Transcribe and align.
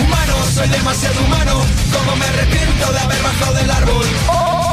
Humano, 0.00 0.34
soy 0.52 0.68
demasiado 0.68 1.20
humano. 1.24 1.60
Como 1.92 2.16
me 2.16 2.24
arrepiento 2.24 2.92
de 2.92 2.98
haber 2.98 3.22
bajado 3.22 3.54
árbol. 3.72 4.06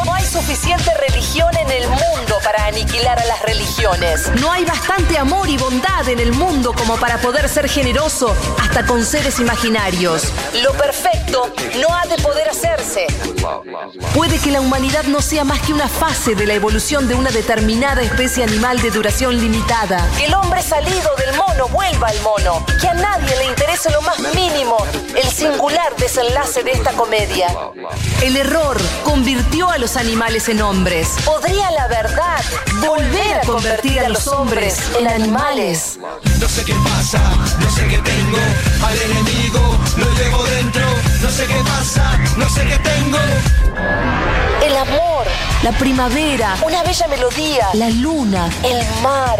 No 0.06 0.14
hay 0.14 0.26
suficiente 0.26 0.92
religión 1.08 1.50
en 1.58 1.72
el 1.72 1.88
mundo 1.88 2.38
para 2.44 2.66
aniquilar 2.66 3.20
a 3.20 3.26
las 3.26 3.42
religiones. 3.42 4.32
No 4.42 4.52
hay 4.52 4.66
bastante 4.66 5.18
amor 5.18 5.50
y 5.50 5.58
bondad 5.58 6.08
en 6.08 6.20
el 6.20 6.34
mundo 6.34 6.74
como 6.74 6.98
para 6.98 7.18
poder 7.18 7.48
ser 7.48 7.70
generoso 7.70 8.36
hasta 8.60 8.86
con 8.86 9.06
seres 9.06 9.40
imaginarios. 9.40 10.24
Lo 10.62 10.74
perfecto 10.74 11.54
no 11.80 11.96
ha 11.96 12.06
de 12.06 12.22
poder 12.22 12.50
hacerse. 12.50 13.08
Puede 14.14 14.40
que 14.40 14.52
la 14.52 14.62
humanidad 14.62 15.04
no 15.06 15.22
sea 15.22 15.44
más 15.44 15.60
que 15.62 15.74
una 15.74 15.88
fase 15.88 16.36
de 16.36 16.46
la 16.46 16.54
evolución 16.54 17.08
de 17.08 17.16
una 17.16 17.32
determinada 17.32 18.02
especie 18.02 18.44
animal 18.44 18.82
de 18.82 18.92
duración 18.92 19.40
limitada. 19.40 20.06
El 20.22 20.34
hombre 20.34 20.62
salido 20.62 21.16
del 21.18 21.38
mono 21.52 21.68
vuelva 21.68 22.08
al 22.08 22.22
mono. 22.22 22.66
Que 22.80 22.88
a 22.88 22.94
nadie 22.94 23.36
le 23.38 23.46
interese 23.46 23.90
lo 23.92 24.02
más 24.02 24.20
mínimo 24.36 24.78
el 25.16 25.30
singular 25.30 25.96
desenlace 25.98 26.64
de 26.64 26.72
esta 26.72 26.92
comedia. 26.92 27.48
El 28.22 28.38
error 28.38 28.78
convirtió 29.04 29.70
a 29.70 29.78
los 29.78 29.98
animales 29.98 30.48
en 30.50 30.62
hombres. 30.62 31.10
¿Podría 31.26 31.72
la 31.72 31.88
verdad 31.88 32.44
volver 32.80 33.40
a 33.42 33.46
convertir 33.46 34.00
a 34.00 34.10
los 34.10 34.28
hombres 34.28 34.80
en 35.00 35.08
animales? 35.08 36.00
No 36.40 36.48
sé 36.48 36.64
qué 36.64 36.76
pasa, 36.84 37.20
no 37.60 37.70
sé 37.70 37.88
qué 37.88 37.98
tengo. 37.98 38.38
Al 38.86 39.02
enemigo 39.02 39.78
lo 39.98 40.12
llevo 40.14 40.44
dentro. 40.44 40.86
No 41.22 41.30
sé 41.30 41.46
qué 41.46 41.62
pasa, 41.66 42.18
no 42.38 42.50
sé 42.50 42.62
qué 42.66 42.78
tengo. 42.80 43.18
El 44.64 44.78
amor, 44.78 45.26
la 45.64 45.72
primavera, 45.74 46.56
una 46.66 46.84
bella 46.84 47.08
melodía, 47.08 47.68
la 47.74 47.90
luna, 47.90 48.50
el 48.64 49.02
mar. 49.02 49.40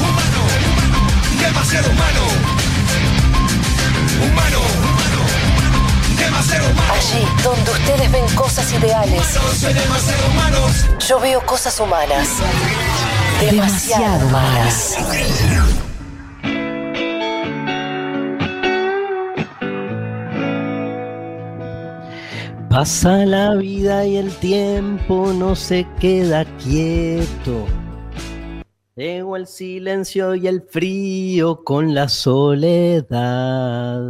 demasiado 1.41 1.89
humano. 1.89 2.21
Humano, 4.23 4.59
humano, 4.59 5.21
demasiado 6.17 6.69
humano. 6.69 6.93
Allí 6.93 7.43
donde 7.43 7.71
ustedes 7.71 8.11
ven 8.11 8.35
cosas 8.35 8.71
ideales, 8.71 9.23
soy 9.59 9.73
demasiado 9.73 10.27
humano. 10.27 10.57
yo 11.07 11.19
veo 11.19 11.45
cosas 11.45 11.79
humanas. 11.79 12.27
Demasiado 13.39 14.27
humanas. 14.27 14.97
Pasa 22.69 23.25
la 23.25 23.55
vida 23.55 24.05
y 24.05 24.15
el 24.15 24.31
tiempo 24.37 25.33
no 25.33 25.55
se 25.57 25.85
queda 25.99 26.45
quieto. 26.63 27.67
Llegó 28.95 29.37
el 29.37 29.47
silencio 29.47 30.35
y 30.35 30.47
el 30.47 30.63
frío 30.63 31.63
con 31.63 31.93
la 31.93 32.09
soledad. 32.09 34.01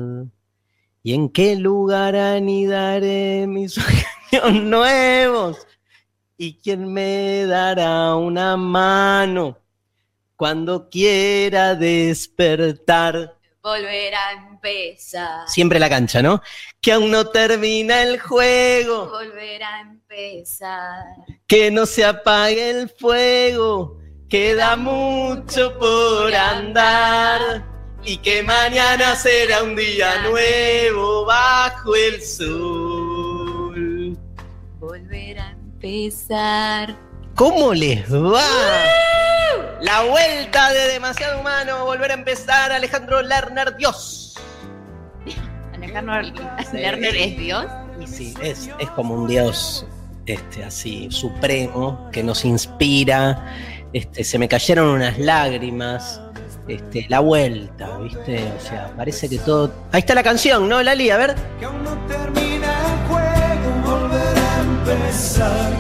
¿Y 1.03 1.13
en 1.13 1.29
qué 1.29 1.55
lugar 1.55 2.15
anidaré 2.15 3.45
mis 3.47 3.73
sueños 4.31 4.63
nuevos? 4.63 5.67
¿Y 6.35 6.55
quién 6.55 6.91
me 6.91 7.45
dará 7.45 8.15
una 8.15 8.57
mano 8.57 9.59
cuando 10.35 10.89
quiera 10.89 11.75
despertar? 11.75 13.37
Volver 13.61 14.15
a 14.15 14.31
empezar. 14.49 15.47
Siempre 15.47 15.77
la 15.77 15.89
cancha, 15.89 16.23
¿no? 16.23 16.41
Que 16.81 16.93
aún 16.93 17.11
no 17.11 17.25
termina 17.25 18.01
el 18.01 18.19
juego. 18.19 19.07
Volver 19.11 19.61
a 19.61 19.81
empezar. 19.81 21.05
Que 21.45 21.69
no 21.69 21.85
se 21.85 22.03
apague 22.03 22.71
el 22.71 22.89
fuego, 22.89 24.00
queda 24.31 24.75
mucho 24.77 25.77
por 25.77 26.33
andar. 26.33 27.69
Y 28.03 28.17
que 28.17 28.41
mañana 28.41 29.13
será 29.15 29.61
un 29.61 29.75
día 29.75 30.23
nuevo 30.23 31.25
bajo 31.25 31.93
el 31.93 32.19
sol. 32.23 34.17
Volver 34.79 35.37
a 35.37 35.51
empezar. 35.51 36.97
¿Cómo 37.35 37.75
les 37.75 38.11
va? 38.11 38.41
La 39.81 40.01
vuelta 40.03 40.73
de 40.73 40.93
demasiado 40.93 41.41
humano, 41.41 41.85
volver 41.85 42.09
a 42.09 42.15
empezar, 42.15 42.71
Alejandro 42.71 43.21
Lerner, 43.21 43.75
Dios. 43.77 44.35
Alejandro 45.75 46.21
Lerner 46.73 47.15
es 47.15 47.37
Dios. 47.37 47.65
Y 47.99 48.07
sí, 48.07 48.33
es, 48.41 48.71
es 48.79 48.89
como 48.91 49.13
un 49.13 49.27
Dios 49.27 49.85
este, 50.25 50.63
así 50.63 51.07
supremo 51.11 52.09
que 52.11 52.23
nos 52.23 52.45
inspira. 52.45 53.53
Este, 53.93 54.23
se 54.23 54.39
me 54.39 54.47
cayeron 54.47 54.87
unas 54.87 55.19
lágrimas. 55.19 56.21
Este, 56.67 57.05
la 57.09 57.19
vuelta, 57.19 57.97
¿viste? 57.97 58.49
O 58.57 58.61
sea, 58.61 58.93
parece 58.95 59.27
que 59.27 59.39
todo. 59.39 59.73
Ahí 59.91 59.99
está 59.99 60.15
la 60.15 60.23
canción, 60.23 60.69
¿no, 60.69 60.81
Lali? 60.81 61.09
A 61.09 61.17
ver. 61.17 61.35
Que 61.59 61.65
aún 61.65 61.83
no 61.83 61.97
termina 62.07 62.67
el 62.67 63.07
juego, 63.09 63.81
volver 63.83 64.37
a 64.37 64.61
empezar. 64.61 65.71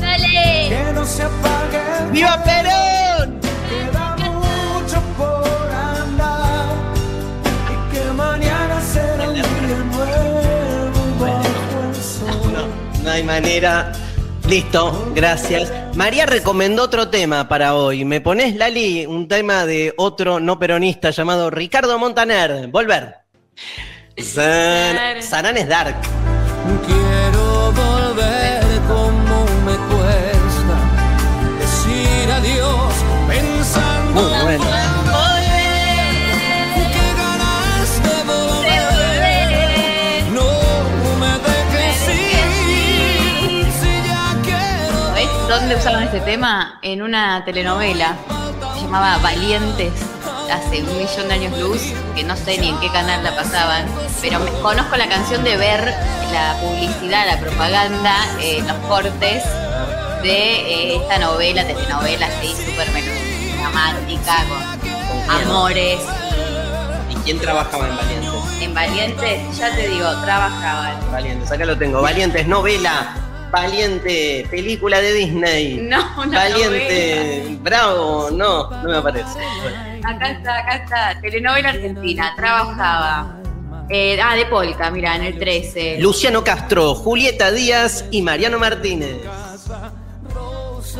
¡Dale! 0.00 0.68
Que 0.68 0.92
no 0.92 1.04
se 1.06 1.22
apague 1.22 1.80
el 2.04 2.10
¡Viva 2.10 2.44
Perón! 2.44 3.40
Queda 3.70 4.16
mucho 4.16 5.00
por 5.16 5.72
andar 5.72 6.66
y 7.70 7.94
que 7.94 8.12
mañana 8.12 8.80
será 8.82 9.28
un 9.28 9.34
día 9.34 9.44
nuevo 9.94 11.00
bajo 11.18 11.88
el 11.88 11.94
sol. 11.94 12.52
No, 12.52 13.02
no 13.04 13.10
hay 13.10 13.22
manera. 13.22 13.92
Listo, 14.50 15.12
gracias. 15.14 15.72
María 15.94 16.26
recomendó 16.26 16.82
otro 16.82 17.08
tema 17.08 17.48
para 17.48 17.76
hoy. 17.76 18.04
¿Me 18.04 18.20
pones, 18.20 18.56
Lali, 18.56 19.06
un 19.06 19.28
tema 19.28 19.64
de 19.64 19.94
otro 19.96 20.40
no 20.40 20.58
peronista 20.58 21.10
llamado 21.10 21.50
Ricardo 21.50 21.96
Montaner? 22.00 22.66
Volver. 22.66 23.14
San, 24.18 25.22
Sanán 25.22 25.56
es 25.56 25.68
Dark. 25.68 25.94
Quiero 26.84 27.70
volver 27.70 28.64
como 28.88 29.44
me 29.64 29.76
cuesta 29.86 30.78
decir 31.60 32.32
adiós 32.32 32.94
pensando 33.28 34.20
Muy 34.20 34.42
bueno. 34.42 34.79
Dónde 45.50 45.74
usaban 45.74 46.04
este 46.04 46.20
tema? 46.20 46.78
En 46.80 47.02
una 47.02 47.44
telenovela. 47.44 48.14
Se 48.74 48.82
llamaba 48.82 49.18
Valientes. 49.18 49.92
Hace 50.48 50.82
un 50.82 50.96
millón 50.96 51.26
de 51.26 51.34
años 51.34 51.58
luz, 51.58 51.92
que 52.14 52.22
no 52.22 52.36
sé 52.36 52.56
ni 52.58 52.68
en 52.68 52.78
qué 52.78 52.88
canal 52.90 53.24
la 53.24 53.34
pasaban, 53.34 53.84
pero 54.20 54.38
me 54.38 54.50
conozco 54.62 54.96
la 54.96 55.08
canción 55.08 55.42
de 55.42 55.56
ver 55.56 55.92
la 56.32 56.56
publicidad, 56.60 57.26
la 57.26 57.40
propaganda, 57.40 58.14
eh, 58.40 58.62
los 58.66 58.76
cortes 58.88 59.44
de 60.22 60.92
eh, 60.92 60.96
esta 60.96 61.18
novela, 61.18 61.66
telenovela 61.66 62.26
así 62.26 62.48
súper 62.48 62.88
melodramática, 62.92 64.44
con 65.08 65.30
amores. 65.42 66.00
¿Y 67.10 67.14
quién 67.24 67.40
trabajaba 67.40 67.88
en 67.88 67.96
Valientes? 67.96 68.30
En 68.60 68.74
Valientes, 68.74 69.58
ya 69.58 69.74
te 69.74 69.88
digo, 69.88 70.10
trabajaban. 70.22 70.94
Valientes, 71.10 71.50
acá 71.50 71.64
lo 71.64 71.76
tengo. 71.76 72.02
Valientes, 72.02 72.46
novela. 72.46 73.29
Valiente, 73.50 74.46
película 74.50 75.00
de 75.00 75.12
Disney. 75.12 75.78
No, 75.82 75.98
una 76.22 76.38
Valiente, 76.38 77.58
bravo, 77.62 78.30
no, 78.30 78.70
no 78.70 78.88
me 78.88 78.96
aparece. 78.96 79.38
Bueno. 79.62 79.78
Acá 80.08 80.30
está, 80.30 80.58
acá 80.58 80.74
está. 80.76 81.20
Telenovela 81.20 81.70
argentina. 81.70 82.32
Trabajaba 82.36 83.36
Eh, 83.88 84.20
ah, 84.22 84.36
de 84.36 84.46
Polka, 84.46 84.88
mira, 84.90 85.16
en 85.16 85.24
el 85.24 85.38
13. 85.38 85.98
Luciano 86.00 86.44
Castro, 86.44 86.94
Julieta 86.94 87.50
Díaz 87.50 88.04
y 88.12 88.22
Mariano 88.22 88.58
Martínez. 88.58 89.16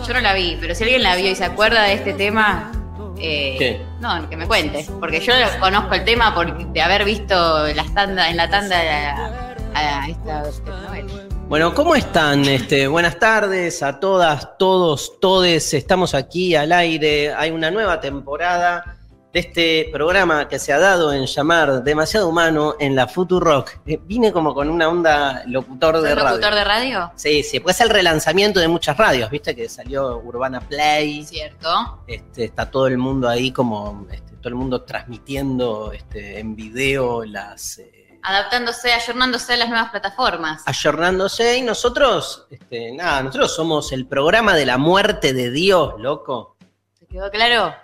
Yo 0.06 0.14
no 0.14 0.20
la 0.20 0.34
vi, 0.34 0.56
pero 0.60 0.74
si 0.74 0.82
alguien 0.84 1.02
la 1.04 1.14
vio 1.14 1.30
y 1.30 1.34
se 1.36 1.44
acuerda 1.44 1.84
de 1.84 1.94
este 1.94 2.14
tema, 2.14 2.72
eh, 3.18 3.56
¿Qué? 3.58 3.80
no, 4.00 4.28
que 4.28 4.36
me 4.36 4.46
cuente. 4.46 4.86
Porque 4.98 5.20
yo 5.20 5.32
conozco 5.60 5.94
el 5.94 6.04
tema 6.04 6.34
por, 6.34 6.72
de 6.72 6.82
haber 6.82 7.04
visto 7.04 7.66
las 7.74 7.94
tanda, 7.94 8.28
en 8.28 8.36
la 8.36 8.50
tanda 8.50 8.76
a, 8.76 10.02
a 10.02 10.08
esta 10.08 10.42
telenovela. 10.64 11.29
Bueno, 11.50 11.74
¿cómo 11.74 11.96
están? 11.96 12.44
Este, 12.44 12.86
buenas 12.86 13.18
tardes 13.18 13.82
a 13.82 13.98
todas, 13.98 14.56
todos, 14.56 15.18
todes. 15.18 15.74
Estamos 15.74 16.14
aquí 16.14 16.54
al 16.54 16.70
aire. 16.70 17.34
Hay 17.34 17.50
una 17.50 17.72
nueva 17.72 18.00
temporada 18.00 18.98
de 19.32 19.40
este 19.40 19.88
programa 19.92 20.46
que 20.46 20.60
se 20.60 20.72
ha 20.72 20.78
dado 20.78 21.12
en 21.12 21.26
llamar 21.26 21.82
Demasiado 21.82 22.28
Humano 22.28 22.76
en 22.78 22.94
la 22.94 23.08
Futurock. 23.08 23.80
Eh, 23.84 23.98
vine 24.00 24.30
como 24.30 24.54
con 24.54 24.70
una 24.70 24.88
onda 24.88 25.42
locutor 25.46 26.00
de 26.00 26.10
¿Sos 26.10 26.18
radio. 26.18 26.30
locutor 26.36 26.54
de 26.54 26.64
radio? 26.64 27.12
Sí, 27.16 27.42
sí, 27.42 27.58
pues 27.58 27.74
es 27.74 27.80
el 27.82 27.90
relanzamiento 27.90 28.60
de 28.60 28.68
muchas 28.68 28.96
radios, 28.96 29.28
viste 29.28 29.56
que 29.56 29.68
salió 29.68 30.18
Urbana 30.18 30.60
Play, 30.60 31.24
Cierto. 31.24 32.00
este, 32.06 32.44
está 32.44 32.70
todo 32.70 32.86
el 32.86 32.96
mundo 32.96 33.28
ahí 33.28 33.50
como, 33.50 34.06
este, 34.12 34.36
todo 34.36 34.50
el 34.50 34.54
mundo 34.54 34.82
transmitiendo 34.82 35.90
este, 35.92 36.38
en 36.38 36.54
video 36.54 37.24
las... 37.24 37.80
Adaptándose, 38.22 38.92
ayornándose 38.92 39.54
a 39.54 39.56
las 39.56 39.68
nuevas 39.68 39.90
plataformas. 39.90 40.62
ayornándose 40.66 41.58
y 41.58 41.62
nosotros, 41.62 42.46
este, 42.50 42.92
nada, 42.92 43.22
nosotros 43.22 43.54
somos 43.54 43.92
el 43.92 44.06
programa 44.06 44.54
de 44.54 44.66
la 44.66 44.78
muerte 44.78 45.32
de 45.32 45.50
Dios, 45.50 45.94
loco. 45.98 46.56
¿Se 46.98 47.06
quedó 47.06 47.30
claro? 47.30 47.74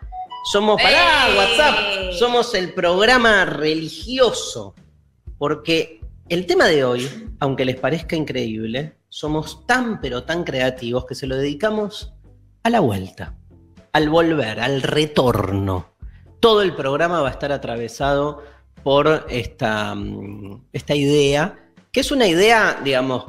Somos, 0.53 0.81
pará, 0.81 1.29
¡Ey! 1.29 1.37
WhatsApp, 1.37 2.13
somos 2.19 2.55
el 2.55 2.73
programa 2.73 3.45
religioso, 3.47 4.75
porque 5.39 6.01
el 6.29 6.47
tema 6.47 6.67
de 6.67 6.85
hoy, 6.85 7.31
aunque 7.41 7.65
les 7.65 7.77
parezca 7.77 8.15
increíble, 8.15 8.97
somos 9.09 9.67
tan 9.67 10.01
pero 10.01 10.25
tan 10.25 10.45
creativos 10.45 11.07
que 11.07 11.15
se 11.15 11.27
lo 11.27 11.37
dedicamos 11.37 12.13
a 12.63 12.71
la 12.71 12.81
vuelta, 12.81 13.35
al 13.93 14.09
volver, 14.09 14.61
al 14.61 14.83
retorno. 14.83 15.95
Todo 16.41 16.63
el 16.63 16.75
programa 16.75 17.23
va 17.23 17.29
a 17.29 17.33
estar 17.33 17.51
atravesado 17.51 18.45
por 18.87 19.27
esta, 19.31 19.97
mm, 19.97 20.67
esta 20.73 20.95
idea, 20.95 21.59
que 21.91 21.99
es 21.99 22.13
una 22.13 22.29
idea, 22.29 22.81
digamos, 22.85 23.25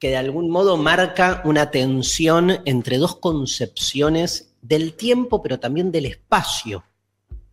que 0.00 0.08
de 0.08 0.16
algún 0.16 0.50
modo 0.50 0.76
marca 0.76 1.42
una 1.44 1.70
tensión 1.70 2.58
entre 2.64 2.98
dos 2.98 3.14
concepciones 3.14 4.56
del 4.62 4.94
tiempo, 4.94 5.42
pero 5.42 5.60
también 5.60 5.92
del 5.92 6.06
espacio. 6.06 6.82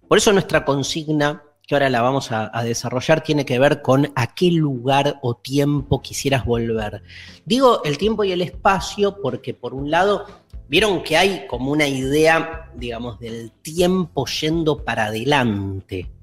Por 0.08 0.18
eso 0.18 0.34
nuestra 0.34 0.66
consigna, 0.66 1.44
que 1.68 1.76
ahora 1.76 1.92
la 1.92 2.02
vamos 2.02 2.32
a, 2.32 2.50
a 2.52 2.64
desarrollar, 2.64 3.22
tiene 3.22 3.46
que 3.46 3.60
ver 3.60 3.84
con 3.84 4.12
a 4.16 4.34
qué 4.34 4.50
lugar 4.50 5.20
o 5.22 5.36
tiempo 5.36 6.02
quisieras 6.02 6.44
volver. 6.44 7.04
Digo 7.46 7.84
el 7.84 8.00
tiempo 8.00 8.24
y 8.24 8.32
el 8.32 8.42
espacio 8.42 9.22
porque 9.22 9.54
por 9.54 9.76
un 9.76 9.92
lado, 9.92 10.26
vieron 10.68 11.04
que 11.04 11.18
hay 11.18 11.46
como 11.46 11.72
una 11.72 11.88
idea, 11.88 12.72
digamos, 12.74 13.20
del 13.20 13.52
tiempo 13.62 14.26
yendo 14.26 14.84
para 14.84 15.06
adelante 15.06 16.17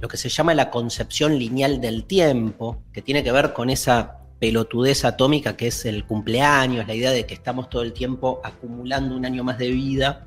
lo 0.00 0.08
que 0.08 0.16
se 0.16 0.28
llama 0.28 0.54
la 0.54 0.70
concepción 0.70 1.38
lineal 1.38 1.80
del 1.80 2.04
tiempo, 2.04 2.82
que 2.92 3.02
tiene 3.02 3.24
que 3.24 3.32
ver 3.32 3.52
con 3.52 3.70
esa 3.70 4.18
pelotudez 4.38 5.04
atómica 5.04 5.56
que 5.56 5.68
es 5.68 5.86
el 5.86 6.04
cumpleaños, 6.04 6.86
la 6.86 6.94
idea 6.94 7.10
de 7.10 7.26
que 7.26 7.34
estamos 7.34 7.70
todo 7.70 7.82
el 7.82 7.92
tiempo 7.92 8.40
acumulando 8.44 9.16
un 9.16 9.24
año 9.24 9.42
más 9.44 9.58
de 9.58 9.70
vida 9.70 10.26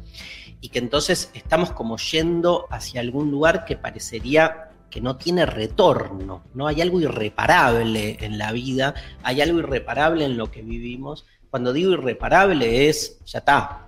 y 0.61 0.69
que 0.69 0.79
entonces 0.79 1.29
estamos 1.33 1.71
como 1.71 1.97
yendo 1.97 2.67
hacia 2.71 3.01
algún 3.01 3.29
lugar 3.29 3.65
que 3.65 3.77
parecería 3.77 4.71
que 4.89 5.01
no 5.01 5.17
tiene 5.17 5.45
retorno, 5.45 6.43
¿no? 6.55 6.67
Hay 6.67 6.81
algo 6.81 6.99
irreparable 6.99 8.17
en 8.21 8.39
la 8.39 8.51
vida, 8.51 8.95
hay 9.21 9.41
algo 9.41 9.59
irreparable 9.59 10.25
en 10.25 10.35
lo 10.35 10.49
que 10.49 10.63
vivimos. 10.63 11.25
Cuando 11.51 11.73
digo 11.73 11.91
irreparable 11.91 12.89
es, 12.89 13.19
ya 13.25 13.39
está, 13.39 13.87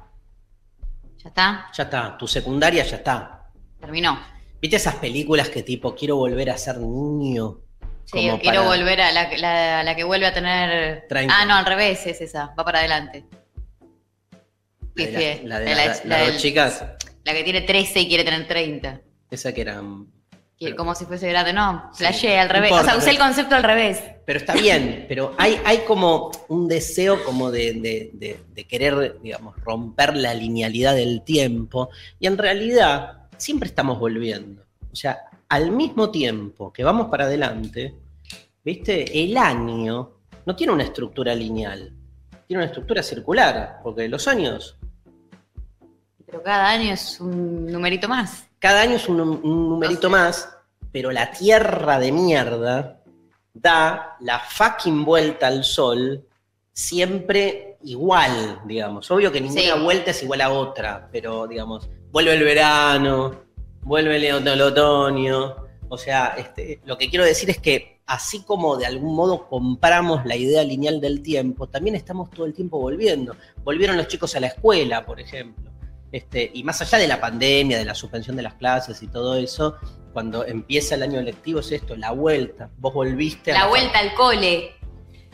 ¿Ya 1.18 1.30
está? 1.30 1.72
ya 1.74 1.84
está, 1.84 2.18
tu 2.18 2.28
secundaria 2.28 2.86
ya 2.86 2.98
está, 2.98 3.50
Terminó. 3.80 4.20
¿Viste 4.62 4.76
esas 4.78 4.96
películas 4.96 5.50
que 5.50 5.64
tipo 5.64 5.96
quiero 5.96 6.18
volver 6.18 6.50
a 6.52 6.58
ser 6.58 6.78
niño? 6.78 7.58
Sí, 8.06 8.28
Como 8.28 8.40
quiero 8.40 8.64
para- 8.64 8.78
volver 8.78 9.02
a 9.02 9.12
la, 9.12 9.30
la- 9.38 9.84
la 9.84 9.96
que 9.96 10.04
vuelve 10.04 10.26
a 10.28 10.34
tener. 10.34 11.06
30. 11.08 11.34
Ah, 11.36 11.46
no, 11.46 11.56
al 11.56 11.66
revés 11.66 12.06
es 12.06 12.22
esa. 12.22 12.54
Va 12.58 12.64
para 12.66 12.80
adelante. 12.80 13.26
La 14.96 15.06
de, 15.06 15.42
la, 15.46 15.60
de 15.60 15.66
De 15.66 15.76
la- 15.76 15.86
la- 15.86 16.02
las 16.06 16.28
dos 16.28 16.38
chicas, 16.42 16.84
La 17.24 17.34
que 17.34 17.44
tiene 17.44 17.62
13 17.62 18.02
y 18.02 18.08
quiere 18.08 18.24
tener 18.24 18.48
30. 18.48 19.02
esa 19.30 19.54
que 19.54 19.62
eran. 19.62 20.08
Quiere- 20.58 20.74
Pero- 20.74 20.76
como 20.76 20.94
si 20.94 21.06
fuese 21.06 21.30
grande. 21.30 21.54
No, 21.54 21.90
Sí, 21.94 22.00
flashé 22.00 22.38
al 22.38 22.48
no 22.50 22.54
revés. 22.54 22.70
importa, 22.72 22.90
o 22.92 22.94
sea, 22.94 23.00
usé 23.00 23.10
el 23.12 23.18
concepto 23.18 23.56
al 23.56 23.64
revés. 23.64 24.00
Pero 24.26 24.40
está 24.40 24.54
bien, 24.54 25.06
pero 25.08 25.34
hay, 25.38 25.60
hay 25.66 25.80
como 25.80 26.30
un 26.50 26.68
deseo 26.68 27.24
como 27.24 27.50
de, 27.50 27.74
de- 27.74 28.12
de- 28.14 28.40
de 28.54 28.64
querer, 28.68 29.20
digamos, 29.22 29.56
romper 29.64 30.16
la 30.16 30.34
linealidad 30.36 30.94
del 30.96 31.24
tiempo. 31.24 31.90
Y 32.20 32.28
en 32.28 32.38
realidad 32.38 33.21
siempre 33.42 33.68
estamos 33.70 34.00
volviendo. 34.00 34.64
O 34.92 34.96
sea, 34.96 35.20
al 35.50 35.72
mismo 35.72 36.10
tiempo 36.12 36.72
que 36.72 36.84
vamos 36.84 37.10
para 37.10 37.26
adelante, 37.26 37.96
¿viste? 38.64 39.24
El 39.24 39.36
año 39.38 40.12
no 40.46 40.56
tiene 40.56 40.74
una 40.74 40.84
estructura 40.84 41.34
lineal, 41.36 41.94
tiene 42.48 42.62
una 42.64 42.68
estructura 42.68 43.02
circular, 43.04 43.80
porque 43.84 44.08
los 44.08 44.28
años 44.28 44.78
Pero 46.26 46.42
cada 46.44 46.70
año 46.70 46.94
es 46.94 47.20
un 47.20 47.66
numerito 47.68 48.08
más. 48.08 48.48
cada 48.60 48.82
año 48.82 48.96
es 48.96 49.08
un, 49.10 49.20
un 49.20 49.70
numerito 49.70 50.10
más, 50.10 50.50
pero 50.92 51.12
la 51.12 51.32
tierra 51.32 52.00
de 52.00 52.12
mierda 52.12 53.02
da 53.54 54.16
la 54.22 54.40
fucking 54.40 55.04
vuelta 55.04 55.48
al 55.48 55.64
sol 55.64 56.26
siempre 56.74 57.78
igual, 57.84 58.62
digamos. 58.66 59.10
Obvio 59.12 59.32
que 59.32 59.42
ninguna 59.42 59.62
Sí. 59.76 59.84
vuelta 59.84 60.12
es 60.12 60.24
igual 60.24 60.42
a 60.42 60.52
otra, 60.52 61.10
pero 61.12 61.48
digamos, 61.48 61.90
vuelve 62.12 62.34
el 62.34 62.44
verano, 62.44 63.42
vuelve 63.82 64.18
el, 64.18 64.36
ot- 64.36 64.52
el 64.54 64.62
otoño. 64.62 65.56
O 65.90 65.98
sea, 65.98 66.36
este, 66.38 66.82
lo 66.86 66.98
que 66.98 67.10
quiero 67.10 67.26
decir 67.26 67.50
es 67.50 67.58
que 67.60 68.02
así 68.06 68.44
como 68.44 68.78
de 68.78 68.86
algún 68.86 69.16
modo 69.16 69.48
compramos 69.48 70.26
la 70.26 70.36
idea 70.36 70.64
lineal 70.64 71.00
del 71.02 71.22
tiempo, 71.22 71.68
también 71.68 71.96
estamos 71.96 72.30
todo 72.30 72.46
el 72.46 72.54
tiempo 72.54 72.80
volviendo. 72.80 73.36
Volvieron 73.64 73.98
los 73.98 74.08
chicos 74.08 74.36
a 74.36 74.40
la 74.40 74.48
escuela, 74.48 75.06
por 75.06 75.20
ejemplo. 75.20 75.70
Este, 76.12 76.52
y 76.54 76.64
más 76.64 76.82
allá 76.82 76.98
de 76.98 77.08
la 77.08 77.22
pandemia, 77.22 77.78
de 77.78 77.86
la 77.86 77.96
suspensión 77.96 78.36
de 78.36 78.42
las 78.44 78.56
clases 78.56 79.02
y 79.02 79.08
todo 79.08 79.36
eso, 79.36 79.76
cuando 80.12 80.46
empieza 80.46 80.96
el 80.96 81.04
año 81.04 81.22
lectivo 81.22 81.62
es 81.62 81.72
esto, 81.72 81.96
la 81.96 82.12
vuelta. 82.12 82.70
Vos 82.80 82.94
volviste 82.94 83.54
a 83.54 83.60
La 83.60 83.68
vuelta 83.68 84.00
al 84.00 84.14
cole. 84.14 84.72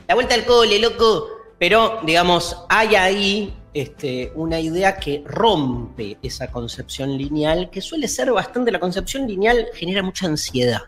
la 0.07 0.13
vuelta 0.15 0.35
al 0.35 0.45
cole, 0.45 0.77
loco. 0.79 1.29
Pero, 1.59 1.99
digamos, 2.05 2.55
hay 2.69 2.95
ahí 2.95 3.57
este, 3.79 4.31
una 4.35 4.59
idea 4.59 4.97
que 4.97 5.23
rompe 5.25 6.17
esa 6.21 6.51
concepción 6.51 7.17
lineal, 7.17 7.69
que 7.69 7.81
suele 7.81 8.07
ser 8.07 8.31
bastante, 8.31 8.71
la 8.71 8.79
concepción 8.79 9.27
lineal 9.27 9.67
genera 9.73 10.01
mucha 10.01 10.25
ansiedad, 10.25 10.83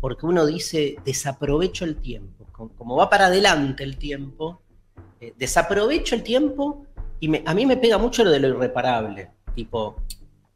porque 0.00 0.26
uno 0.26 0.44
dice, 0.46 0.96
desaprovecho 1.04 1.84
el 1.84 1.96
tiempo, 1.96 2.46
como, 2.52 2.96
va 2.96 3.08
para 3.08 3.26
adelante 3.26 3.84
el 3.84 3.96
tiempo, 3.96 4.62
eh, 5.20 5.34
desaprovecho 5.36 6.14
el 6.14 6.22
tiempo 6.22 6.86
y 7.20 7.46
a 7.46 7.54
mí 7.54 7.66
me 7.66 7.76
pega 7.76 7.98
mucho 7.98 8.24
lo 8.24 8.30
de 8.30 8.40
lo 8.40 8.48
irreparable, 8.48 9.30
tipo, 9.54 9.96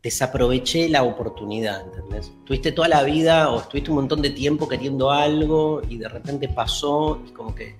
desaproveché 0.03 0.89
la 0.89 1.03
oportunidad, 1.03 1.83
¿entendés? 1.83 2.33
Tuviste 2.45 2.73
toda 2.73 2.89
la 2.89 3.03
vida 3.03 3.50
o 3.50 3.61
estuviste 3.61 3.91
un 3.91 3.97
montón 3.97 4.23
de 4.23 4.31
tiempo 4.31 4.67
queriendo 4.69 5.11
algo 5.11 5.83
y 5.89 5.99
de 5.99 6.09
repente 6.09 6.49
pasó 6.49 7.21
y 7.27 7.31
como 7.33 7.55
que 7.55 7.77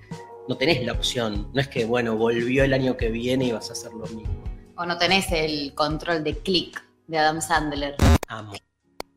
no 0.51 0.57
tenés 0.57 0.83
la 0.85 0.91
opción. 0.91 1.47
No 1.53 1.61
es 1.61 1.69
que, 1.69 1.85
bueno, 1.85 2.17
volvió 2.17 2.65
el 2.65 2.73
año 2.73 2.97
que 2.97 3.07
viene 3.07 3.45
y 3.45 3.51
vas 3.53 3.69
a 3.69 3.71
hacer 3.73 3.93
lo 3.93 4.05
mismo. 4.07 4.43
O 4.75 4.85
no 4.85 4.97
tenés 4.97 5.31
el 5.31 5.73
control 5.75 6.25
de 6.25 6.37
click 6.39 6.83
de 7.07 7.17
Adam 7.19 7.39
Sandler. 7.41 7.95
Amo. 8.27 8.51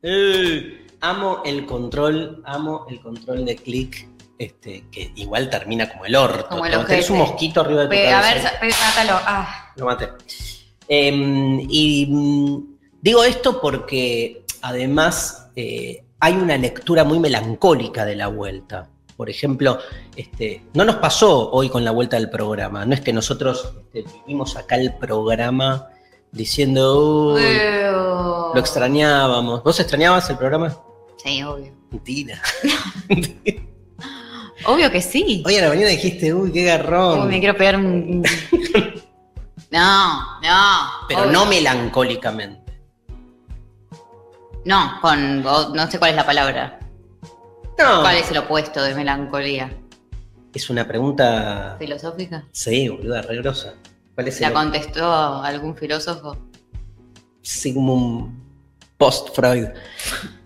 Eh, 0.01 0.87
amo 1.01 1.41
el 1.43 1.65
control, 1.65 2.41
amo 2.45 2.85
el 2.89 3.01
control 3.01 3.43
de 3.43 3.57
clic, 3.57 4.07
este, 4.39 4.85
que 4.89 5.11
igual 5.17 5.49
termina 5.49 5.89
como 5.91 6.05
el 6.05 6.15
orto. 6.15 6.47
Como 6.47 6.65
el 6.67 6.85
tenés 6.85 7.09
un 7.09 7.17
mosquito 7.17 7.59
arriba 7.59 7.81
de 7.81 7.87
tu 7.87 7.89
Pe- 7.91 8.13
a 8.13 8.21
ver, 8.21 8.37
cabeza. 8.41 8.59
pe- 8.61 8.69
mátalo. 8.69 9.19
Ah, 9.25 9.73
Lo 9.75 9.85
maté. 9.87 10.07
Em, 10.87 11.59
y 11.69 12.05
mm, 12.09 12.77
digo 13.01 13.25
esto 13.25 13.59
porque 13.59 14.45
además 14.61 15.49
eh, 15.57 16.05
hay 16.21 16.33
una 16.35 16.55
lectura 16.57 17.03
muy 17.03 17.19
melancólica 17.19 18.05
de 18.05 18.15
la 18.15 18.27
vuelta. 18.27 18.89
Por 19.17 19.29
ejemplo, 19.29 19.79
este, 20.15 20.63
no 20.73 20.83
nos 20.83 20.97
pasó 20.97 21.49
hoy 21.51 21.69
con 21.69 21.85
la 21.85 21.91
vuelta 21.91 22.17
del 22.17 22.29
programa. 22.29 22.85
No 22.85 22.93
es 22.93 23.01
que 23.01 23.13
nosotros 23.13 23.73
este, 23.93 24.09
vivimos 24.25 24.57
acá 24.57 24.75
el 24.75 24.93
programa 24.95 25.87
diciendo, 26.31 27.33
"Uy, 27.33 27.41
lo 28.53 28.59
extrañábamos. 28.59 29.63
¿Vos 29.63 29.79
extrañabas 29.79 30.29
el 30.29 30.37
programa? 30.37 30.77
Sí, 31.23 31.41
obvio. 31.43 31.73
Mentira. 31.91 32.41
Obvio 34.67 34.89
que 34.89 35.01
sí. 35.01 35.43
Hoy 35.45 35.57
a 35.57 35.61
la 35.63 35.69
mañana 35.69 35.89
dijiste, 35.89 36.33
uy, 36.33 36.51
qué 36.51 36.63
garrón. 36.63 37.21
Uy, 37.23 37.27
me 37.27 37.39
quiero 37.39 37.55
pegar 37.57 37.75
un. 37.77 38.23
No, 39.71 40.39
no. 40.41 41.05
Pero 41.09 41.21
obvio. 41.23 41.31
no 41.33 41.45
melancólicamente. 41.47 42.79
No, 44.63 44.99
con. 45.01 45.43
No 45.43 45.91
sé 45.91 45.99
cuál 45.99 46.11
es 46.11 46.17
la 46.17 46.25
palabra. 46.25 46.79
No, 47.77 48.01
¿Cuál 48.01 48.17
es 48.17 48.31
el 48.31 48.37
opuesto 48.37 48.81
de 48.83 48.95
melancolía? 48.95 49.71
es 50.53 50.69
una 50.69 50.87
pregunta. 50.87 51.75
¿Filosófica? 51.77 52.45
Sí, 52.53 52.87
boluda, 52.87 53.21
re 53.23 53.35
grosa. 53.37 53.73
¿Cuál 54.13 54.29
es 54.29 54.39
¿La 54.39 54.47
el 54.47 54.53
contestó 54.53 55.05
algún 55.43 55.75
filósofo? 55.75 56.37
Sigmund 57.41 58.33
post-Freud? 58.97 59.67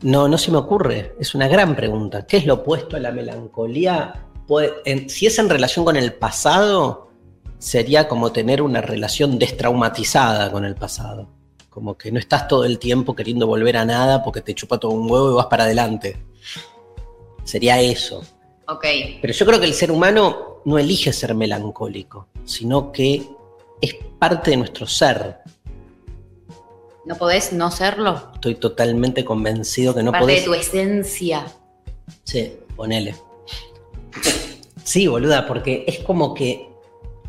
No, 0.02 0.28
no 0.28 0.38
se 0.40 0.50
me 0.52 0.58
ocurre. 0.58 1.16
Es 1.20 1.36
una 1.36 1.48
gran 1.48 1.76
pregunta. 1.76 2.26
¿Qué 2.26 2.38
es 2.38 2.46
lo 2.48 2.56
opuesto 2.56 2.96
a 2.96 3.00
la 3.00 3.12
melancolía? 3.12 4.26
Puede- 4.48 4.74
en- 4.86 5.10
si 5.12 5.28
es 5.28 5.38
en 5.38 5.48
relación 5.50 5.86
con 5.86 5.96
el 5.96 6.14
pasado, 6.14 7.12
sería 7.60 8.08
como 8.08 8.32
tener 8.32 8.64
una 8.64 8.82
relación 8.82 9.38
destraumatizada 9.38 10.52
con 10.52 10.66
el 10.66 10.74
pasado. 10.74 11.30
Como 11.70 11.96
que 12.00 12.12
no 12.12 12.18
estás 12.18 12.48
todo 12.48 12.66
el 12.66 12.80
tiempo 12.80 13.16
queriendo 13.16 13.46
volver 13.46 13.78
a 13.78 13.86
nada 13.86 14.24
porque 14.24 14.42
te 14.42 14.56
chupa 14.56 14.80
todo 14.80 14.92
un 14.92 15.10
huevo 15.10 15.32
y 15.32 15.36
vas 15.36 15.46
para 15.46 15.66
adelante. 15.66 16.26
Sería 17.44 17.82
eso. 17.82 18.24
Ok. 18.68 18.86
Pero 19.22 19.34
yo 19.34 19.46
creo 19.46 19.60
que 19.60 19.66
el 19.66 19.74
ser 19.74 19.92
humano 19.92 20.62
no 20.66 20.78
elige 20.78 21.12
ser 21.14 21.34
melancólico, 21.36 22.28
sino 22.46 22.92
que 22.92 23.24
es 23.82 23.96
parte 24.20 24.52
de 24.52 24.58
nuestro 24.58 24.86
ser. 24.86 25.38
¿No 27.06 27.16
podés 27.16 27.54
no 27.54 27.72
serlo? 27.72 28.32
Estoy 28.36 28.56
totalmente 28.56 29.26
convencido 29.26 29.96
que 29.96 30.04
no 30.04 30.12
Parte 30.12 30.26
podés. 30.26 30.40
de 30.42 30.46
tu 30.46 30.54
esencia. 30.54 31.46
Sí, 32.24 32.54
ponele. 32.76 33.16
Sí, 34.84 35.08
boluda, 35.08 35.48
porque 35.48 35.86
es 35.88 36.00
como 36.00 36.34
que 36.34 36.70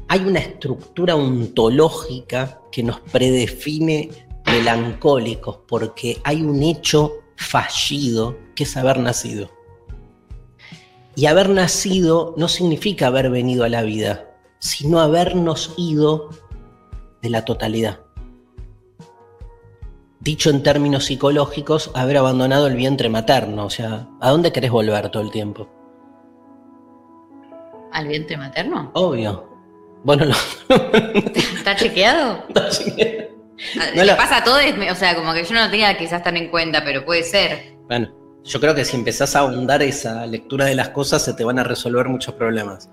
hay 0.09 0.21
una 0.21 0.41
estructura 0.41 1.15
ontológica 1.15 2.61
que 2.73 2.83
nos 2.83 3.01
predefine 3.01 4.11
melancólicos, 4.45 5.61
porque 5.69 6.19
hay 6.25 6.43
un 6.43 6.63
hecho 6.63 7.21
fallido 7.37 8.37
que 8.55 8.65
es 8.65 8.77
haber 8.77 8.99
nacido. 8.99 9.51
Y 11.21 11.27
haber 11.27 11.51
nacido 11.51 12.33
no 12.39 12.49
significa 12.49 13.09
haber 13.09 13.29
venido 13.29 13.65
a 13.65 13.69
la 13.69 13.83
vida, 13.83 14.25
sino 14.59 15.01
habernos 15.01 15.75
ido 15.77 16.31
de 17.21 17.29
la 17.29 17.45
totalidad. 17.45 18.01
Dicho 20.19 20.49
en 20.49 20.63
términos 20.63 21.05
psicológicos, 21.05 21.91
haber 21.95 22.17
abandonado 22.17 22.69
el 22.69 22.75
vientre 22.75 23.11
materno. 23.11 23.67
O 23.67 23.69
sea, 23.69 24.09
¿a 24.19 24.31
dónde 24.31 24.51
querés 24.51 24.71
volver 24.71 25.11
todo 25.11 25.23
el 25.23 25.31
tiempo? 25.31 25.69
¿Al 27.93 28.09
vientre 28.09 28.39
materno? 28.39 28.91
Obvio. 28.95 29.47
Bueno, 30.03 30.25
no. 30.25 30.35
¿Está 31.35 31.77
chequeado? 31.77 32.45
No 32.55 33.85
Le 33.95 34.05
lo- 34.07 34.17
pasa 34.17 34.39
a 34.39 34.45
todos, 34.45 34.63
o 34.91 34.95
sea, 34.95 35.15
como 35.15 35.35
que 35.35 35.45
yo 35.45 35.53
no 35.55 35.65
lo 35.67 35.71
tenía 35.71 35.99
quizás 35.99 36.23
tan 36.23 36.39
en 36.39 36.49
cuenta, 36.51 36.83
pero 36.83 37.05
puede 37.05 37.25
ser. 37.25 37.77
Bueno, 37.89 38.09
yo 38.45 38.61
creo 38.61 38.75
que 38.75 38.85
si 38.85 38.97
empezás 38.97 39.37
a 39.37 39.41
ahondar 39.41 39.83
esa 39.83 40.27
lectura 40.27 40.65
de 40.67 40.75
las 40.75 40.89
cosas, 40.91 41.23
se 41.23 41.35
te 41.35 41.45
van 41.45 41.59
a 41.59 41.65
resolver 41.65 42.09
muchos 42.09 42.35
problemas. 42.35 42.89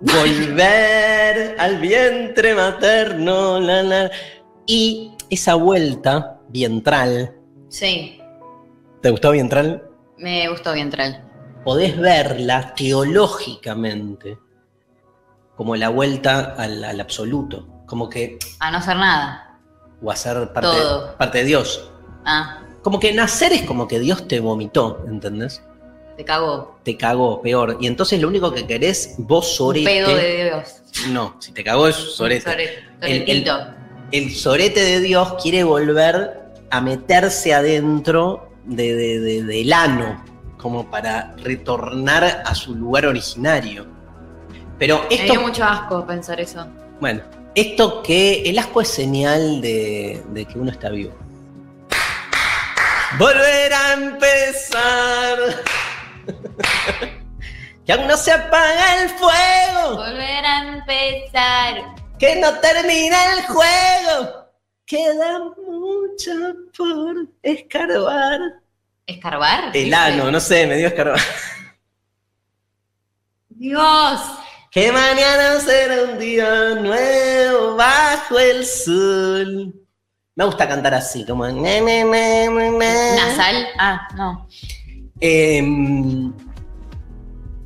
Volver 0.00 1.54
al 1.58 1.78
vientre 1.78 2.54
materno, 2.54 3.58
la, 3.60 3.82
la. 3.82 4.10
Y 4.66 5.12
esa 5.30 5.54
vuelta 5.54 6.40
vientral, 6.48 7.34
Sí, 7.68 8.20
¿te 9.00 9.10
gustó 9.10 9.30
vientral? 9.30 9.82
me 10.18 10.48
gustó 10.48 10.72
Vientral. 10.74 11.24
Podés 11.64 11.96
verla 11.98 12.74
teológicamente 12.76 14.38
como 15.56 15.74
la 15.76 15.88
vuelta 15.88 16.54
al, 16.58 16.84
al 16.84 17.00
absoluto, 17.00 17.66
como 17.86 18.08
que, 18.08 18.38
A 18.60 18.70
no 18.70 18.78
hacer 18.78 18.96
nada. 18.96 19.58
o 20.02 20.10
a 20.10 20.16
ser 20.16 20.52
parte, 20.52 20.68
Todo. 20.70 21.16
parte 21.16 21.38
de 21.38 21.44
Dios. 21.44 21.90
Ah, 22.24 22.60
Como 22.82 22.98
que 23.00 23.12
nacer 23.12 23.52
es 23.52 23.62
como 23.62 23.86
que 23.88 23.98
Dios 24.00 24.26
te 24.28 24.40
vomitó, 24.40 25.04
¿entendés? 25.08 25.62
te 26.16 26.24
cagó. 26.26 26.78
Te 26.82 26.96
cagó, 26.96 27.40
peor. 27.40 27.78
Y 27.80 27.86
entonces 27.86 28.20
lo 28.20 28.28
único 28.28 28.52
que 28.52 28.66
querés, 28.66 29.14
vos 29.18 29.48
Un 29.52 29.56
sorete. 29.56 29.86
pedo 29.86 30.14
de 30.14 30.44
Dios. 30.44 30.82
No, 31.08 31.36
si 31.38 31.52
te 31.52 31.64
cagó 31.64 31.88
es 31.88 31.96
sorete. 31.96 32.42
Sorete. 32.42 32.72
El- 33.00 33.28
el-. 33.30 33.50
El 34.12 34.30
sorete 34.34 34.80
de 34.84 35.00
Dios 35.00 35.34
quiere 35.42 35.64
volver 35.64 36.38
a 36.70 36.80
meterse 36.82 37.54
adentro 37.54 38.50
de, 38.66 38.94
de- 38.94 39.20
de- 39.20 39.42
del 39.42 39.72
ano, 39.72 40.22
como 40.58 40.90
para 40.90 41.34
retornar 41.42 42.42
a 42.44 42.54
su 42.54 42.74
lugar 42.74 43.06
originario. 43.06 43.86
Pero 44.78 45.00
Me 45.08 45.14
esto, 45.16 45.32
dio 45.32 45.40
mucho 45.40 45.64
asco 45.64 46.06
pensar 46.06 46.40
eso. 46.40 46.66
bueno, 47.00 47.22
esto 47.54 48.02
que 48.02 48.42
el 48.42 48.58
asco 48.58 48.82
es 48.82 48.88
señal 48.88 49.62
de 49.62 50.46
que 50.50 50.58
uno 50.58 50.70
está 50.70 50.90
vivo. 50.90 51.14
Volver 53.18 53.72
a 53.72 53.92
empezar. 53.92 55.38
que 57.84 57.92
aún 57.92 58.06
no 58.06 58.16
se 58.16 58.32
apaga 58.32 59.02
el 59.02 59.10
fuego. 59.10 59.96
Volver 59.96 60.44
a 60.44 60.68
empezar. 60.68 61.94
que 62.18 62.36
no 62.36 62.58
termina 62.60 63.34
el 63.34 63.42
juego. 63.46 64.46
Queda 64.86 65.38
mucho 65.56 66.32
por 66.76 67.28
escarbar. 67.42 68.40
¿Escarbar? 69.06 69.76
El 69.76 69.92
ano, 69.92 70.30
no 70.30 70.40
sé, 70.40 70.66
me 70.66 70.76
dio 70.76 70.88
escarbar. 70.88 71.20
Dios. 73.48 74.20
Que 74.70 74.90
mañana 74.90 75.60
será 75.60 76.04
un 76.04 76.18
día 76.18 76.74
nuevo 76.76 77.76
bajo 77.76 78.38
el 78.38 78.64
sol. 78.64 79.81
Me 80.34 80.44
gusta 80.46 80.66
cantar 80.66 80.94
así, 80.94 81.24
como. 81.26 81.46
na, 81.46 81.52
na, 81.52 82.04
na, 82.04 82.50
na, 82.50 82.70
na. 82.70 83.16
¿Nasal? 83.16 83.66
Ah, 83.78 84.08
no. 84.16 84.48
Em, 85.20 86.32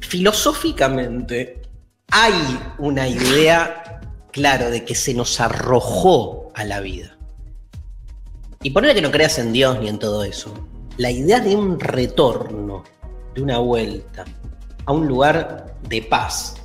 filosóficamente, 0.00 1.62
hay 2.10 2.34
una 2.78 3.08
idea, 3.08 4.00
claro, 4.32 4.70
de 4.70 4.84
que 4.84 4.94
se 4.94 5.14
nos 5.14 5.40
arrojó 5.40 6.50
a 6.54 6.64
la 6.64 6.80
vida. 6.80 7.16
Y 8.62 8.70
ponele 8.70 8.94
que 8.94 9.02
no 9.02 9.10
creas 9.12 9.38
en 9.38 9.52
Dios 9.52 9.78
ni 9.78 9.88
en 9.88 9.98
todo 9.98 10.24
eso. 10.24 10.52
La 10.96 11.10
idea 11.10 11.40
de 11.40 11.54
un 11.54 11.78
retorno, 11.78 12.82
de 13.34 13.42
una 13.42 13.58
vuelta 13.58 14.24
a 14.86 14.92
un 14.92 15.06
lugar 15.06 15.76
de 15.88 16.02
paz. 16.02 16.56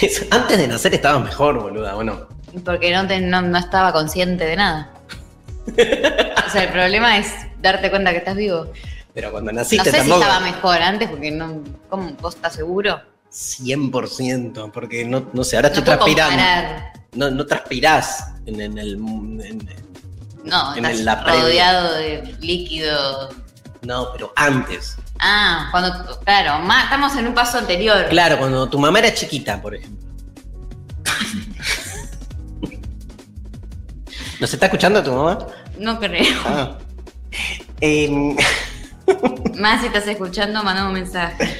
Es- 0.00 0.26
Antes 0.30 0.56
de 0.58 0.66
nacer 0.68 0.94
estabas 0.94 1.22
mejor, 1.24 1.60
boluda, 1.60 1.96
¿o 1.96 2.02
no? 2.04 2.26
Porque 2.64 2.92
no, 2.92 3.06
te- 3.06 3.20
no, 3.20 3.42
no 3.42 3.58
estaba 3.58 3.92
consciente 3.92 4.44
de 4.44 4.56
nada. 4.56 4.90
O 6.46 6.50
sea, 6.50 6.62
el 6.64 6.70
problema 6.70 7.18
es 7.18 7.26
darte 7.60 7.90
cuenta 7.90 8.10
que 8.12 8.16
estás 8.18 8.34
vivo. 8.36 8.72
Pero 9.12 9.30
cuando 9.30 9.52
No 9.52 9.58
naciste 9.58 9.90
sé 9.90 10.02
si 10.02 10.10
estaba 10.10 10.40
mejor 10.40 10.80
antes, 10.80 11.10
porque 11.10 11.30
no. 11.30 11.62
¿Cómo? 11.90 12.12
¿Vos 12.22 12.36
estás 12.36 12.54
seguro? 12.54 13.02
100%, 13.30 14.70
porque 14.72 15.04
no, 15.04 15.26
no 15.32 15.44
sé, 15.44 15.56
ahora 15.56 15.68
No 15.68 15.74
estoy 15.74 15.84
transpirando. 15.84 16.42
No, 17.12 17.30
no 17.30 17.44
transpirás 17.46 18.28
en, 18.46 18.60
en 18.62 18.78
el. 18.78 18.94
en- 18.94 19.68
No, 20.44 20.74
En 20.74 20.86
estás 20.86 21.04
la 21.04 21.22
rodeado 21.24 21.94
de 21.96 22.34
líquido. 22.40 23.28
no, 23.82 24.08
pero 24.12 24.32
antes. 24.36 24.96
Ah, 25.18 25.68
cuando. 25.70 26.18
Claro, 26.20 26.60
más, 26.64 26.84
estamos 26.84 27.14
en 27.16 27.26
un 27.26 27.34
paso 27.34 27.58
anterior. 27.58 28.06
Claro, 28.08 28.38
cuando 28.38 28.68
tu 28.70 28.78
mamá 28.78 29.00
era 29.00 29.12
chiquita, 29.12 29.60
por 29.60 29.74
ejemplo. 29.74 30.07
¿Nos 34.40 34.52
está 34.52 34.66
escuchando 34.66 35.02
tu 35.02 35.12
mamá? 35.12 35.38
No 35.78 35.98
creo. 35.98 36.24
Ah. 36.44 36.78
Em, 37.80 38.36
Más 39.58 39.80
si 39.80 39.86
estás 39.86 40.06
escuchando, 40.06 40.62
mandame 40.62 40.88
un 40.88 40.94
mensaje. 40.94 41.56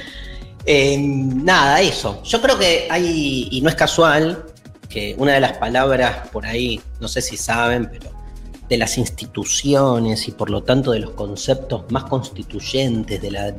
em, 0.65 1.43
nada, 1.43 1.81
eso. 1.81 2.21
Yo 2.23 2.41
creo 2.41 2.57
que 2.57 2.87
hay, 2.89 3.47
y 3.51 3.61
no 3.61 3.69
es 3.69 3.75
casual, 3.75 4.45
que 4.89 5.15
una 5.17 5.33
de 5.33 5.39
las 5.39 5.57
palabras 5.57 6.27
por 6.29 6.45
ahí, 6.45 6.81
no 6.99 7.07
sé 7.07 7.21
si 7.21 7.37
saben, 7.37 7.89
pero 7.91 8.11
de 8.67 8.77
las 8.77 8.97
instituciones 8.97 10.27
y 10.27 10.31
por 10.31 10.49
lo 10.49 10.61
tanto 10.61 10.91
de 10.91 10.99
los 10.99 11.11
conceptos 11.11 11.91
más 11.91 12.03
constituyentes 12.03 13.19
de 13.21 13.31
la... 13.31 13.53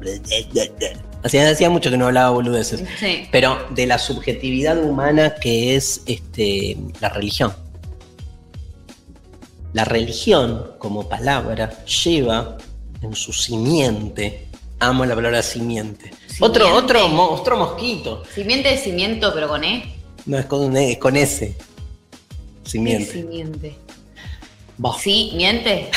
Hacía, 1.23 1.51
hacía 1.51 1.69
mucho 1.69 1.91
que 1.91 1.99
no 1.99 2.07
hablaba 2.07 2.31
boludeces. 2.31 2.85
Sí. 2.99 3.29
pero 3.33 3.59
de 3.71 3.87
la 3.87 3.99
subjetividad 3.99 4.79
humana 4.83 5.35
que 5.35 5.75
es 5.77 6.03
este, 6.07 6.79
la 7.01 7.09
religión. 7.09 7.53
La 9.73 9.85
religión 9.85 10.73
como 10.79 11.09
palabra 11.09 11.85
lleva 11.85 12.57
en 13.03 13.15
su 13.15 13.33
simiente, 13.33 14.47
amo 14.81 15.05
la 15.05 15.15
palabra 15.15 15.43
simiente, 15.43 16.11
otro, 16.41 16.67
Simiente. 16.67 16.85
otro, 16.95 17.09
mo- 17.09 17.31
otro 17.31 17.57
mosquito, 17.57 18.23
Simiente 18.35 18.71
de 18.71 18.79
cimiento, 18.79 19.33
pero 19.35 19.49
con 19.49 19.63
E. 19.65 19.95
no 20.27 20.39
es 20.39 20.47
con, 20.47 20.77
es 20.77 20.99
con 20.99 21.15
¿Qué 21.15 21.55
simiente. 22.65 23.13
simiente? 23.13 23.77
Sí, 24.99 25.33
miente. 25.37 25.91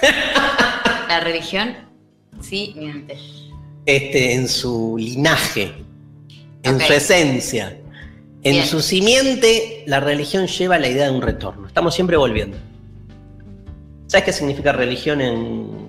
La 1.08 1.20
religión, 1.20 1.76
sí, 2.40 2.74
miente. 2.76 3.16
Este, 3.86 4.32
en 4.34 4.48
su 4.48 4.96
linaje, 4.98 5.72
en 6.62 6.80
su 6.80 6.92
esencia, 6.92 7.78
en 8.42 8.52
Bien. 8.54 8.66
su 8.66 8.80
simiente, 8.80 9.84
la 9.86 10.00
religión 10.00 10.46
lleva 10.46 10.78
la 10.78 10.88
idea 10.88 11.04
de 11.06 11.10
un 11.12 11.22
retorno. 11.22 11.66
Estamos 11.68 11.94
siempre 11.94 12.16
volviendo. 12.16 12.56
¿Sabes 14.14 14.26
qué 14.26 14.32
significa 14.32 14.70
religión 14.70 15.20
en 15.20 15.88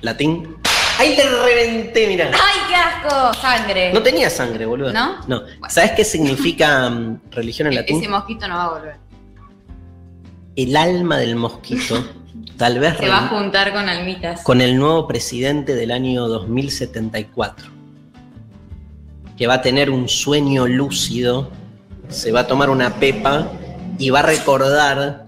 latín? 0.00 0.56
Ahí 0.98 1.14
le 1.14 1.22
reventé, 1.44 2.08
mira. 2.08 2.28
¡Ay, 2.32 2.60
qué 2.68 2.74
asco! 2.74 3.34
Sangre. 3.40 3.92
No 3.92 4.02
tenía 4.02 4.28
sangre, 4.28 4.66
boludo. 4.66 4.92
¿No? 4.92 5.18
No. 5.28 5.42
Bueno. 5.42 5.58
¿Sabes 5.68 5.92
qué 5.92 6.04
significa 6.04 6.90
mm, 6.90 7.20
religión 7.30 7.68
en 7.68 7.74
E- 7.74 7.76
latín? 7.76 8.00
Ese 8.00 8.08
mosquito 8.08 8.48
no 8.48 8.56
va 8.56 8.64
a 8.64 8.68
volver. 8.70 8.96
El 10.56 10.76
alma 10.76 11.18
del 11.18 11.36
mosquito, 11.36 12.04
tal 12.56 12.80
vez 12.80 12.96
Se 12.96 13.08
va 13.08 13.26
a 13.26 13.28
juntar 13.28 13.72
con 13.72 13.88
almitas. 13.88 14.42
con 14.42 14.60
el 14.60 14.76
nuevo 14.76 15.06
presidente 15.06 15.76
del 15.76 15.92
año 15.92 16.26
2074, 16.26 17.68
que 19.38 19.46
va 19.46 19.54
a 19.54 19.62
tener 19.62 19.88
un 19.88 20.08
sueño 20.08 20.66
lúcido, 20.66 21.48
se 22.08 22.32
va 22.32 22.40
a 22.40 22.46
tomar 22.48 22.70
una 22.70 22.94
pepa 22.96 23.52
y 24.00 24.10
va 24.10 24.18
a 24.18 24.22
recordar 24.22 25.25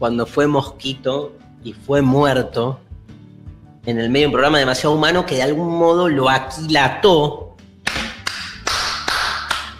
cuando 0.00 0.24
fue 0.24 0.46
mosquito 0.46 1.36
y 1.62 1.74
fue 1.74 2.00
muerto 2.00 2.80
en 3.84 3.98
el 3.98 4.08
medio 4.08 4.24
de 4.24 4.26
un 4.28 4.32
programa 4.32 4.58
demasiado 4.58 4.94
humano 4.94 5.26
que 5.26 5.34
de 5.34 5.42
algún 5.42 5.76
modo 5.76 6.08
lo 6.08 6.30
aquilató. 6.30 7.54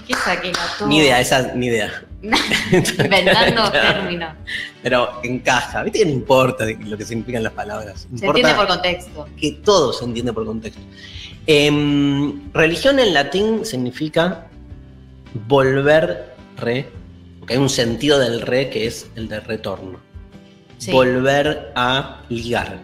¿Qué 0.06 0.14
saqué 0.14 0.52
la 0.52 0.58
todo? 0.78 0.88
Ni 0.88 0.98
idea, 0.98 1.20
esa 1.20 1.54
ni 1.54 1.68
idea. 1.68 2.04
Inventando 2.22 3.70
términos. 3.72 4.34
Pero 4.82 5.20
encaja, 5.22 5.82
viste 5.84 6.00
que 6.00 6.04
no 6.04 6.12
importa 6.12 6.66
lo 6.66 6.98
que 6.98 7.04
significan 7.06 7.42
las 7.42 7.54
palabras. 7.54 8.06
Se 8.14 8.26
entiende 8.26 8.54
por 8.54 8.66
contexto. 8.68 9.26
que 9.38 9.52
todo 9.64 9.94
se 9.94 10.04
entiende 10.04 10.34
por 10.34 10.44
contexto. 10.44 10.82
Em, 11.46 12.52
religión 12.52 12.98
en 12.98 13.14
latín 13.14 13.64
significa 13.64 14.48
volver 15.48 16.34
re, 16.58 16.90
porque 17.38 17.54
hay 17.54 17.58
un 17.58 17.70
sentido 17.70 18.18
del 18.18 18.42
re 18.42 18.68
que 18.68 18.86
es 18.86 19.06
el 19.16 19.28
de 19.28 19.40
retorno. 19.40 20.10
Sí. 20.80 20.90
Volver 20.92 21.72
a 21.76 22.22
ligar. 22.30 22.78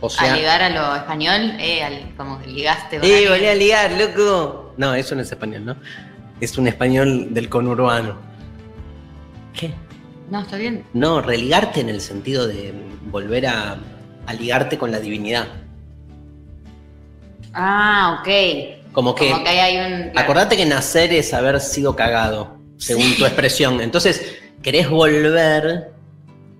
O 0.00 0.08
sea, 0.08 0.32
a 0.32 0.36
ligar 0.36 0.62
a 0.62 0.70
lo 0.70 0.96
español, 0.96 1.52
eh, 1.60 1.82
al- 1.82 2.14
como 2.16 2.40
que 2.40 2.46
ligaste 2.48 2.96
¡eh, 3.02 3.28
volví 3.28 3.46
a 3.46 3.54
ligar, 3.54 3.90
loco! 3.92 4.72
No, 4.78 4.94
eso 4.94 5.14
no 5.14 5.20
es 5.22 5.30
español, 5.30 5.64
¿no? 5.66 5.76
Es 6.40 6.56
un 6.56 6.66
español 6.66 7.34
del 7.34 7.48
conurbano. 7.50 8.16
¿Qué? 9.52 9.72
No, 10.30 10.40
está 10.40 10.56
bien. 10.56 10.84
No, 10.94 11.20
religarte 11.20 11.80
en 11.80 11.88
el 11.90 12.00
sentido 12.00 12.46
de 12.46 12.72
volver 13.10 13.46
a, 13.48 13.76
a 14.26 14.32
ligarte 14.34 14.78
con 14.78 14.90
la 14.90 15.00
divinidad. 15.00 15.46
Ah, 17.52 18.20
ok. 18.20 18.92
Como 18.92 19.14
que, 19.14 19.30
Como 19.30 19.44
que 19.44 19.50
hay 19.50 19.76
un. 20.10 20.18
acordate 20.18 20.56
que 20.56 20.64
nacer 20.64 21.12
es 21.12 21.34
haber 21.34 21.60
sido 21.60 21.94
cagado, 21.96 22.56
según 22.78 23.14
tu 23.16 23.26
expresión. 23.26 23.80
Entonces, 23.80 24.38
querés 24.62 24.88
volver 24.88 25.90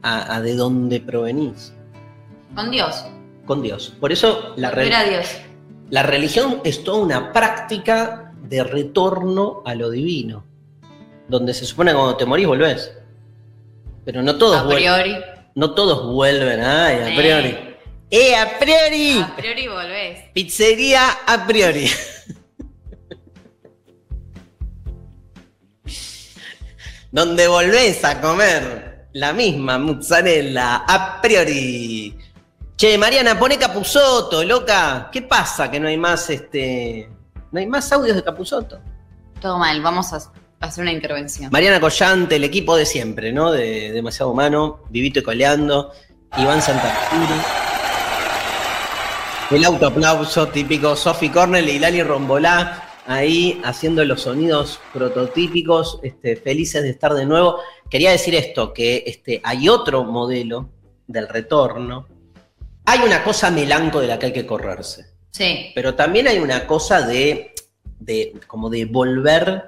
a, 0.02 0.36
a 0.36 0.40
de 0.40 0.54
dónde 0.54 1.00
provenís, 1.00 1.72
Con 2.54 2.70
Dios. 2.70 3.04
con 3.46 3.62
Dios. 3.62 3.94
Por 4.00 4.12
eso 4.12 4.52
la, 4.56 4.70
re- 4.70 4.86
Dios. 5.08 5.26
la 5.90 6.02
religión 6.02 6.60
es 6.64 6.84
toda 6.84 6.98
una 7.02 7.32
práctica 7.32 8.32
de 8.42 8.62
retorno 8.64 9.62
a 9.66 9.74
lo 9.74 9.90
divino, 9.90 10.44
donde 11.28 11.52
se 11.54 11.64
supone 11.66 11.90
que 11.92 11.96
cuando 11.96 12.16
te 12.16 12.24
morís 12.26 12.46
volvés. 12.46 12.92
Pero 14.04 14.22
no 14.22 14.36
todos, 14.38 14.56
A 14.56 14.68
priori. 14.68 15.16
no 15.54 15.74
todos 15.74 16.06
vuelven, 16.12 16.60
ay, 16.60 17.12
a 17.12 17.16
priori. 17.16 17.58
¡Eh, 18.10 18.34
a 18.36 18.58
priori! 18.58 19.20
A 19.20 19.36
priori 19.36 19.68
volvés. 19.68 20.20
Pizzería 20.32 21.10
a 21.26 21.46
priori. 21.46 21.86
Donde 27.10 27.48
volvés 27.48 28.04
a 28.04 28.20
comer 28.20 28.97
la 29.12 29.32
misma 29.32 29.78
mozzarella 29.78 30.84
a 30.84 31.20
priori. 31.20 32.16
Che, 32.74 32.96
Mariana, 32.96 33.38
pone 33.38 33.56
Capuzoto, 33.56 34.44
loca. 34.44 35.08
¿Qué 35.10 35.22
pasa 35.22 35.70
que 35.70 35.80
no 35.80 35.88
hay 35.88 35.96
más 35.96 36.30
este. 36.30 37.08
No 37.50 37.58
hay 37.58 37.66
más 37.66 37.90
audios 37.92 38.16
de 38.16 38.22
Capuzoto? 38.22 38.80
Todo 39.40 39.58
mal, 39.58 39.80
vamos 39.82 40.12
a 40.12 40.20
hacer 40.60 40.82
una 40.82 40.92
intervención. 40.92 41.50
Mariana 41.50 41.80
Collante, 41.80 42.36
el 42.36 42.44
equipo 42.44 42.76
de 42.76 42.86
siempre, 42.86 43.32
¿no? 43.32 43.50
De 43.50 43.92
Demasiado 43.92 44.30
Humano, 44.30 44.84
Vivito 44.90 45.20
y 45.20 45.22
Coleando, 45.22 45.92
Iván 46.36 46.62
Santacuri. 46.62 47.26
El 49.50 49.64
autoaplauso 49.64 50.48
típico, 50.48 50.94
Sophie 50.94 51.32
Cornell 51.32 51.68
y 51.68 51.78
Lali 51.78 52.02
Rombolá 52.02 52.87
ahí 53.08 53.60
haciendo 53.64 54.04
los 54.04 54.22
sonidos 54.22 54.80
prototípicos, 54.92 55.98
este, 56.02 56.36
felices 56.36 56.82
de 56.82 56.90
estar 56.90 57.14
de 57.14 57.26
nuevo. 57.26 57.58
Quería 57.90 58.10
decir 58.12 58.34
esto, 58.34 58.72
que 58.72 59.02
este, 59.06 59.40
hay 59.42 59.68
otro 59.68 60.04
modelo 60.04 60.68
del 61.06 61.26
retorno. 61.28 62.06
Hay 62.84 63.00
una 63.00 63.24
cosa 63.24 63.50
melanco 63.50 64.00
de 64.00 64.06
la 64.06 64.18
que 64.18 64.26
hay 64.26 64.32
que 64.32 64.46
correrse, 64.46 65.06
Sí. 65.30 65.72
pero 65.74 65.94
también 65.94 66.28
hay 66.28 66.38
una 66.38 66.66
cosa 66.66 67.02
de, 67.06 67.54
de 67.98 68.34
como 68.46 68.70
de 68.70 68.84
volver 68.84 69.64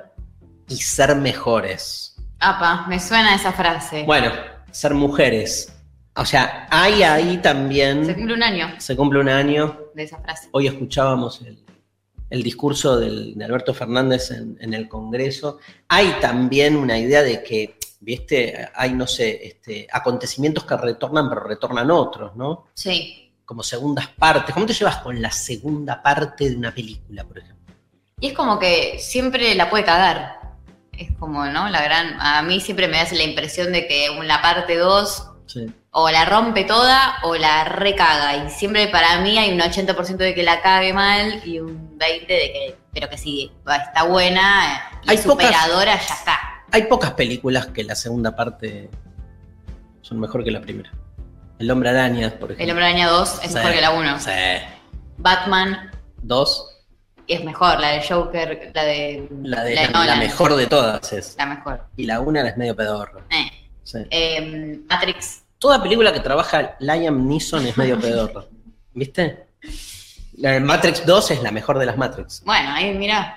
y 0.68 0.76
ser 0.76 1.16
mejores. 1.16 2.16
Apa, 2.38 2.86
me 2.88 2.98
suena 3.00 3.34
esa 3.34 3.52
frase. 3.52 4.04
Bueno, 4.04 4.32
ser 4.70 4.94
mujeres. 4.94 5.72
O 6.16 6.24
sea, 6.24 6.66
hay 6.70 7.02
ahí 7.02 7.36
Se 7.36 7.38
también, 7.38 8.14
cumple 8.14 8.34
un 8.34 8.42
año 8.42 8.68
se 8.78 8.96
cumple 8.96 9.20
un 9.20 9.28
año, 9.28 9.78
de 9.94 10.02
esa 10.02 10.18
frase. 10.18 10.48
hoy 10.52 10.66
escuchábamos 10.66 11.40
el, 11.42 11.58
el 12.30 12.42
discurso 12.42 12.98
del- 12.98 13.34
de 13.36 13.44
Alberto 13.44 13.74
Fernández 13.74 14.30
en, 14.30 14.56
en 14.60 14.72
el 14.72 14.88
Congreso. 14.88 15.58
Hay 15.88 16.14
también 16.20 16.76
una 16.76 16.96
idea 16.98 17.22
de 17.22 17.42
que, 17.42 17.76
viste, 18.00 18.68
hay, 18.74 18.92
no 18.94 19.06
sé, 19.06 19.46
este, 19.46 19.86
acontecimientos 19.92 20.64
que 20.64 20.76
retornan, 20.76 21.28
pero 21.28 21.42
retornan 21.42 21.90
otros, 21.90 22.34
¿no? 22.36 22.66
Sí. 22.74 23.32
Como 23.44 23.62
segundas 23.64 24.06
partes. 24.08 24.54
¿Cómo 24.54 24.64
te 24.66 24.72
llevas 24.74 24.98
con 24.98 25.20
la 25.20 25.30
segunda 25.32 26.00
parte 26.02 26.48
de 26.48 26.56
una 26.56 26.72
película, 26.72 27.24
por 27.24 27.38
ejemplo? 27.38 27.74
Y 28.20 28.28
es 28.28 28.32
como 28.32 28.58
que 28.58 28.98
siempre 29.00 29.54
la 29.56 29.68
puede 29.68 29.84
cagar. 29.84 30.38
Es 30.92 31.10
como, 31.18 31.44
¿no? 31.46 31.68
La 31.68 31.82
gran. 31.82 32.14
A 32.20 32.42
mí 32.42 32.60
siempre 32.60 32.86
me 32.86 33.00
hace 33.00 33.16
la 33.16 33.24
impresión 33.24 33.72
de 33.72 33.86
que 33.88 34.08
la 34.22 34.40
parte 34.42 34.76
2 34.76 35.26
Sí. 35.46 35.66
O 35.92 36.08
la 36.10 36.24
rompe 36.24 36.64
toda 36.64 37.16
o 37.24 37.34
la 37.36 37.64
recaga. 37.64 38.36
Y 38.44 38.50
siempre 38.50 38.88
para 38.88 39.20
mí 39.20 39.36
hay 39.38 39.52
un 39.52 39.60
80% 39.60 40.16
de 40.16 40.34
que 40.34 40.42
la 40.42 40.60
cague 40.62 40.92
mal 40.92 41.42
y 41.44 41.58
un 41.60 41.98
20% 41.98 42.26
de 42.26 42.26
que, 42.26 42.76
pero 42.92 43.08
que 43.08 43.18
si 43.18 43.50
está 43.66 44.04
buena 44.04 44.80
y 45.04 45.10
Hay 45.10 45.16
pocas- 45.18 45.22
superadora, 45.48 45.96
ya 45.96 46.14
está. 46.14 46.38
Hay 46.72 46.82
pocas 46.84 47.12
películas 47.12 47.66
que 47.66 47.82
la 47.82 47.94
segunda 47.96 48.36
parte 48.36 48.88
son 50.02 50.20
mejor 50.20 50.44
que 50.44 50.50
la 50.52 50.60
primera. 50.60 50.90
El 51.58 51.70
Hombre 51.70 51.90
Araña, 51.90 52.30
por 52.30 52.52
ejemplo. 52.52 52.64
El 52.64 52.70
Hombre 52.70 52.84
Araña 52.86 53.08
2 53.08 53.40
es 53.42 53.48
Sí. 53.48 53.54
mejor 53.54 53.72
que 53.72 53.80
la 53.80 53.90
1. 53.90 54.20
Sí. 54.20 54.30
Batman 55.18 55.90
Dos. 56.22 56.66
es 57.26 57.44
mejor, 57.44 57.78
la 57.80 57.88
de 57.90 58.02
Joker, 58.08 58.70
la 58.74 58.84
de. 58.84 59.28
La, 59.42 59.62
de, 59.64 59.74
la, 59.74 59.88
Nolan. 59.88 60.06
la 60.06 60.16
mejor 60.16 60.54
de 60.54 60.66
todas 60.66 61.12
es. 61.12 61.34
La 61.36 61.46
mejor. 61.46 61.86
Y 61.96 62.06
la 62.06 62.20
una 62.20 62.48
es 62.48 62.56
medio 62.56 62.74
pedorro. 62.74 63.20
Eh. 63.30 63.50
Sí. 63.82 63.98
Eh, 64.10 64.78
Matrix. 64.88 65.42
Toda 65.60 65.82
película 65.82 66.10
que 66.10 66.20
trabaja 66.20 66.74
Liam 66.80 67.28
Neeson 67.28 67.66
es 67.66 67.76
medio 67.76 68.00
pedorro. 68.00 68.48
¿Viste? 68.94 69.46
La 70.38 70.58
Matrix 70.58 71.04
2 71.04 71.30
es 71.32 71.42
la 71.42 71.52
mejor 71.52 71.78
de 71.78 71.84
las 71.86 71.96
Matrix. 71.96 72.42
Bueno, 72.44 72.70
ahí 72.72 72.94
mira. 72.94 73.36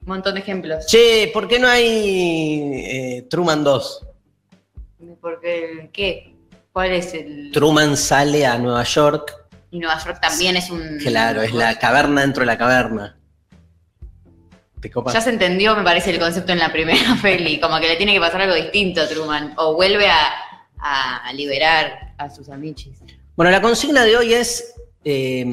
Un 0.00 0.08
montón 0.08 0.34
de 0.34 0.40
ejemplos. 0.40 0.86
Che, 0.86 1.30
¿por 1.32 1.46
qué 1.46 1.58
no 1.58 1.68
hay 1.68 2.82
eh, 2.84 3.26
Truman 3.30 3.62
2? 3.62 4.06
Porque, 5.20 5.90
¿qué? 5.92 6.34
¿Cuál 6.72 6.92
es 6.92 7.14
el...? 7.14 7.50
Truman 7.52 7.96
sale 7.96 8.44
a 8.44 8.58
Nueva 8.58 8.84
York. 8.84 9.34
Y 9.70 9.78
Nueva 9.78 10.02
York 10.02 10.18
también 10.20 10.56
es 10.56 10.70
un... 10.70 10.98
Claro, 10.98 11.42
es 11.42 11.52
la 11.52 11.78
caverna 11.78 12.22
dentro 12.22 12.40
de 12.40 12.46
la 12.46 12.58
caverna. 12.58 13.16
Ya 15.12 15.20
se 15.20 15.30
entendió, 15.30 15.74
me 15.76 15.82
parece, 15.82 16.10
el 16.10 16.18
concepto 16.18 16.52
en 16.52 16.58
la 16.58 16.72
primera 16.72 17.16
peli. 17.22 17.58
Como 17.58 17.78
que 17.80 17.88
le 17.88 17.96
tiene 17.96 18.12
que 18.12 18.20
pasar 18.20 18.42
algo 18.42 18.54
distinto 18.54 19.00
a 19.00 19.08
Truman. 19.08 19.54
O 19.56 19.74
vuelve 19.74 20.08
a, 20.08 20.30
a 20.86 21.32
liberar 21.32 22.14
a 22.18 22.28
sus 22.30 22.48
amichis. 22.50 22.98
Bueno, 23.36 23.50
la 23.50 23.60
consigna 23.62 24.04
de 24.04 24.16
hoy 24.16 24.34
es 24.34 24.74
eh, 25.04 25.44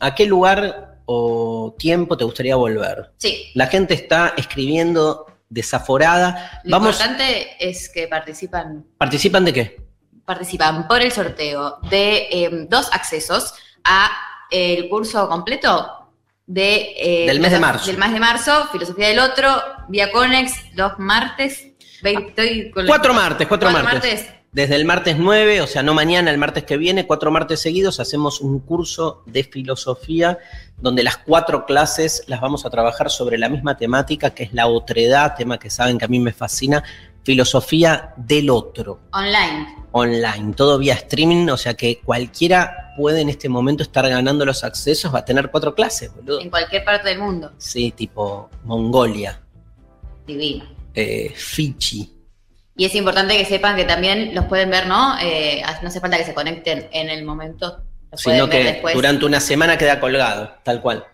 ¿a 0.00 0.14
qué 0.14 0.26
lugar 0.26 0.98
o 1.06 1.74
tiempo 1.78 2.16
te 2.16 2.24
gustaría 2.24 2.56
volver? 2.56 3.12
Sí. 3.16 3.50
La 3.54 3.66
gente 3.66 3.94
está 3.94 4.34
escribiendo 4.36 5.26
desaforada. 5.48 6.60
Lo 6.64 6.72
Vamos, 6.78 6.96
importante 7.00 7.56
es 7.58 7.88
que 7.88 8.06
participan, 8.06 8.84
¿participan 8.98 9.44
de 9.44 9.52
qué? 9.52 9.90
participan 10.24 10.86
por 10.86 11.02
el 11.02 11.10
sorteo 11.10 11.78
de 11.90 12.28
eh, 12.30 12.50
dos 12.68 12.88
accesos 12.92 13.52
a 13.82 14.08
el 14.52 14.88
curso 14.88 15.28
completo 15.28 16.06
de, 16.46 16.94
eh, 16.96 17.26
Del 17.26 17.40
mes 17.40 17.50
de 17.50 17.58
marzo. 17.58 17.86
Del 17.86 17.98
mes 17.98 18.12
de 18.12 18.20
marzo, 18.20 18.68
Filosofía 18.70 19.08
del 19.08 19.18
Otro, 19.18 19.60
vía 19.88 20.12
Conex, 20.12 20.52
los 20.74 20.96
martes. 20.98 21.66
Estoy 22.04 22.70
con 22.70 22.84
la- 22.84 22.90
Cuatro 22.90 23.12
martes, 23.12 23.48
cuatro, 23.48 23.70
martes. 23.72 24.26
Desde 24.52 24.74
el 24.74 24.84
martes 24.84 25.16
9, 25.16 25.60
o 25.60 25.66
sea, 25.68 25.84
no 25.84 25.94
mañana, 25.94 26.28
el 26.32 26.36
martes 26.38 26.64
que 26.64 26.76
viene, 26.76 27.06
cuatro 27.06 27.30
martes 27.30 27.60
seguidos, 27.60 28.00
hacemos 28.00 28.40
un 28.40 28.58
curso 28.58 29.22
de 29.26 29.44
filosofía 29.44 30.38
donde 30.76 31.04
las 31.04 31.18
cuatro 31.18 31.66
clases 31.66 32.24
las 32.26 32.40
vamos 32.40 32.66
a 32.66 32.70
trabajar 32.70 33.10
sobre 33.10 33.38
la 33.38 33.48
misma 33.48 33.76
temática, 33.76 34.30
que 34.30 34.42
es 34.42 34.52
la 34.52 34.66
otredad, 34.66 35.36
tema 35.36 35.58
que 35.58 35.70
saben 35.70 35.98
que 35.98 36.04
a 36.06 36.08
mí 36.08 36.18
me 36.18 36.32
fascina, 36.32 36.82
filosofía 37.22 38.12
del 38.16 38.50
otro, 38.50 38.98
Online. 39.12 39.68
online, 39.92 40.52
todo 40.56 40.78
vía 40.78 40.94
streaming, 40.94 41.48
o 41.50 41.56
sea 41.56 41.74
que 41.74 42.00
cualquiera 42.00 42.92
puede 42.96 43.20
en 43.20 43.28
este 43.28 43.48
momento 43.48 43.84
estar 43.84 44.08
ganando 44.08 44.44
los 44.44 44.64
accesos, 44.64 45.14
va 45.14 45.20
a 45.20 45.24
tener 45.24 45.50
cuatro 45.52 45.76
clases, 45.76 46.12
boludo. 46.12 46.40
En 46.40 46.50
cualquier 46.50 46.82
parte 46.84 47.10
del 47.10 47.20
mundo. 47.20 47.52
Sí, 47.56 47.92
tipo 47.92 48.50
Mongolia, 48.64 49.40
Divino. 50.26 50.64
eh, 50.94 51.32
Fiji. 51.36 52.16
Y 52.76 52.84
es 52.84 52.94
importante 52.94 53.36
que 53.36 53.44
sepan 53.44 53.76
que 53.76 53.84
también 53.84 54.34
los 54.34 54.46
pueden 54.46 54.70
ver, 54.70 54.86
¿no? 54.86 55.16
Eh, 55.20 55.62
no 55.82 55.88
hace 55.88 56.00
falta 56.00 56.16
que 56.16 56.24
se 56.24 56.34
conecten 56.34 56.88
en 56.92 57.10
el 57.10 57.24
momento. 57.24 57.78
Los 58.10 58.20
sino 58.20 58.48
que 58.48 58.64
después. 58.64 58.94
durante 58.94 59.24
una 59.24 59.40
semana 59.40 59.76
queda 59.76 60.00
colgado, 60.00 60.52
tal 60.62 60.80
cual. 60.80 61.04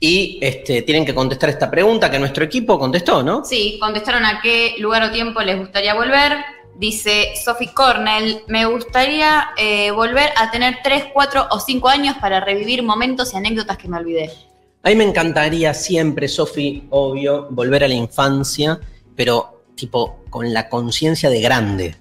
Y 0.00 0.38
este, 0.42 0.82
tienen 0.82 1.06
que 1.06 1.14
contestar 1.14 1.48
esta 1.48 1.70
pregunta 1.70 2.10
que 2.10 2.18
nuestro 2.18 2.44
equipo 2.44 2.78
contestó, 2.78 3.22
¿no? 3.22 3.44
Sí, 3.44 3.78
contestaron 3.80 4.24
a 4.26 4.40
qué 4.42 4.74
lugar 4.78 5.02
o 5.04 5.10
tiempo 5.10 5.40
les 5.40 5.58
gustaría 5.58 5.94
volver. 5.94 6.32
Dice 6.76 7.32
Sophie 7.42 7.72
Cornell, 7.72 8.42
me 8.48 8.66
gustaría 8.66 9.50
eh, 9.56 9.92
volver 9.92 10.30
a 10.36 10.50
tener 10.50 10.78
3, 10.82 11.06
4 11.12 11.46
o 11.50 11.60
5 11.60 11.88
años 11.88 12.16
para 12.20 12.40
revivir 12.40 12.82
momentos 12.82 13.32
y 13.32 13.36
anécdotas 13.36 13.78
que 13.78 13.88
me 13.88 13.96
olvidé. 13.96 14.30
A 14.82 14.90
mí 14.90 14.96
me 14.96 15.04
encantaría 15.04 15.72
siempre, 15.72 16.28
Sofi, 16.28 16.84
obvio, 16.90 17.46
volver 17.50 17.84
a 17.84 17.88
la 17.88 17.94
infancia, 17.94 18.78
pero 19.16 19.53
tipo 19.74 20.24
con 20.30 20.52
la 20.52 20.68
conciencia 20.68 21.30
de 21.30 21.40
grande. 21.40 21.96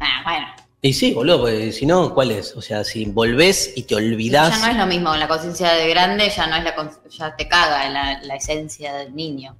Ah, 0.00 0.22
bueno, 0.24 0.46
Y 0.80 0.92
sí, 0.92 1.14
boludo, 1.14 1.42
porque 1.42 1.72
si 1.72 1.86
no, 1.86 2.12
¿cuál 2.12 2.32
es? 2.32 2.56
O 2.56 2.62
sea, 2.62 2.84
si 2.84 3.04
volvés 3.04 3.72
y 3.76 3.84
te 3.84 3.94
olvidás. 3.94 4.50
ya 4.50 4.66
no 4.66 4.72
es 4.72 4.78
lo 4.78 4.86
mismo, 4.86 5.14
la 5.14 5.28
conciencia 5.28 5.72
de 5.72 5.88
grande 5.88 6.28
ya 6.28 6.46
no 6.46 6.56
es 6.56 6.64
la 6.64 6.74
ya 7.08 7.36
te 7.36 7.48
caga 7.48 7.88
la, 7.88 8.22
la 8.22 8.34
esencia 8.34 8.94
del 8.94 9.14
niño. 9.14 9.56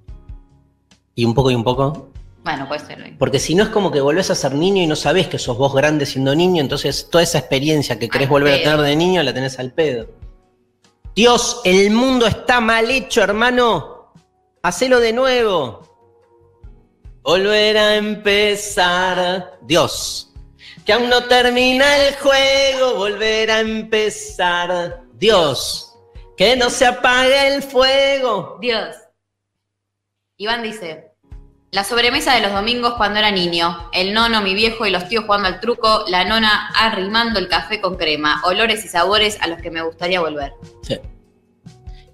Y 1.15 1.25
un 1.25 1.35
poco 1.35 1.51
y 1.51 1.55
un 1.55 1.65
poco. 1.65 2.13
Bueno, 2.45 2.67
puede 2.67 2.85
ser. 2.85 3.17
Porque 3.19 3.39
si 3.39 3.55
no 3.55 3.63
es 3.63 3.69
como 3.69 3.93
que 3.93 4.01
volvés 4.01 4.31
a 4.31 4.35
ser 4.35 4.55
niño 4.55 4.83
y 4.83 4.87
no 4.87 4.97
sabés 4.97 5.29
que 5.29 5.39
sos 5.39 5.57
vos 5.57 5.73
grande 5.75 6.07
siendo 6.07 6.35
niño, 6.35 6.61
entonces 6.61 7.09
toda 7.09 7.23
esa 7.23 7.39
experiencia 7.39 7.99
que 7.99 8.09
querés 8.09 8.27
Al 8.27 8.33
volver 8.33 8.55
a 8.55 8.63
tener 8.65 8.81
de 8.81 8.97
niño 8.97 9.23
la 9.23 9.33
tenés 9.33 9.59
al 9.59 9.73
pedo. 9.73 10.09
Dios, 11.15 11.61
el 11.65 11.91
mundo 11.91 12.27
está 12.27 12.61
mal 12.61 12.91
hecho, 12.91 13.23
hermano. 13.23 14.13
Hacelo 14.63 14.99
de 14.99 15.13
nuevo. 15.13 15.92
Volver 17.23 17.79
a 17.79 17.97
empezar. 17.97 19.59
Dios, 19.63 20.33
que 20.85 20.93
aún 20.93 21.09
no 21.09 21.25
termina 21.25 21.97
el 21.99 22.17
juego. 22.17 22.97
Volver 22.97 23.51
a 23.51 23.61
empezar. 23.61 25.03
Dios, 25.15 25.95
que 26.37 26.57
no 26.57 26.69
se 26.69 26.87
apague 26.87 27.55
el 27.55 27.63
fuego. 27.63 28.59
Dios. 28.61 28.97
Iván 30.37 30.65
dice, 30.65 31.13
la 31.71 31.85
sobremesa 31.85 32.35
de 32.35 32.41
los 32.41 32.53
domingos 32.53 32.95
cuando 32.95 33.21
era 33.21 33.31
niño, 33.31 33.89
el 33.93 34.13
nono, 34.13 34.43
mi 34.43 34.55
viejo 34.55 34.85
y 34.85 34.91
los 34.91 35.09
tíos 35.09 35.25
jugando 35.25 35.47
al 35.47 35.61
truco, 35.61 36.05
la 36.09 36.25
nona 36.25 36.69
arrimando 36.77 37.39
el 37.39 37.49
café 37.49 37.81
con 37.81 37.97
crema, 37.97 38.43
olores 38.45 38.85
y 38.85 38.89
sabores 38.89 39.39
a 39.41 39.47
los 39.47 39.63
que 39.63 39.71
me 39.71 39.83
gustaría 39.83 40.21
volver. 40.21 40.53
Sí. 40.83 40.99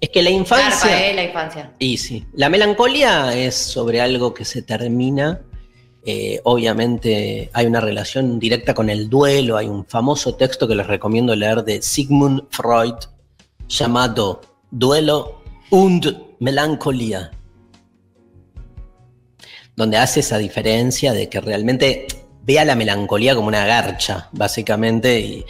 Es 0.01 0.09
que 0.09 0.21
la 0.21 0.29
infancia. 0.29 0.89
Garpa, 0.89 1.07
eh, 1.07 1.13
la 1.13 1.23
infancia. 1.23 1.73
Y 1.79 1.97
sí, 1.97 2.25
la 2.33 2.49
melancolía 2.49 3.35
es 3.35 3.55
sobre 3.55 4.01
algo 4.01 4.33
que 4.33 4.45
se 4.45 4.61
termina. 4.61 5.41
Eh, 6.05 6.39
obviamente 6.43 7.49
hay 7.53 7.65
una 7.65 7.81
relación 7.81 8.39
directa 8.39 8.73
con 8.73 8.89
el 8.89 9.09
duelo. 9.09 9.57
Hay 9.57 9.67
un 9.67 9.85
famoso 9.85 10.35
texto 10.35 10.67
que 10.67 10.75
les 10.75 10.87
recomiendo 10.87 11.35
leer 11.35 11.63
de 11.63 11.81
Sigmund 11.81 12.43
Freud 12.49 12.95
llamado 13.67 14.41
Duelo 14.71 15.43
und 15.69 16.29
Melancolía, 16.39 17.31
donde 19.75 19.97
hace 19.97 20.21
esa 20.21 20.37
diferencia 20.37 21.13
de 21.13 21.29
que 21.29 21.41
realmente 21.41 22.07
ve 22.43 22.59
a 22.59 22.65
la 22.65 22.75
melancolía 22.75 23.35
como 23.35 23.47
una 23.47 23.65
garcha, 23.65 24.29
básicamente, 24.31 25.19
y, 25.19 25.45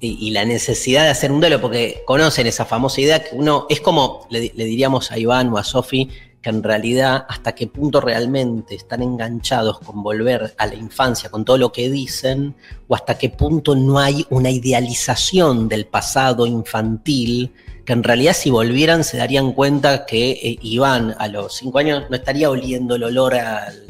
y- 0.00 0.30
la 0.30 0.44
necesidad 0.44 1.04
de 1.04 1.10
hacer 1.10 1.32
un 1.32 1.40
duelo, 1.40 1.60
porque 1.60 2.02
conocen 2.06 2.46
esa 2.46 2.64
famosa 2.64 3.00
idea 3.00 3.22
que 3.24 3.34
uno 3.34 3.66
es 3.68 3.80
como 3.80 4.26
le, 4.30 4.52
le 4.54 4.64
diríamos 4.64 5.10
a 5.10 5.18
Iván 5.18 5.52
o 5.52 5.58
a 5.58 5.64
Sofi, 5.64 6.08
que 6.42 6.50
en 6.50 6.62
realidad 6.62 7.26
hasta 7.28 7.54
qué 7.54 7.66
punto 7.66 8.00
realmente 8.00 8.76
están 8.76 9.02
enganchados 9.02 9.80
con 9.80 10.02
volver 10.02 10.54
a 10.58 10.66
la 10.66 10.74
infancia, 10.74 11.28
con 11.28 11.44
todo 11.44 11.58
lo 11.58 11.72
que 11.72 11.90
dicen, 11.90 12.54
o 12.86 12.94
hasta 12.94 13.18
qué 13.18 13.30
punto 13.30 13.74
no 13.74 13.98
hay 13.98 14.24
una 14.30 14.50
idealización 14.50 15.68
del 15.68 15.86
pasado 15.86 16.46
infantil, 16.46 17.52
que 17.84 17.92
en 17.92 18.04
realidad 18.04 18.34
si 18.34 18.50
volvieran 18.50 19.02
se 19.02 19.16
darían 19.16 19.52
cuenta 19.52 20.06
que 20.06 20.30
eh, 20.32 20.58
Iván 20.62 21.14
a 21.18 21.26
los 21.28 21.54
cinco 21.56 21.78
años 21.78 22.04
no 22.10 22.16
estaría 22.16 22.50
oliendo 22.50 22.94
el 22.96 23.04
olor 23.04 23.34
al... 23.34 23.86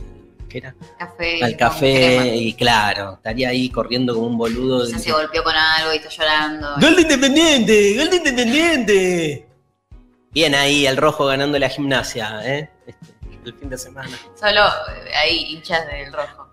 ¿Qué 0.56 0.60
era? 0.60 0.74
Café. 0.98 1.44
al 1.44 1.56
café 1.56 2.36
y 2.36 2.54
claro, 2.54 3.14
estaría 3.14 3.50
ahí 3.50 3.68
corriendo 3.68 4.14
como 4.14 4.28
un 4.28 4.38
boludo. 4.38 4.86
Quizás 4.86 5.02
se 5.02 5.12
golpeó 5.12 5.44
con 5.44 5.54
algo 5.54 5.92
y 5.92 5.96
está 5.96 6.08
llorando. 6.08 6.74
¡Gol 6.80 6.96
de 6.96 7.02
Independiente! 7.02 7.96
¡Gol 7.98 8.10
de 8.10 8.16
Independiente! 8.16 9.48
Bien 10.30 10.54
ahí, 10.54 10.86
el 10.86 10.96
rojo 10.96 11.26
ganando 11.26 11.58
la 11.58 11.68
gimnasia, 11.68 12.40
¿eh? 12.42 12.70
Este, 12.86 13.06
el 13.44 13.54
fin 13.54 13.68
de 13.68 13.76
semana. 13.76 14.16
Solo 14.34 14.62
eh, 14.62 15.14
ahí 15.14 15.46
hinchas 15.50 15.86
del 15.88 16.10
rojo. 16.12 16.48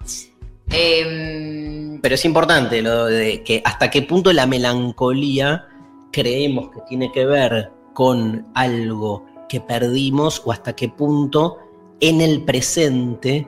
Em, 0.70 2.02
Pero 2.02 2.16
es 2.16 2.26
importante 2.26 2.82
lo 2.82 3.06
de 3.06 3.42
que 3.44 3.62
hasta 3.64 3.90
qué 3.90 4.02
punto 4.02 4.34
la 4.34 4.46
melancolía 4.46 5.68
creemos 6.12 6.72
que 6.72 6.82
tiene 6.90 7.10
que 7.12 7.26
ver 7.26 7.72
con 7.94 8.48
algo 8.54 9.26
que 9.48 9.62
perdimos 9.62 10.42
o 10.44 10.52
hasta 10.52 10.76
qué 10.76 10.90
punto 10.90 11.60
en 12.00 12.20
el 12.20 12.44
presente 12.44 13.48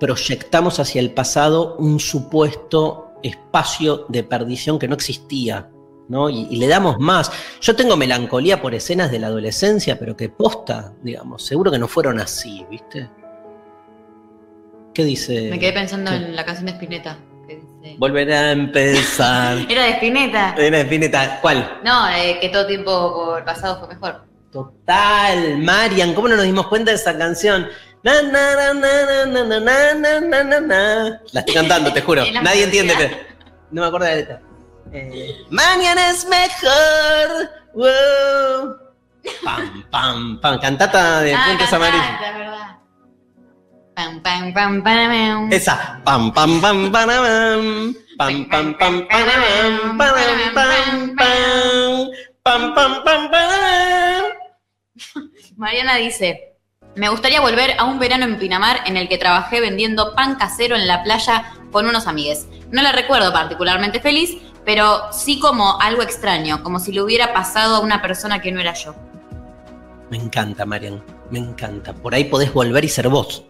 proyectamos 0.00 0.80
hacia 0.80 1.00
el 1.00 1.12
pasado 1.12 1.76
un 1.76 2.00
supuesto 2.00 3.12
espacio 3.22 4.06
de 4.08 4.24
perdición 4.24 4.78
que 4.78 4.88
no 4.88 4.94
existía. 4.94 5.68
¿no? 6.08 6.28
Y, 6.28 6.48
y 6.50 6.56
le 6.56 6.66
damos 6.66 6.98
más. 6.98 7.30
Yo 7.60 7.76
tengo 7.76 7.96
melancolía 7.96 8.60
por 8.60 8.74
escenas 8.74 9.12
de 9.12 9.20
la 9.20 9.28
adolescencia, 9.28 9.96
pero 9.96 10.16
que 10.16 10.28
posta, 10.28 10.92
digamos, 11.04 11.44
seguro 11.46 11.70
que 11.70 11.78
no 11.78 11.86
fueron 11.86 12.18
así, 12.18 12.66
¿viste? 12.68 13.08
¿Qué 14.92 15.04
dice? 15.04 15.50
me 15.50 15.58
quedé 15.60 15.72
pensando 15.72 16.10
¿Qué? 16.10 16.16
en 16.16 16.34
la 16.34 16.44
canción 16.44 16.66
de 16.66 16.72
Spinetta. 16.72 17.16
que 17.46 17.56
dice- 17.56 17.96
Volver 17.98 18.32
a 18.32 18.50
empezar. 18.50 19.58
Era 19.68 19.84
de 19.84 19.90
Spinetta. 19.92 20.54
Era 20.58 20.80
Spinetta. 20.80 21.38
¿Cuál? 21.40 21.78
No, 21.84 22.08
eh, 22.08 22.38
que 22.40 22.48
todo 22.48 22.66
tiempo 22.66 23.14
por 23.14 23.44
pasado 23.44 23.78
fue 23.78 23.88
mejor. 23.94 24.24
Total, 24.50 25.58
Marian, 25.58 26.12
¿cómo 26.12 26.26
no 26.26 26.34
nos 26.34 26.44
dimos 26.44 26.66
cuenta 26.66 26.90
de 26.90 26.96
esa 26.96 27.16
canción? 27.16 27.68
Na, 28.02 28.22
na, 28.22 28.56
na, 28.56 28.72
na, 28.72 28.92
na, 29.28 29.44
na, 29.44 29.58
na, 29.60 29.94
na, 29.94 30.20
na, 30.20 30.38
na, 30.42 30.60
na. 30.60 30.80
La 31.32 31.40
estoy 31.40 31.54
cantando, 31.54 31.92
te 31.92 32.00
juro. 32.00 32.24
Nadie 32.42 32.64
entiende, 32.64 32.94
pero 32.96 33.16
no 33.70 33.82
me 33.82 33.86
acuerdo 33.88 34.06
de 34.06 34.12
la 34.12 34.16
letra. 34.16 34.40
Eh, 34.92 35.44
mañana 35.50 36.10
es 36.10 36.24
mejor. 36.24 37.50
wow. 37.74 38.74
Pam, 39.44 39.84
pam, 39.90 40.40
pam. 40.40 40.58
Cantata 40.60 41.20
de 41.20 41.34
ah, 41.34 41.44
cantata, 41.46 41.76
Amarillos. 41.76 42.06
verdad. 42.20 42.76
Pam, 43.94 44.22
pam, 44.22 44.52
pam, 44.54 44.82
pam, 44.82 45.52
Esa. 45.52 46.00
Pam, 46.02 46.32
pam, 46.32 46.60
pam, 46.60 46.90
pam, 46.90 47.06
pam. 47.06 47.94
Pam, 48.16 48.48
pam, 48.48 48.74
pam, 48.80 49.06
pam, 49.08 49.28
pam, 49.98 49.98
pam, 49.98 50.54
pam, 50.54 51.16
pam. 51.16 52.10
Pam, 52.42 52.74
pam, 52.74 53.04
pam, 53.04 53.30
pam. 53.30 54.22
Mariana 55.56 55.96
dice, 55.96 56.49
me 56.96 57.08
gustaría 57.08 57.40
volver 57.40 57.72
a 57.78 57.84
un 57.84 57.98
verano 57.98 58.24
en 58.24 58.38
Pinamar 58.38 58.80
en 58.86 58.96
el 58.96 59.08
que 59.08 59.18
trabajé 59.18 59.60
vendiendo 59.60 60.14
pan 60.14 60.34
casero 60.36 60.76
en 60.76 60.86
la 60.86 61.02
playa 61.02 61.52
con 61.70 61.86
unos 61.86 62.06
amigues. 62.06 62.48
No 62.70 62.82
la 62.82 62.92
recuerdo 62.92 63.32
particularmente 63.32 64.00
feliz, 64.00 64.36
pero 64.64 65.12
sí 65.12 65.38
como 65.38 65.80
algo 65.80 66.02
extraño, 66.02 66.62
como 66.62 66.78
si 66.78 66.92
le 66.92 67.02
hubiera 67.02 67.32
pasado 67.32 67.76
a 67.76 67.80
una 67.80 68.02
persona 68.02 68.40
que 68.40 68.52
no 68.52 68.60
era 68.60 68.74
yo. 68.74 68.94
Me 70.10 70.16
encanta, 70.16 70.66
Marian. 70.66 71.02
Me 71.30 71.38
encanta. 71.38 71.94
Por 71.94 72.14
ahí 72.14 72.24
podés 72.24 72.52
volver 72.52 72.84
y 72.84 72.88
ser 72.88 73.08
vos. 73.08 73.44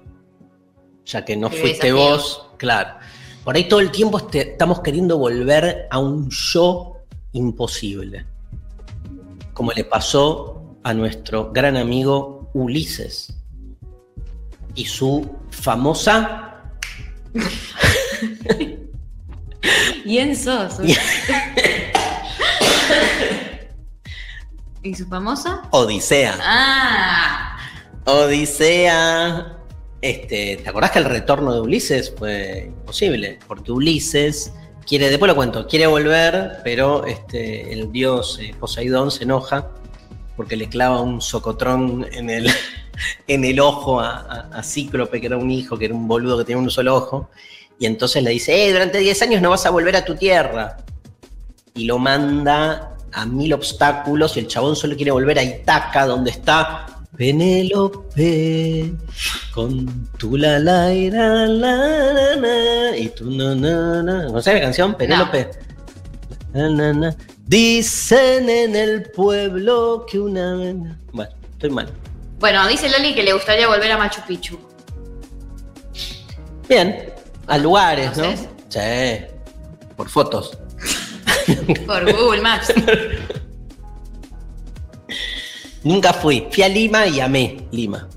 Ya 1.07 1.25
que 1.25 1.35
no 1.37 1.49
Qué 1.49 1.57
fuiste 1.57 1.87
desafío. 1.93 2.11
vos, 2.11 2.47
claro. 2.59 2.91
Por 3.43 3.57
ahí 3.57 3.67
todo 3.67 3.81
el 3.81 3.91
tiempo 3.91 4.19
este- 4.19 4.53
estamos 4.53 4.81
queriendo 4.81 5.17
volver 5.17 5.89
a 5.91 5.99
un 5.99 6.29
yo 6.31 6.99
imposible. 7.33 8.27
Como 9.55 9.73
le 9.73 9.85
pasó 9.85 10.77
a 10.85 10.93
nuestro 10.93 11.51
gran 11.53 11.79
amigo 11.79 12.40
Ulises. 12.55 13.35
Y 14.75 14.85
su 14.85 15.29
famosa 15.51 16.51
¿Quién 20.05 20.37
sos? 20.37 20.75
¿Y 24.83 24.95
su 24.95 25.07
famosa? 25.07 25.63
Odisea. 25.71 26.39
Ah, 26.43 27.59
Odisea. 28.07 29.59
Este, 30.01 30.57
¿Te 30.63 30.69
acordás 30.69 30.91
que 30.93 30.99
el 31.01 31.05
retorno 31.05 31.53
de 31.53 31.61
Ulises 31.61 32.13
fue 32.17 32.65
imposible? 32.69 33.39
Porque 33.47 33.71
Ulises 33.71 34.53
quiere, 34.87 35.11
después 35.11 35.29
lo 35.29 35.37
cuento, 35.37 35.67
quiere 35.69 35.87
volver, 35.87 36.61
pero 36.65 37.05
este, 37.05 37.75
el 37.75 37.93
dios 37.93 38.39
eh, 38.41 38.55
Poseidón 38.59 39.11
se 39.11 39.25
enoja 39.25 39.69
porque 40.41 40.57
le 40.57 40.71
clava 40.71 41.03
un 41.03 41.21
socotrón 41.21 42.07
en 42.13 42.31
el, 42.31 42.49
en 43.29 43.45
el 43.45 43.61
ojo 43.61 44.01
a, 44.01 44.21
a- 44.21 44.59
a 44.59 44.63
Cíclope, 44.63 45.21
que 45.21 45.27
era 45.27 45.37
un 45.37 45.51
hijo, 45.51 45.77
que 45.79 45.85
era 45.85 45.95
un 45.95 46.09
boludo 46.09 46.39
que 46.39 46.45
tenía 46.47 46.63
un 46.63 46.71
solo 46.71 46.97
ojo. 46.97 47.29
Y 47.79 47.85
entonces 47.85 48.23
le 48.23 48.31
dice, 48.31 48.67
eh, 48.67 48.73
durante 48.73 48.97
10 48.99 49.21
años 49.21 49.43
no 49.43 49.51
vas 49.51 49.67
a 49.67 49.71
volver 49.71 49.97
a 49.97 50.05
tu 50.07 50.15
tierra. 50.15 50.79
y 51.75 51.85
lo 51.85 51.99
manda 51.99 52.97
a 53.13 53.27
mil 53.27 53.53
obstáculos 53.53 54.37
y 54.37 54.41
el 54.41 54.47
chabón 54.49 54.77
solo 54.77 54.97
quiere 54.97 55.11
volver 55.11 55.39
a 55.39 55.43
Itaca, 55.43 56.07
donde 56.07 56.31
está 56.31 56.87
Penélope, 57.19 58.95
con 59.53 60.09
tu 60.17 60.37
la 60.39 60.59
la 60.59 60.89
la 60.89 61.47
la 61.47 62.37
la 62.37 62.97
y 62.97 63.09
tu 63.11 63.31
na 63.31 63.55
na 63.55 64.03
na. 64.03 64.23
¿No 64.29 64.41
sabes 64.41 64.61
la 64.61 64.67
canción? 64.67 64.95
Penélope. 64.95 65.51
Na, 66.55 66.69
na, 66.71 66.93
na. 66.93 67.17
Dicen 67.51 68.49
en 68.49 68.77
el 68.77 69.11
pueblo 69.11 70.07
que 70.09 70.21
una. 70.21 70.97
Bueno, 71.13 71.33
estoy 71.51 71.71
mal. 71.71 71.93
Bueno, 72.39 72.69
dice 72.69 72.89
Loli 72.89 73.13
que 73.13 73.25
le 73.25 73.33
gustaría 73.33 73.67
volver 73.67 73.91
a 73.91 73.99
Machu 73.99 74.21
Picchu. 74.25 74.57
Bien, 76.69 77.13
a 77.49 77.59
lugares, 77.59 78.17
¿no? 78.17 78.33
Sí, 78.69 78.79
por 79.97 80.09
fotos. 80.09 80.57
Por 81.87 82.13
Google 82.13 82.41
Maps. 82.41 82.73
Nunca 85.83 86.13
fui. 86.13 86.47
Fui 86.53 86.63
a 86.63 86.69
Lima 86.69 87.09
y 87.09 87.19
amé 87.19 87.67
Lima. 87.73 88.09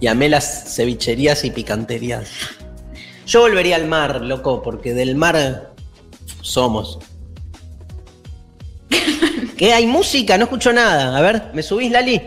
Y 0.00 0.06
amé 0.06 0.28
las 0.28 0.76
cevicherías 0.76 1.46
y 1.46 1.50
picanterías. 1.50 2.28
Yo 3.24 3.40
volvería 3.40 3.76
al 3.76 3.86
mar, 3.86 4.20
loco, 4.20 4.60
porque 4.60 4.92
del 4.92 5.16
mar 5.16 5.72
somos. 6.42 6.98
¿Qué? 9.56 9.72
¿Hay 9.72 9.86
música? 9.86 10.38
No 10.38 10.44
escucho 10.44 10.72
nada. 10.72 11.16
A 11.16 11.20
ver, 11.20 11.50
¿me 11.52 11.62
subís, 11.62 11.90
Lali? 11.90 12.20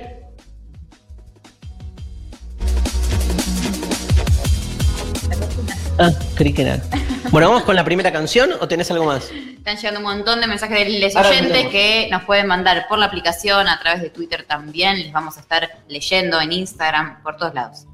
Ah, 6.00 6.12
creí 6.36 6.54
que 6.54 6.64
nada. 6.64 6.82
Bueno, 7.30 7.50
¿vamos 7.50 7.64
con 7.64 7.76
la 7.76 7.86
primera 7.86 8.12
canción 8.12 8.52
o 8.60 8.68
tenés 8.68 8.90
algo 8.92 9.06
más? 9.06 9.30
Están 9.32 9.78
llegando 9.78 10.00
un 10.00 10.06
montón 10.06 10.42
de 10.42 10.48
mensajes 10.48 10.80
de 10.80 10.90
les 11.00 11.16
oyentes 11.16 11.68
que 11.68 12.08
nos 12.12 12.24
pueden 12.24 12.48
mandar 12.48 12.88
por 12.90 12.98
la 12.98 13.06
aplicación, 13.06 13.68
a 13.68 13.80
través 13.80 14.02
de 14.02 14.10
Twitter 14.10 14.44
también. 14.48 14.98
Les 14.98 15.14
vamos 15.14 15.38
a 15.38 15.42
estar 15.42 15.70
leyendo 15.88 16.42
en 16.42 16.52
Instagram, 16.52 17.22
por 17.22 17.38
todos 17.38 17.54
lados. 17.54 17.86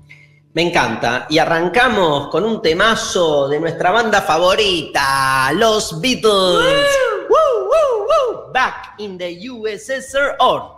Me 0.54 0.62
encanta. 0.64 1.28
Y 1.30 1.38
arrancamos 1.38 2.30
con 2.30 2.46
un 2.46 2.62
temazo 2.62 3.48
de 3.48 3.60
nuestra 3.60 3.92
banda 3.92 4.22
favorita, 4.22 5.52
los 5.54 6.02
Beatles. 6.02 6.24
Woo, 6.26 7.17
woo. 8.08 8.52
Back 8.54 8.96
in 8.98 9.18
the 9.18 9.38
USSR. 9.50 10.78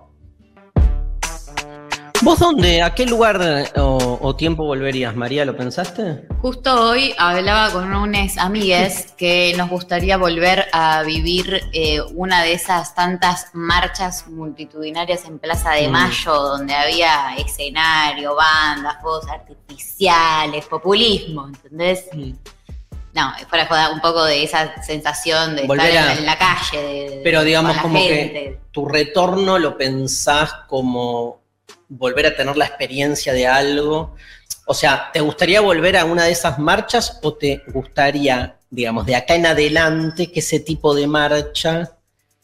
¿Vos 2.21 2.37
dónde? 2.37 2.81
¿A 2.81 2.93
qué 2.93 3.05
lugar 3.05 3.39
eh, 3.41 3.79
o, 3.79 4.19
o 4.21 4.35
tiempo 4.35 4.65
volverías, 4.65 5.15
María? 5.15 5.45
¿Lo 5.45 5.55
pensaste? 5.55 6.27
Justo 6.41 6.89
hoy 6.89 7.15
hablaba 7.17 7.71
con 7.71 7.93
unos 7.95 8.37
amigues 8.37 9.13
que 9.17 9.53
nos 9.57 9.69
gustaría 9.69 10.17
volver 10.17 10.65
a 10.73 11.01
vivir 11.03 11.61
eh, 11.71 12.01
una 12.15 12.43
de 12.43 12.51
esas 12.51 12.93
tantas 12.93 13.51
marchas 13.53 14.27
multitudinarias 14.27 15.23
en 15.25 15.39
Plaza 15.39 15.71
de 15.71 15.87
Mm. 15.87 15.91
Mayo, 15.91 16.33
donde 16.33 16.75
había 16.75 17.35
escenario, 17.37 18.35
bandas, 18.35 18.97
fuegos 19.01 19.25
artificiales, 19.29 20.65
populismo, 20.65 21.47
¿entendés? 21.47 22.05
No, 23.19 23.33
fuera 23.49 23.65
joda, 23.65 23.89
un 23.91 23.99
poco 23.99 24.23
de 24.25 24.43
esa 24.43 24.81
sensación 24.81 25.55
de 25.55 25.63
Volver 25.67 25.87
estar 25.89 26.07
a- 26.09 26.13
en, 26.13 26.25
la 26.25 26.37
calle. 26.37 26.81
de- 26.81 27.21
Pero 27.23 27.43
digamos 27.43 27.77
como 27.77 27.99
gente. 27.99 28.33
que 28.33 28.59
tu 28.71 28.87
retorno 28.87 29.59
lo 29.59 29.77
pensás 29.77 30.51
como 30.67 31.41
volver 31.89 32.27
a 32.27 32.35
tener 32.35 32.55
la 32.55 32.65
experiencia 32.65 33.33
de 33.33 33.47
algo. 33.47 34.15
O 34.65 34.73
sea, 34.73 35.09
¿te 35.11 35.19
gustaría 35.19 35.59
volver 35.61 35.97
a 35.97 36.05
una 36.05 36.23
de 36.25 36.31
esas 36.31 36.59
marchas 36.59 37.19
o 37.23 37.33
te 37.33 37.63
gustaría, 37.73 38.55
digamos, 38.69 39.05
de 39.05 39.15
acá 39.15 39.35
en 39.35 39.47
adelante 39.47 40.31
que 40.31 40.39
ese 40.39 40.59
tipo 40.59 40.93
de 40.95 41.07
marcha 41.07 41.91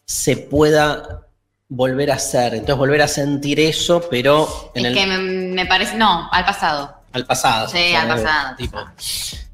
se 0.03 0.35
pueda 0.35 1.21
volver 1.69 2.11
a 2.11 2.15
hacer? 2.15 2.53
Entonces 2.55 2.77
volver 2.77 3.01
a 3.03 3.07
sentir 3.07 3.59
eso, 3.59 4.01
pero 4.09 4.71
en 4.73 4.85
Es 4.87 4.91
el, 4.91 4.97
que 4.97 5.05
me, 5.05 5.17
me 5.19 5.65
parece, 5.67 5.95
no, 5.95 6.27
al 6.31 6.43
pasado. 6.45 6.95
al 7.13 7.25
pasado. 7.25 7.69
Sí, 7.69 7.93
al 7.93 8.07
pasado, 8.07 8.55
tipo, 8.57 8.77
pasado. 8.77 9.44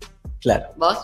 Claro. 0.42 0.74
¿Vos? 0.76 0.98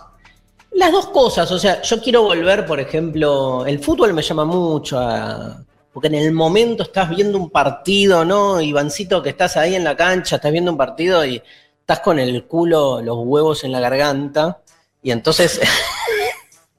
Las 0.72 0.92
dos 0.92 1.08
cosas, 1.08 1.52
o 1.52 1.58
sea, 1.58 1.82
yo 1.82 2.02
quiero 2.02 2.24
volver, 2.24 2.66
por 2.66 2.80
ejemplo, 2.80 3.66
el 3.66 3.80
fútbol 3.80 4.14
me 4.14 4.22
llama 4.22 4.46
mucho 4.46 5.00
a... 5.00 5.64
Porque 5.94 6.10
en 6.10 6.16
el 6.16 6.32
momento 6.32 6.84
estás 6.84 7.10
viendo 7.10 7.40
un 7.40 7.50
partido, 7.50 8.24
¿no? 8.24 8.62
Ivancito, 8.62 9.24
que 9.24 9.30
estás 9.30 9.58
ahí 9.58 9.74
en 9.74 9.84
la 9.84 9.96
cancha, 9.96 10.36
estás 10.36 10.52
viendo 10.52 10.70
un 10.72 10.78
partido 10.78 11.26
y 11.26 11.42
estás 11.80 12.02
con 12.02 12.20
el 12.20 12.46
culo, 12.46 13.02
los 13.02 13.18
huevos 13.20 13.64
en 13.64 13.72
la 13.72 13.80
garganta. 13.80 14.62
Y 15.02 15.12
entonces... 15.12 15.60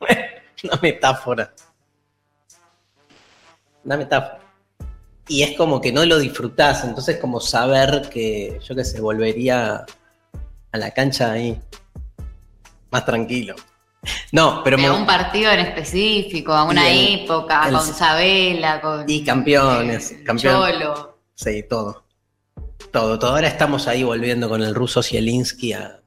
Una 0.62 0.78
metáfora. 0.80 1.52
Una 3.84 3.96
metáfora. 3.96 4.40
Y 5.26 5.42
es 5.42 5.56
como 5.56 5.80
que 5.80 5.92
no 5.92 6.04
lo 6.04 6.18
disfrutás, 6.18 6.84
entonces 6.84 7.18
como 7.18 7.40
saber 7.40 8.08
que, 8.08 8.60
yo 8.62 8.74
qué 8.74 8.84
sé, 8.84 9.00
volvería 9.00 9.84
a 10.72 10.78
la 10.78 10.90
cancha 10.92 11.32
ahí 11.32 11.60
más 12.90 13.04
tranquilo. 13.04 13.54
No, 14.32 14.62
pero 14.62 14.78
me- 14.78 14.90
un 14.90 15.04
partido 15.06 15.50
en 15.50 15.60
específico, 15.60 16.52
a 16.52 16.64
una 16.64 16.88
el- 16.88 17.22
época, 17.24 17.66
el- 17.66 17.74
con 17.74 17.84
Sabela, 17.86 18.80
con 18.80 19.04
y 19.08 19.24
campeones, 19.24 20.12
eh. 20.12 20.24
Cholo. 20.36 21.18
Sí, 21.34 21.64
todo. 21.68 22.04
Todo, 22.92 23.18
todo. 23.18 23.32
Ahora 23.32 23.48
estamos 23.48 23.88
ahí 23.88 24.02
volviendo 24.04 24.48
con 24.48 24.62
el 24.62 24.74
ruso 24.74 25.02
Zielinski 25.02 25.72
a. 25.72 26.00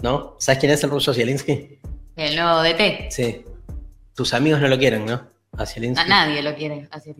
¿No? 0.00 0.36
¿Sabes 0.38 0.58
quién 0.60 0.72
es 0.72 0.82
el 0.84 0.90
ruso 0.90 1.12
Zielinski? 1.12 1.78
El 2.16 2.36
nuevo 2.36 2.62
DT. 2.62 3.08
Sí. 3.10 3.44
Tus 4.14 4.32
amigos 4.34 4.60
no 4.60 4.68
lo 4.68 4.78
quieren, 4.78 5.04
¿no? 5.06 5.14
A 5.56 5.62
A 5.62 5.66
Zielinski. 5.66 6.08
nadie 6.08 6.42
lo 6.42 6.54
quiere 6.54 6.88
hacer. 6.90 7.14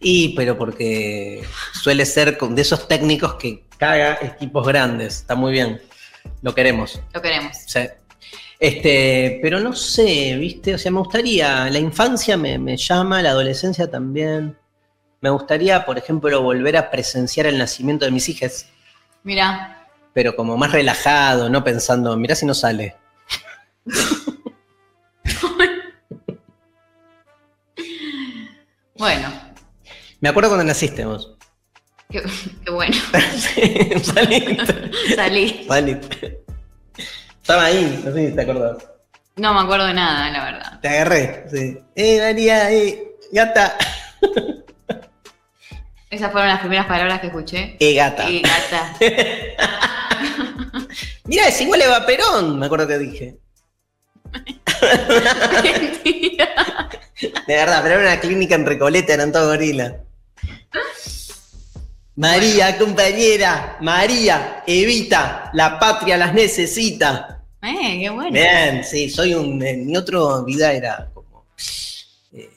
Y, 0.00 0.34
pero 0.34 0.56
porque 0.56 1.42
suele 1.72 2.04
ser 2.06 2.36
con- 2.38 2.54
de 2.54 2.62
esos 2.62 2.88
técnicos 2.88 3.34
que 3.34 3.64
caga 3.76 4.18
equipos 4.22 4.66
grandes. 4.66 5.16
Está 5.18 5.34
muy 5.34 5.52
bien. 5.52 5.80
Lo 6.42 6.54
queremos. 6.54 7.00
Lo 7.12 7.22
queremos. 7.22 7.56
Sí. 7.66 7.80
Este, 8.58 9.38
pero 9.42 9.58
no 9.60 9.74
sé, 9.74 10.36
¿viste? 10.36 10.74
O 10.74 10.78
sea, 10.78 10.92
me 10.92 10.98
gustaría, 10.98 11.70
la 11.70 11.78
infancia 11.78 12.36
me, 12.36 12.58
me 12.58 12.76
llama, 12.76 13.22
la 13.22 13.30
adolescencia 13.30 13.90
también. 13.90 14.56
Me 15.22 15.30
gustaría, 15.30 15.84
por 15.86 15.96
ejemplo, 15.98 16.42
volver 16.42 16.76
a 16.76 16.90
presenciar 16.90 17.46
el 17.46 17.56
nacimiento 17.58 18.04
de 18.04 18.10
mis 18.10 18.28
hijas, 18.28 18.66
Mira, 19.22 19.86
pero 20.12 20.34
como 20.34 20.56
más 20.56 20.72
relajado, 20.72 21.50
no 21.50 21.62
pensando, 21.62 22.16
mirá 22.16 22.34
si 22.34 22.46
no 22.46 22.54
sale. 22.54 22.96
bueno, 28.96 29.28
Me 30.20 30.28
acuerdo 30.28 30.50
cuando 30.50 30.64
naciste 30.64 31.04
vos. 31.04 31.36
Qué, 32.10 32.22
qué 32.64 32.70
bueno. 32.70 32.96
Sí, 33.36 33.90
saliste. 34.02 34.90
Salí. 35.14 35.64
Saliste. 35.66 36.40
Estaba 37.40 37.64
ahí, 37.64 38.02
no 38.04 38.12
sé 38.12 38.28
si 38.28 38.34
te 38.34 38.42
acordás. 38.42 38.76
No 39.36 39.54
me 39.54 39.60
acuerdo 39.60 39.86
de 39.86 39.94
nada, 39.94 40.30
la 40.30 40.44
verdad. 40.44 40.80
Te 40.80 40.88
agarré, 40.88 41.44
sí. 41.50 41.78
Eh, 41.94 42.20
María, 42.20 42.70
eh, 42.70 43.12
gata. 43.32 43.76
Esas 46.10 46.32
fueron 46.32 46.48
las 46.48 46.60
primeras 46.60 46.86
palabras 46.86 47.20
que 47.20 47.28
escuché. 47.28 47.76
Eh, 47.80 47.94
gata. 47.94 48.28
Y 48.28 48.42
gata. 48.42 48.96
Mira, 51.24 51.46
es 51.48 51.60
igual 51.60 51.80
Eva 51.80 52.04
Perón, 52.04 52.58
me 52.58 52.66
acuerdo 52.66 52.88
que 52.88 52.98
dije. 52.98 53.38
Mentira. 55.62 56.88
De 57.46 57.56
verdad, 57.56 57.80
pero 57.82 58.00
era 58.00 58.12
una 58.12 58.20
clínica 58.20 58.54
en 58.54 58.66
Recoleta, 58.66 59.14
eran 59.14 59.32
todos 59.32 59.46
gorilas. 59.48 59.94
María, 62.20 62.76
compañera, 62.76 63.78
María, 63.80 64.62
Evita, 64.66 65.50
la 65.54 65.78
patria 65.78 66.18
las 66.18 66.34
necesita. 66.34 67.42
Eh, 67.62 67.98
qué 67.98 68.10
bueno. 68.10 68.30
Bien, 68.30 68.84
sí, 68.84 69.08
soy 69.08 69.32
un. 69.34 69.62
En 69.64 69.86
mi 69.86 69.96
otro 69.96 70.44
vida 70.44 70.70
era 70.72 71.08
como. 71.14 71.46
eh, 72.34 72.50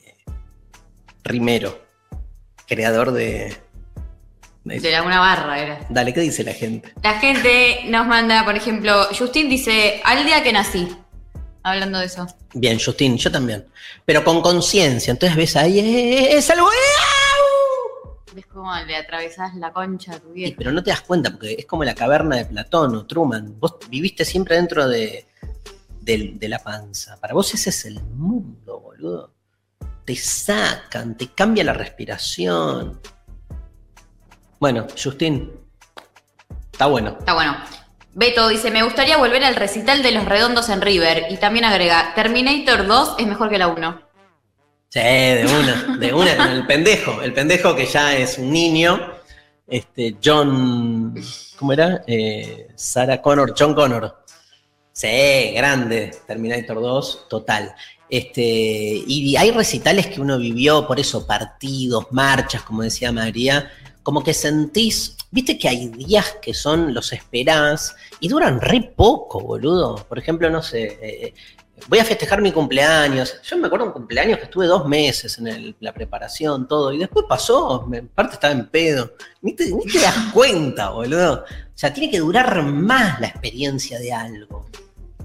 rimero, 1.22 1.82
creador 2.66 3.12
de. 3.12 3.56
de- 4.64 4.80
De 4.80 4.90
la 4.90 5.02
una 5.02 5.18
barra 5.18 5.58
era. 5.58 5.80
Dale, 5.88 6.12
¿qué 6.12 6.20
dice 6.20 6.44
la 6.44 6.52
gente? 6.52 6.92
La 7.02 7.18
gente 7.18 7.84
nos 7.86 8.06
manda, 8.06 8.44
por 8.44 8.56
ejemplo, 8.56 9.08
Justin 9.18 9.48
dice, 9.48 10.02
al 10.04 10.26
día 10.26 10.42
que 10.42 10.52
nací. 10.52 10.94
Hablando 11.62 11.98
de 12.00 12.04
eso. 12.06 12.26
Bien, 12.52 12.78
Justin, 12.78 13.16
yo 13.16 13.32
también. 13.32 13.64
Pero 14.04 14.22
con 14.22 14.42
conciencia, 14.42 15.10
entonces 15.12 15.34
ves 15.34 15.56
ahí, 15.56 15.78
¡eh, 15.80 16.36
es 16.36 16.50
algo! 16.50 16.68
¿Ves 18.34 18.46
cómo 18.46 18.74
le 18.86 18.96
atravesás 18.96 19.54
la 19.54 19.72
concha 19.72 20.14
a 20.14 20.18
tu 20.18 20.28
Sí, 20.28 20.34
viejo? 20.34 20.54
pero 20.58 20.72
no 20.72 20.82
te 20.82 20.90
das 20.90 21.02
cuenta, 21.02 21.30
porque 21.30 21.54
es 21.58 21.66
como 21.66 21.84
la 21.84 21.94
caverna 21.94 22.36
de 22.36 22.44
Platón 22.46 22.94
o 22.96 23.06
Truman. 23.06 23.58
Vos 23.60 23.76
viviste 23.88 24.24
siempre 24.24 24.56
dentro 24.56 24.88
de, 24.88 25.26
del- 26.00 26.38
de 26.38 26.48
la 26.48 26.58
panza. 26.58 27.16
Para 27.20 27.32
vos 27.34 27.54
ese 27.54 27.70
es 27.70 27.84
el 27.84 28.02
mundo, 28.02 28.80
boludo. 28.80 29.32
Te 30.04 30.16
sacan, 30.16 31.16
te 31.16 31.28
cambia 31.28 31.62
la 31.64 31.74
respiración. 31.74 33.00
Bueno, 34.58 34.86
Justin, 35.02 35.52
está 36.72 36.86
bueno. 36.86 37.16
Está 37.18 37.34
bueno. 37.34 37.56
Beto 38.14 38.48
dice, 38.48 38.70
me 38.70 38.82
gustaría 38.82 39.16
volver 39.16 39.44
al 39.44 39.56
recital 39.56 40.02
de 40.02 40.10
los 40.12 40.24
redondos 40.24 40.68
en 40.70 40.80
River. 40.80 41.26
Y 41.30 41.36
también 41.36 41.64
agrega, 41.64 42.12
Terminator 42.14 42.86
2 42.86 43.16
es 43.18 43.26
mejor 43.26 43.48
que 43.48 43.58
la 43.58 43.68
1. 43.68 44.00
Sí, 44.94 45.00
de 45.00 45.44
una, 45.44 45.96
de 45.96 46.14
una, 46.14 46.52
el 46.52 46.66
pendejo, 46.68 47.20
el 47.20 47.32
pendejo 47.32 47.74
que 47.74 47.84
ya 47.84 48.16
es 48.16 48.38
un 48.38 48.52
niño, 48.52 49.00
este, 49.66 50.18
John, 50.24 51.12
¿cómo 51.58 51.72
era? 51.72 52.04
Eh, 52.06 52.68
Sarah 52.76 53.20
Connor, 53.20 53.56
John 53.58 53.74
Connor. 53.74 54.22
Sí, 54.92 55.50
grande, 55.52 56.12
Terminator 56.28 56.80
2, 56.80 57.26
total. 57.28 57.74
Este, 58.08 58.40
y 58.40 59.34
hay 59.34 59.50
recitales 59.50 60.06
que 60.06 60.20
uno 60.20 60.38
vivió, 60.38 60.86
por 60.86 61.00
eso, 61.00 61.26
partidos, 61.26 62.06
marchas, 62.12 62.62
como 62.62 62.82
decía 62.82 63.10
María, 63.10 63.72
como 64.04 64.22
que 64.22 64.32
sentís, 64.32 65.16
viste 65.32 65.58
que 65.58 65.66
hay 65.66 65.88
días 65.88 66.36
que 66.40 66.54
son, 66.54 66.94
los 66.94 67.12
esperás, 67.12 67.96
y 68.20 68.28
duran 68.28 68.60
re 68.60 68.92
poco, 68.94 69.40
boludo. 69.40 69.96
Por 70.08 70.20
ejemplo, 70.20 70.48
no 70.50 70.62
sé, 70.62 70.98
eh, 71.02 71.34
voy 71.88 71.98
a 71.98 72.04
festejar 72.04 72.40
mi 72.40 72.52
cumpleaños. 72.52 73.40
Yo 73.42 73.56
me 73.56 73.66
acuerdo 73.66 73.86
un 73.86 73.92
cumpleaños 73.92 74.38
que 74.38 74.44
estuve 74.44 74.66
dos 74.66 74.86
meses 74.86 75.38
en 75.38 75.76
la 75.80 75.92
preparación, 75.92 76.66
todo, 76.68 76.92
y 76.92 76.98
después 76.98 77.26
pasó, 77.28 77.88
en 77.92 78.08
parte 78.08 78.34
estaba 78.34 78.52
en 78.52 78.68
pedo. 78.68 79.12
Ni 79.42 79.54
te, 79.54 79.70
ni 79.70 79.84
te 79.84 80.00
das 80.00 80.16
cuenta, 80.32 80.90
boludo. 80.90 81.44
O 81.44 81.76
sea, 81.76 81.92
tiene 81.92 82.10
que 82.10 82.20
durar 82.20 82.62
más 82.62 83.20
la 83.20 83.28
experiencia 83.28 83.98
de 83.98 84.12
algo. 84.12 84.66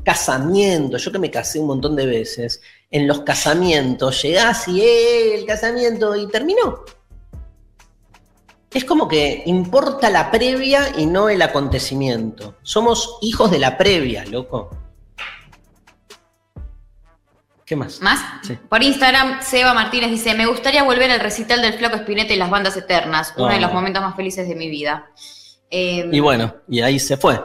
Casamiento, 0.03 0.97
yo 0.97 1.11
que 1.11 1.19
me 1.19 1.29
casé 1.31 1.59
un 1.59 1.67
montón 1.67 1.95
de 1.95 2.05
veces, 2.05 2.61
en 2.89 3.07
los 3.07 3.21
casamientos 3.21 4.21
llegás 4.23 4.67
y 4.67 4.81
eh, 4.81 5.35
el 5.35 5.45
casamiento 5.45 6.15
y 6.15 6.27
terminó. 6.27 6.83
Es 8.71 8.85
como 8.85 9.07
que 9.07 9.43
importa 9.45 10.09
la 10.09 10.29
previa 10.29 10.91
y 10.97 11.05
no 11.05 11.29
el 11.29 11.41
acontecimiento. 11.41 12.55
Somos 12.61 13.17
hijos 13.21 13.49
de 13.51 13.59
la 13.59 13.77
previa, 13.77 14.25
loco. 14.25 14.69
¿Qué 17.69 17.75
más? 17.75 18.01
¿Más? 18.01 18.19
Por 18.67 18.81
Instagram, 18.81 19.43
Seba 19.43 19.75
Martínez 19.75 20.09
dice: 20.09 20.33
Me 20.33 20.47
gustaría 20.47 20.81
volver 20.81 21.11
al 21.11 21.19
recital 21.19 21.61
del 21.61 21.73
Flaco 21.73 21.97
Espinete 21.97 22.33
y 22.33 22.37
las 22.37 22.49
bandas 22.49 22.75
eternas, 22.75 23.31
uno 23.37 23.49
de 23.49 23.59
los 23.59 23.71
momentos 23.71 24.01
más 24.01 24.15
felices 24.15 24.49
de 24.49 24.55
mi 24.55 24.71
vida. 24.71 25.11
Em, 25.69 26.11
y 26.11 26.19
bueno, 26.19 26.55
y 26.67 26.81
ahí 26.81 26.99
se 26.99 27.15
fue. 27.15 27.39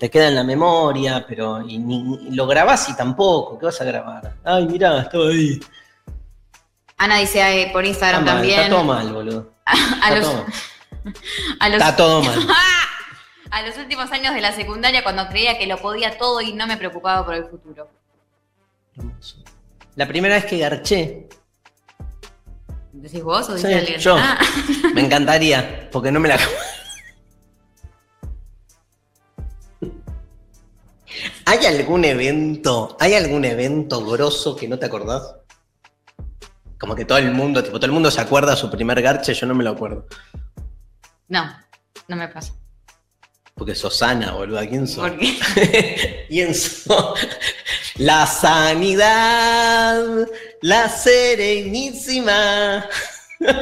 Te 0.00 0.10
queda 0.10 0.26
en 0.26 0.34
la 0.34 0.42
memoria, 0.42 1.24
pero 1.24 1.62
y 1.62 1.78
ni, 1.78 2.34
lo 2.34 2.48
grabás 2.48 2.88
y 2.88 2.96
tampoco. 2.96 3.60
¿Qué 3.60 3.66
vas 3.66 3.80
a 3.80 3.84
grabar? 3.84 4.34
Ay, 4.42 4.66
mirá, 4.66 5.02
estaba 5.02 5.28
ahí. 5.28 5.60
Ana 6.96 7.18
dice 7.18 7.70
por 7.72 7.86
Instagram 7.86 8.24
también. 8.24 8.58
Está 8.58 8.70
todo 8.70 8.84
mal, 8.84 9.12
boludo. 9.12 9.52
a, 10.02 10.14
los, 10.16 10.28
está 11.60 11.94
todo 11.94 12.24
mal. 12.24 12.44
a 13.52 13.62
los 13.62 13.78
últimos 13.78 14.10
años 14.10 14.34
de 14.34 14.40
la 14.40 14.50
secundaria, 14.50 15.04
cuando 15.04 15.28
creía 15.28 15.56
que 15.60 15.68
lo 15.68 15.78
podía 15.78 16.18
todo 16.18 16.40
y 16.40 16.52
no 16.54 16.66
me 16.66 16.76
preocupaba 16.76 17.24
por 17.24 17.36
el 17.36 17.44
futuro. 17.44 17.88
La 19.96 20.06
primera 20.06 20.34
vez 20.34 20.44
que 20.46 20.58
garché. 20.58 21.28
¿Decís 22.92 23.22
vos 23.22 23.48
o 23.48 23.54
dice 23.54 23.74
alguien? 23.74 24.00
Yo. 24.00 24.16
Ah. 24.18 24.38
Me 24.94 25.00
encantaría, 25.00 25.88
porque 25.90 26.12
no 26.12 26.20
me 26.20 26.28
la 26.28 26.38
¿Hay 31.46 31.66
algún 31.66 32.04
evento, 32.04 32.96
hay 32.98 33.14
algún 33.14 33.44
evento 33.44 34.04
grosso 34.04 34.56
que 34.56 34.66
no 34.66 34.78
te 34.78 34.86
acordás? 34.86 35.36
Como 36.78 36.94
que 36.94 37.04
todo 37.04 37.18
el 37.18 37.32
mundo, 37.32 37.62
tipo, 37.62 37.76
todo 37.76 37.86
el 37.86 37.92
mundo 37.92 38.10
se 38.10 38.20
acuerda 38.20 38.52
de 38.52 38.56
su 38.56 38.70
primer 38.70 39.00
garche, 39.02 39.34
yo 39.34 39.46
no 39.46 39.54
me 39.54 39.64
lo 39.64 39.70
acuerdo. 39.70 40.06
No, 41.28 41.44
no 42.08 42.16
me 42.16 42.28
pasa. 42.28 42.54
Porque 43.54 43.74
sos 43.74 43.96
sana, 43.96 44.32
boludo. 44.32 44.60
¿Quién 44.68 44.86
sos? 44.88 45.08
¿Por 45.08 45.18
qué? 45.18 46.26
¿Quién 46.28 46.54
sos? 46.54 47.18
La 47.96 48.26
sanidad, 48.26 50.04
la 50.60 50.88
serenísima. 50.88 52.86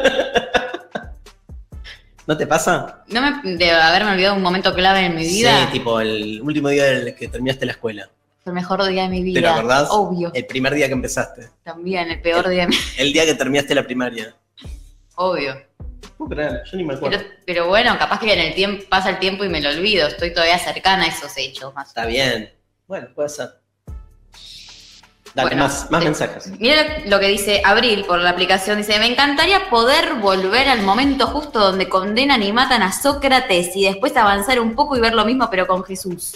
¿No 2.26 2.36
te 2.36 2.46
pasa? 2.46 3.04
No 3.08 3.20
me 3.20 3.56
de 3.56 3.70
haberme 3.70 4.12
olvidado 4.12 4.36
un 4.36 4.42
momento 4.42 4.74
clave 4.74 5.06
en 5.06 5.14
mi 5.14 5.24
vida. 5.24 5.66
Sí, 5.66 5.72
tipo 5.72 6.00
el 6.00 6.40
último 6.40 6.68
día 6.68 6.84
del 6.84 7.14
que 7.14 7.28
terminaste 7.28 7.66
la 7.66 7.72
escuela. 7.72 8.08
El 8.46 8.54
mejor 8.54 8.84
día 8.86 9.02
de 9.02 9.08
mi 9.08 9.22
vida. 9.22 9.40
¿Te 9.40 9.46
lo 9.46 9.52
acordás? 9.52 9.88
Obvio. 9.90 10.30
El 10.32 10.46
primer 10.46 10.74
día 10.74 10.86
que 10.86 10.94
empezaste. 10.94 11.50
También, 11.62 12.10
el 12.10 12.22
peor 12.22 12.48
día 12.48 12.62
de 12.62 12.68
mi 12.68 12.76
vida. 12.76 12.86
El 12.96 13.12
día 13.12 13.26
que 13.26 13.34
terminaste 13.34 13.74
la 13.74 13.82
primaria. 13.82 14.34
Obvio. 15.16 15.60
Yo 16.18 16.76
ni 16.76 16.84
me 16.84 16.94
acuerdo. 16.94 17.18
Pero, 17.46 17.68
bueno, 17.68 17.96
capaz 17.98 18.20
que 18.20 18.32
en 18.32 18.40
el 18.40 18.54
tiempo 18.54 18.84
pasa 18.88 19.10
el 19.10 19.18
tiempo 19.18 19.44
y 19.44 19.48
me 19.48 19.60
lo 19.60 19.70
olvido. 19.70 20.08
Estoy 20.08 20.32
todavía 20.32 20.58
cercana 20.58 21.04
a 21.04 21.06
esos 21.08 21.36
hechos. 21.36 21.74
Más 21.74 21.88
Está 21.88 22.06
bien. 22.06 22.52
Bueno, 22.86 23.08
puede 23.14 23.28
ser. 23.28 23.62
Dale, 25.34 25.56
más, 25.56 25.90
más 25.90 26.04
mensajes. 26.04 26.52
Mira 26.58 26.98
lo 27.06 27.18
que 27.18 27.28
dice 27.28 27.62
Abril 27.64 28.04
por 28.04 28.18
la 28.18 28.30
aplicación. 28.30 28.78
Dice, 28.78 28.98
me 28.98 29.06
encantaría 29.06 29.70
poder 29.70 30.14
volver 30.16 30.68
al 30.68 30.82
momento 30.82 31.26
justo 31.26 31.58
donde 31.58 31.88
condenan 31.88 32.42
y 32.42 32.52
matan 32.52 32.82
a 32.82 32.92
Sócrates 32.92 33.74
y 33.74 33.84
después 33.84 34.14
avanzar 34.16 34.60
un 34.60 34.74
poco 34.74 34.96
y 34.96 35.00
ver 35.00 35.14
lo 35.14 35.24
mismo 35.24 35.48
pero 35.50 35.66
con 35.66 35.84
Jesús. 35.84 36.34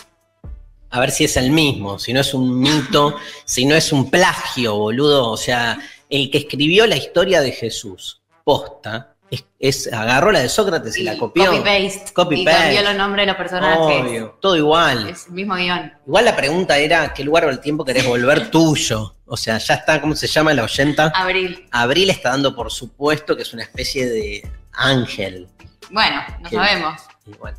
A 0.89 1.01
ver 1.01 1.11
si 1.11 1.25
es 1.25 1.37
el 1.37 1.51
mismo, 1.51 1.99
si 1.99 2.15
no 2.15 2.21
es 2.21 2.33
un 2.33 2.59
mito, 2.59 3.17
si 3.45 3.67
no 3.67 3.75
es 3.75 3.93
un 3.93 4.11
plagio, 4.11 4.77
boludo. 4.77 5.31
O 5.31 5.37
sea, 5.37 5.79
el 6.09 6.31
que 6.31 6.39
escribió 6.39 6.87
la 6.87 6.97
historia 6.97 7.43
de 7.43 7.53
Jesús, 7.53 8.23
posta, 8.45 9.16
es, 9.59 9.93
agarró 9.93 10.31
la 10.33 10.41
de 10.41 10.49
Sócrates 10.49 10.97
y, 10.99 11.03
la 11.03 11.17
copió. 11.17 11.47
Copy 11.47 11.59
paste. 11.59 12.13
Copy 12.13 12.43
y 12.43 12.45
cambió 12.45 12.83
los 12.83 12.95
nombres 12.95 13.23
de 13.23 13.27
los 13.27 13.37
personajes. 13.37 14.03
Obvio, 14.03 14.39
todo 14.41 14.57
igual. 14.57 15.09
Es 15.09 15.27
el 15.27 15.33
mismo 15.33 15.55
guion. 15.55 15.93
Igual 16.07 16.25
la 16.25 16.37
pregunta 16.37 16.79
era: 16.79 17.13
¿qué 17.13 17.25
lugar 17.25 17.47
o 17.47 17.51
el 17.51 17.61
tiempo 17.61 17.85
querés 17.85 18.07
volver 18.07 18.51
tuyo? 18.51 19.17
O 19.25 19.37
sea, 19.37 19.59
ya 19.59 19.75
está, 19.75 20.01
¿cómo 20.01 20.15
se 20.15 20.27
llama 20.27 20.55
la 20.55 20.65
oyenta? 20.65 21.13
Abril. 21.15 21.67
Abril 21.73 22.11
está 22.11 22.31
dando 22.31 22.55
por 22.55 22.71
supuesto 22.71 23.37
que 23.37 23.43
es 23.43 23.53
una 23.53 23.63
especie 23.63 24.07
de 24.07 24.49
ángel. 24.73 25.49
Bueno, 25.91 26.23
no 26.41 26.51
sabemos. 26.51 27.03
Igual. 27.27 27.55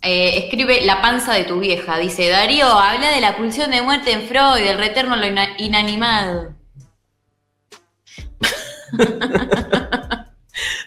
Eh, 0.00 0.44
escribe 0.44 0.82
La 0.86 1.02
panza 1.02 1.34
de 1.34 1.44
tu 1.44 1.60
vieja. 1.60 1.98
Dice: 1.98 2.28
Darío, 2.28 2.66
habla 2.66 3.10
de 3.10 3.20
la 3.20 3.36
pulsión 3.36 3.70
de 3.70 3.82
muerte 3.82 4.12
en 4.12 4.28
Freud, 4.28 4.64
del 4.64 4.78
retorno 4.78 5.14
a 5.14 5.16
lo 5.16 5.26
inanimado. 5.58 6.57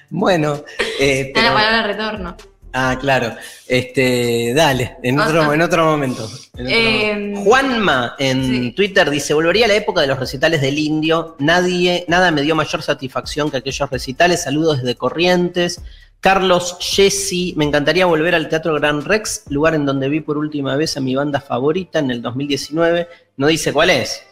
bueno. 0.09 0.63
Eh, 0.99 1.21
Está 1.27 1.43
la 1.43 1.53
palabra 1.53 1.83
retorno. 1.83 2.37
Ah, 2.73 2.97
claro. 2.99 3.35
Este, 3.67 4.53
dale, 4.53 4.97
en 5.03 5.19
otro, 5.19 5.53
en 5.53 5.61
otro 5.61 5.85
momento. 5.85 6.29
Eh, 6.57 7.33
Juanma 7.43 8.15
en 8.17 8.73
Twitter 8.75 9.09
dice: 9.09 9.33
Volvería 9.33 9.65
a 9.65 9.67
la 9.67 9.75
época 9.75 10.01
de 10.01 10.07
los 10.07 10.19
recitales 10.19 10.61
del 10.61 10.79
indio. 10.79 11.35
Nadie, 11.39 12.05
nada 12.07 12.31
me 12.31 12.41
dio 12.41 12.55
mayor 12.55 12.81
satisfacción 12.81 13.51
que 13.51 13.57
aquellos 13.57 13.89
recitales. 13.89 14.43
Saludos 14.43 14.81
desde 14.81 14.95
Corrientes. 14.95 15.81
Carlos 16.21 16.77
Jesse, 16.79 17.55
me 17.55 17.65
encantaría 17.65 18.05
volver 18.05 18.35
al 18.35 18.47
Teatro 18.47 18.75
Gran 18.75 19.03
Rex, 19.03 19.45
lugar 19.49 19.73
en 19.73 19.87
donde 19.87 20.07
vi 20.07 20.21
por 20.21 20.37
última 20.37 20.75
vez 20.75 20.95
a 20.95 21.01
mi 21.01 21.15
banda 21.15 21.41
favorita 21.41 21.97
en 21.97 22.11
el 22.11 22.21
2019. 22.21 23.07
No 23.37 23.47
dice 23.47 23.73
cuál 23.73 23.89
es. 23.89 24.23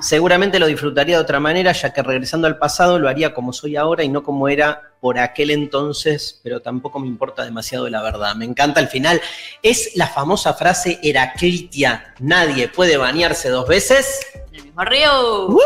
Seguramente 0.00 0.58
lo 0.58 0.66
disfrutaría 0.66 1.16
de 1.16 1.22
otra 1.22 1.40
manera, 1.40 1.72
ya 1.72 1.92
que 1.92 2.02
regresando 2.02 2.46
al 2.46 2.58
pasado 2.58 2.98
lo 2.98 3.08
haría 3.08 3.32
como 3.32 3.52
soy 3.52 3.76
ahora 3.76 4.02
y 4.02 4.08
no 4.08 4.22
como 4.22 4.48
era 4.48 4.82
por 5.00 5.18
aquel 5.18 5.50
entonces, 5.50 6.40
pero 6.42 6.60
tampoco 6.60 6.98
me 6.98 7.06
importa 7.06 7.44
demasiado 7.44 7.88
la 7.88 8.02
verdad. 8.02 8.34
Me 8.34 8.44
encanta 8.44 8.80
el 8.80 8.88
final. 8.88 9.20
Es 9.62 9.92
la 9.94 10.08
famosa 10.08 10.54
frase 10.54 10.98
Heraclitia, 11.02 12.14
nadie 12.18 12.68
puede 12.68 12.96
bañarse 12.96 13.48
dos 13.50 13.68
veces. 13.68 14.20
En 14.34 14.56
el 14.56 14.64
mismo 14.64 14.84
río. 14.84 15.58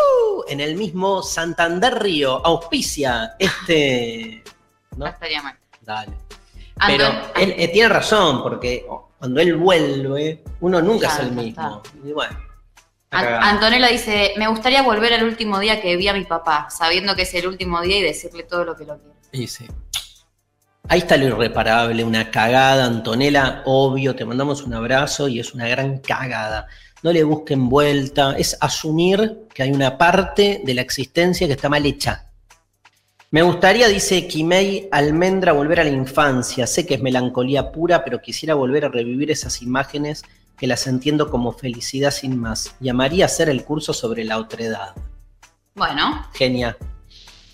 En 0.49 0.61
el 0.61 0.77
mismo 0.77 1.23
Santander 1.23 2.03
Río. 2.03 2.45
Auspicia 2.45 3.35
este... 3.39 4.43
¿no? 4.97 5.07
estaría 5.07 5.43
mal. 5.43 5.57
Dale. 5.81 6.13
Pero 6.87 7.07
él, 7.37 7.55
eh, 7.57 7.69
tiene 7.69 7.89
razón, 7.89 8.43
porque 8.43 8.87
cuando 9.19 9.41
él 9.41 9.57
vuelve, 9.57 10.43
uno 10.61 10.83
nunca 10.83 11.09
es 11.09 11.19
el 11.21 11.33
mismo. 11.33 11.83
Y 12.05 12.13
bueno. 12.13 12.52
Antonella 13.13 13.89
dice, 13.89 14.33
me 14.39 14.49
gustaría 14.49 14.83
volver 14.83 15.13
al 15.13 15.25
último 15.25 15.59
día 15.59 15.81
que 15.81 15.97
vi 15.97 16.09
a 16.09 16.15
mi 16.15 16.25
papá, 16.25 16.69
sabiendo 16.71 17.15
que 17.15 17.23
es 17.23 17.35
el 17.35 17.47
último 17.47 17.81
día 17.83 17.99
y 17.99 18.03
decirle 18.03 18.45
todo 18.45 18.65
lo 18.65 18.77
que 18.77 18.85
lo 18.85 18.99
quiero. 18.99 19.15
Sí, 19.33 19.47
sí. 19.47 19.67
Ahí 20.89 21.01
está 21.01 21.17
lo 21.17 21.27
irreparable, 21.27 22.05
una 22.05 22.31
cagada, 22.31 22.87
Antonella, 22.87 23.63
obvio, 23.67 24.17
te 24.17 24.25
mandamos 24.25 24.63
un 24.63 24.75
abrazo 24.75 25.29
y 25.29 25.41
es 25.41 25.55
una 25.55 25.69
gran 25.69 25.99
cagada. 25.99 26.67
No 27.03 27.13
le 27.13 27.23
busquen 27.23 27.69
vuelta, 27.69 28.35
es 28.37 28.57
asumir 28.61 29.47
que 29.55 29.63
hay 29.63 29.73
una 29.73 29.99
parte 29.99 30.63
de 30.65 30.75
la 30.75 30.83
existencia 30.83 31.47
que 31.47 31.53
está 31.53 31.69
mal 31.69 31.85
hecha. 31.85 32.27
Me 33.31 33.43
gustaría, 33.43 33.89
dice 33.89 34.27
Kimei 34.27 34.89
Almendra, 34.93 35.53
volver 35.53 35.81
a 35.81 35.85
la 35.85 35.91
infancia. 35.91 36.67
Sé 36.67 36.85
que 36.85 36.95
es 36.95 37.01
melancolía 37.01 37.73
pura, 37.73 38.05
pero 38.05 38.21
quisiera 38.21 38.55
volver 38.55 38.85
a 38.85 38.89
revivir 38.89 39.31
esas 39.31 39.63
imágenes 39.63 40.23
que 40.63 40.69
las 40.69 40.87
entiendo 40.87 41.29
como 41.29 41.51
felicidad 41.51 42.13
sin 42.13 42.39
más. 42.39 42.77
Llamaría 42.79 43.25
a 43.25 43.27
hacer 43.27 43.49
el 43.49 43.65
curso 43.65 43.93
sobre 43.93 44.23
la 44.23 44.39
otredad. 44.39 44.95
Bueno. 45.75 46.25
Genial. 46.35 46.77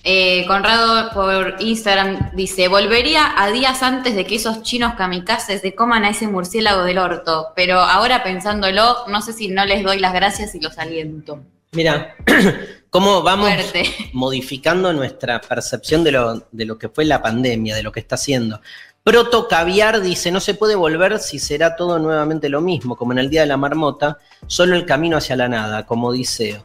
Eh, 0.05 0.45
Conrado 0.47 1.11
por 1.15 1.57
Instagram 1.59 2.33
dice, 2.35 2.69
volvería 2.69 3.33
a 3.43 3.51
días 3.51 3.83
antes 3.83 4.15
de 4.15 4.27
que 4.27 4.35
esos 4.35 4.63
chinos 4.63 4.93
kamikazes 4.97 5.63
se 5.63 5.75
coman 5.75 6.05
a 6.05 6.11
ese 6.11 6.29
murciélago 6.29 6.85
del 6.85 6.99
orto, 6.99 7.47
pero 7.57 7.81
ahora 7.81 8.23
pensándolo, 8.23 9.07
no 9.07 9.23
sé 9.23 9.33
si 9.33 9.49
no 9.49 9.65
les 9.65 9.83
doy 9.83 9.99
las 10.01 10.13
gracias 10.13 10.55
y 10.55 10.61
los 10.61 10.77
aliento. 10.77 11.43
Mira, 11.73 12.15
cómo 12.91 13.23
vamos 13.23 13.51
Fuerte. 13.51 13.85
modificando 14.13 14.93
nuestra 14.93 15.41
percepción 15.41 16.05
de 16.05 16.13
lo, 16.13 16.47
de 16.53 16.67
lo 16.67 16.79
que 16.79 16.91
fue 16.91 17.07
la 17.07 17.23
pandemia, 17.23 17.75
de 17.75 17.83
lo 17.83 17.91
que 17.91 18.01
está 18.01 18.17
haciendo. 18.17 18.61
Proto 19.09 19.49
Caviar 19.49 20.03
dice, 20.03 20.31
no 20.31 20.39
se 20.39 20.53
puede 20.53 20.75
volver 20.75 21.19
si 21.19 21.39
será 21.39 21.77
todo 21.77 21.99
nuevamente 21.99 22.51
lo 22.51 22.61
mismo, 22.61 22.95
como 22.95 23.13
en 23.13 23.19
el 23.21 23.31
Día 23.31 23.41
de 23.41 23.47
la 23.47 23.57
Marmota, 23.57 24.19
solo 24.47 24.77
el 24.77 24.85
camino 24.85 25.17
hacia 25.17 25.35
la 25.35 25.49
nada, 25.49 25.87
como 25.87 26.09
Odiseo. 26.09 26.63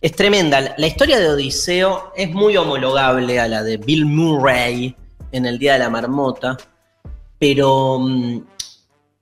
Es 0.00 0.10
tremenda. 0.10 0.74
La 0.76 0.86
historia 0.88 1.20
de 1.20 1.28
Odiseo 1.28 2.12
es 2.16 2.32
muy 2.32 2.56
homologable 2.56 3.38
a 3.38 3.46
la 3.46 3.62
de 3.62 3.76
Bill 3.76 4.06
Murray 4.06 4.96
en 5.30 5.46
el 5.46 5.60
Día 5.60 5.74
de 5.74 5.78
la 5.78 5.88
Marmota, 5.88 6.56
pero 7.38 8.00
mm, 8.00 8.40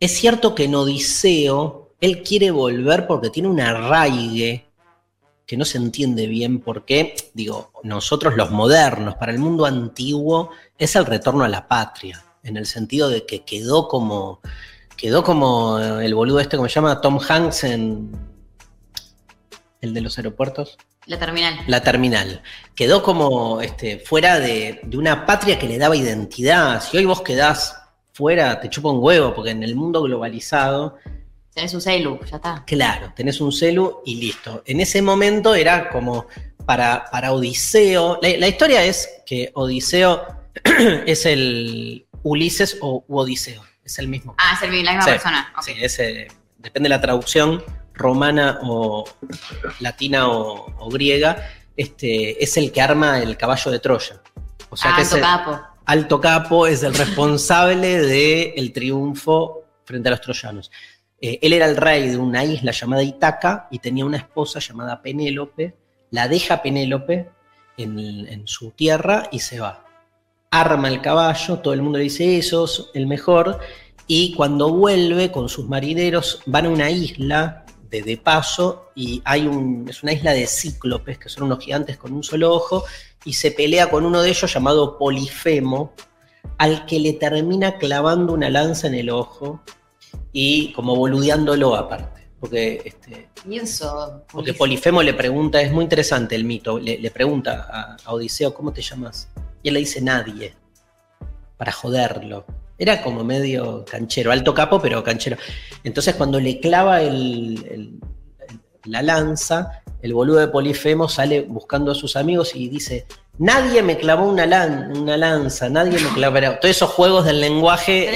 es 0.01 0.13
cierto 0.13 0.55
que 0.55 0.65
en 0.65 0.77
Odiseo 0.77 1.91
él 2.01 2.23
quiere 2.23 2.53
volver 2.53 3.07
porque 3.07 3.29
tiene 3.29 3.51
un 3.51 3.61
arraigue 3.61 4.65
que 5.47 5.59
no 5.59 5.67
se 5.67 5.77
entiende 5.77 6.27
bien 6.27 6.61
por 6.61 6.87
qué. 6.87 7.17
Digo, 7.35 7.71
nosotros 7.83 8.35
los 8.35 8.51
modernos, 8.51 9.15
para 9.17 9.33
el 9.33 9.41
mundo 9.41 9.67
antiguo, 9.67 10.53
es 10.79 10.97
el 10.97 11.05
retorno 11.05 11.45
a 11.45 11.51
la 11.51 11.69
patria, 11.69 12.23
en 12.47 12.57
el 12.57 12.67
sentido 12.67 13.09
de 13.09 13.27
que 13.27 13.45
quedó 13.45 13.89
como, 13.89 14.41
quedó 14.97 15.23
como 15.23 15.79
el 15.79 16.15
boludo 16.15 16.41
este, 16.41 16.57
como 16.57 16.69
se 16.69 16.75
llama, 16.77 17.01
Tom 17.01 17.19
Hanks 17.19 17.65
en 17.65 18.11
el 19.81 19.95
de 19.95 20.01
los 20.01 20.17
aeropuertos. 20.19 20.79
La 21.07 21.19
terminal. 21.19 21.55
La 21.69 21.83
terminal. 21.83 22.43
Quedó 22.75 23.03
como 23.03 23.61
este, 23.61 23.99
fuera 23.99 24.41
de, 24.41 24.81
de 24.83 24.97
una 24.97 25.25
patria 25.25 25.59
que 25.59 25.69
le 25.69 25.79
daba 25.79 25.97
identidad. 25.97 26.83
Si 26.83 26.97
hoy 26.97 27.05
vos 27.05 27.23
quedás 27.23 27.77
fuera, 28.13 28.61
te 28.61 28.69
chupa 28.71 28.91
un 28.91 29.03
huevo, 29.03 29.35
porque 29.35 29.51
en 29.51 29.63
el 29.63 29.77
mundo 29.77 30.03
globalizado, 30.03 30.97
Tenés 31.55 31.73
un 31.73 31.81
celu, 31.81 32.21
ya 32.31 32.37
está. 32.37 32.65
claro, 32.67 33.13
tenés 33.17 33.41
un 33.41 33.51
celu 33.51 34.03
y 34.05 34.17
listo. 34.17 34.63
En 34.67 34.81
ese 34.81 35.01
momento 35.01 35.55
era 35.55 35.89
como 35.89 36.27
para, 36.67 37.07
para 37.11 37.33
Odiseo. 37.33 38.19
La, 38.21 38.29
la 38.37 38.49
historia 38.49 38.85
es 38.85 39.23
que 39.25 39.53
Odiseo 39.55 40.23
es 41.07 41.25
el 41.25 42.06
Ulises 42.29 42.79
o 42.81 43.05
u 43.07 43.19
Odiseo. 43.19 43.63
Es 43.85 43.99
el 44.01 44.09
mismo. 44.09 44.35
Ah, 44.39 44.55
es 44.57 44.63
el- 44.63 44.85
la 44.85 44.93
misma 44.93 45.03
Sí, 45.05 45.11
persona. 45.11 45.53
Sí, 45.63 45.73
ese, 45.81 46.29
depende 46.59 46.89
de 46.89 46.95
la 46.97 47.01
traducción 47.01 47.63
romana 47.95 48.59
o 48.63 49.05
latina 49.81 50.29
o, 50.29 50.67
o 50.79 50.89
griega, 50.91 51.49
este, 51.77 52.43
es 52.43 52.57
el 52.57 52.73
que 52.73 52.83
arma 52.83 53.21
el 53.21 53.37
caballo 53.37 53.71
de 53.71 53.79
Troya. 53.79 54.21
O 54.71 54.77
sea 54.77 54.93
ah, 54.93 54.97
que 54.97 55.03
es 55.03 55.13
alto 55.13 55.25
capo. 55.25 55.61
alto 55.85 56.21
capo 56.21 56.67
es 56.67 56.83
el 56.83 56.95
responsable 56.95 57.99
del 57.99 58.73
triunfo 58.73 59.63
frente 59.85 60.09
a 60.09 60.11
los 60.11 60.21
troyanos. 60.21 60.71
Eh, 61.21 61.39
él 61.43 61.53
era 61.53 61.67
el 61.67 61.77
rey 61.77 62.09
de 62.09 62.17
una 62.19 62.45
isla 62.45 62.73
llamada 62.73 63.03
Itaca 63.05 63.69
y 63.71 63.79
tenía 63.79 64.05
una 64.05 64.17
esposa 64.19 64.59
llamada 64.59 65.01
Penélope. 65.01 65.77
La 66.11 66.27
deja 66.29 66.61
Penélope 66.61 67.31
en, 67.77 67.99
en 67.99 68.47
su 68.49 68.73
tierra 68.73 69.29
y 69.31 69.39
se 69.39 69.61
va. 69.61 69.86
Arma 70.51 70.89
el 70.89 71.01
caballo, 71.01 71.59
todo 71.59 71.75
el 71.75 71.83
mundo 71.83 71.99
le 71.99 72.05
dice 72.05 72.39
eso, 72.39 72.65
es 72.65 72.87
el 72.95 73.07
mejor. 73.07 73.59
Y 74.07 74.35
cuando 74.35 74.73
vuelve 74.73 75.33
con 75.33 75.49
sus 75.49 75.67
marineros, 75.69 76.41
van 76.47 76.67
a 76.67 76.69
una 76.69 76.91
isla 76.91 77.65
de, 77.91 78.03
de 78.03 78.17
paso 78.17 78.91
y 78.95 79.21
hay 79.25 79.47
un, 79.47 79.87
es 79.89 80.03
una 80.03 80.13
isla 80.13 80.33
de 80.33 80.47
cíclopes, 80.47 81.19
que 81.19 81.29
son 81.29 81.45
unos 81.45 81.63
gigantes 81.65 81.97
con 81.97 82.13
un 82.13 82.23
solo 82.23 82.53
ojo, 82.53 82.85
y 83.25 83.33
se 83.33 83.51
pelea 83.51 83.91
con 83.91 84.05
uno 84.05 84.23
de 84.23 84.31
ellos 84.31 84.53
llamado 84.53 84.99
Polifemo, 84.99 85.93
al 86.59 86.87
que 86.87 87.01
le 87.01 87.15
termina 87.15 87.77
clavando 87.77 88.33
una 88.33 88.49
lanza 88.49 88.87
en 88.87 88.95
el 88.95 89.11
ojo 89.11 89.61
y 90.33 90.73
como 90.73 90.97
boludeándolo 90.97 91.75
aparte. 91.75 92.29
Porque, 92.39 92.83
este, 92.85 93.29
Pienso. 93.47 94.25
porque 94.31 94.55
Polifemo 94.55 95.03
le 95.03 95.15
pregunta, 95.15 95.61
es 95.61 95.73
muy 95.73 95.83
interesante 95.85 96.35
el 96.37 96.45
mito, 96.45 96.79
le, 96.79 96.99
le 96.99 97.11
pregunta 97.11 97.67
a, 97.71 97.97
a 98.05 98.13
Odiseo, 98.13 98.55
¿cómo 98.55 98.73
te 98.73 98.83
llamas? 98.83 99.29
Y 99.67 99.69
él 99.69 99.75
le 99.75 99.81
dice 99.81 100.01
nadie, 100.01 100.55
para 101.57 101.73
joderlo. 101.73 102.47
Era 102.79 103.03
como 103.03 103.25
medio 103.25 103.85
canchero, 103.85 104.31
alto 104.31 104.55
capo, 104.55 104.81
pero 104.81 105.03
canchero. 105.03 105.39
Entonces 105.83 106.15
cuando 106.15 106.39
le 106.39 106.61
clava 106.61 107.03
el- 107.03 107.67
el- 107.69 108.01
el- 108.49 108.61
la 108.85 109.03
lanza, 109.03 109.83
el 110.03 110.15
boludo 110.15 110.39
de 110.39 110.47
Polifemo 110.47 111.09
sale 111.09 111.41
buscando 111.41 111.91
a 111.91 111.95
sus 111.97 112.15
amigos 112.15 112.55
y 112.55 112.69
dice, 112.69 113.07
nadie 113.39 113.83
me 113.83 113.97
clavó 113.99 114.29
una, 114.29 114.47
lan- 114.47 114.97
una 114.97 115.17
lanza, 115.17 115.69
nadie 115.69 115.99
me 115.99 116.11
clavó... 116.11 116.39
Todos 116.61 116.77
esos 116.77 116.91
juegos 116.91 117.25
del 117.25 117.41
lenguaje 117.41 118.15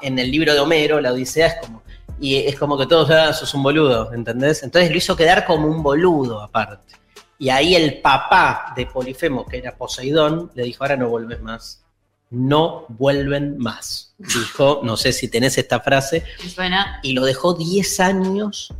en 0.00 0.18
el 0.18 0.30
libro 0.30 0.54
de 0.54 0.60
Homero, 0.60 0.98
la 0.98 1.12
Odisea, 1.12 1.46
es 1.48 1.54
como... 1.60 1.82
Y 2.18 2.36
es 2.36 2.58
como 2.58 2.78
que 2.78 2.86
todos, 2.86 3.10
ah, 3.10 3.34
sos 3.34 3.52
un 3.52 3.62
boludo, 3.62 4.14
¿entendés? 4.14 4.62
Entonces 4.62 4.90
lo 4.90 4.96
hizo 4.96 5.14
quedar 5.14 5.44
como 5.44 5.66
un 5.68 5.82
boludo 5.82 6.40
aparte. 6.40 6.96
Y 7.40 7.48
ahí 7.48 7.74
el 7.74 8.02
papá 8.02 8.74
de 8.76 8.84
Polifemo, 8.84 9.46
que 9.46 9.56
era 9.56 9.74
Poseidón, 9.74 10.50
le 10.54 10.64
dijo, 10.64 10.84
ahora 10.84 10.98
no 10.98 11.08
vuelves 11.08 11.40
más. 11.40 11.82
No 12.28 12.84
vuelven 12.90 13.56
más. 13.56 14.14
Dijo, 14.18 14.82
no 14.84 14.98
sé 14.98 15.14
si 15.14 15.26
tenés 15.26 15.56
esta 15.56 15.80
frase, 15.80 16.22
suena. 16.54 17.00
y 17.02 17.14
lo 17.14 17.24
dejó 17.24 17.54
10 17.54 18.00
años 18.00 18.74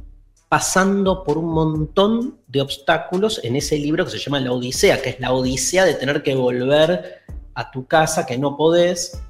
pasando 0.50 1.24
por 1.24 1.38
un 1.38 1.54
montón 1.54 2.38
de 2.48 2.60
obstáculos 2.60 3.40
en 3.42 3.56
ese 3.56 3.78
libro 3.78 4.04
que 4.04 4.10
se 4.10 4.18
llama 4.18 4.40
La 4.40 4.52
Odisea, 4.52 5.00
que 5.00 5.08
es 5.08 5.20
la 5.20 5.32
odisea 5.32 5.86
de 5.86 5.94
tener 5.94 6.22
que 6.22 6.34
volver 6.34 7.22
a 7.54 7.70
tu 7.70 7.86
casa 7.86 8.26
que 8.26 8.36
no 8.36 8.58
podés, 8.58 9.22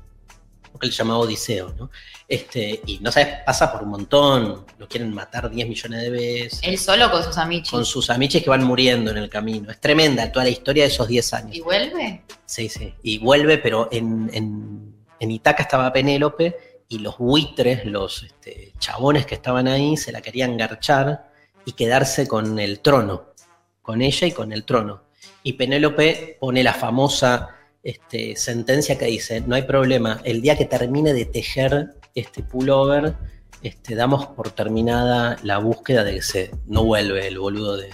porque 0.72 0.88
él 0.88 0.92
llamaba 0.92 1.20
Odiseo, 1.20 1.72
¿no? 1.78 1.88
Este, 2.30 2.80
y 2.86 3.00
no 3.00 3.10
sabes, 3.10 3.38
pasa 3.44 3.72
por 3.72 3.82
un 3.82 3.88
montón, 3.88 4.64
lo 4.78 4.86
quieren 4.86 5.12
matar 5.12 5.50
10 5.50 5.68
millones 5.68 6.00
de 6.00 6.10
veces, 6.10 6.60
Él 6.62 6.78
solo 6.78 7.10
con 7.10 7.24
sus 7.24 7.36
amichis. 7.36 7.72
con 7.72 7.84
sus 7.84 8.08
amiches 8.08 8.44
que 8.44 8.48
van 8.48 8.62
muriendo 8.62 9.10
en 9.10 9.16
el 9.16 9.28
camino. 9.28 9.68
Es 9.68 9.80
tremenda 9.80 10.30
toda 10.30 10.44
la 10.44 10.50
historia 10.50 10.84
de 10.84 10.90
esos 10.90 11.08
10 11.08 11.34
años. 11.34 11.56
¿Y 11.56 11.60
vuelve? 11.60 12.22
Sí, 12.46 12.68
sí. 12.68 12.94
Y 13.02 13.18
vuelve, 13.18 13.58
pero 13.58 13.88
en, 13.90 14.30
en, 14.32 14.94
en 15.18 15.30
Itaca 15.32 15.64
estaba 15.64 15.92
Penélope 15.92 16.84
y 16.88 17.00
los 17.00 17.18
buitres, 17.18 17.84
los 17.84 18.22
este, 18.22 18.74
chabones 18.78 19.26
que 19.26 19.34
estaban 19.34 19.66
ahí, 19.66 19.96
se 19.96 20.12
la 20.12 20.20
querían 20.20 20.56
garchar 20.56 21.32
y 21.64 21.72
quedarse 21.72 22.28
con 22.28 22.60
el 22.60 22.78
trono, 22.78 23.34
con 23.82 24.02
ella 24.02 24.28
y 24.28 24.30
con 24.30 24.52
el 24.52 24.62
trono. 24.62 25.02
Y 25.42 25.54
Penélope 25.54 26.36
pone 26.38 26.62
la 26.62 26.74
famosa 26.74 27.56
este, 27.82 28.36
sentencia 28.36 28.96
que 28.96 29.06
dice, 29.06 29.40
no 29.40 29.56
hay 29.56 29.62
problema, 29.62 30.20
el 30.22 30.42
día 30.42 30.56
que 30.56 30.66
termine 30.66 31.12
de 31.12 31.24
tejer 31.24 31.94
este 32.14 32.42
pullover, 32.42 33.14
este, 33.62 33.94
damos 33.94 34.26
por 34.26 34.50
terminada 34.50 35.36
la 35.42 35.58
búsqueda 35.58 36.04
de 36.04 36.14
que 36.14 36.22
se 36.22 36.50
no 36.66 36.84
vuelve 36.84 37.26
el 37.28 37.38
boludo 37.38 37.76
de, 37.76 37.90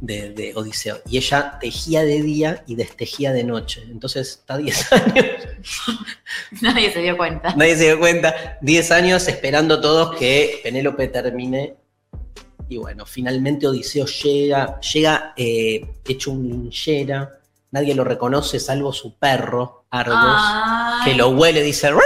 de, 0.00 0.30
de 0.30 0.52
Odiseo. 0.56 0.98
Y 1.08 1.18
ella 1.18 1.58
tejía 1.60 2.02
de 2.02 2.22
día 2.22 2.64
y 2.66 2.74
destejía 2.74 3.32
de 3.32 3.44
noche. 3.44 3.82
Entonces 3.90 4.28
está 4.30 4.56
10 4.56 4.92
años, 4.92 5.24
Nadie 6.60 6.92
se 6.92 7.00
dio 7.00 7.16
cuenta. 7.16 7.54
nadie 7.56 7.76
se 7.76 7.84
dio 7.84 7.98
cuenta, 7.98 8.58
10 8.62 8.90
años 8.92 9.28
esperando 9.28 9.80
todos 9.80 10.16
que 10.16 10.60
Penélope 10.62 11.08
termine. 11.08 11.76
Y 12.68 12.76
bueno, 12.76 13.04
finalmente 13.04 13.66
Odiseo 13.66 14.06
llega, 14.06 14.78
llega 14.80 15.32
eh, 15.36 15.84
hecho 16.06 16.30
un 16.30 16.48
linchera, 16.48 17.40
nadie 17.72 17.94
lo 17.96 18.04
reconoce 18.04 18.60
salvo 18.60 18.92
su 18.92 19.18
perro, 19.18 19.86
Argos, 19.90 20.16
Ay. 20.16 21.10
que 21.10 21.14
lo 21.16 21.30
huele 21.30 21.60
y 21.60 21.64
dice, 21.64 21.90
"Rur, 21.90 22.02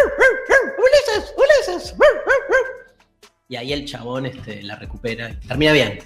y 3.48 3.56
ahí 3.56 3.72
el 3.72 3.84
chabón 3.84 4.26
este, 4.26 4.62
la 4.62 4.76
recupera 4.76 5.30
y 5.30 5.34
termina 5.46 5.72
bien. 5.72 5.98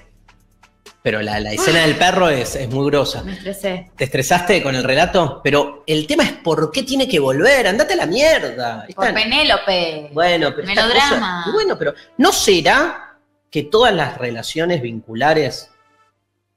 Pero 1.03 1.23
la, 1.23 1.39
la 1.39 1.53
escena 1.53 1.83
del 1.83 1.97
perro 1.97 2.29
es, 2.29 2.57
es 2.57 2.69
muy 2.69 2.87
grosa. 2.91 3.23
Me 3.23 3.33
estresé. 3.33 3.91
¿Te 3.97 4.05
estresaste 4.05 4.63
con 4.63 4.75
el 4.75 4.83
relato? 4.83 5.41
Pero 5.45 5.85
el 5.87 6.07
tema 6.07 6.25
es 6.25 6.33
por 6.33 6.73
qué 6.73 6.83
tiene 6.83 7.07
que 7.09 7.21
volver. 7.21 7.67
Andate 7.69 7.95
a 7.95 7.97
la 7.97 8.07
mierda. 8.07 8.87
Por 8.95 9.15
Penélope. 9.15 10.11
bueno, 10.13 10.51
pero 10.55 10.69
esta 10.69 10.83
Melodrama. 10.87 11.43
cosa- 11.45 11.53
bueno, 11.55 11.79
pero 11.79 11.95
¿no 12.19 12.33
será 12.33 13.17
que 13.51 13.63
todas 13.63 13.95
las 13.95 14.19
relaciones 14.19 14.83
vinculares 14.83 15.71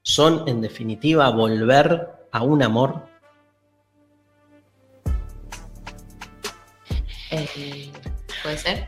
son, 0.02 0.48
en 0.48 0.62
definitiva, 0.62 1.30
volver 1.30 2.08
a 2.32 2.42
un 2.42 2.64
amor? 2.64 3.06
Eh, 7.30 7.92
¿Puede 8.44 8.58
ser? 8.58 8.88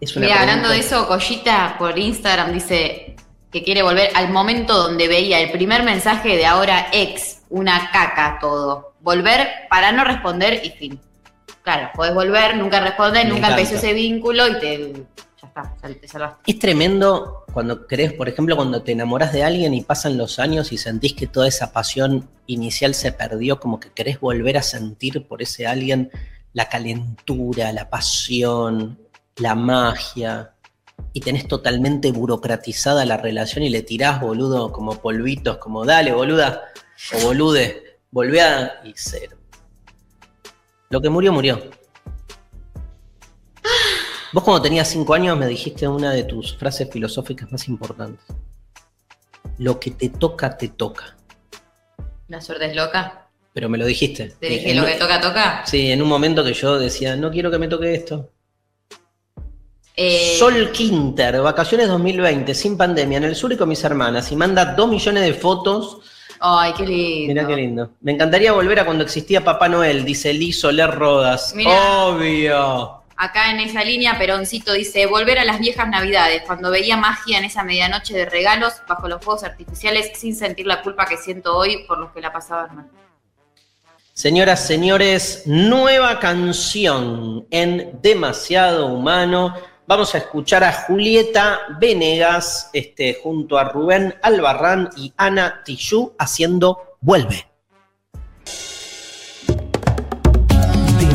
Es 0.00 0.16
una 0.16 0.26
Mira, 0.26 0.40
hablando 0.40 0.68
de 0.68 0.78
eso, 0.78 1.06
Collita 1.08 1.76
por 1.78 1.98
Instagram 1.98 2.52
dice 2.52 3.16
que 3.50 3.62
quiere 3.62 3.82
volver 3.82 4.10
al 4.14 4.30
momento 4.30 4.74
donde 4.76 5.08
veía 5.08 5.40
el 5.40 5.50
primer 5.50 5.82
mensaje 5.82 6.36
de 6.36 6.46
ahora 6.46 6.88
ex, 6.92 7.42
una 7.48 7.90
caca 7.90 8.38
todo. 8.40 8.94
Volver 9.00 9.48
para 9.70 9.90
no 9.92 10.04
responder 10.04 10.60
y 10.64 10.70
fin. 10.70 11.00
Claro, 11.62 11.90
podés 11.94 12.14
volver, 12.14 12.56
nunca 12.56 12.80
responder, 12.80 13.24
Me 13.24 13.30
nunca 13.30 13.46
encanta. 13.48 13.62
empezó 13.62 13.76
ese 13.76 13.92
vínculo 13.94 14.46
y 14.48 14.58
te. 14.58 14.92
Ya 15.40 15.48
está, 15.48 15.74
te 15.88 16.08
salvaste. 16.08 16.50
Es 16.50 16.58
tremendo 16.58 17.44
cuando 17.52 17.86
crees, 17.86 18.12
por 18.12 18.28
ejemplo, 18.28 18.56
cuando 18.56 18.82
te 18.82 18.92
enamoras 18.92 19.32
de 19.32 19.44
alguien 19.44 19.74
y 19.74 19.82
pasan 19.82 20.16
los 20.16 20.38
años 20.38 20.72
y 20.72 20.78
sentís 20.78 21.14
que 21.14 21.26
toda 21.26 21.48
esa 21.48 21.72
pasión 21.72 22.28
inicial 22.46 22.94
se 22.94 23.12
perdió, 23.12 23.60
como 23.60 23.80
que 23.80 23.90
querés 23.90 24.20
volver 24.20 24.56
a 24.56 24.62
sentir 24.62 25.26
por 25.26 25.42
ese 25.42 25.66
alguien 25.66 26.10
la 26.52 26.68
calentura, 26.68 27.72
la 27.72 27.88
pasión, 27.88 28.98
la 29.38 29.54
magia. 29.54 30.54
y 31.12 31.20
tenés 31.20 31.48
totalmente 31.48 32.12
burocratizada 32.12 33.04
la 33.04 33.16
relación 33.16 33.64
y 33.64 33.70
le 33.70 33.82
tirás, 33.82 34.20
boludo, 34.20 34.70
como 34.72 35.00
polvitos, 35.00 35.56
como 35.58 35.84
dale, 35.84 36.12
boluda, 36.12 36.64
o 37.16 37.20
bolude, 37.26 37.98
volvé 38.10 38.40
a. 38.42 38.80
y 38.84 38.92
cero. 38.94 39.36
Lo 40.90 41.00
que 41.00 41.08
murió, 41.08 41.32
murió. 41.32 41.60
Vos 44.32 44.44
cuando 44.44 44.62
tenías 44.62 44.88
cinco 44.88 45.14
años 45.14 45.36
me 45.38 45.46
dijiste 45.46 45.88
una 45.88 46.12
de 46.12 46.24
tus 46.24 46.56
frases 46.56 46.88
filosóficas 46.90 47.50
más 47.50 47.66
importantes. 47.68 48.24
Lo 49.58 49.80
que 49.80 49.90
te 49.92 50.10
toca, 50.10 50.56
te 50.56 50.68
toca. 50.68 51.16
La 52.28 52.40
suerte 52.40 52.66
es 52.66 52.76
loca. 52.76 53.26
Pero 53.54 53.68
me 53.70 53.78
lo 53.78 53.86
dijiste. 53.86 54.28
Te 54.38 54.46
dije, 54.48 54.70
En- 54.72 54.76
lo 54.76 54.84
que 54.86 54.94
toca, 54.96 55.20
toca. 55.20 55.64
Sí, 55.66 55.90
en 55.90 56.02
un 56.02 56.08
momento 56.08 56.44
que 56.44 56.52
yo 56.52 56.78
decía, 56.78 57.16
no 57.16 57.30
quiero 57.30 57.50
que 57.50 57.58
me 57.58 57.66
toque 57.68 57.94
esto. 57.94 58.30
Eh, 60.00 60.36
Sol 60.38 60.70
Quinter, 60.70 61.40
vacaciones 61.40 61.88
2020, 61.88 62.54
sin 62.54 62.76
pandemia, 62.76 63.18
en 63.18 63.24
el 63.24 63.34
sur 63.34 63.52
y 63.52 63.56
con 63.56 63.68
mis 63.68 63.82
hermanas, 63.82 64.30
y 64.30 64.36
manda 64.36 64.64
dos 64.64 64.88
millones 64.88 65.24
de 65.24 65.34
fotos. 65.34 65.98
Ay, 66.38 66.72
qué 66.76 66.86
lindo. 66.86 67.34
Mirá 67.34 67.46
qué 67.48 67.56
lindo. 67.56 67.90
Me 68.00 68.12
encantaría 68.12 68.52
volver 68.52 68.78
a 68.78 68.84
cuando 68.84 69.02
existía 69.02 69.42
Papá 69.42 69.68
Noel, 69.68 70.04
dice 70.04 70.32
Liz 70.32 70.60
Soler 70.60 70.88
Rodas. 70.88 71.52
Mirá. 71.52 72.04
Obvio. 72.04 73.02
Acá 73.16 73.50
en 73.50 73.58
esa 73.58 73.82
línea, 73.82 74.16
Peroncito 74.16 74.72
dice, 74.72 75.06
volver 75.06 75.40
a 75.40 75.44
las 75.44 75.58
viejas 75.58 75.88
navidades, 75.88 76.42
cuando 76.46 76.70
veía 76.70 76.96
magia 76.96 77.38
en 77.38 77.46
esa 77.46 77.64
medianoche 77.64 78.14
de 78.14 78.26
regalos 78.26 78.74
bajo 78.86 79.08
los 79.08 79.20
fuegos 79.20 79.42
artificiales 79.42 80.12
sin 80.14 80.36
sentir 80.36 80.68
la 80.68 80.80
culpa 80.80 81.06
que 81.06 81.16
siento 81.16 81.56
hoy 81.56 81.84
por 81.88 81.98
los 81.98 82.12
que 82.12 82.20
la 82.20 82.32
pasaban 82.32 82.76
mal. 82.76 82.86
Señoras, 84.12 84.64
señores, 84.64 85.42
nueva 85.46 86.20
canción 86.20 87.48
en 87.50 87.98
Demasiado 88.00 88.86
Humano. 88.86 89.54
Vamos 89.88 90.14
a 90.14 90.18
escuchar 90.18 90.62
a 90.64 90.72
Julieta 90.82 91.60
Venegas 91.80 92.68
este, 92.74 93.18
junto 93.22 93.56
a 93.56 93.64
Rubén 93.64 94.14
Albarrán 94.20 94.90
y 94.98 95.14
Ana 95.16 95.62
Tijoux 95.64 96.12
haciendo 96.18 96.98
Vuelve. 97.00 97.46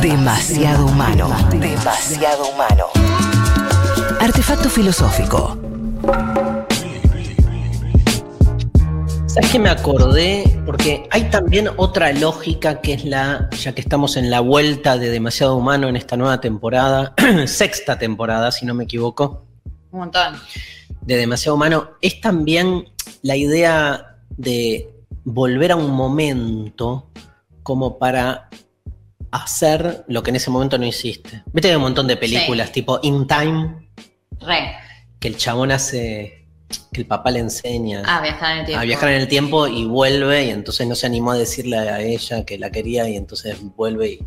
Demasiado 0.02 0.88
humano. 0.88 1.30
Demasiado 1.52 2.48
humano. 2.48 2.88
Artefacto 4.20 4.68
filosófico. 4.72 5.56
¿Sabes 9.34 9.50
qué 9.52 9.58
me 9.58 9.70
acordé? 9.70 10.44
Porque 10.64 11.08
hay 11.10 11.24
también 11.32 11.68
otra 11.78 12.14
lógica 12.14 12.82
que 12.82 12.94
es 12.94 13.04
la, 13.04 13.50
ya 13.50 13.74
que 13.74 13.82
estamos 13.82 14.16
en 14.16 14.30
la 14.30 14.42
vuelta 14.42 15.00
de 15.00 15.10
Demasiado 15.10 15.56
Humano 15.56 15.88
en 15.88 15.96
esta 15.96 16.16
nueva 16.16 16.40
temporada, 16.40 17.16
sexta 17.48 17.98
temporada, 17.98 18.52
si 18.52 18.68
no 18.68 18.76
me 18.76 18.84
equivoco, 18.84 19.48
Un 19.90 20.02
montón. 20.02 20.36
de 21.02 21.18
Demasiado 21.18 21.56
Humano, 21.56 21.94
es 22.00 22.22
también 22.22 22.86
la 23.24 23.36
idea 23.36 24.18
de 24.38 24.94
volver 25.24 25.72
a 25.72 25.78
un 25.78 25.90
momento 25.90 27.10
como 27.64 27.98
para 27.98 28.50
hacer 29.32 30.06
lo 30.08 30.22
que 30.22 30.30
en 30.30 30.36
ese 30.36 30.52
momento 30.52 30.78
no 30.78 30.86
hiciste. 30.86 31.42
Viste 31.48 31.62
que 31.62 31.70
hay 31.70 31.76
un 31.78 31.82
montón 31.82 32.06
de 32.06 32.18
películas 32.18 32.72
tipo 32.72 33.00
In 33.02 33.26
Time, 33.26 33.90
Re. 34.42 34.76
que 35.20 35.28
el 35.28 35.38
chabón 35.38 35.72
hace, 35.72 36.43
que 36.92 37.02
el 37.02 37.08
papá 37.08 37.32
le 37.32 37.40
enseña. 37.40 38.04
Ah, 38.06 38.22
viajar 38.22 38.54
en 38.54 38.60
el 38.60 38.66
tiempo. 38.66 38.82
a 38.82 38.86
viajar 38.86 39.10
en 39.10 39.22
el 39.22 39.28
tiempo 39.28 39.68
y 39.68 39.86
vuelve 39.86 40.46
y 40.46 40.50
entonces 40.50 40.88
no 40.88 40.96
se 40.96 41.06
animó 41.08 41.32
a 41.32 41.38
decirle 41.38 41.78
a 41.78 42.02
ella 42.02 42.46
que 42.46 42.58
la 42.58 42.72
quería 42.72 43.08
y 43.10 43.16
entonces 43.16 43.58
vuelve 43.76 44.08
y... 44.14 44.20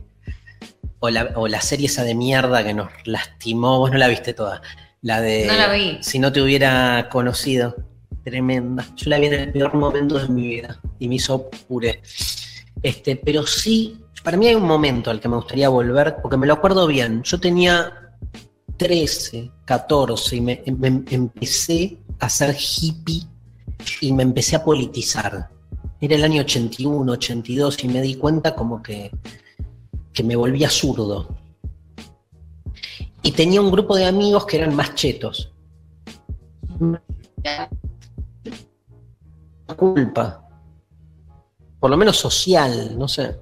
O 0.98 1.10
la, 1.10 1.32
o 1.36 1.46
la 1.46 1.60
serie 1.60 1.86
esa 1.86 2.04
de 2.04 2.14
mierda 2.14 2.64
que 2.64 2.72
nos 2.74 2.88
lastimó, 3.04 3.78
vos 3.78 3.90
no 3.90 3.98
la 3.98 4.08
viste 4.08 4.32
toda. 4.34 4.62
La 5.02 5.20
de... 5.20 5.46
No 5.46 5.52
la 5.54 5.68
vi. 5.72 5.98
Si 6.00 6.18
no 6.18 6.32
te 6.32 6.40
hubiera 6.40 7.08
conocido. 7.10 7.76
Tremenda. 8.24 8.84
Yo 8.96 9.10
la 9.10 9.18
vi 9.18 9.26
en 9.26 9.34
el 9.34 9.52
peor 9.52 9.74
momento 9.74 10.18
de 10.18 10.26
mi 10.28 10.48
vida 10.48 10.80
y 10.98 11.06
me 11.08 11.16
hizo 11.16 11.48
puré. 11.68 12.02
Este, 12.82 13.14
pero 13.16 13.46
sí, 13.46 14.00
para 14.24 14.36
mí 14.36 14.48
hay 14.48 14.54
un 14.56 14.64
momento 14.64 15.10
al 15.10 15.20
que 15.20 15.28
me 15.28 15.36
gustaría 15.36 15.68
volver, 15.68 16.16
porque 16.22 16.36
me 16.36 16.46
lo 16.46 16.54
acuerdo 16.54 16.86
bien. 16.88 17.22
Yo 17.22 17.38
tenía 17.38 17.92
13, 18.78 19.50
14 19.64 20.36
y 20.36 20.40
me, 20.40 20.62
me- 20.76 21.04
empecé 21.10 21.98
a 22.18 22.28
ser 22.28 22.56
hippie 22.58 23.22
y 24.00 24.12
me 24.12 24.22
empecé 24.22 24.56
a 24.56 24.64
politizar. 24.64 25.50
Era 26.00 26.14
el 26.16 26.24
año 26.24 26.42
81, 26.42 27.10
82 27.12 27.84
y 27.84 27.88
me 27.88 28.00
di 28.02 28.14
cuenta 28.16 28.54
como 28.54 28.82
que, 28.82 29.10
que 30.12 30.22
me 30.22 30.36
volvía 30.36 30.68
zurdo. 30.70 31.28
Y 33.22 33.32
tenía 33.32 33.60
un 33.60 33.70
grupo 33.70 33.96
de 33.96 34.04
amigos 34.06 34.46
que 34.46 34.56
eran 34.58 34.74
más 34.74 34.94
chetos. 34.94 35.52
Culpa. 39.76 40.42
Por 41.80 41.90
lo 41.90 41.96
menos 41.96 42.16
social, 42.16 42.96
no 42.98 43.08
sé. 43.08 43.36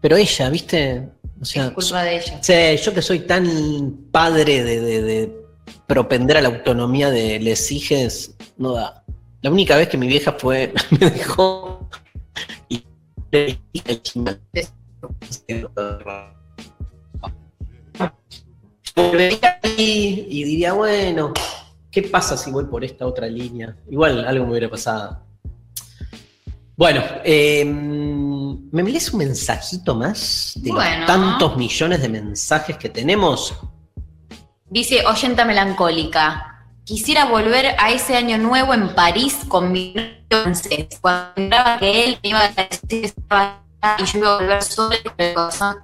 Pero 0.00 0.16
ella, 0.16 0.48
¿viste? 0.50 1.08
O 1.40 1.44
sea, 1.44 1.66
Es 1.66 1.72
culpa 1.72 2.02
de 2.04 2.16
ella. 2.16 2.38
Sí, 2.42 2.82
yo 2.84 2.94
que 2.94 3.02
soy 3.02 3.20
tan 3.20 4.08
padre 4.12 4.62
de, 4.62 4.80
de- 4.80 5.02
de 5.02 5.43
propender 5.86 6.36
a 6.36 6.42
la 6.42 6.48
autonomía 6.48 7.10
de 7.10 7.38
les 7.40 7.70
hijes, 7.70 8.34
no 8.56 8.72
da. 8.72 9.04
La 9.42 9.50
única 9.50 9.76
vez 9.76 9.88
que 9.88 9.98
mi 9.98 10.06
vieja 10.06 10.32
fue, 10.32 10.72
me 10.98 11.10
dejó 11.10 11.88
y 12.68 12.84
le 19.12 19.28
dije 19.28 20.26
y 20.28 20.44
diría, 20.44 20.72
bueno, 20.72 21.32
¿qué 21.90 22.02
pasa 22.02 22.36
si 22.36 22.50
voy 22.50 22.64
por 22.64 22.84
esta 22.84 23.06
otra 23.06 23.26
línea? 23.26 23.76
Igual 23.90 24.24
algo 24.26 24.44
me 24.44 24.52
hubiera 24.52 24.70
pasado. 24.70 25.20
Bueno, 26.76 27.02
eh, 27.24 27.64
¿me 27.64 28.82
lees 28.82 29.12
un 29.12 29.18
mensajito 29.18 29.94
más 29.94 30.54
de 30.56 30.72
Bueno. 30.72 30.98
los 30.98 31.06
tantos 31.06 31.56
millones 31.56 32.02
de 32.02 32.08
mensajes 32.08 32.76
que 32.76 32.88
tenemos? 32.88 33.54
Dice 34.74 35.06
oyenta 35.06 35.44
melancólica. 35.44 36.66
Quisiera 36.82 37.26
volver 37.26 37.76
a 37.78 37.92
ese 37.92 38.16
año 38.16 38.38
nuevo 38.38 38.74
en 38.74 38.92
París 38.92 39.44
con 39.46 39.70
mi 39.70 39.94
francés. 40.28 40.98
Cuando 41.00 41.32
miraba 41.36 41.78
que 41.78 42.04
él 42.04 42.18
me 42.20 42.30
iba 42.30 42.40
a 42.40 42.48
decir 42.48 42.80
que 42.88 43.04
estaba 43.04 43.62
y 44.00 44.04
yo 44.04 44.18
iba 44.18 44.34
a 44.34 44.38
volver 44.38 44.62
sola 44.64 44.96
y 44.96 45.02
con 45.04 45.14
el 45.18 45.34
corazón 45.34 45.76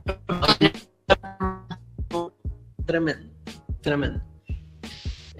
Tremendo, 2.84 3.32
tremendo. 3.80 4.29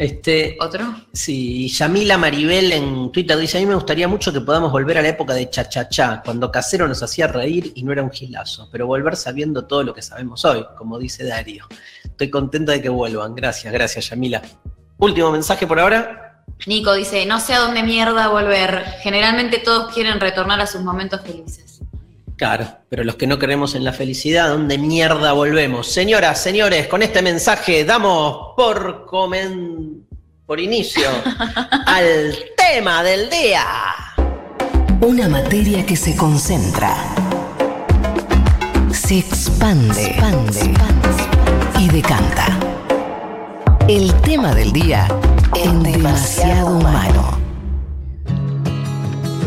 Este, 0.00 0.56
¿Otro? 0.58 0.94
sí, 1.12 1.68
Yamila 1.68 2.16
Maribel 2.16 2.72
en 2.72 3.12
Twitter 3.12 3.36
dice, 3.36 3.58
a 3.58 3.60
mí 3.60 3.66
me 3.66 3.74
gustaría 3.74 4.08
mucho 4.08 4.32
que 4.32 4.40
podamos 4.40 4.72
volver 4.72 4.96
a 4.96 5.02
la 5.02 5.08
época 5.08 5.34
de 5.34 5.50
cha-cha-cha, 5.50 6.22
cuando 6.24 6.50
Casero 6.50 6.88
nos 6.88 7.02
hacía 7.02 7.26
reír 7.26 7.70
y 7.74 7.82
no 7.82 7.92
era 7.92 8.02
un 8.02 8.10
gilazo, 8.10 8.70
pero 8.72 8.86
volver 8.86 9.14
sabiendo 9.14 9.66
todo 9.66 9.82
lo 9.82 9.92
que 9.92 10.00
sabemos 10.00 10.42
hoy, 10.46 10.64
como 10.78 10.98
dice 10.98 11.24
Dario. 11.24 11.66
Estoy 12.02 12.30
contento 12.30 12.72
de 12.72 12.80
que 12.80 12.88
vuelvan. 12.88 13.34
Gracias, 13.34 13.70
gracias, 13.74 14.08
Yamila. 14.08 14.40
Último 14.96 15.30
mensaje 15.32 15.66
por 15.66 15.78
ahora. 15.78 16.44
Nico 16.66 16.94
dice, 16.94 17.26
no 17.26 17.38
sé 17.38 17.52
a 17.52 17.58
dónde 17.58 17.82
mierda 17.82 18.28
volver. 18.28 18.82
Generalmente 19.02 19.58
todos 19.58 19.92
quieren 19.92 20.18
retornar 20.18 20.62
a 20.62 20.66
sus 20.66 20.80
momentos 20.80 21.20
felices. 21.20 21.69
Claro, 22.40 22.66
pero 22.88 23.04
los 23.04 23.16
que 23.16 23.26
no 23.26 23.38
creemos 23.38 23.74
en 23.74 23.84
la 23.84 23.92
felicidad, 23.92 24.48
¿dónde 24.48 24.78
mierda 24.78 25.32
volvemos? 25.32 25.92
Señoras, 25.92 26.42
señores, 26.42 26.86
con 26.86 27.02
este 27.02 27.20
mensaje 27.20 27.84
damos 27.84 28.54
por 28.56 29.04
comen... 29.04 30.06
por 30.46 30.58
inicio 30.58 31.06
al 31.86 32.34
tema 32.56 33.02
del 33.02 33.28
día. 33.28 33.66
Una 35.02 35.28
materia 35.28 35.84
que 35.84 35.96
se 35.96 36.16
concentra, 36.16 36.96
se 38.90 39.18
expande, 39.18 40.06
expande 40.06 40.74
y 41.78 41.88
decanta. 41.88 42.58
El 43.86 44.14
tema 44.22 44.54
del 44.54 44.72
día 44.72 45.06
en 45.62 45.82
demasiado 45.82 46.78
humano. 46.78 47.38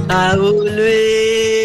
A 0.10 0.36
volver, 0.36 1.63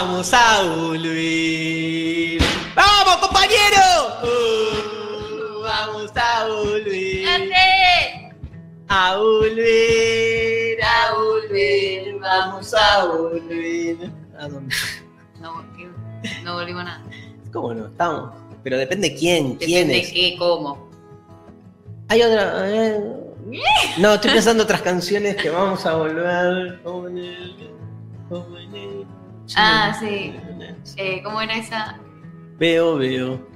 vamos 0.00 0.32
a 0.32 0.62
volver. 0.62 2.40
¡Vamos, 2.74 3.16
compañero! 3.16 3.84
Uh, 4.22 5.60
vamos 5.62 6.10
a 6.16 6.48
volver. 6.48 7.26
A 8.88 9.16
volver, 9.18 10.82
a 10.82 11.14
volver, 11.14 12.18
vamos 12.18 12.74
a 12.74 13.04
volver. 13.04 14.10
¿A 14.38 14.48
dónde? 14.48 14.74
No, 15.38 15.62
no 16.44 16.54
volvimos 16.54 16.80
a 16.80 16.84
nada. 16.84 17.04
¿Cómo 17.52 17.74
no? 17.74 17.86
Estamos. 17.88 18.32
Pero 18.64 18.78
depende 18.78 19.14
quién, 19.14 19.56
quién 19.56 19.88
Depende 19.88 19.98
es. 20.00 20.12
qué, 20.12 20.36
cómo. 20.38 20.88
Hay 22.08 22.22
otra. 22.22 22.70
eh, 22.70 23.00
No, 23.98 24.14
estoy 24.14 24.30
pensando 24.32 24.62
otras 24.64 24.80
canciones 24.80 25.36
que 25.36 25.50
vamos 25.50 25.84
a 25.84 25.94
volver. 25.94 26.80
Ah, 29.56 29.96
sí. 29.98 30.34
Eh, 30.96 31.20
¿Cómo 31.22 31.40
era 31.40 31.56
esa? 31.56 31.98
Veo, 32.58 32.96
veo. 32.96 33.48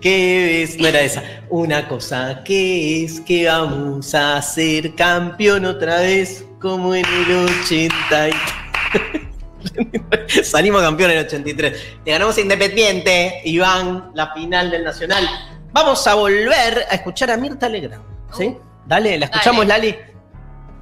¿Qué 0.00 0.62
es? 0.62 0.78
No 0.78 0.86
era 0.86 1.00
esa. 1.00 1.22
Una 1.50 1.88
cosa 1.88 2.42
que 2.44 3.04
es 3.04 3.20
que 3.20 3.46
vamos 3.48 4.14
a 4.14 4.40
ser 4.42 4.94
campeón 4.94 5.64
otra 5.64 6.00
vez 6.00 6.44
como 6.60 6.94
en 6.94 7.04
el 7.04 7.48
80. 7.48 8.28
y- 8.28 8.32
Salimos 10.44 10.82
campeón 10.82 11.10
en 11.10 11.18
el 11.18 11.26
83. 11.26 11.82
Le 12.04 12.12
ganamos 12.12 12.38
Independiente, 12.38 13.40
Iván, 13.44 14.10
la 14.14 14.32
final 14.32 14.70
del 14.70 14.84
Nacional. 14.84 15.28
Vamos 15.72 16.06
a 16.06 16.14
volver 16.14 16.84
a 16.90 16.94
escuchar 16.94 17.30
a 17.30 17.36
Mirta 17.36 17.68
Legrand. 17.68 18.02
¿Sí? 18.36 18.56
Dale, 18.86 19.18
¿la 19.18 19.26
escuchamos, 19.26 19.66
Dale. 19.66 19.90
Lali? 19.90 19.98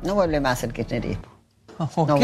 No 0.03 0.15
vuelve 0.15 0.41
más 0.41 0.63
el 0.63 0.73
kirchnerismo. 0.73 1.25
¿Qué 1.79 2.03
No, 2.07 2.17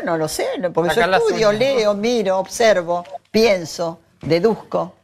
Bueno, 0.00 0.16
lo 0.18 0.28
sé, 0.28 0.46
no, 0.60 0.72
porque 0.72 0.94
Sacar 0.94 1.10
yo 1.10 1.16
estudio, 1.16 1.48
uñas. 1.50 1.58
leo, 1.60 1.94
miro, 1.94 2.38
observo, 2.38 3.04
pienso, 3.30 4.00
deduzco. 4.20 4.96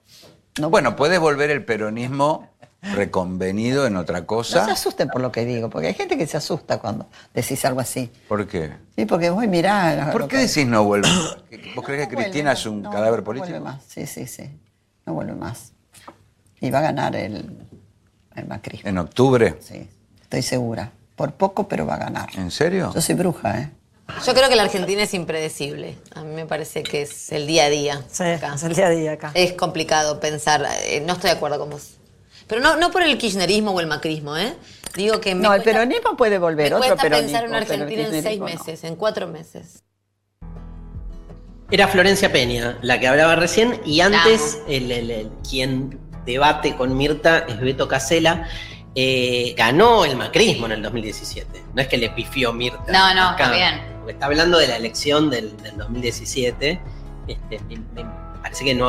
No, 0.61 0.71
Bueno, 0.71 0.97
puede 0.97 1.19
volver 1.19 1.51
el 1.51 1.65
peronismo 1.65 2.49
reconvenido 2.95 3.87
en 3.87 3.97
otra 3.97 4.19
no 4.19 4.23
se 4.23 4.27
cosa. 4.27 4.65
asusten 4.73 5.09
por 5.09 5.21
lo 5.21 5.31
que 5.33 5.45
digo, 5.45 5.69
porque 5.71 5.89
hay 5.89 5.95
gente 5.95 6.17
que 6.17 6.27
se 6.27 6.37
asusta 6.37 6.79
cuando 6.79 7.07
decís 7.35 7.65
algo 7.65 7.81
así. 7.81 8.11
¿Por 8.29 8.47
qué? 8.47 8.73
Sí, 8.97 9.05
porque 9.05 9.31
voy 9.31 9.47
a 9.47 9.49
mirar. 9.49 10.13
¿Por 10.13 10.23
qué 10.23 10.37
que- 10.37 10.47
decís 10.47 10.67
no 10.67 10.85
vuelve? 10.85 11.09
¿Vos 11.77 11.85
crees 11.85 12.09
que 12.09 12.15
No 12.15 12.21
Cristina 12.23 12.51
vuelve, 12.51 12.53
es 12.61 12.67
un 12.67 12.83
no, 12.83 12.91
cadáver 12.91 13.21
no 13.21 13.25
político? 13.25 13.51
vuelve 13.53 13.65
más, 13.65 13.83
sí, 13.87 14.07
sí, 14.07 14.27
sí. 14.27 14.49
No 15.07 15.15
vuelve 15.15 15.33
más. 15.35 15.73
Y 16.61 16.71
va 16.71 16.79
a 16.79 16.83
ganar 16.83 17.15
el, 17.17 17.57
el 18.35 18.47
macrismo. 18.47 18.89
¿En 18.89 18.99
octubre? 18.99 19.57
Sí, 19.61 19.89
estoy 20.21 20.43
segura. 20.43 20.91
Por 21.17 21.33
poco, 21.33 21.67
pero 21.69 21.85
va 21.87 21.95
a 21.95 21.99
ganar. 21.99 22.29
¿En 22.37 22.51
serio? 22.51 22.93
Yo 22.95 23.01
soy 23.01 23.15
bruja, 23.17 23.59
¿eh? 23.61 23.71
Yo 24.27 24.35
creo 24.35 24.49
que 24.49 24.57
la 24.57 24.63
Argentina 24.65 25.03
es 25.03 25.15
impredecible. 25.15 25.97
A 26.15 26.23
mí 26.23 26.35
me 26.35 26.47
parece 26.47 26.83
que 26.83 27.03
es 27.03 27.31
el 27.31 27.47
día 27.47 27.67
a 27.67 27.69
día. 27.69 28.03
Sí, 28.11 28.25
acá. 28.25 28.55
es 28.55 28.63
el 28.65 28.75
día 28.75 28.87
a 28.87 28.91
día 28.91 29.13
acá. 29.13 29.31
Es 29.35 29.53
complicado 29.53 30.19
pensar. 30.19 30.67
eh, 30.83 31.03
no 31.07 31.13
estoy 31.15 31.31
de 31.31 31.37
acuerdo 31.37 31.59
con 31.59 31.71
vos. 31.71 31.95
Pero 32.47 32.61
no, 32.63 32.77
no 32.77 32.91
por 32.91 33.03
el 33.03 33.17
kirchnerismo 33.19 33.71
o 33.73 33.81
el 33.81 33.87
macrismo, 33.87 34.37
¿eh? 34.37 34.55
Digo 34.95 35.21
que 35.21 35.35
me 35.35 35.43
No, 35.43 35.53
el 35.55 35.63
cuesta- 35.63 35.81
peronismo 35.81 36.17
puede 36.17 36.39
volver, 36.39 36.71
me 36.71 36.77
otro 36.77 36.89
cuesta 36.89 37.03
peronismo. 37.03 37.27
pensar 37.27 37.45
en 37.45 37.51
una 37.51 37.59
el 37.59 37.63
Argentina 37.65 38.17
en 38.17 38.23
seis 38.23 38.39
no. 38.39 38.45
meses, 38.47 38.85
en 38.85 38.97
cuatro 38.97 39.29
meses. 39.29 39.85
Era 41.71 41.87
Florencia 41.89 42.33
Peña, 42.33 42.79
la 42.81 42.99
que 42.99 43.07
hablaba 43.07 43.37
recién, 43.37 43.81
y 43.85 44.01
antes 44.01 44.59
el, 44.67 44.91
el- 44.91 45.11
el- 45.11 45.31
quien 45.49 46.01
debate 46.25 46.75
con 46.77 46.97
Mirta 46.97 47.41
es 47.47 47.61
Beto 47.61 47.87
Casela. 47.87 48.49
Eh, 48.95 49.55
ganó 49.57 50.05
el 50.07 50.17
macrismo 50.17 50.67
en 50.67 50.73
el 50.73 50.83
2017. 50.83 51.63
No 51.75 51.83
es 51.83 51.87
que 51.89 51.99
le 51.99 52.09
pifió 52.11 52.53
Mirta. 52.55 52.85
No, 52.91 53.15
no, 53.15 53.29
acá, 53.29 53.45
está 53.45 53.55
bien. 53.55 53.98
Porque 54.09 54.15
está 54.17 54.25
hablando 54.27 54.57
de 54.57 54.67
la 54.69 54.77
elección 54.77 55.29
del, 55.29 55.55
del 55.59 55.77
2017. 55.77 56.81
Este, 57.27 57.61
me, 57.69 57.77
me 58.05 58.11
parece 58.41 58.65
que 58.65 58.75
no 58.75 58.89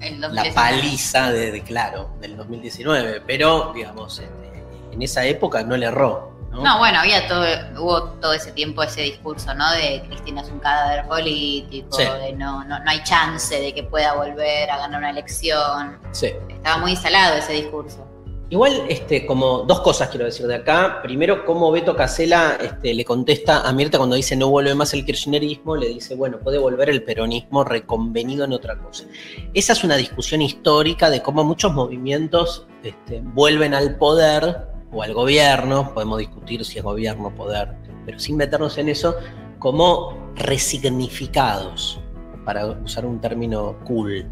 El 0.00 0.22
la 0.22 0.28
2019. 0.28 0.52
paliza 0.54 1.30
de, 1.30 1.52
de, 1.52 1.62
claro, 1.62 2.08
del 2.18 2.38
2019. 2.38 3.20
Pero, 3.26 3.72
digamos, 3.74 4.20
este, 4.20 4.64
en 4.90 5.02
esa 5.02 5.26
época 5.26 5.62
no 5.64 5.76
le 5.76 5.84
erró. 5.84 6.32
¿no? 6.50 6.62
No, 6.62 6.78
bueno, 6.78 7.00
había 7.00 7.28
todo, 7.28 7.44
hubo 7.78 8.04
todo 8.22 8.32
ese 8.32 8.52
tiempo 8.52 8.82
ese 8.82 9.02
discurso, 9.02 9.52
¿no? 9.52 9.70
De 9.72 10.02
Cristina 10.08 10.40
es 10.40 10.48
un 10.48 10.58
cadáver 10.60 11.06
político, 11.06 11.94
Sí. 11.94 12.04
de 12.04 12.32
no, 12.32 12.64
no, 12.64 12.78
no 12.82 12.90
hay 12.90 13.02
chance 13.04 13.60
de 13.60 13.74
que 13.74 13.82
pueda 13.82 14.14
volver 14.14 14.70
a 14.70 14.78
ganar 14.78 14.98
una 15.00 15.10
elección. 15.10 15.98
Sí. 16.12 16.32
Estaba 16.48 16.78
muy 16.78 16.92
instalado 16.92 17.36
ese 17.36 17.52
discurso. 17.52 18.08
Igual, 18.50 18.86
este, 18.88 19.26
como 19.26 19.64
dos 19.64 19.80
cosas 19.80 20.08
quiero 20.08 20.24
decir 20.24 20.46
de 20.46 20.54
acá. 20.54 21.00
Primero, 21.02 21.44
cómo 21.44 21.70
Beto 21.70 21.94
Casela 21.94 22.56
este, 22.58 22.94
le 22.94 23.04
contesta 23.04 23.68
a 23.68 23.72
Mirta 23.74 23.98
cuando 23.98 24.16
dice 24.16 24.36
no 24.36 24.48
vuelve 24.48 24.74
más 24.74 24.94
el 24.94 25.04
kirchnerismo, 25.04 25.76
le 25.76 25.88
dice, 25.88 26.14
bueno, 26.14 26.38
puede 26.38 26.56
volver 26.56 26.88
el 26.88 27.02
peronismo 27.02 27.62
reconvenido 27.62 28.46
en 28.46 28.54
otra 28.54 28.78
cosa. 28.78 29.04
Esa 29.52 29.74
es 29.74 29.84
una 29.84 29.96
discusión 29.96 30.40
histórica 30.40 31.10
de 31.10 31.20
cómo 31.20 31.44
muchos 31.44 31.74
movimientos 31.74 32.66
este, 32.82 33.20
vuelven 33.22 33.74
al 33.74 33.96
poder 33.96 34.68
o 34.92 35.02
al 35.02 35.12
gobierno, 35.12 35.92
podemos 35.92 36.18
discutir 36.18 36.64
si 36.64 36.78
es 36.78 36.84
gobierno 36.84 37.28
o 37.28 37.34
poder, 37.34 37.74
pero 38.06 38.18
sin 38.18 38.38
meternos 38.38 38.78
en 38.78 38.88
eso, 38.88 39.14
como 39.58 40.32
resignificados, 40.36 42.00
para 42.46 42.64
usar 42.66 43.04
un 43.04 43.20
término 43.20 43.78
cool, 43.84 44.26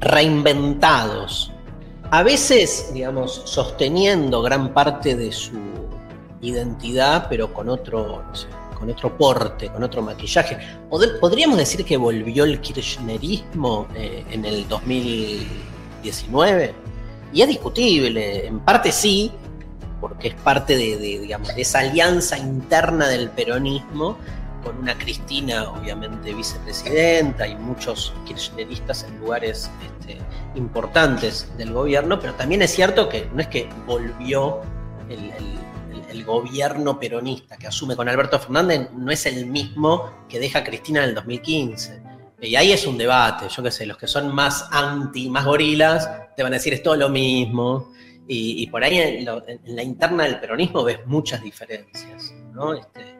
reinventados 0.00 1.52
a 2.10 2.22
veces, 2.22 2.90
digamos, 2.92 3.42
sosteniendo 3.44 4.40
gran 4.42 4.72
parte 4.72 5.14
de 5.16 5.32
su 5.32 5.52
identidad, 6.40 7.26
pero 7.28 7.52
con 7.52 7.68
otro, 7.68 8.22
con 8.78 8.88
otro 8.90 9.16
porte, 9.18 9.68
con 9.68 9.82
otro 9.82 10.02
maquillaje. 10.02 10.56
Pod- 10.88 11.18
Podríamos 11.20 11.58
decir 11.58 11.84
que 11.84 11.96
volvió 11.96 12.44
el 12.44 12.60
kirchnerismo 12.60 13.88
eh, 13.94 14.24
en 14.30 14.44
el 14.44 14.68
2019, 14.68 16.74
y 17.32 17.42
es 17.42 17.48
discutible, 17.48 18.46
en 18.46 18.60
parte 18.60 18.92
sí, 18.92 19.32
porque 20.00 20.28
es 20.28 20.34
parte 20.34 20.76
de, 20.76 20.96
digamos, 20.96 21.52
de 21.54 21.60
esa 21.62 21.80
alianza 21.80 22.38
interna 22.38 23.08
del 23.08 23.30
peronismo, 23.30 24.16
con 24.68 24.78
una 24.80 24.98
Cristina, 24.98 25.70
obviamente, 25.70 26.34
vicepresidenta, 26.34 27.48
y 27.48 27.56
muchos 27.56 28.12
kirchneristas 28.26 29.04
en 29.04 29.18
lugares 29.18 29.70
este, 29.82 30.18
importantes 30.56 31.50
del 31.56 31.72
gobierno, 31.72 32.20
pero 32.20 32.34
también 32.34 32.60
es 32.60 32.74
cierto 32.74 33.08
que 33.08 33.30
no 33.32 33.40
es 33.40 33.48
que 33.48 33.66
volvió 33.86 34.60
el, 35.08 35.30
gobierno 36.24 37.00
peronista 37.00 37.56
que 37.56 37.68
asume 37.68 37.96
con 37.96 38.06
Alberto 38.06 38.38
Fernández, 38.38 38.90
no 38.92 39.10
es 39.10 39.24
el 39.24 39.46
mismo 39.46 40.10
que 40.28 40.38
deja 40.38 40.62
Cristina 40.62 41.02
en 41.02 41.10
el 41.10 41.14
2015. 41.14 42.02
Y 42.42 42.54
ahí 42.54 42.72
es 42.72 42.86
un 42.86 42.98
debate, 42.98 43.46
yo 43.48 43.62
qué 43.62 43.70
sé, 43.70 43.86
los 43.86 43.96
que 43.96 44.06
son 44.06 44.34
más 44.34 44.68
anti, 44.70 45.30
más 45.30 45.46
gorilas, 45.46 46.10
te 46.36 46.42
van 46.42 46.52
a 46.52 46.56
decir 46.56 46.74
es 46.74 46.82
todo 46.82 46.96
lo 46.96 47.08
mismo. 47.08 47.92
Y, 48.26 48.66
por 48.66 48.84
ahí 48.84 48.98
en 48.98 49.24
la 49.74 49.82
interna 49.82 50.24
del 50.24 50.38
peronismo 50.38 50.84
ves 50.84 50.98
muchas 51.06 51.42
diferencias. 51.42 52.34
¿no? 52.52 52.74
Este, 52.74 53.17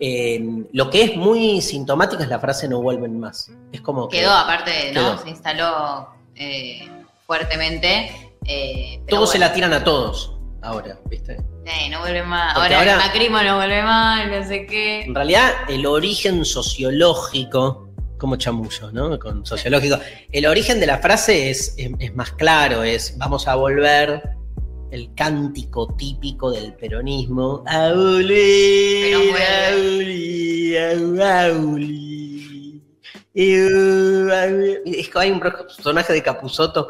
eh, 0.00 0.44
lo 0.72 0.90
que 0.90 1.02
es 1.04 1.16
muy 1.16 1.60
sintomático 1.62 2.22
es 2.22 2.28
la 2.28 2.38
frase 2.38 2.68
no 2.68 2.80
vuelven 2.82 3.18
más. 3.20 3.50
Es 3.72 3.80
como 3.80 4.08
que 4.08 4.18
Quedó, 4.20 4.32
aparte, 4.32 4.92
¿no? 4.92 5.00
Quedó. 5.00 5.18
Se 5.18 5.28
instaló 5.30 6.08
eh, 6.34 6.88
fuertemente. 7.26 8.10
eh, 8.46 9.00
todos 9.08 9.30
se 9.30 9.38
la 9.38 9.52
tiran 9.52 9.72
a 9.72 9.82
todos 9.84 10.32
ahora, 10.62 10.98
¿viste? 11.08 11.36
Eh, 11.66 11.88
no 11.90 12.00
vuelve 12.00 12.22
más. 12.22 12.56
Ahora, 12.56 12.78
ahora- 12.78 12.92
el 12.92 12.98
macrismo 12.98 13.42
no 13.42 13.56
vuelve 13.56 13.82
más, 13.82 14.28
no 14.28 14.46
sé 14.46 14.66
qué. 14.66 15.02
En 15.02 15.14
realidad, 15.14 15.50
el 15.68 15.86
origen 15.86 16.44
sociológico, 16.44 17.88
como 18.18 18.36
chamullo, 18.36 18.90
¿no? 18.92 19.18
Con 19.18 19.44
sociológico, 19.46 19.98
el 20.32 20.46
origen 20.46 20.80
de 20.80 20.86
la 20.86 20.98
frase 20.98 21.50
es, 21.50 21.74
es, 21.78 21.90
es 21.98 22.14
más 22.14 22.32
claro, 22.32 22.82
es 22.82 23.16
vamos 23.18 23.46
a 23.48 23.54
volver 23.54 24.22
el 24.94 25.14
cántico 25.14 25.94
típico 25.96 26.50
del 26.50 26.74
peronismo. 26.74 27.64
A 27.66 27.92
volver, 27.92 28.28
Pero 29.02 29.18
a 29.18 29.22
vuelve. 29.74 30.74
volver, 30.96 31.22
a 31.22 31.52
volver. 31.52 31.94
Eu, 33.34 34.32
a 34.32 34.46
volver. 34.46 34.82
Es 34.86 35.08
que 35.08 35.18
hay 35.18 35.30
un 35.30 35.40
personaje 35.40 36.12
de 36.12 36.22
Capuzoto 36.22 36.88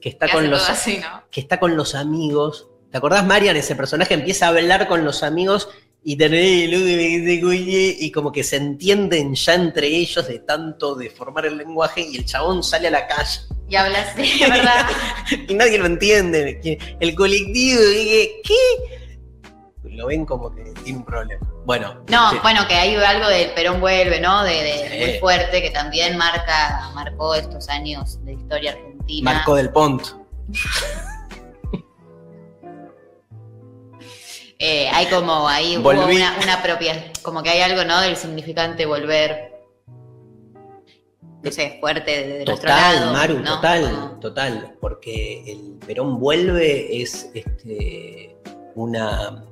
que 0.00 0.08
está 0.10 0.26
Que 0.26 0.32
con 0.32 0.48
los 0.50 0.62
todo 0.62 0.72
así, 0.72 0.98
¿no? 0.98 1.24
que 1.30 1.40
está 1.40 1.58
con 1.58 1.76
los 1.76 1.94
amigos. 1.94 2.68
¿Te 2.90 2.98
acordás, 2.98 3.26
Marian? 3.26 3.56
Ese 3.56 3.74
personaje 3.74 4.14
empieza 4.14 4.46
a 4.46 4.48
hablar 4.50 4.88
con 4.88 5.04
los 5.04 5.22
amigos 5.22 5.68
y 6.02 6.16
tener 6.16 6.70
y 6.72 8.10
como 8.10 8.32
que 8.32 8.42
se 8.42 8.56
entienden 8.56 9.34
ya 9.34 9.54
entre 9.54 9.86
ellos 9.86 10.26
de 10.26 10.38
tanto 10.38 10.94
de 10.94 11.10
formar 11.10 11.44
el 11.46 11.58
lenguaje 11.58 12.00
y 12.00 12.16
el 12.16 12.24
chabón 12.24 12.62
sale 12.62 12.88
a 12.88 12.90
la 12.90 13.06
calle 13.06 13.40
Y 13.68 13.76
habla 13.76 14.00
así, 14.00 14.40
¿verdad? 14.48 14.86
y 15.48 15.54
nadie 15.54 15.78
lo 15.78 15.86
entiende. 15.86 16.78
El 17.00 17.14
colectivo, 17.14 17.80
y 17.82 18.04
que, 18.06 18.40
¿qué? 18.44 19.90
Lo 19.90 20.06
ven 20.06 20.24
como 20.24 20.54
que 20.54 20.62
tiene 20.84 20.98
un 21.00 21.04
problema. 21.04 21.46
Bueno, 21.66 22.02
No, 22.08 22.30
sí. 22.30 22.38
bueno, 22.42 22.66
que 22.66 22.74
hay 22.74 22.94
algo 22.94 23.28
del 23.28 23.50
Perón 23.52 23.80
vuelve, 23.80 24.20
¿no? 24.20 24.42
De, 24.44 24.52
de- 24.54 24.88
Sí. 24.90 25.10
muy 25.10 25.18
fuerte, 25.18 25.60
que 25.60 25.70
también 25.70 26.16
marca, 26.16 26.90
marcó 26.94 27.34
estos 27.34 27.68
años 27.68 28.24
de 28.24 28.32
historia 28.32 28.72
argentina. 28.72 29.34
Marco 29.34 29.54
del 29.56 29.70
Pont. 29.70 30.02
Eh, 34.62 34.90
hay 34.92 35.06
como 35.06 35.48
ahí 35.48 35.78
una, 35.78 36.36
una 36.42 36.62
propia, 36.62 37.10
como 37.22 37.42
que 37.42 37.48
hay 37.48 37.62
algo, 37.62 37.82
¿no? 37.82 37.98
Del 38.02 38.14
significante 38.14 38.84
volver, 38.84 39.54
no 41.42 41.50
sé, 41.50 41.78
fuerte 41.80 42.10
de, 42.10 42.44
nuestro 42.44 42.56
Total, 42.56 42.96
lado. 42.96 43.12
Maru, 43.14 43.38
¿no? 43.38 43.54
total, 43.54 44.18
total. 44.20 44.76
Porque 44.78 45.50
el 45.50 45.78
Perón 45.86 46.20
vuelve 46.20 47.00
es 47.00 47.30
este, 47.32 48.36
una, 48.74 49.46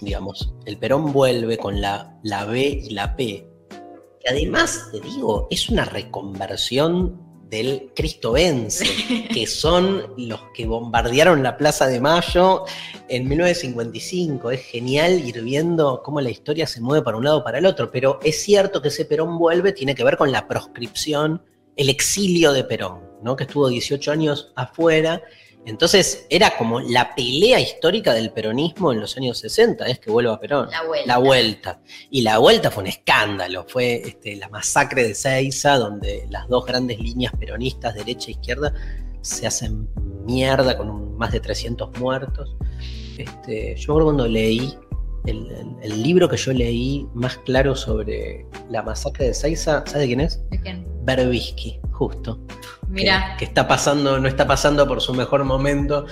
digamos, 0.00 0.52
el 0.66 0.76
Perón 0.76 1.12
vuelve 1.12 1.56
con 1.56 1.80
la, 1.80 2.18
la 2.24 2.44
B 2.44 2.80
y 2.82 2.90
la 2.90 3.14
P. 3.14 3.48
Que 4.18 4.28
además, 4.28 4.88
te 4.90 4.98
digo, 4.98 5.46
es 5.52 5.68
una 5.68 5.84
reconversión 5.84 7.27
del 7.48 7.90
Cristo 7.94 8.32
Vence, 8.32 8.84
que 9.32 9.46
son 9.46 10.14
los 10.16 10.40
que 10.54 10.66
bombardearon 10.66 11.42
la 11.42 11.56
Plaza 11.56 11.86
de 11.86 12.00
Mayo 12.00 12.64
en 13.08 13.28
1955. 13.28 14.50
Es 14.50 14.62
genial 14.62 15.26
ir 15.26 15.42
viendo 15.42 16.02
cómo 16.02 16.20
la 16.20 16.30
historia 16.30 16.66
se 16.66 16.80
mueve 16.80 17.04
para 17.04 17.16
un 17.16 17.24
lado 17.24 17.42
para 17.42 17.58
el 17.58 17.66
otro, 17.66 17.90
pero 17.90 18.20
es 18.22 18.42
cierto 18.42 18.82
que 18.82 18.88
ese 18.88 19.04
Perón 19.04 19.38
vuelve 19.38 19.72
tiene 19.72 19.94
que 19.94 20.04
ver 20.04 20.16
con 20.16 20.32
la 20.32 20.46
proscripción, 20.46 21.42
el 21.76 21.88
exilio 21.88 22.52
de 22.52 22.64
Perón. 22.64 23.08
¿no? 23.22 23.36
Que 23.36 23.44
estuvo 23.44 23.68
18 23.68 24.10
años 24.12 24.52
afuera. 24.54 25.22
Entonces 25.68 26.26
era 26.30 26.56
como 26.56 26.80
la 26.80 27.14
pelea 27.14 27.60
histórica 27.60 28.14
del 28.14 28.30
peronismo 28.32 28.92
en 28.92 29.00
los 29.00 29.16
años 29.16 29.38
60, 29.38 29.86
es 29.86 29.98
que 30.00 30.10
vuelva 30.10 30.40
Perón. 30.40 30.68
La 30.70 30.82
vuelta. 30.82 31.06
La 31.06 31.18
vuelta. 31.18 31.80
Y 32.10 32.22
la 32.22 32.38
vuelta 32.38 32.70
fue 32.70 32.82
un 32.84 32.88
escándalo, 32.88 33.64
fue 33.68 33.96
este, 34.04 34.36
la 34.36 34.48
masacre 34.48 35.06
de 35.06 35.14
Seiza, 35.14 35.76
donde 35.76 36.26
las 36.30 36.48
dos 36.48 36.64
grandes 36.64 36.98
líneas 36.98 37.32
peronistas, 37.38 37.94
derecha 37.94 38.28
e 38.28 38.32
izquierda, 38.32 38.72
se 39.20 39.46
hacen 39.46 39.88
mierda 40.24 40.76
con 40.78 40.88
un- 40.88 41.16
más 41.18 41.32
de 41.32 41.40
300 41.40 41.90
muertos. 41.98 42.56
Este, 43.18 43.74
yo 43.76 43.80
recuerdo 43.88 44.04
cuando 44.06 44.26
leí 44.28 44.74
el, 45.26 45.50
el- 45.50 45.76
el 45.82 46.02
libro 46.02 46.28
que 46.28 46.36
yo 46.38 46.52
leí 46.52 47.06
más 47.12 47.36
claro 47.38 47.74
sobre 47.76 48.46
la 48.70 48.82
masacre 48.82 49.26
de 49.26 49.34
Seiza, 49.34 49.84
¿sabe 49.86 50.00
de 50.00 50.06
quién 50.06 50.20
es? 50.20 50.40
¿De 50.50 50.60
quién? 50.60 50.86
Berbisky, 51.04 51.80
justo. 51.98 52.38
Mira, 52.88 53.32
Que, 53.32 53.38
que 53.40 53.44
está 53.46 53.66
pasando, 53.66 54.18
no 54.20 54.28
está 54.28 54.46
pasando 54.46 54.86
por 54.86 55.00
su 55.00 55.12
mejor 55.14 55.44
momento. 55.44 56.06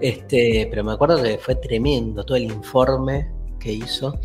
Este, 0.00 0.66
pero 0.70 0.84
me 0.84 0.92
acuerdo 0.92 1.22
que 1.22 1.38
fue 1.38 1.54
tremendo 1.54 2.24
todo 2.24 2.36
el 2.36 2.44
informe 2.44 3.30
que 3.60 3.72
hizo. 3.72 4.18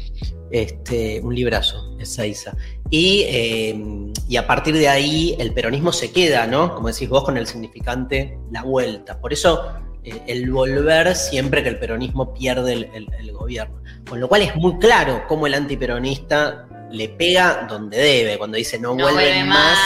Este, 0.52 1.20
un 1.22 1.34
librazo, 1.34 1.96
Ezeiza. 2.00 2.56
Y, 2.90 3.24
eh, 3.28 4.12
y 4.28 4.36
a 4.38 4.46
partir 4.46 4.76
de 4.76 4.88
ahí 4.88 5.36
el 5.40 5.52
peronismo 5.54 5.92
se 5.92 6.12
queda, 6.12 6.46
¿no? 6.46 6.76
Como 6.76 6.90
decís 6.90 7.10
vos, 7.10 7.24
con 7.24 7.38
el 7.38 7.48
significante 7.48 8.38
la 8.52 8.62
vuelta. 8.62 9.20
Por 9.20 9.34
eso 9.34 9.64
eh, 10.04 10.22
el 10.28 10.52
volver 10.52 11.16
siempre 11.16 11.64
que 11.64 11.70
el 11.70 11.80
peronismo 11.80 12.34
pierde 12.36 12.74
el, 12.74 12.84
el- 12.94 13.08
el 13.20 13.32
gobierno. 13.32 13.82
Con 14.08 14.20
lo 14.20 14.28
cual 14.28 14.44
es 14.44 14.56
muy 14.56 14.78
claro 14.78 15.24
cómo 15.28 15.48
el 15.48 15.56
antiperonista 15.56 16.68
le 16.94 17.10
pega 17.10 17.66
donde 17.68 17.98
debe, 17.98 18.38
cuando 18.38 18.58
dice 18.58 18.80
no, 18.80 18.90
no 18.90 19.04
vuelven 19.04 19.14
vuelve 19.14 19.44
más. 19.46 19.74
más. 19.74 19.82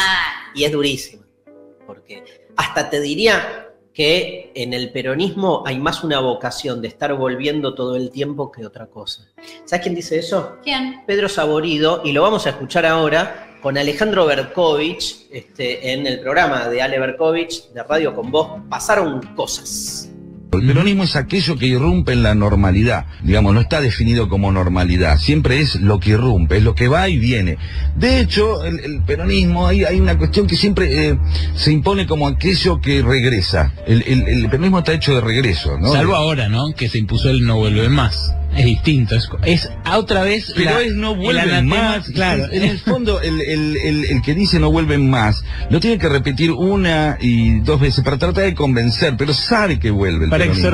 Y 0.54 0.66
es 0.66 0.72
durísima. 0.72 1.26
Porque 1.86 2.24
hasta 2.56 2.90
te 2.90 3.00
diría 3.00 3.70
que 3.94 4.52
en 4.54 4.74
el 4.74 4.92
peronismo 4.92 5.64
hay 5.66 5.80
más 5.80 6.04
una 6.04 6.20
vocación 6.20 6.82
de 6.82 6.90
estar 6.90 7.14
volviendo 7.16 7.74
todo 7.74 7.96
el 7.96 8.12
tiempo 8.12 8.52
que 8.52 8.66
otra 8.66 8.88
cosa. 8.88 9.32
¿Sabes 9.66 9.84
quién 9.84 9.96
dice 9.96 10.20
eso? 10.20 10.58
¿Quién? 10.64 11.04
Pedro 11.08 11.30
Saborido, 11.30 12.02
y 12.04 12.12
lo 12.12 12.22
vamos 12.22 12.46
a 12.46 12.52
escuchar 12.52 12.86
ahora 12.86 13.58
con 13.62 13.78
Alejandro 13.78 14.26
Berkovich, 14.26 15.28
este, 15.32 15.94
en 15.94 16.06
el 16.06 16.20
programa 16.20 16.68
de 16.68 16.82
Ale 16.82 17.00
Berkovich 17.00 17.70
de 17.70 17.82
Radio 17.84 18.14
con 18.14 18.30
Vos, 18.30 18.62
pasaron 18.70 19.22
cosas. 19.36 20.12
El 20.54 20.66
peronismo 20.66 21.04
es 21.04 21.16
aquello 21.18 21.58
que 21.58 21.68
irrumpe 21.68 22.14
en 22.14 22.24
la 22.24 22.34
normalidad, 22.34 23.06
digamos, 23.22 23.54
no 23.54 23.60
está 23.60 23.82
definido 23.82 24.30
como 24.30 24.50
normalidad, 24.52 25.18
siempre 25.20 25.60
es 25.60 25.76
lo 25.76 26.00
que 26.00 26.12
irrumpe, 26.12 26.58
es 26.58 26.64
lo 26.64 26.74
que 26.74 26.88
va 26.88 27.10
y 27.10 27.18
viene. 27.18 27.58
De 27.98 28.22
hecho, 28.22 28.64
el, 28.64 28.80
el 28.80 29.02
peronismo, 29.04 29.68
hay, 29.68 29.84
hay 29.84 30.00
una 30.00 30.18
cuestión 30.18 30.48
que 30.48 30.56
siempre 30.56 31.10
eh, 31.10 31.18
se 31.56 31.74
impone 31.74 32.08
como 32.08 32.28
aquello 32.28 32.80
que 32.80 33.02
regresa. 33.02 33.74
El, 33.86 34.04
el- 34.08 34.24
el 34.28 34.50
peronismo 34.50 34.80
está 34.80 34.94
hecho 34.94 35.14
de 35.16 35.22
regreso, 35.22 35.78
¿no? 35.78 35.92
Salvo 35.92 36.16
ahora, 36.16 36.48
¿no? 36.48 36.72
Que 36.74 36.88
se 36.88 36.98
impuso 36.98 37.30
el 37.30 37.46
no 37.46 37.58
vuelve 37.58 37.90
más. 37.90 38.34
Es 38.58 38.66
distinto, 38.66 39.16
es, 39.16 39.30
es 39.46 39.70
otra 39.94 40.24
vez. 40.24 40.52
Pero 40.56 40.72
la- 40.72 40.82
es 40.82 40.94
no 40.94 41.12
el 41.12 41.18
vuelven 41.18 41.68
más. 41.68 42.10
Claro, 42.10 42.46
En 42.52 42.64
el 42.64 42.80
fondo, 42.80 43.22
el, 43.22 43.40
el- 43.42 43.78
el- 43.78 44.06
el 44.06 44.22
que 44.22 44.34
dice 44.34 44.60
no 44.60 44.72
vuelven 44.72 45.10
más, 45.10 45.44
lo 45.70 45.80
tiene 45.80 45.98
que 46.00 46.10
repetir 46.10 46.52
una 46.52 47.18
y 47.22 47.60
dos 47.60 47.80
veces 47.80 48.04
para 48.04 48.18
tratar 48.18 48.44
de 48.46 48.56
convencer, 48.56 49.16
pero 49.18 49.34
sabe 49.34 49.80
que 49.80 49.92
vuelve 49.92 50.26
el 50.26 50.30
Para 50.32 50.46
peronismo. 50.46 50.70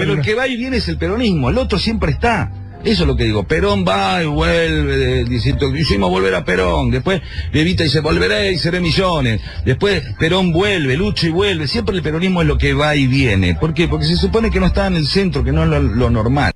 Pero 0.00 0.12
el 0.14 0.20
que 0.22 0.34
va 0.34 0.48
y 0.48 0.56
viene 0.56 0.78
es 0.78 0.88
el 0.88 0.98
peronismo, 0.98 1.48
el 1.50 1.58
otro 1.58 1.78
siempre 1.78 2.10
está. 2.12 2.50
Eso 2.84 3.02
es 3.02 3.08
lo 3.08 3.16
que 3.16 3.24
digo. 3.24 3.42
Perón 3.42 3.84
va 3.86 4.22
y 4.22 4.26
vuelve, 4.26 5.24
diciendo, 5.24 5.74
hicimos 5.76 6.10
volver 6.10 6.34
a 6.36 6.44
Perón. 6.44 6.92
Después 6.92 7.20
Levita 7.52 7.82
dice, 7.82 7.98
volveré 8.00 8.52
y 8.52 8.58
seré 8.58 8.78
millones. 8.80 9.40
Después 9.64 10.02
Perón 10.18 10.52
vuelve, 10.52 10.96
lucha 10.96 11.26
y 11.26 11.30
vuelve. 11.30 11.66
Siempre 11.66 11.96
el 11.96 12.02
peronismo 12.02 12.40
es 12.40 12.46
lo 12.46 12.56
que 12.56 12.74
va 12.74 12.94
y 12.94 13.08
viene. 13.08 13.56
¿Por 13.56 13.74
qué? 13.74 13.88
Porque 13.88 14.06
se 14.06 14.16
supone 14.16 14.50
que 14.52 14.60
no 14.60 14.66
está 14.66 14.86
en 14.86 14.94
el 14.94 15.08
centro, 15.08 15.42
que 15.42 15.50
no 15.50 15.64
es 15.64 15.68
lo, 15.70 15.80
lo 15.82 16.08
normal. 16.10 16.52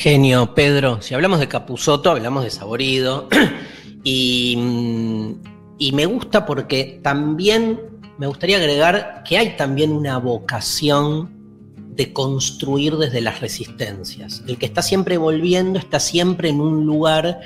Genio, 0.00 0.54
Pedro. 0.54 1.02
Si 1.02 1.12
hablamos 1.12 1.40
de 1.40 1.48
Capuzoto, 1.48 2.10
hablamos 2.10 2.42
de 2.42 2.48
Saborido. 2.48 3.28
y, 4.02 4.56
mm, 4.56 5.32
y 5.76 5.92
me 5.92 6.06
gusta 6.06 6.46
porque 6.46 7.00
también 7.02 7.78
me 8.16 8.26
gustaría 8.26 8.56
agregar 8.56 9.22
que 9.28 9.36
hay 9.36 9.58
también 9.58 9.92
una 9.92 10.16
vocación 10.16 11.28
de 11.76 12.14
construir 12.14 12.96
desde 12.96 13.20
las 13.20 13.42
resistencias. 13.42 14.42
El 14.46 14.56
que 14.56 14.64
está 14.64 14.80
siempre 14.80 15.18
volviendo 15.18 15.78
está 15.78 16.00
siempre 16.00 16.48
en 16.48 16.62
un 16.62 16.86
lugar 16.86 17.40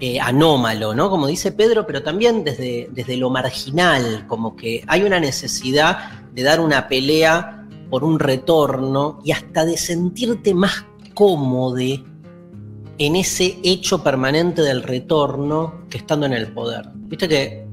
eh, 0.00 0.18
anómalo, 0.18 0.96
¿no? 0.96 1.10
Como 1.10 1.28
dice 1.28 1.52
Pedro, 1.52 1.86
pero 1.86 2.02
también 2.02 2.42
desde, 2.42 2.88
desde 2.90 3.16
lo 3.18 3.30
marginal, 3.30 4.26
como 4.26 4.56
que 4.56 4.82
hay 4.88 5.04
una 5.04 5.20
necesidad 5.20 6.22
de 6.32 6.42
dar 6.42 6.58
una 6.58 6.88
pelea 6.88 7.68
por 7.88 8.02
un 8.02 8.18
retorno 8.18 9.20
y 9.24 9.30
hasta 9.30 9.64
de 9.64 9.76
sentirte 9.76 10.54
más 10.54 10.89
cómodo 11.20 11.76
en 11.76 13.14
ese 13.14 13.58
hecho 13.62 14.02
permanente 14.02 14.62
del 14.62 14.82
retorno 14.82 15.84
que 15.90 15.98
estando 15.98 16.24
en 16.24 16.32
el 16.32 16.50
poder. 16.50 16.86
Viste 16.94 17.28
que 17.28 17.66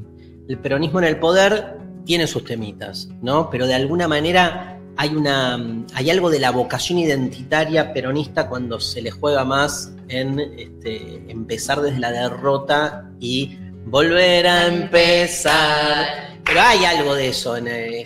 el 0.49 0.57
peronismo 0.57 0.99
en 0.99 1.05
el 1.05 1.17
poder 1.17 1.77
tiene 2.03 2.27
sus 2.27 2.43
temitas, 2.43 3.07
¿no? 3.21 3.49
Pero 3.49 3.65
de 3.65 3.73
alguna 3.73 4.09
manera 4.09 4.77
hay 4.97 5.15
una 5.15 5.85
hay 5.93 6.09
algo 6.09 6.29
de 6.29 6.39
la 6.39 6.51
vocación 6.51 6.99
identitaria 6.99 7.93
peronista 7.93 8.49
cuando 8.49 8.81
se 8.81 9.01
le 9.01 9.11
juega 9.11 9.45
más 9.45 9.93
en 10.09 10.41
este, 10.41 11.31
empezar 11.31 11.79
desde 11.79 11.99
la 11.99 12.11
derrota 12.11 13.09
y 13.17 13.57
volver 13.85 14.45
a 14.45 14.67
empezar. 14.67 16.37
Pero 16.43 16.59
hay 16.59 16.83
algo 16.83 17.15
de 17.15 17.29
eso, 17.29 17.55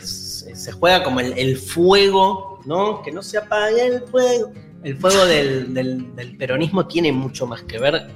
se 0.04 0.72
juega 0.72 1.04
como 1.04 1.20
el, 1.20 1.34
el 1.36 1.58
fuego, 1.58 2.60
¿no? 2.64 3.02
Que 3.02 3.12
no 3.12 3.24
se 3.24 3.40
apague 3.40 3.88
el 3.88 4.02
fuego. 4.04 4.52
El 4.84 4.96
fuego 4.98 5.26
del, 5.26 5.74
del- 5.74 6.16
del 6.16 6.38
peronismo 6.38 6.88
tiene 6.88 7.12
mucho 7.12 7.46
más 7.46 7.64
que 7.64 7.78
ver 7.80 8.08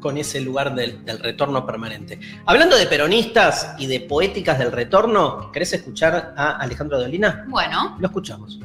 con 0.00 0.16
ese 0.16 0.40
lugar 0.40 0.74
del, 0.76 1.04
del 1.04 1.18
retorno 1.18 1.66
permanente. 1.66 2.20
Hablando 2.46 2.76
de 2.76 2.86
peronistas 2.86 3.74
y 3.80 3.86
de 3.88 4.00
poéticas 4.00 4.58
del 4.58 4.70
retorno, 4.70 5.50
¿querés 5.52 5.72
escuchar 5.72 6.34
a 6.36 6.50
Alejandro 6.58 7.00
Dolina? 7.00 7.44
Bueno, 7.48 7.96
Lo 7.98 8.06
escuchamos. 8.06 8.60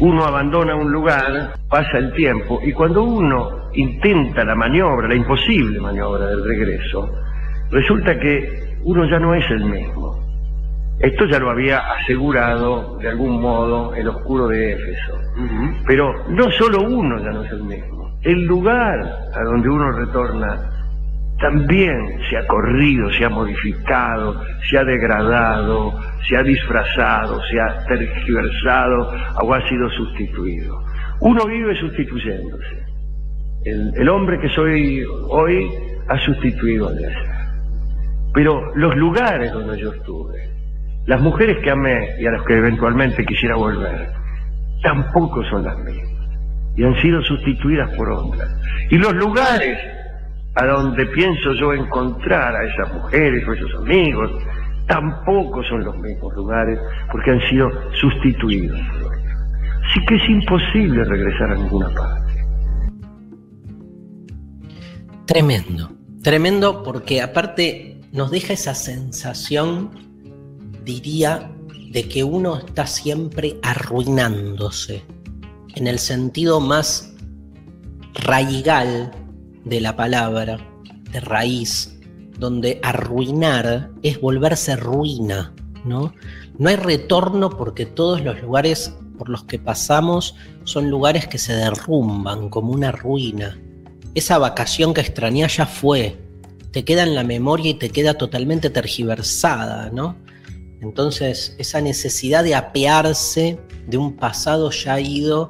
Uno 0.00 0.24
abandona 0.24 0.74
un 0.74 0.90
lugar, 0.90 1.54
pasa 1.68 1.98
el 1.98 2.14
tiempo, 2.14 2.58
y 2.64 2.72
cuando 2.72 3.02
uno 3.04 3.68
intenta 3.74 4.42
la 4.44 4.54
maniobra, 4.54 5.06
la 5.08 5.14
imposible 5.14 5.78
maniobra 5.78 6.26
del 6.28 6.42
regreso, 6.42 7.12
resulta 7.70 8.18
que 8.18 8.78
uno 8.84 9.04
ya 9.10 9.18
no 9.18 9.34
es 9.34 9.44
el 9.50 9.64
mismo. 9.66 10.21
Esto 11.02 11.26
ya 11.26 11.40
lo 11.40 11.50
había 11.50 11.78
asegurado 11.78 12.96
de 12.98 13.08
algún 13.08 13.40
modo 13.40 13.92
el 13.92 14.06
oscuro 14.06 14.46
de 14.46 14.74
Éfeso. 14.74 15.18
Pero 15.84 16.28
no 16.28 16.48
solo 16.52 16.82
uno 16.82 17.18
ya 17.18 17.30
no 17.32 17.42
es 17.42 17.50
el 17.50 17.64
mismo. 17.64 18.16
El 18.22 18.44
lugar 18.44 19.00
a 19.34 19.42
donde 19.42 19.68
uno 19.68 19.90
retorna 19.90 20.70
también 21.40 22.20
se 22.30 22.36
ha 22.36 22.46
corrido, 22.46 23.10
se 23.10 23.24
ha 23.24 23.28
modificado, 23.28 24.40
se 24.70 24.78
ha 24.78 24.84
degradado, 24.84 26.00
se 26.28 26.36
ha 26.36 26.42
disfrazado, 26.44 27.42
se 27.50 27.60
ha 27.60 27.84
tergiversado 27.86 29.12
o 29.42 29.52
ha 29.52 29.68
sido 29.68 29.90
sustituido. 29.90 30.84
Uno 31.18 31.46
vive 31.46 31.74
sustituyéndose. 31.80 32.86
El, 33.64 33.92
el 33.96 34.08
hombre 34.08 34.38
que 34.38 34.48
soy 34.50 35.04
hoy 35.28 35.68
ha 36.06 36.16
sustituido 36.20 36.86
al 36.86 36.98
ayer. 36.98 37.12
Pero 38.34 38.72
los 38.76 38.94
lugares 38.94 39.52
donde 39.52 39.78
yo 39.80 39.92
estuve, 39.92 40.51
las 41.06 41.20
mujeres 41.20 41.58
que 41.62 41.70
amé 41.70 42.16
y 42.20 42.26
a 42.26 42.30
las 42.30 42.44
que 42.46 42.56
eventualmente 42.56 43.24
quisiera 43.24 43.56
volver, 43.56 44.08
tampoco 44.82 45.42
son 45.50 45.64
las 45.64 45.78
mismas. 45.78 46.08
Y 46.76 46.84
han 46.84 47.00
sido 47.02 47.22
sustituidas 47.22 47.90
por 47.96 48.10
otras. 48.10 48.48
Y 48.90 48.96
los 48.96 49.14
lugares 49.14 49.78
a 50.54 50.66
donde 50.66 51.06
pienso 51.06 51.54
yo 51.54 51.72
encontrar 51.72 52.54
a 52.54 52.64
esas 52.64 52.92
mujeres 52.94 53.46
o 53.48 53.52
esos 53.52 53.74
amigos, 53.76 54.30
tampoco 54.86 55.62
son 55.64 55.84
los 55.84 55.96
mismos 55.98 56.34
lugares 56.34 56.78
porque 57.10 57.30
han 57.30 57.40
sido 57.48 57.70
sustituidos. 57.94 58.78
Así 59.84 60.04
que 60.06 60.16
es 60.16 60.28
imposible 60.28 61.04
regresar 61.04 61.52
a 61.52 61.54
ninguna 61.54 61.88
parte. 61.90 62.32
Tremendo, 65.26 65.90
tremendo 66.22 66.82
porque 66.82 67.22
aparte 67.22 68.00
nos 68.12 68.30
deja 68.30 68.52
esa 68.52 68.74
sensación, 68.74 69.90
diría, 70.84 71.50
de 71.90 72.08
que 72.08 72.24
uno 72.24 72.58
está 72.58 72.86
siempre 72.86 73.58
arruinándose, 73.62 75.04
en 75.74 75.86
el 75.86 75.98
sentido 75.98 76.60
más 76.60 77.12
raigal 78.14 79.10
de 79.64 79.80
la 79.80 79.94
palabra, 79.96 80.58
de 81.12 81.20
raíz, 81.20 81.98
donde 82.38 82.80
arruinar 82.82 83.90
es 84.02 84.20
volverse 84.20 84.76
ruina, 84.76 85.54
¿no? 85.84 86.14
No 86.58 86.68
hay 86.68 86.76
retorno 86.76 87.50
porque 87.50 87.86
todos 87.86 88.22
los 88.22 88.40
lugares 88.40 88.94
por 89.18 89.28
los 89.28 89.44
que 89.44 89.58
pasamos 89.58 90.34
son 90.64 90.90
lugares 90.90 91.26
que 91.26 91.38
se 91.38 91.52
derrumban 91.54 92.48
como 92.48 92.72
una 92.72 92.90
ruina. 92.90 93.58
Esa 94.14 94.38
vacación 94.38 94.94
que 94.94 95.00
extrañás 95.00 95.58
ya 95.58 95.66
fue, 95.66 96.18
te 96.70 96.84
queda 96.84 97.02
en 97.02 97.14
la 97.14 97.22
memoria 97.22 97.70
y 97.70 97.74
te 97.74 97.90
queda 97.90 98.14
totalmente 98.14 98.70
tergiversada, 98.70 99.90
¿no? 99.90 100.16
Entonces, 100.82 101.54
esa 101.58 101.80
necesidad 101.80 102.42
de 102.42 102.56
apearse 102.56 103.58
de 103.86 103.96
un 103.96 104.16
pasado 104.16 104.70
ya 104.70 104.98
ido 105.00 105.48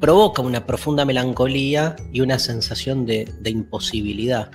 provoca 0.00 0.42
una 0.42 0.66
profunda 0.66 1.04
melancolía 1.04 1.94
y 2.12 2.20
una 2.20 2.38
sensación 2.40 3.06
de, 3.06 3.32
imposibilidad. 3.44 4.50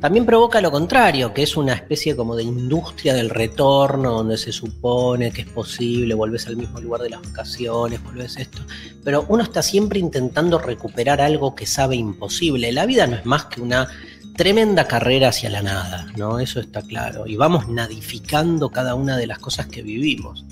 También 0.00 0.26
provoca 0.26 0.60
lo 0.60 0.70
contrario, 0.70 1.32
que 1.32 1.44
es 1.44 1.56
una 1.56 1.74
especie 1.74 2.16
como 2.16 2.34
de 2.34 2.42
industria 2.42 3.14
del 3.14 3.30
retorno, 3.30 4.10
donde 4.12 4.36
se 4.36 4.52
supone 4.52 5.30
que 5.30 5.42
es 5.42 5.48
posible, 5.48 6.14
volvés 6.14 6.46
al 6.48 6.56
mismo 6.56 6.80
lugar 6.80 7.02
de 7.02 7.10
las 7.10 7.22
vacaciones, 7.22 8.02
volvés 8.02 8.36
esto. 8.36 8.62
Pero 9.04 9.26
uno 9.28 9.44
está 9.44 9.62
siempre 9.62 10.00
intentando 10.00 10.58
recuperar 10.58 11.20
algo 11.20 11.54
que 11.54 11.66
sabe 11.66 11.94
imposible. 11.94 12.72
La 12.72 12.84
vida 12.84 13.06
no 13.06 13.16
es 13.16 13.24
más 13.26 13.44
que 13.44 13.60
una 13.60 13.88
tremenda 14.34 14.86
carrera 14.86 15.28
hacia 15.28 15.50
la 15.50 15.62
nada, 15.62 16.06
¿no? 16.16 16.38
Eso 16.40 16.60
está 16.60 16.82
claro. 16.82 17.26
Y 17.26 17.36
vamos 17.36 17.68
nadificando 17.68 18.70
cada 18.70 18.94
una 18.94 19.16
de 19.16 19.26
las 19.26 19.38
cosas 19.38 19.66
que 19.66 19.82
vivimos. 19.82 20.44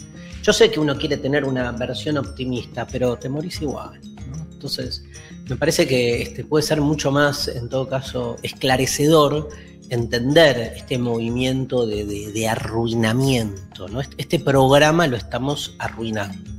Yo 0.42 0.52
sé 0.52 0.70
que 0.70 0.80
uno 0.80 0.96
quiere 0.96 1.16
tener 1.16 1.44
una 1.44 1.70
versión 1.72 2.18
optimista, 2.18 2.86
pero 2.86 3.16
te 3.16 3.28
morís 3.28 3.60
igual, 3.62 4.00
¿no? 4.30 4.36
Entonces, 4.52 5.04
me 5.48 5.56
parece 5.56 5.86
que 5.86 6.22
este, 6.22 6.44
puede 6.44 6.62
ser 6.62 6.80
mucho 6.80 7.10
más, 7.10 7.48
en 7.48 7.68
todo 7.68 7.88
caso, 7.88 8.36
esclarecedor 8.42 9.48
entender 9.90 10.74
este 10.76 10.98
movimiento 10.98 11.86
de, 11.86 12.48
arruinamiento. 12.48 13.88
¿no? 13.88 14.00
Este- 14.00 14.16
Este 14.18 14.38
programa 14.38 15.06
lo 15.06 15.16
estamos 15.16 15.74
arruinando, 15.78 16.50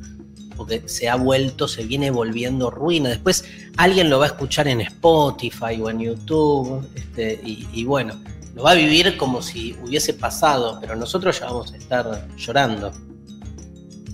porque 0.66 0.88
se 0.88 1.10
ha 1.10 1.16
vuelto, 1.16 1.68
se 1.68 1.84
viene 1.86 2.12
volviendo 2.12 2.70
ruina. 2.70 3.10
Después 3.10 3.46
alguien 3.78 4.10
lo 4.10 4.20
va 4.20 4.26
a 4.26 4.28
escuchar 4.28 4.68
en 4.68 4.82
Spotify 4.82 5.82
o 5.82 5.90
en 5.90 6.00
YouTube, 6.00 6.88
este, 6.96 7.42
y, 7.44 7.68
y 7.74 7.84
bueno, 7.84 8.14
lo 8.54 8.64
va 8.64 8.72
a 8.72 8.76
vivir 8.76 9.18
como 9.18 9.42
si 9.42 9.76
hubiese 9.84 10.14
pasado, 10.14 10.78
pero 10.80 10.96
nosotros 10.96 11.40
ya 11.40 11.48
vamos 11.48 11.74
a 11.74 11.78
estar 11.78 12.28
llorando. 12.38 12.92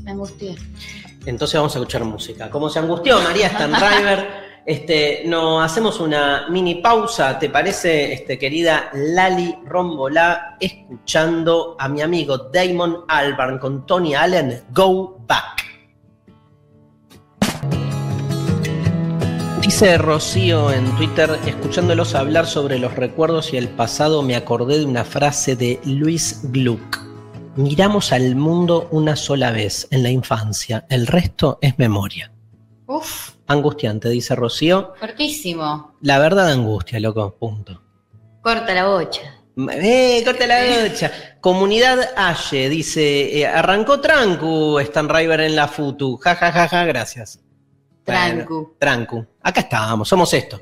Me 0.03 0.11
angustié. 0.11 0.55
Entonces 1.25 1.59
vamos 1.59 1.75
a 1.75 1.79
escuchar 1.79 2.05
música. 2.05 2.49
Como 2.49 2.69
se 2.69 2.79
angustió 2.79 3.19
María 3.19 3.49
Stanriver, 3.49 4.27
este, 4.65 5.23
nos 5.25 5.61
hacemos 5.65 5.99
una 5.99 6.47
mini 6.49 6.75
pausa, 6.75 7.37
¿te 7.37 7.49
parece, 7.49 8.13
este, 8.13 8.39
querida 8.39 8.89
Lali 8.93 9.53
Rombolá, 9.65 10.55
escuchando 10.61 11.75
a 11.77 11.89
mi 11.89 12.01
amigo 12.01 12.37
Damon 12.37 13.03
Albarn 13.09 13.59
con 13.59 13.85
Tony 13.85 14.15
Allen, 14.15 14.63
Go 14.71 15.17
Back? 15.27 15.66
Dice 19.67 19.97
Rocío 19.97 20.71
en 20.71 20.85
Twitter, 20.95 21.29
escuchándolos 21.45 22.15
hablar 22.15 22.47
sobre 22.47 22.79
los 22.79 22.95
recuerdos 22.95 23.51
y 23.51 23.57
el 23.57 23.67
pasado, 23.67 24.23
me 24.23 24.37
acordé 24.37 24.79
de 24.79 24.85
una 24.85 25.03
frase 25.03 25.57
de 25.57 25.81
Luis 25.83 26.39
Gluck. 26.53 27.01
Miramos 27.57 28.13
al 28.13 28.37
mundo 28.37 28.87
una 28.91 29.17
sola 29.17 29.51
vez 29.51 29.89
en 29.91 30.03
la 30.03 30.09
infancia, 30.09 30.85
el 30.89 31.05
resto 31.05 31.59
es 31.61 31.77
memoria. 31.77 32.31
Uf, 32.85 33.31
Angustiante, 33.47 34.07
dice 34.07 34.37
Rocío. 34.37 34.93
fuertísimo. 34.97 35.97
La 35.99 36.17
verdad 36.17 36.49
angustia, 36.49 37.01
loco, 37.01 37.35
punto. 37.37 37.81
Corta 38.41 38.73
la 38.73 38.87
bocha. 38.87 39.35
¡Eh, 39.57 40.21
corta 40.23 40.47
la 40.47 40.61
bocha! 40.63 41.11
Comunidad 41.41 42.11
Aye 42.15 42.69
dice, 42.69 43.39
eh, 43.39 43.45
arrancó 43.45 43.99
Trancu, 43.99 44.79
Stan 44.79 45.09
River 45.09 45.41
en 45.41 45.57
la 45.57 45.67
Futu. 45.67 46.15
Ja, 46.15 46.35
ja, 46.35 46.53
ja, 46.53 46.69
ja, 46.69 46.85
gracias. 46.85 47.41
Trancu. 48.07 48.75
Trancu. 48.79 49.25
Acá 49.43 49.61
estamos, 49.61 50.07
somos 50.07 50.33
esto. 50.33 50.61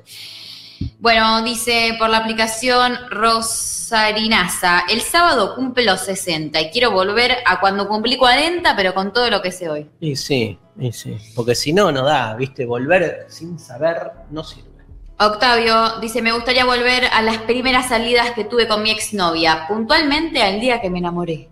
Bueno, 0.99 1.41
dice 1.43 1.95
por 1.97 2.09
la 2.09 2.17
aplicación 2.17 2.97
Rosarinaza, 3.09 4.83
el 4.89 4.99
sábado 5.01 5.55
cumple 5.55 5.85
los 5.85 6.01
60 6.01 6.59
y 6.59 6.69
quiero 6.71 6.91
volver 6.91 7.37
a 7.45 7.59
cuando 7.59 7.87
cumplí 7.87 8.17
40, 8.17 8.75
pero 8.75 8.93
con 8.93 9.13
todo 9.13 9.29
lo 9.29 9.41
que 9.41 9.51
sé 9.51 9.69
hoy. 9.69 9.89
Y 9.99 10.15
sí, 10.15 10.57
y 10.77 10.91
sí. 10.91 11.17
Porque 11.35 11.55
si 11.55 11.71
no, 11.71 11.91
no 11.91 12.03
da, 12.03 12.35
¿viste? 12.35 12.65
Volver 12.65 13.25
sin 13.29 13.57
saber 13.59 14.11
no 14.31 14.43
sirve. 14.43 14.69
Octavio 15.17 15.99
dice, 16.01 16.21
me 16.21 16.33
gustaría 16.33 16.65
volver 16.65 17.05
a 17.05 17.21
las 17.21 17.37
primeras 17.37 17.87
salidas 17.87 18.31
que 18.31 18.43
tuve 18.43 18.67
con 18.67 18.83
mi 18.83 18.91
exnovia, 18.91 19.65
puntualmente 19.69 20.41
al 20.41 20.59
día 20.59 20.81
que 20.81 20.89
me 20.89 20.99
enamoré. 20.99 21.47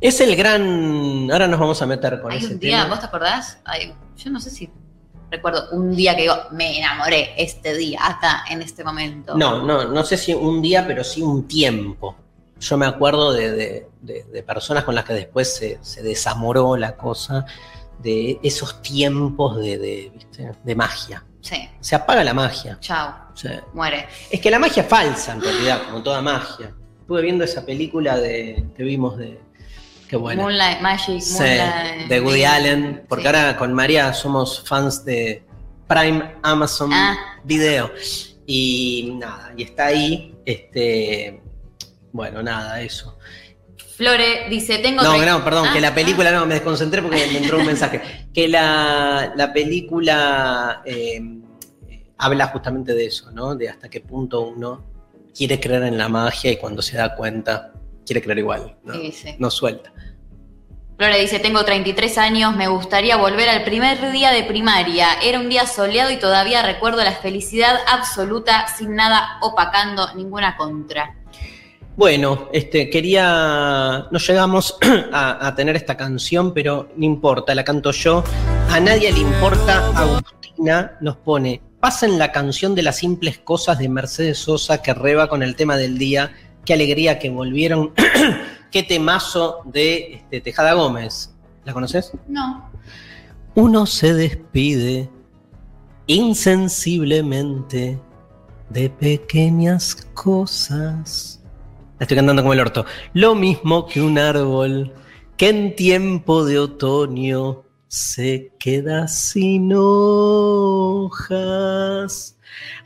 Es 0.00 0.20
el 0.20 0.34
gran. 0.34 1.30
Ahora 1.30 1.46
nos 1.46 1.60
vamos 1.60 1.80
a 1.80 1.86
meter 1.86 2.20
con 2.20 2.32
Hay 2.32 2.38
ese 2.38 2.54
un 2.54 2.58
día, 2.58 2.78
tema. 2.78 2.88
¿vos 2.88 2.98
te 3.00 3.06
acordás? 3.06 3.58
Ay, 3.64 3.94
yo 4.16 4.30
no 4.32 4.40
sé 4.40 4.50
si 4.50 4.68
recuerdo 5.32 5.68
un 5.72 5.96
día 5.96 6.14
que 6.14 6.22
digo, 6.22 6.34
me 6.52 6.78
enamoré 6.78 7.34
este 7.36 7.74
día, 7.74 7.98
acá, 8.02 8.44
en 8.50 8.62
este 8.62 8.84
momento. 8.84 9.34
No, 9.36 9.62
no, 9.64 9.84
no 9.88 10.04
sé 10.04 10.16
si 10.16 10.32
un 10.34 10.62
día, 10.62 10.86
pero 10.86 11.02
sí 11.02 11.22
un 11.22 11.48
tiempo. 11.48 12.14
Yo 12.60 12.76
me 12.78 12.86
acuerdo 12.86 13.32
de, 13.32 13.50
de- 13.50 13.88
de- 14.00 14.24
de 14.24 14.42
personas 14.44 14.84
con 14.84 14.94
las 14.94 15.04
que 15.04 15.14
después 15.14 15.52
se, 15.52 15.78
se 15.82 16.02
desamoró 16.02 16.76
la 16.76 16.96
cosa, 16.96 17.44
de 17.98 18.38
esos 18.42 18.82
tiempos 18.82 19.56
de, 19.58 19.78
de, 19.78 20.12
¿viste? 20.14 20.52
de 20.62 20.74
magia. 20.74 21.24
Sí, 21.40 21.68
Se 21.80 21.96
apaga 21.96 22.22
la 22.22 22.34
magia. 22.34 22.78
chao, 22.80 23.12
sea, 23.34 23.64
muere. 23.74 24.06
es 24.30 24.40
que 24.40 24.50
la 24.50 24.58
magia 24.60 24.82
es 24.84 24.88
falsa 24.88 25.32
en 25.32 25.40
realidad, 25.42 25.82
como 25.86 26.02
toda 26.02 26.20
magia. 26.22 26.72
Estuve 27.00 27.20
viendo 27.22 27.42
esa 27.44 27.64
película 27.66 28.16
de, 28.16 28.64
que 28.76 28.82
vimos 28.84 29.18
de. 29.18 29.40
Qué 30.12 30.18
buena. 30.18 30.42
Moonlight 30.42 30.80
Magic, 30.82 31.22
Sí, 31.22 31.38
Moonlight. 31.42 32.06
de 32.08 32.20
Woody 32.20 32.44
Allen, 32.44 33.02
porque 33.08 33.22
Sí. 33.22 33.28
ahora 33.28 33.56
con 33.56 33.72
María 33.72 34.12
somos 34.12 34.62
fans 34.68 35.06
de 35.06 35.42
Prime 35.88 36.34
Amazon 36.42 36.90
Ah. 36.92 37.16
Video. 37.44 37.90
Y 38.46 39.14
nada, 39.18 39.54
y 39.56 39.62
está 39.62 39.86
ahí, 39.86 40.34
este, 40.44 41.40
bueno, 42.12 42.42
nada, 42.42 42.82
eso. 42.82 43.16
Flore 43.96 44.50
dice, 44.50 44.80
tengo... 44.80 45.02
No, 45.02 45.16
no, 45.24 45.42
perdón, 45.42 45.68
Ah, 45.70 45.72
que 45.72 45.80
la 45.80 45.94
película, 45.94 46.30
no, 46.30 46.44
me 46.44 46.56
desconcentré 46.56 47.00
porque 47.00 47.26
me 47.32 47.38
entró 47.38 47.58
un 47.60 47.64
mensaje. 47.66 48.02
Que 48.34 48.48
la, 48.48 49.32
la 49.34 49.50
película 49.54 50.82
eh, 50.84 51.22
habla 52.18 52.48
justamente 52.48 52.92
de 52.92 53.06
eso, 53.06 53.30
¿no? 53.30 53.54
De 53.54 53.70
hasta 53.70 53.88
qué 53.88 54.00
punto 54.02 54.42
uno 54.42 54.84
quiere 55.34 55.58
creer 55.58 55.84
en 55.84 55.96
la 55.96 56.10
magia 56.10 56.52
y 56.52 56.58
cuando 56.58 56.82
se 56.82 56.98
da 56.98 57.14
cuenta, 57.14 57.71
quiere 58.06 58.22
creer 58.22 58.38
igual, 58.38 58.76
¿no? 58.84 58.94
Sí, 58.94 59.12
sí. 59.12 59.34
No 59.38 59.50
suelta. 59.50 59.92
Flore 60.96 61.20
dice, 61.20 61.38
tengo 61.40 61.64
33 61.64 62.18
años, 62.18 62.54
me 62.54 62.68
gustaría 62.68 63.16
volver 63.16 63.48
al 63.48 63.64
primer 63.64 64.12
día 64.12 64.30
de 64.30 64.44
primaria. 64.44 65.14
Era 65.22 65.40
un 65.40 65.48
día 65.48 65.66
soleado 65.66 66.10
y 66.10 66.18
todavía 66.18 66.62
recuerdo 66.62 67.02
la 67.02 67.12
felicidad 67.12 67.76
absoluta, 67.88 68.66
sin 68.68 68.94
nada 68.94 69.38
opacando, 69.40 70.14
ninguna 70.14 70.56
contra. 70.56 71.16
Bueno, 71.96 72.48
este, 72.52 72.88
quería. 72.88 74.06
No 74.10 74.18
llegamos 74.18 74.78
a, 75.12 75.46
a 75.46 75.54
tener 75.54 75.76
esta 75.76 75.96
canción, 75.96 76.54
pero 76.54 76.90
no 76.96 77.04
importa, 77.04 77.54
la 77.54 77.64
canto 77.64 77.90
yo. 77.90 78.22
A 78.70 78.80
nadie 78.80 79.12
le 79.12 79.20
importa. 79.20 79.88
Agustina 79.94 80.96
nos 81.00 81.16
pone. 81.16 81.60
Pasen 81.80 82.18
la 82.18 82.32
canción 82.32 82.74
de 82.74 82.82
las 82.82 82.98
simples 82.98 83.38
cosas 83.38 83.78
de 83.78 83.88
Mercedes 83.88 84.38
Sosa 84.38 84.80
que 84.82 84.94
reba 84.94 85.28
con 85.28 85.42
el 85.42 85.56
tema 85.56 85.76
del 85.76 85.98
día. 85.98 86.32
Qué 86.64 86.74
alegría 86.74 87.18
que 87.18 87.30
volvieron. 87.30 87.92
Qué 88.70 88.82
temazo 88.82 89.62
de 89.64 90.14
este, 90.14 90.40
Tejada 90.40 90.74
Gómez. 90.74 91.34
¿La 91.64 91.72
conoces? 91.72 92.12
No. 92.28 92.70
Uno 93.54 93.86
se 93.86 94.14
despide 94.14 95.10
insensiblemente 96.06 97.98
de 98.70 98.90
pequeñas 98.90 99.94
cosas. 100.14 101.42
La 101.98 102.04
estoy 102.04 102.16
cantando 102.16 102.42
como 102.42 102.54
el 102.54 102.60
orto. 102.60 102.86
Lo 103.12 103.34
mismo 103.34 103.86
que 103.86 104.00
un 104.00 104.18
árbol 104.18 104.92
que 105.36 105.48
en 105.48 105.76
tiempo 105.76 106.44
de 106.44 106.58
otoño 106.58 107.64
se 107.92 108.50
queda 108.58 109.06
sin 109.06 109.70
hojas. 109.74 111.18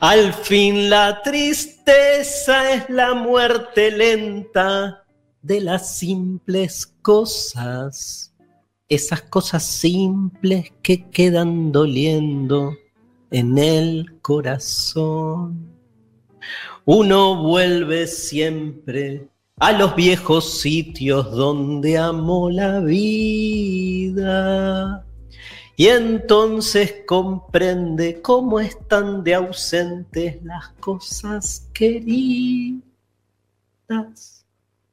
Al 0.01 0.33
fin 0.33 0.89
la 0.89 1.21
tristeza 1.21 2.73
es 2.73 2.89
la 2.89 3.13
muerte 3.13 3.89
lenta 3.91 5.05
de 5.41 5.61
las 5.61 5.97
simples 5.97 6.93
cosas 7.01 8.33
esas 8.89 9.21
cosas 9.23 9.63
simples 9.63 10.71
que 10.81 11.09
quedan 11.09 11.71
doliendo 11.71 12.73
en 13.31 13.57
el 13.57 14.19
corazón. 14.21 15.75
Uno 16.85 17.43
vuelve 17.43 18.07
siempre 18.07 19.27
a 19.59 19.71
los 19.71 19.95
viejos 19.95 20.61
sitios 20.61 21.31
donde 21.31 21.97
amó 21.97 22.49
la 22.49 22.79
vida. 22.79 25.03
Y 25.75 25.87
entonces 25.87 27.03
comprende 27.07 28.21
cómo 28.21 28.59
están 28.59 29.23
de 29.23 29.35
ausentes 29.35 30.43
las 30.43 30.69
cosas 30.79 31.69
queridas. 31.73 32.81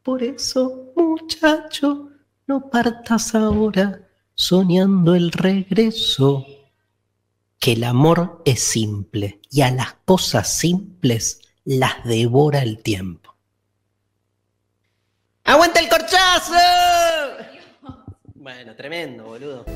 Por 0.03 0.23
eso, 0.23 0.93
muchacho, 0.97 2.11
no 2.47 2.69
partas 2.69 3.35
ahora 3.35 4.07
soñando 4.35 5.15
el 5.15 5.33
regreso. 5.33 6.45
Que 7.59 7.73
el 7.73 7.85
amor 7.85 8.43
es 8.45 8.61
simple 8.61 9.41
y 9.51 9.63
a 9.63 9.71
las 9.71 9.95
cosas 10.05 10.55
simples 10.55 11.41
las 11.65 12.05
devora 12.05 12.63
el 12.63 12.83
tiempo. 12.83 13.24
¡Aguanta 15.47 15.79
el 15.81 15.91
corchazo! 15.91 16.55
Bueno, 18.35 18.75
tremendo, 18.75 19.25
boludo. 19.25 19.67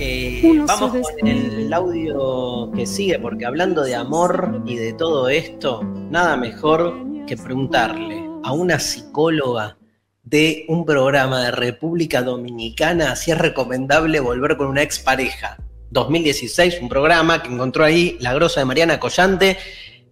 Eh, 0.00 0.42
vamos 0.66 0.90
con 0.90 1.26
el 1.28 1.72
audio 1.72 2.72
que 2.74 2.86
sigue, 2.86 3.20
porque 3.20 3.46
hablando 3.46 3.82
de 3.82 3.94
amor 3.94 4.62
y 4.66 4.74
de 4.74 4.92
todo 4.92 5.28
esto, 5.28 5.84
nada 5.84 6.36
mejor 6.36 7.24
que 7.24 7.36
preguntarle 7.36 8.24
a 8.42 8.50
una 8.50 8.80
psicóloga 8.80 9.78
de 10.24 10.64
un 10.66 10.84
programa 10.84 11.44
de 11.44 11.52
República 11.52 12.22
Dominicana 12.22 13.14
si 13.14 13.30
es 13.30 13.38
recomendable 13.38 14.18
volver 14.18 14.56
con 14.56 14.66
una 14.66 14.82
expareja. 14.82 15.58
2016, 15.90 16.78
un 16.82 16.88
programa 16.88 17.42
que 17.42 17.52
encontró 17.52 17.84
ahí 17.84 18.16
la 18.20 18.34
grosa 18.34 18.58
de 18.58 18.66
Mariana 18.66 18.98
Collante. 18.98 19.56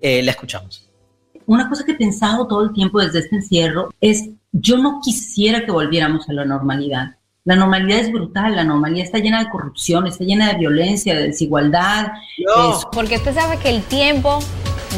Eh, 0.01 0.23
la 0.23 0.31
escuchamos. 0.31 0.89
Una 1.47 1.69
cosa 1.69 1.85
que 1.85 1.93
he 1.93 1.97
pensado 1.97 2.47
todo 2.47 2.63
el 2.63 2.73
tiempo 2.73 3.01
desde 3.01 3.21
este 3.21 3.37
encierro 3.37 3.89
es, 4.01 4.29
yo 4.53 4.79
no 4.79 5.01
quisiera 5.03 5.65
que 5.65 5.71
volviéramos 5.71 6.29
a 6.29 6.33
la 6.33 6.45
normalidad. 6.45 7.17
La 7.45 7.57
normalidad 7.57 8.01
es 8.01 8.13
brutal, 8.13 8.57
la 8.57 8.65
normalidad 8.65 9.07
está 9.07 9.19
llena 9.19 9.43
de 9.45 9.51
corrupción, 9.51 10.07
está 10.07 10.25
llena 10.25 10.49
de 10.53 10.59
violencia, 10.59 11.15
de 11.17 11.29
desigualdad. 11.29 12.09
Es- 12.37 12.85
Porque 12.93 13.17
usted 13.17 13.35
sabe 13.35 13.57
que 13.59 13.71
el 13.71 13.83
tiempo, 13.83 14.39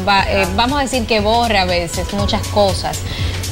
va- 0.07 0.23
eh, 0.29 0.45
vamos 0.55 0.79
a 0.79 0.81
decir 0.81 1.05
que 1.05 1.19
borra 1.21 1.61
a 1.61 1.65
veces 1.65 2.13
muchas 2.13 2.45
cosas. 2.49 3.01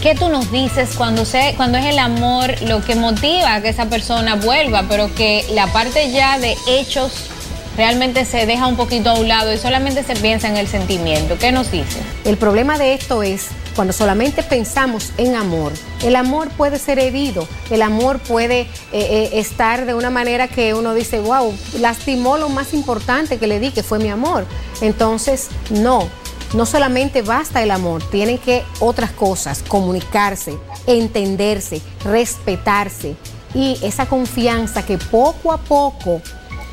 ¿Qué 0.01 0.15
tú 0.15 0.29
nos 0.29 0.51
dices 0.51 0.95
cuando, 0.97 1.25
se, 1.25 1.53
cuando 1.57 1.77
es 1.77 1.85
el 1.85 1.99
amor 1.99 2.49
lo 2.63 2.81
que 2.83 2.95
motiva 2.95 3.55
a 3.55 3.61
que 3.61 3.69
esa 3.69 3.89
persona 3.89 4.35
vuelva, 4.35 4.83
pero 4.89 5.13
que 5.13 5.45
la 5.53 5.67
parte 5.67 6.11
ya 6.11 6.39
de 6.39 6.55
hechos 6.67 7.29
realmente 7.77 8.25
se 8.25 8.45
deja 8.45 8.67
un 8.67 8.75
poquito 8.75 9.11
a 9.11 9.13
un 9.19 9.27
lado 9.27 9.53
y 9.53 9.57
solamente 9.57 10.03
se 10.03 10.15
piensa 10.15 10.47
en 10.49 10.57
el 10.57 10.67
sentimiento? 10.67 11.37
¿Qué 11.37 11.51
nos 11.51 11.69
dice? 11.71 12.01
El 12.25 12.37
problema 12.37 12.77
de 12.77 12.93
esto 12.93 13.23
es 13.23 13.47
cuando 13.79 13.93
solamente 13.93 14.43
pensamos 14.43 15.13
en 15.15 15.37
amor. 15.37 15.71
El 16.03 16.17
amor 16.17 16.49
puede 16.49 16.77
ser 16.77 16.99
herido, 16.99 17.47
el 17.69 17.81
amor 17.81 18.19
puede 18.19 18.63
eh, 18.63 18.67
eh, 18.91 19.29
estar 19.35 19.85
de 19.85 19.93
una 19.93 20.09
manera 20.09 20.49
que 20.49 20.73
uno 20.73 20.93
dice, 20.93 21.21
wow, 21.21 21.53
lastimó 21.79 22.37
lo 22.37 22.49
más 22.49 22.73
importante 22.73 23.37
que 23.37 23.47
le 23.47 23.61
di, 23.61 23.71
que 23.71 23.81
fue 23.81 23.97
mi 23.97 24.09
amor. 24.09 24.45
Entonces, 24.81 25.47
no, 25.69 26.09
no 26.53 26.65
solamente 26.65 27.21
basta 27.21 27.63
el 27.63 27.71
amor, 27.71 28.03
tienen 28.03 28.37
que 28.37 28.65
otras 28.81 29.11
cosas, 29.11 29.63
comunicarse, 29.65 30.57
entenderse, 30.85 31.81
respetarse 32.03 33.15
y 33.53 33.79
esa 33.81 34.07
confianza 34.07 34.85
que 34.85 34.97
poco 34.97 35.53
a 35.53 35.57
poco 35.57 36.21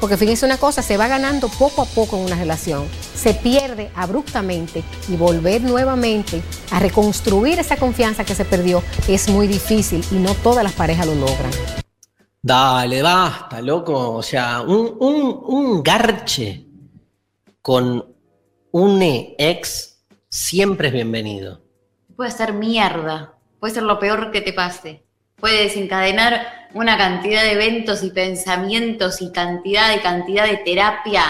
porque 0.00 0.16
fíjense 0.16 0.44
una 0.46 0.58
cosa, 0.58 0.82
se 0.82 0.96
va 0.96 1.08
ganando 1.08 1.48
poco 1.48 1.82
a 1.82 1.86
poco 1.86 2.16
en 2.16 2.24
una 2.24 2.36
relación, 2.36 2.86
se 3.14 3.34
pierde 3.34 3.90
abruptamente 3.94 4.82
y 5.08 5.16
volver 5.16 5.62
nuevamente 5.62 6.42
a 6.70 6.78
reconstruir 6.80 7.58
esa 7.58 7.76
confianza 7.76 8.24
que 8.24 8.34
se 8.34 8.44
perdió 8.44 8.82
es 9.08 9.28
muy 9.28 9.46
difícil 9.46 10.04
y 10.10 10.16
no 10.16 10.34
todas 10.34 10.62
las 10.64 10.72
parejas 10.72 11.06
lo 11.06 11.14
logran. 11.14 11.50
Dale, 12.42 13.02
basta, 13.02 13.60
loco. 13.60 14.12
O 14.12 14.22
sea, 14.22 14.60
un, 14.60 14.96
un- 15.00 15.40
un 15.46 15.82
garche 15.82 16.66
con 17.60 18.14
un 18.70 19.02
ex 19.02 20.04
siempre 20.28 20.88
es 20.88 20.94
bienvenido. 20.94 21.60
Puede 22.14 22.30
ser 22.30 22.52
mierda, 22.52 23.34
puede 23.58 23.74
ser 23.74 23.82
lo 23.82 23.98
peor 23.98 24.30
que 24.30 24.42
te 24.42 24.52
pase. 24.52 25.05
Puede 25.36 25.64
desencadenar 25.64 26.68
una 26.72 26.96
cantidad 26.96 27.42
de 27.42 27.52
eventos 27.52 28.02
y 28.02 28.10
pensamientos 28.10 29.20
y 29.20 29.30
cantidad 29.32 29.94
de 29.94 30.00
cantidad 30.00 30.46
de 30.46 30.56
terapia 30.58 31.22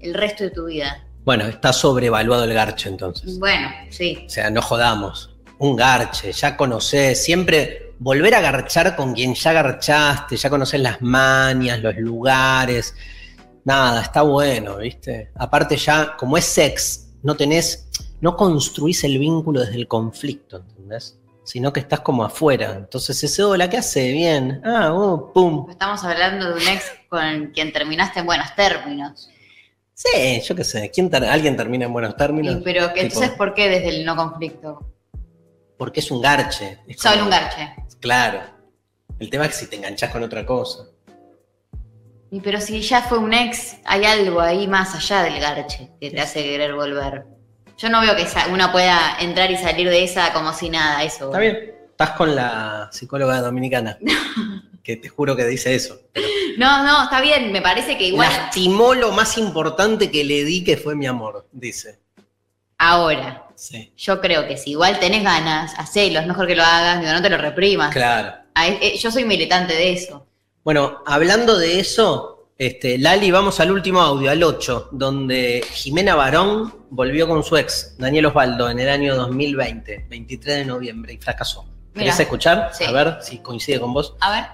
el 0.00 0.14
resto 0.14 0.44
de 0.44 0.50
tu 0.50 0.66
vida. 0.66 1.04
Bueno, 1.24 1.44
está 1.44 1.72
sobrevaluado 1.72 2.44
el 2.44 2.54
garche 2.54 2.88
entonces. 2.88 3.36
Bueno, 3.40 3.68
sí. 3.90 4.24
O 4.26 4.30
sea, 4.30 4.48
no 4.50 4.62
jodamos. 4.62 5.34
Un 5.58 5.74
garche, 5.74 6.30
ya 6.30 6.56
conocés, 6.56 7.22
siempre 7.22 7.94
volver 7.98 8.36
a 8.36 8.40
garchar 8.40 8.94
con 8.94 9.12
quien 9.12 9.34
ya 9.34 9.52
garchaste, 9.52 10.36
ya 10.36 10.50
conoces 10.50 10.80
las 10.80 11.02
mañas, 11.02 11.82
los 11.82 11.96
lugares. 11.96 12.94
Nada, 13.64 14.02
está 14.02 14.22
bueno, 14.22 14.76
¿viste? 14.76 15.32
Aparte 15.34 15.76
ya, 15.76 16.16
como 16.16 16.38
es 16.38 16.44
sex, 16.44 17.08
no 17.24 17.36
tenés, 17.36 17.88
no 18.20 18.36
construís 18.36 19.02
el 19.02 19.18
vínculo 19.18 19.60
desde 19.60 19.74
el 19.74 19.88
conflicto, 19.88 20.58
¿entendés? 20.58 21.18
Sino 21.48 21.72
que 21.72 21.80
estás 21.80 22.00
como 22.00 22.24
afuera. 22.24 22.74
Entonces 22.76 23.24
ese 23.24 23.42
hola, 23.42 23.70
¿qué 23.70 23.78
hace? 23.78 24.12
Bien. 24.12 24.60
Ah, 24.66 24.92
oh, 24.92 25.32
pum. 25.32 25.66
Estamos 25.70 26.04
hablando 26.04 26.46
de 26.54 26.60
un 26.60 26.68
ex 26.68 26.92
con 27.08 27.52
quien 27.54 27.72
terminaste 27.72 28.20
en 28.20 28.26
buenos 28.26 28.54
términos. 28.54 29.30
Sí, 29.94 30.42
yo 30.46 30.54
qué 30.54 30.62
sé. 30.62 30.90
¿Quién 30.90 31.08
ter- 31.08 31.24
¿Alguien 31.24 31.56
termina 31.56 31.86
en 31.86 31.92
buenos 31.94 32.14
términos? 32.18 32.56
Y- 32.58 32.62
pero 32.62 32.92
que 32.92 33.00
entonces, 33.00 33.30
¿por 33.30 33.54
qué 33.54 33.70
desde 33.70 33.88
el 33.88 34.04
no 34.04 34.14
conflicto? 34.14 34.92
Porque 35.78 36.00
es 36.00 36.10
un 36.10 36.20
garche. 36.20 36.80
Es 36.86 37.00
Solo 37.00 37.14
como- 37.14 37.24
un 37.24 37.30
garche. 37.30 37.74
Claro. 37.98 38.40
El 39.18 39.30
tema 39.30 39.46
es 39.46 39.52
que 39.52 39.56
si 39.56 39.66
te 39.68 39.76
enganchás 39.76 40.10
con 40.10 40.22
otra 40.22 40.44
cosa. 40.44 40.84
Y 42.30 42.40
pero 42.40 42.60
si 42.60 42.82
ya 42.82 43.00
fue 43.00 43.16
un 43.16 43.32
ex, 43.32 43.78
hay 43.86 44.04
algo 44.04 44.38
ahí 44.42 44.68
más 44.68 44.94
allá 44.94 45.22
del 45.22 45.40
garche 45.40 45.92
que 45.98 46.10
te 46.10 46.20
hace 46.20 46.42
querer 46.42 46.74
volver. 46.74 47.24
Yo 47.78 47.88
no 47.88 48.00
veo 48.00 48.16
que 48.16 48.26
uno 48.50 48.72
pueda 48.72 49.16
entrar 49.20 49.50
y 49.50 49.56
salir 49.56 49.88
de 49.88 50.02
esa 50.04 50.32
como 50.32 50.52
si 50.52 50.68
nada, 50.68 51.02
eso. 51.04 51.26
Está 51.26 51.38
bien. 51.38 51.74
Estás 51.90 52.10
con 52.10 52.34
la 52.34 52.88
psicóloga 52.92 53.40
dominicana. 53.40 53.98
que 54.82 54.96
te 54.96 55.08
juro 55.08 55.36
que 55.36 55.44
dice 55.44 55.74
eso. 55.74 56.00
No, 56.56 56.82
no, 56.82 57.04
está 57.04 57.20
bien, 57.20 57.52
me 57.52 57.60
parece 57.60 57.96
que 57.98 58.08
igual 58.08 58.28
Lastimó 58.30 58.94
lo 58.94 59.12
más 59.12 59.38
importante 59.38 60.10
que 60.10 60.24
le 60.24 60.44
di, 60.44 60.64
que 60.64 60.76
fue 60.76 60.94
mi 60.96 61.06
amor, 61.06 61.46
dice. 61.52 62.00
ahora. 62.78 63.44
Sí. 63.54 63.92
Yo 63.96 64.20
creo 64.20 64.46
que 64.46 64.56
si 64.56 64.70
igual 64.70 65.00
tenés 65.00 65.24
ganas, 65.24 65.74
hacelo, 65.78 66.20
es 66.20 66.26
mejor 66.26 66.46
que 66.46 66.54
lo 66.54 66.62
hagas, 66.62 67.00
digo, 67.00 67.12
no 67.12 67.20
te 67.20 67.28
lo 67.30 67.36
reprimas. 67.36 67.92
Claro. 67.92 68.36
Eh, 68.56 68.96
Yo 68.98 69.10
soy 69.10 69.24
militante 69.24 69.74
de 69.74 69.92
eso. 69.92 70.26
Bueno, 70.62 71.02
hablando 71.06 71.58
de 71.58 71.80
eso, 71.80 72.37
este, 72.58 72.98
Lali, 72.98 73.30
vamos 73.30 73.60
al 73.60 73.70
último 73.70 74.00
audio, 74.00 74.30
al 74.30 74.42
8, 74.42 74.88
donde 74.90 75.64
Jimena 75.72 76.16
Barón 76.16 76.74
volvió 76.90 77.28
con 77.28 77.44
su 77.44 77.56
ex, 77.56 77.96
Daniel 77.98 78.26
Osvaldo, 78.26 78.68
en 78.68 78.80
el 78.80 78.88
año 78.88 79.14
2020, 79.14 80.06
23 80.10 80.56
de 80.56 80.64
noviembre, 80.64 81.12
y 81.12 81.18
fracasó. 81.18 81.64
¿Querés 81.94 82.18
escuchar? 82.18 82.70
Sí. 82.72 82.84
A 82.84 82.92
ver 82.92 83.18
si 83.22 83.38
coincide 83.38 83.78
con 83.80 83.94
vos. 83.94 84.14
A 84.20 84.32
ver. 84.32 84.44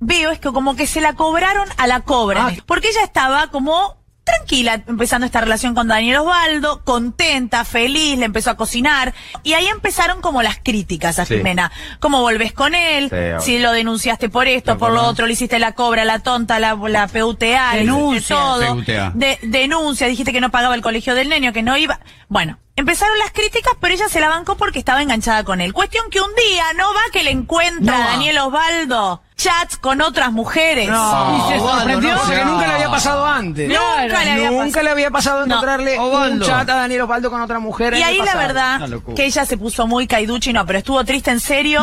Veo 0.00 0.30
es 0.30 0.38
que 0.40 0.52
como 0.52 0.76
que 0.76 0.86
se 0.86 1.00
la 1.00 1.14
cobraron 1.14 1.68
a 1.76 1.86
la 1.86 2.00
cobra. 2.00 2.52
Porque 2.66 2.88
ella 2.88 3.02
estaba 3.04 3.50
como 3.50 3.97
tranquila 4.36 4.82
empezando 4.86 5.26
esta 5.26 5.40
relación 5.40 5.74
con 5.74 5.88
Daniel 5.88 6.18
Osvaldo, 6.18 6.82
contenta, 6.84 7.64
feliz, 7.64 8.18
le 8.18 8.24
empezó 8.26 8.50
a 8.50 8.56
cocinar. 8.56 9.14
Y 9.42 9.54
ahí 9.54 9.66
empezaron 9.66 10.20
como 10.20 10.42
las 10.42 10.58
críticas 10.62 11.18
a 11.18 11.24
Sí. 11.24 11.36
Jimena. 11.36 11.72
¿Cómo 12.00 12.20
volvés 12.20 12.52
con 12.52 12.74
él? 12.74 13.10
Sí, 13.40 13.44
si 13.44 13.58
lo 13.58 13.72
denunciaste 13.72 14.28
por 14.28 14.46
esto, 14.48 14.78
por 14.78 14.92
lo 14.92 15.02
otro, 15.04 15.26
le 15.26 15.32
hiciste 15.32 15.58
la 15.58 15.72
cobra, 15.72 16.04
la 16.04 16.18
tonta, 16.20 16.58
la, 16.58 16.74
la 16.74 17.06
PUTA, 17.08 17.72
Denuncia. 17.74 18.36
todo. 18.36 18.74
PUTA. 18.76 19.12
De- 19.14 19.38
denuncia, 19.42 20.06
dijiste 20.06 20.32
que 20.32 20.40
no 20.40 20.50
pagaba 20.50 20.74
el 20.74 20.82
colegio 20.82 21.14
del 21.14 21.28
niño, 21.28 21.52
que 21.52 21.62
no 21.62 21.76
iba. 21.76 22.00
Bueno, 22.28 22.58
empezaron 22.78 23.18
las 23.18 23.30
críticas, 23.32 23.72
pero 23.80 23.94
ella 23.94 24.08
se 24.08 24.20
la 24.20 24.28
bancó 24.28 24.56
porque 24.56 24.78
estaba 24.78 25.02
enganchada 25.02 25.44
con 25.44 25.60
él. 25.60 25.72
Cuestión 25.72 26.08
que 26.10 26.20
un 26.20 26.34
día 26.34 26.64
no 26.76 26.92
va 26.94 27.00
que 27.12 27.22
le 27.22 27.30
encuentra 27.30 27.96
No. 27.98 28.02
a 28.04 28.06
Daniel 28.12 28.38
Osvaldo 28.38 29.22
chats 29.36 29.76
con 29.76 30.00
otras 30.00 30.32
mujeres. 30.32 30.88
No, 30.88 31.36
y 31.48 31.52
se 31.52 31.58
sorprendió 31.60 32.16
porque 32.18 32.44
nunca 32.44 32.66
le 32.66 32.72
había 32.74 32.90
pasado 32.90 33.24
antes. 33.26 33.68
Nunca 33.68 34.24
le 34.24 34.30
había 34.32 34.50
Nunca 34.50 34.64
pasado. 34.66 34.82
le 34.84 34.90
había 34.90 35.10
pasado 35.10 35.38
No. 35.46 35.54
encontrarle 35.54 35.98
un 36.00 36.40
chat 36.42 36.68
a 36.68 36.74
Daniel 36.76 37.02
Osvaldo 37.02 37.30
con 37.30 37.40
otra 37.40 37.58
mujer. 37.60 37.94
Y 37.94 38.02
ahí 38.02 38.18
la 38.18 38.34
verdad 38.34 38.80
que 39.14 39.24
ella 39.26 39.44
se 39.44 39.56
puso 39.56 39.86
muy 39.86 40.06
caiduchi, 40.06 40.52
no, 40.52 40.66
pero 40.66 40.78
estuvo 40.80 41.04
triste 41.04 41.30
en 41.30 41.40
serio. 41.40 41.82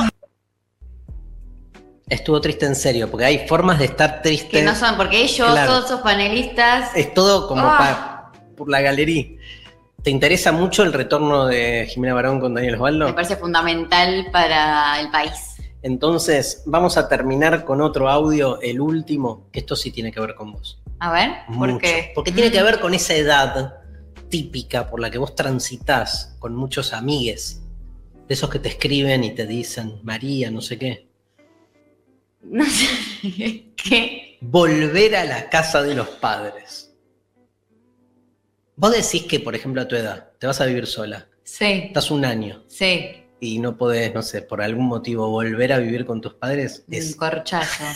Estuvo 2.08 2.39
triste 2.39 2.66
en 2.68 2.76
serio, 2.76 3.10
porque 3.10 3.26
hay 3.26 3.48
formas 3.48 3.80
de 3.80 3.86
estar 3.86 4.22
triste. 4.22 4.50
Que 4.52 4.62
no 4.62 4.76
son, 4.76 4.96
porque 4.96 5.24
ellos, 5.24 5.50
Claro. 5.52 5.72
todos 5.72 5.86
esos 5.86 6.02
panelistas. 6.02 6.91
Es 6.96 7.14
todo 7.16 7.48
como 7.48 7.64
Ah. 7.66 7.78
pa- 7.78 8.32
por 8.56 8.70
la 8.70 8.82
galería. 8.82 9.26
¿Te 10.06 10.12
interesa 10.12 10.51
mucho 10.51 10.84
el 10.84 10.93
retorno 10.93 11.47
de 11.47 11.88
Jimena 11.89 12.14
Barón 12.14 12.39
con 12.39 12.53
Daniel 12.53 12.76
Osvaldo? 12.76 13.08
Me 13.08 13.14
parece 13.14 13.38
fundamental 13.38 14.28
para 14.32 14.99
el 15.01 15.10
país. 15.10 15.56
Entonces, 15.82 16.62
vamos 16.68 16.95
a 16.97 17.10
terminar 17.10 17.66
con 17.66 17.82
otro 17.82 18.08
audio, 18.08 18.62
el 18.62 18.82
último, 18.82 19.49
que 19.51 19.62
esto 19.62 19.76
sí 19.76 19.89
tiene 19.89 20.12
que 20.12 20.20
ver 20.20 20.36
con 20.36 20.51
vos. 20.51 20.80
A 20.99 21.12
ver, 21.12 21.32
¿por 21.47 21.56
Mucho. 21.56 21.80
qué? 21.80 22.12
Porque 22.14 22.32
tiene 22.32 22.51
que 22.51 22.62
ver 22.62 22.80
con 22.80 22.93
esa 22.93 23.16
edad 23.16 23.78
típica 24.30 24.91
por 24.91 24.99
la 24.99 25.10
que 25.10 25.18
vos 25.18 25.34
transitas 25.34 26.36
con 26.38 26.56
muchos 26.56 26.93
amigues. 26.93 27.64
De 28.28 28.36
esos 28.36 28.51
que 28.51 28.60
te 28.60 28.70
escriben 28.70 29.24
y 29.24 29.32
te 29.34 29.47
dicen, 29.47 30.01
María, 30.03 30.51
no 30.51 30.62
sé 30.62 30.78
qué. 30.78 31.08
No 32.43 32.64
sé. 32.64 33.72
¿Qué? 33.76 34.38
Volver 34.39 35.16
a 35.16 35.26
la 35.26 35.49
casa 35.49 35.82
de 35.82 35.95
los 35.95 36.08
padres. 36.10 36.84
Vos 38.78 38.91
decís 38.91 39.23
que, 39.23 39.39
por 39.39 39.55
ejemplo, 39.55 39.82
a 39.82 39.88
tu 39.88 39.95
edad, 39.95 40.30
te 40.39 40.47
vas 40.47 40.59
a 40.61 40.65
vivir 40.65 40.86
sola. 40.88 41.28
Sí, 41.43 41.84
Estás 41.88 42.09
un 42.11 42.26
año 42.26 42.63
sí. 42.67 43.11
y 43.39 43.59
no 43.59 43.78
podés, 43.78 44.13
no 44.13 44.21
sé, 44.21 44.41
por 44.41 44.61
algún 44.61 44.88
motivo 44.88 45.30
volver 45.30 45.71
a 45.73 45.78
vivir 45.78 46.05
con 46.05 46.19
tus 46.21 46.34
padres. 46.34 46.84
Es, 46.89 47.11
Un 47.13 47.17
corchazo. 47.17 47.84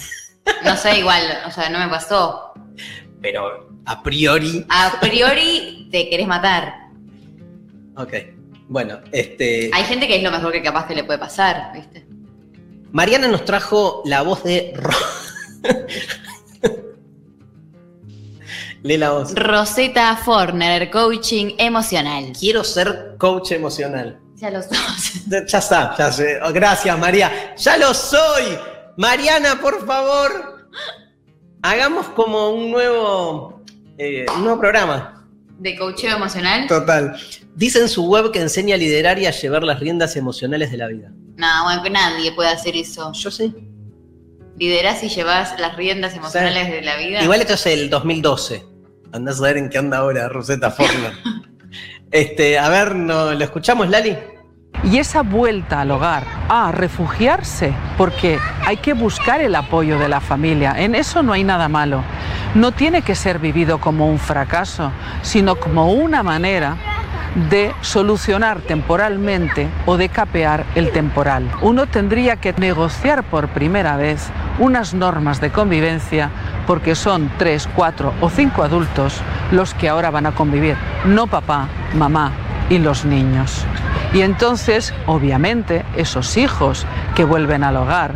No 0.63 0.75
sé, 0.75 0.97
igual, 0.97 1.21
o 1.47 1.51
sea, 1.51 1.69
no 1.69 1.77
me 1.77 1.87
pasó. 1.89 2.53
pero 3.21 3.69
a 3.85 4.01
priori. 4.01 4.65
A 4.69 4.97
priori 4.99 5.87
te 5.91 6.09
querés 6.09 6.27
matar. 6.27 6.73
Ok. 7.95 8.13
Bueno, 8.67 8.99
este. 9.11 9.69
Hay 9.73 9.83
gente 9.83 10.07
que 10.07 10.15
es 10.15 10.23
lo 10.23 10.31
mejor 10.31 10.51
que 10.51 10.63
capaz 10.63 10.87
que 10.87 10.95
le 10.95 11.03
puede 11.03 11.19
pasar, 11.19 11.71
¿viste? 11.73 12.07
Mariana 12.91 13.27
nos 13.27 13.45
trajo 13.45 14.01
la 14.05 14.21
voz 14.23 14.43
de. 14.43 14.73
Ro- 18.81 18.87
Lee 18.87 18.97
la 18.97 19.11
voz. 19.11 19.33
Rosetta 19.35 20.15
Forner, 20.17 20.89
coaching 20.89 21.55
emocional. 21.57 22.31
Quiero 22.39 22.63
ser 22.63 23.15
coach 23.17 23.51
emocional. 23.51 24.19
Ya 24.35 24.49
lo 24.51 24.61
sos. 24.61 24.71
Ya 25.47 25.57
está, 25.59 25.95
ya 25.97 26.11
sé. 26.11 26.39
Oh, 26.43 26.51
Gracias, 26.53 26.97
María. 26.97 27.55
¡Ya 27.57 27.77
lo 27.77 27.93
soy! 27.93 28.57
Mariana, 28.97 29.59
por 29.61 29.85
favor. 29.85 30.67
Hagamos 31.61 32.07
como 32.09 32.51
un 32.51 32.71
nuevo, 32.71 33.61
eh, 33.97 34.25
un 34.35 34.43
nuevo 34.43 34.59
programa. 34.59 35.25
¿De 35.57 35.77
coaching 35.77 36.07
emocional? 36.09 36.67
Total. 36.67 37.17
Dice 37.55 37.79
en 37.81 37.89
su 37.89 38.05
web 38.05 38.31
que 38.31 38.39
enseña 38.39 38.75
a 38.75 38.77
liderar 38.77 39.19
y 39.19 39.25
a 39.25 39.31
llevar 39.31 39.63
las 39.63 39.79
riendas 39.81 40.15
emocionales 40.15 40.71
de 40.71 40.77
la 40.77 40.87
vida. 40.87 41.11
No, 41.35 41.63
bueno, 41.65 41.83
que 41.83 41.89
nadie 41.89 42.31
puede 42.31 42.49
hacer 42.49 42.77
eso. 42.77 43.11
Yo 43.11 43.29
sí. 43.31 43.53
Liderás 44.57 45.03
y 45.03 45.09
llevas 45.09 45.59
las 45.59 45.75
riendas 45.75 46.13
emocionales 46.15 46.69
de 46.71 46.81
la 46.81 46.95
vida. 46.97 47.21
Igual 47.23 47.41
esto 47.41 47.53
es 47.55 47.65
el 47.65 47.89
2012. 47.89 48.65
Andás 49.11 49.39
a 49.39 49.43
ver 49.43 49.57
en 49.57 49.69
qué 49.69 49.77
anda 49.77 49.97
ahora 49.97 50.29
Rosetta 50.29 50.71
Forner. 50.71 51.13
este, 52.11 52.59
a 52.59 52.69
ver, 52.69 52.95
¿no, 52.95 53.33
¿lo 53.33 53.43
escuchamos, 53.43 53.89
Lali? 53.89 54.17
Y 54.83 54.97
esa 54.97 55.23
vuelta 55.23 55.81
al 55.81 55.91
hogar, 55.91 56.23
a 56.47 56.71
refugiarse, 56.71 57.73
porque 57.97 58.37
hay 58.65 58.77
que 58.77 58.93
buscar 58.93 59.41
el 59.41 59.55
apoyo 59.55 59.99
de 59.99 60.07
la 60.07 60.21
familia. 60.21 60.75
En 60.77 60.95
eso 60.95 61.21
no 61.21 61.33
hay 61.33 61.43
nada 61.43 61.67
malo. 61.67 62.03
No 62.55 62.71
tiene 62.71 63.01
que 63.01 63.15
ser 63.15 63.39
vivido 63.39 63.79
como 63.79 64.07
un 64.07 64.19
fracaso, 64.19 64.91
sino 65.21 65.55
como 65.55 65.91
una 65.91 66.23
manera 66.23 66.77
de 67.49 67.73
solucionar 67.81 68.59
temporalmente 68.61 69.67
o 69.85 69.97
de 69.97 70.09
capear 70.09 70.65
el 70.75 70.91
temporal. 70.91 71.49
Uno 71.61 71.85
tendría 71.87 72.37
que 72.37 72.53
negociar 72.53 73.23
por 73.23 73.49
primera 73.49 73.97
vez 73.97 74.29
unas 74.57 74.93
normas 74.93 75.39
de 75.39 75.51
convivencia 75.51 76.29
porque 76.67 76.95
son 76.95 77.31
tres, 77.37 77.67
cuatro 77.75 78.13
o 78.21 78.29
cinco 78.29 78.63
adultos 78.63 79.21
los 79.51 79.73
que 79.73 79.89
ahora 79.89 80.11
van 80.11 80.25
a 80.25 80.31
convivir, 80.31 80.75
no 81.05 81.27
papá, 81.27 81.67
mamá 81.95 82.31
y 82.69 82.77
los 82.77 83.05
niños. 83.05 83.65
Y 84.13 84.21
entonces, 84.21 84.93
obviamente, 85.05 85.85
esos 85.95 86.37
hijos 86.37 86.85
que 87.15 87.23
vuelven 87.23 87.63
al 87.63 87.77
hogar, 87.77 88.13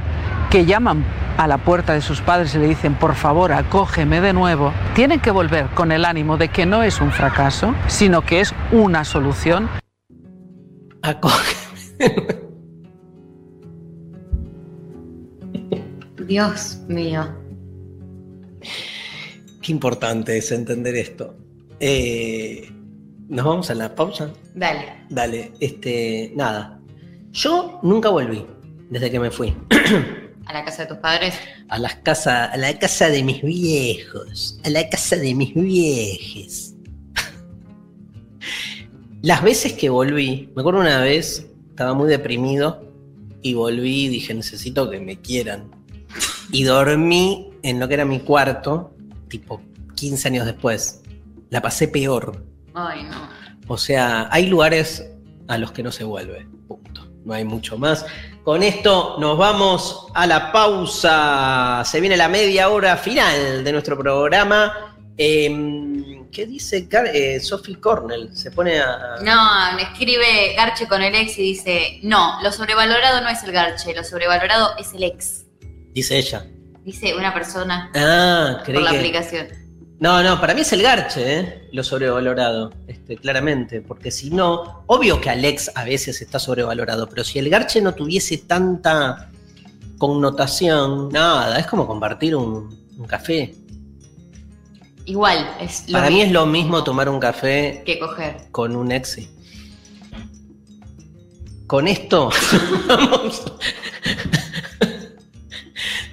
que 0.50 0.66
llaman 0.66 1.04
a 1.38 1.48
la 1.48 1.58
puerta 1.58 1.94
de 1.94 2.02
sus 2.02 2.22
padres 2.22 2.54
y 2.56 2.60
le 2.60 2.68
dicen, 2.68 2.96
por 2.96 3.16
favor, 3.16 3.52
acógeme 3.52 4.22
de 4.22 4.34
nuevo, 4.34 4.74
tienen 4.96 5.20
que 5.20 5.32
volver 5.32 5.68
con 5.70 5.92
el 5.92 6.06
ánimo 6.06 6.38
de 6.38 6.50
que 6.50 6.66
no 6.66 6.84
es 6.84 7.02
un 7.02 7.12
fracaso, 7.12 7.74
sino 7.88 8.22
que 8.22 8.42
es 8.42 8.54
una 8.72 9.04
solución. 9.04 9.70
Dios 16.28 16.80
mío. 16.88 17.28
Qué 19.62 19.72
importante 19.72 20.38
es 20.38 20.52
entender 20.52 20.96
esto. 20.96 21.38
Eh, 21.80 22.70
¿Nos 23.30 23.46
vamos 23.46 23.70
a 23.70 23.76
la 23.76 23.96
pausa? 23.96 24.32
Dale. 24.54 25.06
Dale, 25.10 25.52
este, 25.60 26.32
nada. 26.36 26.80
Yo 27.32 27.80
nunca 27.82 28.10
volví 28.10 28.46
desde 28.90 29.10
que 29.10 29.20
me 29.20 29.32
fui. 29.32 29.56
¿A 30.46 30.54
la 30.54 30.66
casa 30.66 30.84
de 30.84 30.90
tus 30.90 30.98
padres? 30.98 31.36
A 31.70 31.80
las 31.80 31.96
casa, 31.96 32.46
a 32.46 32.58
la 32.58 32.78
casa 32.78 33.10
de 33.10 33.24
mis 33.24 33.42
viejos, 33.42 34.60
a 34.64 34.70
la 34.70 34.88
casa 34.90 35.16
de 35.16 35.34
mis 35.34 35.54
viejes. 35.54 36.76
Las 39.22 39.42
veces 39.42 39.74
que 39.74 39.90
volví, 39.90 40.52
me 40.56 40.62
acuerdo 40.62 40.82
una 40.82 41.00
vez, 41.00 41.48
estaba 41.70 41.94
muy 41.94 42.10
deprimido 42.10 42.92
y 43.42 43.54
volví 43.54 44.06
y 44.06 44.10
dije, 44.10 44.34
necesito 44.34 44.90
que 44.90 45.00
me 45.00 45.20
quieran. 45.20 45.72
Y 46.52 46.64
dormí 46.64 47.52
en 47.64 47.80
lo 47.80 47.88
que 47.88 47.94
era 47.94 48.06
mi 48.06 48.20
cuarto, 48.20 48.94
tipo 49.30 49.62
15 49.96 50.28
años 50.28 50.46
después. 50.46 51.02
La 51.50 51.62
pasé 51.62 51.88
peor. 51.88 52.44
Ay, 52.74 53.04
no. 53.04 53.30
O 53.68 53.78
sea, 53.78 54.28
hay 54.32 54.48
lugares 54.48 55.10
a 55.48 55.58
los 55.58 55.72
que 55.72 55.84
no 55.84 55.92
se 55.92 56.04
vuelve. 56.04 56.46
Punto. 56.68 57.10
No 57.26 57.34
hay 57.34 57.46
mucho 57.46 57.78
más. 57.78 58.06
Con 58.44 58.62
esto 58.62 59.16
nos 59.20 59.38
vamos 59.38 60.08
a 60.14 60.28
la 60.28 60.52
pausa. 60.52 61.84
Se 61.86 62.02
viene 62.02 62.18
la 62.18 62.28
media 62.28 62.70
hora 62.70 62.98
final 62.98 63.64
de 63.64 63.72
nuestro 63.72 63.98
programa. 63.98 64.96
Em, 65.18 66.30
¿Qué 66.30 66.46
dice 66.48 66.88
eh, 67.14 67.40
Sophie 67.40 67.80
Cornell? 67.80 68.36
Se 68.36 68.52
pone 68.52 68.82
a. 68.82 69.16
No, 69.22 69.76
me 69.76 69.84
escribe 69.84 70.54
Garche 70.58 70.88
con 70.88 71.02
el 71.02 71.14
ex 71.16 71.38
y 71.38 71.42
dice, 71.44 72.00
no, 72.04 72.42
lo 72.42 72.52
sobrevalorado 72.52 73.22
no 73.22 73.30
es 73.30 73.44
el 73.44 73.52
Garche, 73.52 73.94
lo 73.96 74.04
sobrevalorado 74.04 74.76
es 74.78 74.92
el 74.94 75.04
ex. 75.04 75.46
Dice 75.94 76.18
ella. 76.18 76.46
Dice 76.84 77.16
una 77.16 77.34
persona 77.34 77.92
Ah, 77.96 78.62
por 78.66 78.76
la 78.82 78.92
que- 78.92 78.98
aplicación. 78.98 79.48
No, 80.04 80.22
no, 80.22 80.38
para 80.42 80.54
mí 80.54 80.60
es 80.60 80.74
el 80.74 80.82
garche, 80.82 81.40
¿eh? 81.40 81.70
lo 81.72 81.82
sobrevalorado, 81.82 82.74
este, 82.88 83.16
claramente, 83.16 83.80
porque 83.80 84.12
si 84.12 84.32
no, 84.32 84.84
obvio 84.88 85.22
que 85.22 85.30
Alex 85.30 85.72
a 85.76 85.86
veces 85.86 86.22
está 86.22 86.40
sobrevalorado, 86.40 87.08
pero 87.08 87.24
si 87.24 87.40
el 87.40 87.50
garche 87.50 87.80
no 87.80 87.94
tuviese 87.96 88.40
tanta 88.40 89.32
connotación, 89.98 91.08
nada, 91.08 91.58
es 91.58 91.68
como 91.68 91.88
compartir 91.88 92.36
un, 92.36 92.78
un 92.98 93.06
café. 93.08 93.56
Igual, 95.06 95.56
es 95.62 95.86
lo 95.88 95.94
Para 95.94 96.10
mí 96.10 96.22
es 96.22 96.34
lo 96.34 96.48
mismo 96.48 96.84
tomar 96.84 97.08
un 97.08 97.22
café 97.22 97.82
que 97.86 97.98
coger. 97.98 98.50
con 98.52 98.76
un 98.76 98.92
exi. 98.92 99.30
Con 101.66 101.88
esto, 101.88 102.30
vamos. 102.90 103.42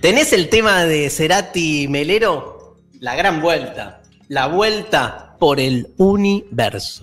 ¿Tenés 0.01 0.33
el 0.33 0.49
tema 0.49 0.85
de 0.85 1.11
Cerati 1.11 1.89
Melero? 1.89 2.60
La 3.01 3.15
gran 3.15 3.41
vuelta. 3.41 4.03
La 4.29 4.49
vuelta 4.49 5.35
por 5.39 5.59
el 5.59 5.89
universo. 5.97 7.03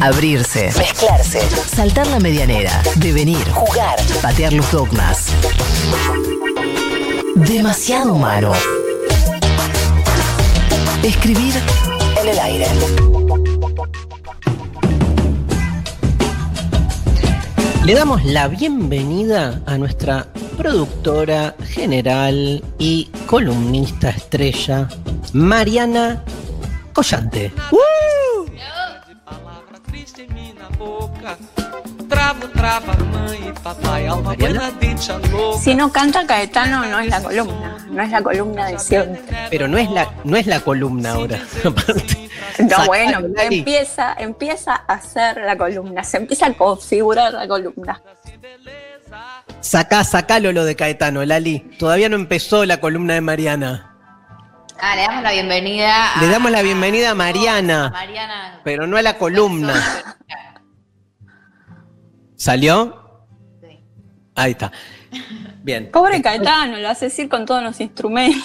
Abrirse, 0.00 0.72
mezclarse, 0.78 1.40
saltar 1.40 2.06
la 2.06 2.18
medianera, 2.18 2.82
devenir, 2.96 3.46
jugar, 3.50 3.98
patear 4.22 4.54
los 4.54 4.72
dogmas. 4.72 5.26
Demasiado 7.34 8.14
humano. 8.14 8.52
Escribir 11.02 11.52
en 12.18 12.28
el 12.28 12.38
aire. 12.38 12.66
Le 17.84 17.92
damos 17.92 18.24
la 18.24 18.48
bienvenida 18.48 19.60
a 19.66 19.76
nuestra 19.76 20.28
productora 20.60 21.54
general 21.64 22.62
y 22.78 23.06
columnista 23.26 24.10
estrella, 24.10 24.86
Mariana 25.32 26.22
Collante. 26.92 27.50
Si 35.62 35.74
no 35.74 35.90
canta 35.90 36.26
Caetano, 36.26 36.84
no 36.84 36.98
es 36.98 37.08
la 37.08 37.22
columna, 37.22 37.86
no 37.90 38.02
es 38.02 38.10
la 38.10 38.22
columna 38.22 38.66
de 38.66 38.78
siempre. 38.78 39.22
Pero 39.48 39.66
no 39.66 39.78
es 39.78 39.90
la, 39.90 40.10
no 40.24 40.36
es 40.36 40.46
la 40.46 40.60
columna 40.60 41.12
ahora. 41.12 41.40
No, 42.58 42.84
bueno, 42.84 43.20
empieza, 43.38 44.12
empieza 44.18 44.74
a 44.74 44.94
hacer 44.94 45.38
la 45.38 45.56
columna, 45.56 46.04
se 46.04 46.18
empieza 46.18 46.46
a 46.46 46.52
configurar 46.52 47.32
la 47.32 47.48
columna. 47.48 48.02
Sacá, 49.60 50.04
sacalo 50.04 50.52
lo 50.52 50.64
de 50.64 50.76
Caetano, 50.76 51.24
Lali. 51.24 51.60
Todavía 51.78 52.08
no 52.08 52.16
empezó 52.16 52.64
la 52.64 52.80
columna 52.80 53.14
de 53.14 53.20
Mariana. 53.20 53.86
Ah, 54.80 54.96
le 54.96 55.02
damos 55.02 55.22
la 55.22 55.32
bienvenida 55.32 56.14
a 56.14 56.20
Le 56.22 56.28
damos 56.28 56.50
la 56.50 56.62
bienvenida 56.62 57.10
a 57.10 57.14
Mariana, 57.14 57.90
Mariana. 57.90 58.60
pero 58.64 58.86
no 58.86 58.96
a 58.96 59.02
la 59.02 59.18
columna. 59.18 59.74
¿Salió? 62.36 63.26
Ahí 64.34 64.52
está. 64.52 64.72
Bien. 65.62 65.90
Pobre 65.90 66.22
Caetano, 66.22 66.78
lo 66.78 66.88
hace 66.88 67.06
decir 67.06 67.28
con 67.28 67.44
todos 67.44 67.62
los 67.62 67.78
instrumentos. 67.80 68.42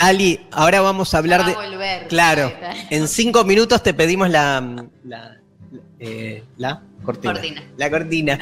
Ali, 0.00 0.46
ahora 0.52 0.80
vamos 0.80 1.14
a 1.14 1.18
hablar 1.18 1.40
Va 1.40 1.44
a 1.46 1.48
de. 1.48 1.54
volver, 1.54 2.08
claro, 2.08 2.52
Caetano. 2.52 2.88
en 2.90 3.08
cinco 3.08 3.44
minutos 3.44 3.82
te 3.82 3.94
pedimos 3.94 4.28
la. 4.30 4.86
La, 5.04 5.36
eh, 6.04 6.44
la 6.58 6.82
cortina. 7.02 7.32
Cortina. 7.32 7.62
La 7.78 7.90
cortina. 7.90 8.38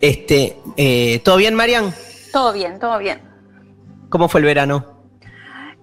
Este, 0.00 0.58
eh, 0.76 1.20
¿Todo 1.24 1.38
bien, 1.38 1.54
Marian? 1.54 1.94
Todo 2.32 2.52
bien, 2.52 2.78
todo 2.78 2.98
bien. 2.98 3.22
¿Cómo 4.10 4.28
fue 4.28 4.40
el 4.40 4.46
verano? 4.46 5.00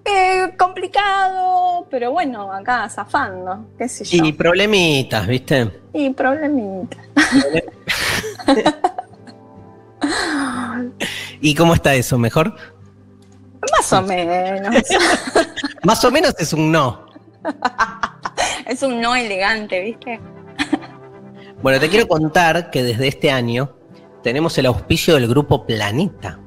Eh, 0.04 0.54
complicado, 0.56 1.88
pero 1.90 2.12
bueno, 2.12 2.52
acá 2.52 2.88
zafando, 2.88 3.70
qué 3.76 3.88
sé 3.88 4.04
yo. 4.04 4.24
Y 4.24 4.32
problemitas, 4.32 5.26
¿viste? 5.26 5.80
Y 5.92 6.10
problemita. 6.10 6.96
¿Y 11.40 11.54
cómo 11.54 11.74
está 11.74 11.94
eso? 11.94 12.18
¿Mejor? 12.18 12.54
Más 13.72 13.92
o 13.92 14.02
menos. 14.02 14.76
Más 15.82 16.04
o 16.04 16.10
menos 16.10 16.34
es 16.38 16.52
un 16.52 16.70
no. 16.70 17.06
es 18.66 18.82
un 18.82 19.00
no 19.00 19.16
elegante, 19.16 19.80
¿viste? 19.80 20.20
Bueno, 21.62 21.78
te 21.80 21.88
quiero 21.88 22.08
contar 22.08 22.70
que 22.70 22.82
desde 22.82 23.08
este 23.08 23.30
año 23.30 23.74
tenemos 24.22 24.56
el 24.58 24.66
auspicio 24.66 25.14
del 25.14 25.28
grupo 25.28 25.66
Planeta. 25.66 26.38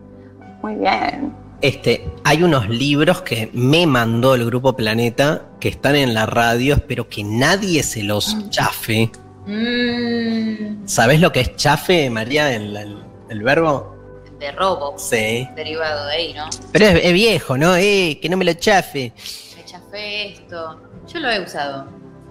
Muy 0.62 0.76
bien. 0.76 1.34
Este, 1.62 2.06
hay 2.24 2.44
unos 2.44 2.68
libros 2.68 3.22
que 3.22 3.50
me 3.54 3.86
mandó 3.88 4.36
el 4.36 4.46
grupo 4.46 4.76
Planeta 4.76 5.46
que 5.60 5.70
están 5.70 5.96
en 5.96 6.14
la 6.14 6.26
radio, 6.26 6.74
espero 6.76 7.08
que 7.08 7.24
nadie 7.24 7.84
se 7.84 8.04
los 8.04 8.50
chafe. 8.50 9.12
Mm, 9.46 10.86
¿Sabes 10.88 11.20
lo 11.22 11.32
que 11.32 11.42
es 11.42 11.56
chafe, 11.56 12.10
María, 12.10 12.54
el, 12.54 12.76
el- 12.76 13.04
el 13.30 13.44
verbo? 13.44 13.92
de 14.40 14.52
robo. 14.52 14.96
Sí. 14.98 15.48
Derivado 15.56 16.06
de 16.08 16.14
ahí, 16.16 16.34
¿no? 16.34 16.50
Pero 16.74 16.86
es, 16.88 17.00
es 17.06 17.14
viejo, 17.14 17.58
¿no? 17.58 17.78
Eh, 17.78 18.20
que 18.22 18.28
no 18.28 18.36
me 18.36 18.44
lo 18.44 18.52
chafe. 18.54 19.14
Me 19.56 19.64
chafé 19.64 20.34
esto. 20.34 20.82
Yo 21.08 21.20
lo 21.22 21.30
he 21.32 21.40
usado. 21.42 21.88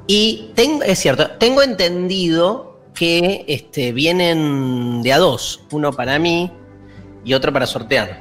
Y 0.06 0.50
tengo, 0.54 0.82
es 0.82 0.98
cierto, 0.98 1.30
tengo 1.38 1.62
entendido 1.62 2.71
que 2.94 3.44
este, 3.48 3.92
vienen 3.92 5.02
de 5.02 5.12
a 5.12 5.18
dos, 5.18 5.64
uno 5.70 5.92
para 5.92 6.18
mí 6.18 6.50
y 7.24 7.34
otro 7.34 7.52
para 7.52 7.66
sortear. 7.66 8.20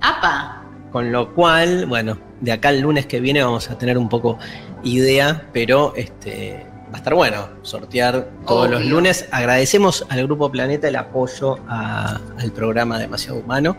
¡Apa! 0.00 0.62
Con 0.92 1.12
lo 1.12 1.34
cual, 1.34 1.86
bueno, 1.86 2.18
de 2.40 2.52
acá 2.52 2.70
el 2.70 2.80
lunes 2.80 3.06
que 3.06 3.20
viene 3.20 3.42
vamos 3.42 3.70
a 3.70 3.76
tener 3.78 3.98
un 3.98 4.08
poco 4.08 4.38
idea, 4.84 5.48
pero 5.52 5.92
este 5.96 6.66
va 6.90 6.94
a 6.94 6.96
estar 6.98 7.14
bueno 7.14 7.48
sortear 7.62 8.30
todos 8.46 8.70
los 8.70 8.84
lunes. 8.86 9.28
Agradecemos 9.30 10.06
al 10.08 10.22
Grupo 10.24 10.50
Planeta 10.50 10.88
el 10.88 10.96
apoyo 10.96 11.58
a- 11.68 12.18
al 12.38 12.52
programa 12.52 12.98
Demasiado 12.98 13.38
Humano. 13.40 13.76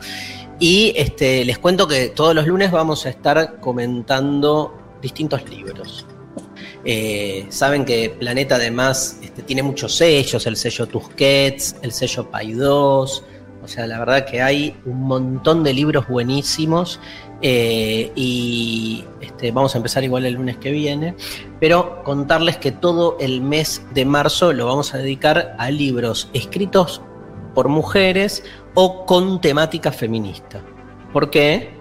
Y 0.60 0.94
este, 0.95 1.44
les 1.45 1.57
cuento 1.57 1.88
que 1.88 2.10
todos 2.10 2.36
los 2.36 2.45
lunes 2.45 2.70
vamos 2.70 3.06
a 3.06 3.10
estar 3.10 3.60
comentando 3.60 4.78
distintos 5.02 5.49
libros. 5.49 6.06
Eh, 6.85 7.45
saben 7.49 7.84
que 7.85 8.10
Planeta 8.10 8.56
además 8.56 9.19
este, 9.22 9.43
tiene 9.43 9.64
muchos 9.64 9.95
sellos, 9.95 10.45
el 10.47 10.56
sello 10.56 10.88
Tusquets, 10.88 11.76
el 11.81 11.91
sello 11.91 12.30
Paidós, 12.30 13.23
o 13.61 13.68
sea, 13.68 13.85
la 13.85 13.99
verdad 13.99 14.26
que 14.26 14.41
hay 14.41 14.76
un 14.85 15.01
montón 15.01 15.64
de 15.64 15.73
libros 15.73 16.07
buenísimos 16.07 16.99
eh, 17.41 18.11
y 18.15 19.03
este, 19.22 19.51
vamos 19.51 19.76
a 19.76 19.77
empezar 19.77 20.03
igual 20.03 20.26
el 20.26 20.35
lunes 20.35 20.57
que 20.57 20.72
viene, 20.72 21.15
pero 21.60 22.03
contarles 22.03 22.57
que 22.57 22.72
todo 22.72 23.18
el 23.19 23.41
mes 23.41 23.85
de 23.93 24.06
marzo 24.06 24.53
lo 24.53 24.65
vamos 24.65 24.93
a 24.93 24.97
dedicar 24.97 25.56
a 25.57 25.69
libros 25.69 26.30
escritos 26.34 27.01
por 27.53 27.68
mujeres 27.68 28.43
o 28.76 29.06
con 29.06 29.41
temática 29.41 29.91
feminista. 29.91 30.61
¿Por 31.11 31.30
qué? 31.30 31.72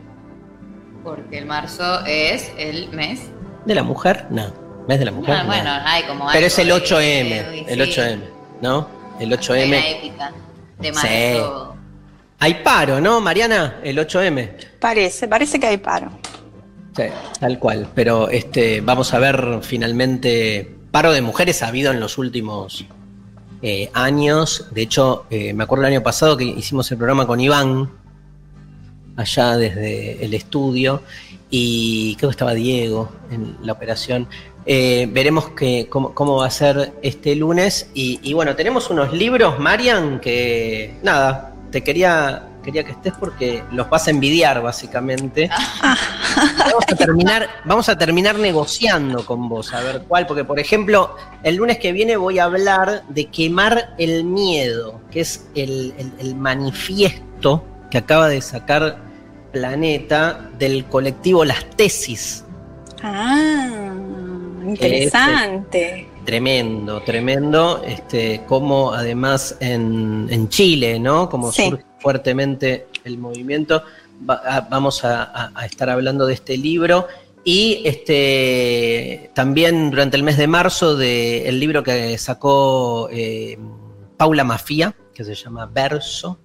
Porque 1.04 1.38
el 1.38 1.46
marzo 1.46 2.04
es 2.06 2.52
el 2.58 2.88
mes. 2.90 3.30
¿De 3.64 3.74
la 3.74 3.82
mujer? 3.82 4.26
No. 4.30 4.68
¿Mes 4.89 4.98
de 4.98 5.05
la 5.05 5.12
mujer? 5.12 5.35
Ah, 5.36 5.43
No. 5.43 5.47
bueno, 5.47 5.70
hay 5.85 6.02
como 6.05 6.19
Pero 6.27 6.31
algo 6.32 6.47
es 6.47 6.59
el 6.59 6.66
de- 6.69 6.73
8M, 6.73 7.65
el 7.69 7.78
sí. 7.85 7.90
8M, 8.01 8.20
¿no? 8.62 8.89
El 9.20 9.27
Hay 9.32 9.39
8M. 9.39 9.66
una 9.78 9.89
épica 9.89 10.32
de 10.78 10.89
Sí. 10.89 10.94
marzo. 10.94 11.77
Hay 12.40 12.55
paro, 12.65 13.01
¿no, 13.01 13.20
Mariana? 13.20 13.77
El 13.85 13.98
8M. 13.98 14.55
Parece, 14.81 15.28
parece 15.28 15.60
que 15.60 15.66
hay 15.66 15.77
paro. 15.77 16.10
Sí, 16.97 17.02
tal 17.39 17.59
cual. 17.59 17.89
Pero 17.94 18.28
este, 18.31 18.81
vamos 18.81 19.12
a 19.15 19.19
ver 19.19 19.59
finalmente 19.62 20.74
paro 20.90 21.12
de 21.12 21.20
mujeres 21.20 21.62
ha 21.62 21.69
habido 21.69 21.93
en 21.93 22.01
los 22.01 22.16
últimos 22.19 22.86
eh, 23.60 23.90
años. 23.93 24.66
De 24.70 24.82
hecho, 24.82 25.27
eh, 25.31 25.52
me 25.52 25.65
acuerdo 25.65 25.85
el 25.85 25.93
año 25.93 26.02
pasado 26.02 26.36
que 26.36 26.44
hicimos 26.44 26.90
el 26.93 26.97
programa 26.97 27.27
con 27.27 27.40
Iván, 27.40 27.90
allá 29.16 29.56
desde 29.56 30.24
el 30.24 30.32
estudio, 30.35 31.02
y 31.51 32.15
creo 32.16 32.31
que 32.31 32.35
estaba 32.35 32.55
Diego 32.55 33.10
en 33.32 33.56
la 33.62 33.73
operación. 33.73 34.28
Eh, 34.70 35.09
veremos 35.11 35.49
que, 35.51 35.86
cómo, 35.89 36.12
cómo 36.15 36.36
va 36.36 36.47
a 36.47 36.51
ser 36.51 36.93
este 37.01 37.35
lunes. 37.35 37.89
Y, 37.95 38.20
y 38.23 38.35
bueno, 38.35 38.55
tenemos 38.55 38.90
unos 38.90 39.12
libros, 39.15 39.59
Marian, 39.59 40.20
que 40.20 40.95
nada, 41.03 41.55
te 41.70 41.82
quería, 41.82 42.47
quería 42.62 42.85
que 42.85 42.93
estés 42.93 43.15
porque 43.19 43.62
los 43.73 43.89
vas 43.89 44.07
a 44.09 44.11
envidiar, 44.11 44.61
básicamente. 44.62 45.49
vamos, 46.59 46.85
a 46.86 46.95
terminar, 46.97 47.49
vamos 47.65 47.89
a 47.89 47.97
terminar 47.97 48.39
negociando 48.39 49.24
con 49.24 49.49
vos, 49.49 49.73
a 49.73 49.81
ver 49.81 50.03
cuál, 50.07 50.27
porque 50.27 50.45
por 50.45 50.59
ejemplo, 50.59 51.16
el 51.43 51.57
lunes 51.57 51.78
que 51.78 51.93
viene 51.93 52.19
voy 52.19 52.39
a 52.39 52.45
hablar 52.45 53.05
de 53.09 53.24
quemar 53.24 53.95
el 53.97 54.24
miedo, 54.24 55.01
que 55.11 55.20
es 55.20 55.47
el, 55.55 55.95
el- 55.97 56.12
el 56.19 56.35
manifiesto 56.35 57.65
que 57.90 57.97
acaba 57.99 58.28
de 58.28 58.43
sacar 58.43 58.99
Planeta 59.51 60.51
del 60.59 60.85
colectivo 60.85 61.43
Las 61.43 61.65
Tesis. 61.70 62.45
Ah, 63.03 63.95
interesante. 64.69 66.07
Tremendo, 66.24 67.01
tremendo. 67.03 67.82
Este, 67.86 68.43
como 68.47 68.93
además 68.93 69.57
en, 69.61 70.27
en 70.31 70.49
Chile, 70.49 70.99
¿no? 70.99 71.28
Como 71.28 71.51
Sí. 71.53 71.69
surge 71.70 71.85
fuertemente 72.01 72.86
el 73.05 73.19
movimiento. 73.19 73.82
Va- 74.28 74.43
a- 74.45 74.61
vamos 74.62 75.05
a, 75.05 75.53
estar 75.65 75.89
hablando 75.90 76.27
de 76.27 76.35
este 76.35 76.57
libro. 76.57 77.07
Y 77.45 77.82
este 77.85 79.31
también 79.35 79.90
durante 79.90 80.16
el 80.16 80.23
mes 80.23 80.36
de 80.36 80.47
marzo 80.47 80.97
del 80.97 81.59
libro 81.59 81.82
que 81.82 82.19
sacó 82.19 83.09
eh, 83.11 83.59
Paula 84.16 84.45
Mafía, 84.45 84.95
que 85.15 85.24
se 85.24 85.35
llama 85.35 85.66
Verso, 85.66 86.40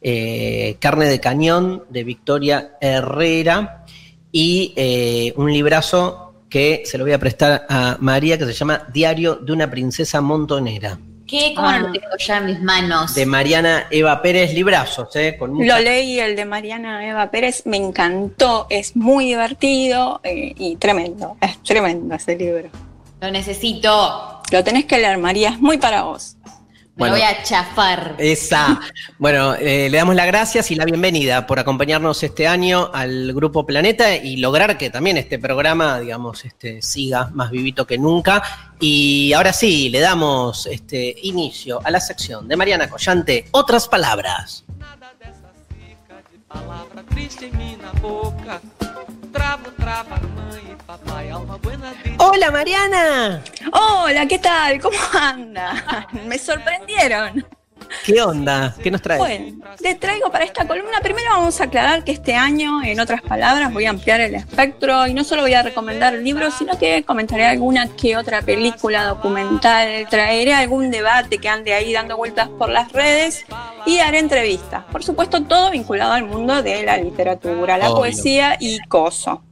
eh, 0.00 0.76
Carne 0.78 1.06
de 1.06 1.20
Cañón, 1.20 1.84
de 1.88 2.04
Victoria 2.04 2.72
Herrera, 2.80 3.84
y 4.30 4.72
eh, 4.76 5.32
un 5.36 5.52
librazo 5.52 6.21
que 6.52 6.82
se 6.84 6.98
lo 6.98 7.04
voy 7.04 7.14
a 7.14 7.18
prestar 7.18 7.64
a 7.66 7.96
María, 8.00 8.36
que 8.36 8.44
se 8.44 8.52
llama 8.52 8.86
Diario 8.92 9.36
de 9.36 9.52
una 9.52 9.70
princesa 9.70 10.20
montonera, 10.20 10.98
¿Qué? 11.26 11.54
¿Cómo 11.56 11.70
no 11.72 11.78
lo 11.78 11.92
tengo 11.92 12.06
ya 12.18 12.36
en 12.38 12.44
mis 12.46 12.60
manos? 12.60 13.14
de 13.14 13.24
Mariana 13.24 13.86
Eva 13.90 14.20
Pérez, 14.20 14.52
librazos, 14.52 15.16
¿eh? 15.16 15.36
Con 15.38 15.54
mucha- 15.54 15.78
Lo 15.78 15.82
leí, 15.82 16.20
el 16.20 16.36
de 16.36 16.44
Mariana 16.44 17.08
Eva 17.08 17.30
Pérez, 17.30 17.62
me 17.64 17.78
encantó, 17.78 18.66
es 18.68 18.94
muy 18.96 19.24
divertido 19.26 20.20
eh, 20.24 20.52
y 20.58 20.76
tremendo, 20.76 21.38
es 21.40 21.62
tremendo 21.62 22.14
ese 22.14 22.36
libro. 22.36 22.68
Lo 23.22 23.30
necesito. 23.30 24.42
Lo 24.50 24.62
tenés 24.62 24.84
que 24.84 24.98
leer, 24.98 25.16
María, 25.16 25.50
es 25.50 25.58
muy 25.60 25.78
para 25.78 26.02
vos. 26.02 26.36
Me 27.02 27.08
Bueno. 27.10 27.16
lo 27.16 27.22
voy 27.22 27.34
a 27.34 27.42
chafar. 27.42 28.14
Esa. 28.18 28.80
Bueno, 29.18 29.54
eh, 29.54 29.88
le 29.90 29.96
damos 29.96 30.14
las 30.14 30.26
gracias 30.26 30.70
y 30.70 30.74
la 30.74 30.84
bienvenida 30.84 31.46
por 31.46 31.58
acompañarnos 31.58 32.22
este 32.22 32.46
año 32.46 32.90
al 32.92 33.32
Grupo 33.32 33.66
Planeta 33.66 34.14
y 34.16 34.36
lograr 34.36 34.78
que 34.78 34.90
también 34.90 35.16
este 35.16 35.38
programa, 35.38 35.98
digamos, 36.00 36.44
este, 36.44 36.80
siga 36.82 37.30
más 37.32 37.50
vivito 37.50 37.86
que 37.86 37.98
nunca. 37.98 38.42
Y 38.80 39.32
ahora 39.32 39.52
sí, 39.52 39.88
le 39.88 40.00
damos 40.00 40.66
este 40.66 41.16
inicio 41.22 41.80
a 41.84 41.90
la 41.90 42.00
sección 42.00 42.46
de 42.46 42.56
Mariana 42.56 42.88
Collante, 42.88 43.46
Otras 43.50 43.88
Palabras. 43.88 44.64
Palavra 46.48 47.02
e. 52.04 52.16
Hola 52.18 52.50
Mariana. 52.50 53.42
Hola, 53.72 54.26
¿qué 54.26 54.38
tal? 54.38 54.80
¿Cómo 54.80 54.98
anda? 55.12 56.06
Me 56.26 56.38
sorprendieron. 56.38 57.44
¿Qué 58.04 58.20
onda? 58.22 58.74
¿Qué 58.82 58.90
nos 58.90 59.02
trae? 59.02 59.18
Bueno, 59.18 59.64
les 59.80 59.98
traigo 59.98 60.30
para 60.30 60.44
esta 60.44 60.66
columna. 60.66 61.00
Primero 61.02 61.30
vamos 61.30 61.60
a 61.60 61.64
aclarar 61.64 62.04
que 62.04 62.12
este 62.12 62.34
año, 62.34 62.82
en 62.82 63.00
otras 63.00 63.22
palabras, 63.22 63.72
voy 63.72 63.86
a 63.86 63.90
ampliar 63.90 64.20
el 64.20 64.34
espectro 64.34 65.06
y 65.06 65.14
no 65.14 65.24
solo 65.24 65.42
voy 65.42 65.54
a 65.54 65.62
recomendar 65.62 66.14
libros, 66.14 66.54
sino 66.58 66.78
que 66.78 67.04
comentaré 67.04 67.46
alguna 67.46 67.88
que 67.88 68.16
otra 68.16 68.42
película 68.42 69.04
documental, 69.04 70.06
traeré 70.08 70.54
algún 70.54 70.90
debate 70.90 71.38
que 71.38 71.48
ande 71.48 71.74
ahí 71.74 71.92
dando 71.92 72.16
vueltas 72.16 72.48
por 72.48 72.68
las 72.68 72.92
redes 72.92 73.44
y 73.86 73.98
haré 73.98 74.18
entrevistas. 74.18 74.84
Por 74.90 75.02
supuesto, 75.02 75.42
todo 75.42 75.70
vinculado 75.70 76.12
al 76.12 76.24
mundo 76.24 76.62
de 76.62 76.82
la 76.82 76.96
literatura, 76.96 77.78
la 77.78 77.90
Obvio. 77.90 77.96
poesía 77.98 78.56
y 78.60 78.78
coso. 78.88 79.42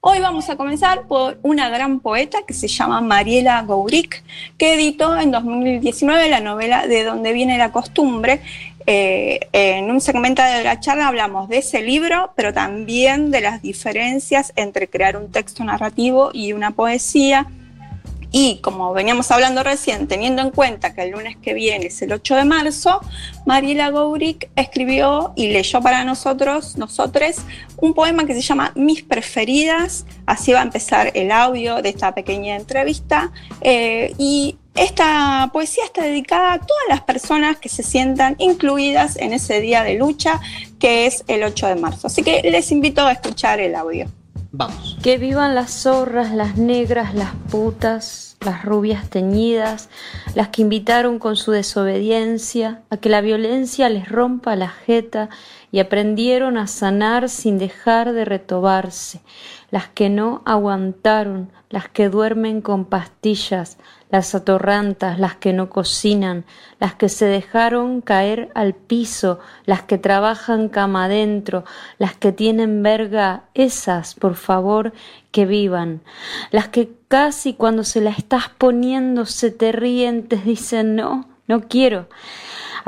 Hoy 0.00 0.20
vamos 0.20 0.48
a 0.48 0.56
comenzar 0.56 1.08
por 1.08 1.38
una 1.42 1.70
gran 1.70 1.98
poeta 1.98 2.38
que 2.46 2.54
se 2.54 2.68
llama 2.68 3.00
Mariela 3.00 3.62
Gourik, 3.62 4.22
que 4.56 4.74
editó 4.74 5.18
en 5.18 5.32
2019 5.32 6.28
la 6.28 6.38
novela 6.38 6.86
De 6.86 7.02
dónde 7.02 7.32
viene 7.32 7.58
la 7.58 7.72
costumbre. 7.72 8.40
Eh, 8.86 9.40
en 9.52 9.90
un 9.90 10.00
segmento 10.00 10.40
de 10.40 10.62
la 10.62 10.78
charla 10.78 11.08
hablamos 11.08 11.48
de 11.48 11.58
ese 11.58 11.82
libro, 11.82 12.32
pero 12.36 12.54
también 12.54 13.32
de 13.32 13.40
las 13.40 13.60
diferencias 13.60 14.52
entre 14.54 14.88
crear 14.88 15.16
un 15.16 15.32
texto 15.32 15.64
narrativo 15.64 16.30
y 16.32 16.52
una 16.52 16.70
poesía. 16.70 17.48
Y 18.30 18.58
como 18.60 18.92
veníamos 18.92 19.30
hablando 19.30 19.62
recién, 19.62 20.06
teniendo 20.06 20.42
en 20.42 20.50
cuenta 20.50 20.94
que 20.94 21.02
el 21.02 21.10
lunes 21.10 21.36
que 21.36 21.54
viene 21.54 21.86
es 21.86 22.02
el 22.02 22.12
8 22.12 22.36
de 22.36 22.44
marzo, 22.44 23.00
Mariela 23.46 23.90
Gourik 23.90 24.50
escribió 24.54 25.32
y 25.34 25.48
leyó 25.48 25.80
para 25.80 26.04
nosotros, 26.04 26.76
nosotros, 26.76 27.36
un 27.78 27.94
poema 27.94 28.26
que 28.26 28.34
se 28.34 28.42
llama 28.42 28.72
Mis 28.74 29.02
preferidas. 29.02 30.04
Así 30.26 30.52
va 30.52 30.60
a 30.60 30.64
empezar 30.64 31.10
el 31.14 31.32
audio 31.32 31.80
de 31.80 31.88
esta 31.88 32.14
pequeña 32.14 32.56
entrevista. 32.56 33.32
Eh, 33.62 34.14
y 34.18 34.58
esta 34.74 35.50
poesía 35.52 35.84
está 35.84 36.02
dedicada 36.02 36.52
a 36.52 36.58
todas 36.58 36.84
las 36.88 37.00
personas 37.00 37.56
que 37.56 37.68
se 37.68 37.82
sientan 37.82 38.36
incluidas 38.38 39.16
en 39.16 39.32
ese 39.32 39.60
día 39.60 39.82
de 39.82 39.94
lucha 39.94 40.40
que 40.78 41.06
es 41.06 41.24
el 41.28 41.42
8 41.42 41.66
de 41.66 41.76
marzo. 41.76 42.06
Así 42.06 42.22
que 42.22 42.42
les 42.42 42.70
invito 42.70 43.06
a 43.06 43.12
escuchar 43.12 43.58
el 43.58 43.74
audio. 43.74 44.06
Que 45.02 45.18
vivan 45.18 45.54
las 45.54 45.82
zorras, 45.82 46.32
las 46.32 46.56
negras, 46.56 47.14
las 47.14 47.34
putas, 47.50 48.36
las 48.40 48.64
rubias 48.64 49.08
teñidas, 49.10 49.88
las 50.34 50.48
que 50.48 50.62
invitaron 50.62 51.18
con 51.18 51.36
su 51.36 51.52
desobediencia 51.52 52.82
a 52.90 52.96
que 52.96 53.08
la 53.08 53.20
violencia 53.20 53.88
les 53.88 54.08
rompa 54.08 54.56
la 54.56 54.68
jeta 54.68 55.28
y 55.70 55.80
aprendieron 55.80 56.56
a 56.56 56.66
sanar 56.66 57.28
sin 57.28 57.58
dejar 57.58 58.12
de 58.12 58.24
retobarse, 58.24 59.20
las 59.70 59.88
que 59.88 60.08
no 60.08 60.42
aguantaron, 60.46 61.50
las 61.68 61.88
que 61.88 62.08
duermen 62.08 62.62
con 62.62 62.84
pastillas, 62.84 63.76
las 64.10 64.34
atorrantas, 64.34 65.18
las 65.18 65.36
que 65.36 65.52
no 65.52 65.68
cocinan, 65.68 66.44
las 66.80 66.94
que 66.94 67.08
se 67.08 67.26
dejaron 67.26 68.00
caer 68.00 68.50
al 68.54 68.74
piso, 68.74 69.38
las 69.66 69.82
que 69.82 69.98
trabajan 69.98 70.68
cama 70.68 71.04
adentro, 71.04 71.64
las 71.98 72.16
que 72.16 72.32
tienen 72.32 72.82
verga, 72.82 73.44
esas, 73.54 74.14
por 74.14 74.34
favor, 74.34 74.92
que 75.30 75.46
vivan, 75.46 76.00
las 76.50 76.68
que 76.68 76.90
casi 77.08 77.54
cuando 77.54 77.84
se 77.84 78.00
la 78.00 78.10
estás 78.10 78.48
poniendo 78.56 79.26
se 79.26 79.50
te 79.50 79.72
ríen, 79.72 80.26
te 80.28 80.36
dicen 80.36 80.96
no, 80.96 81.28
no 81.46 81.68
quiero, 81.68 82.08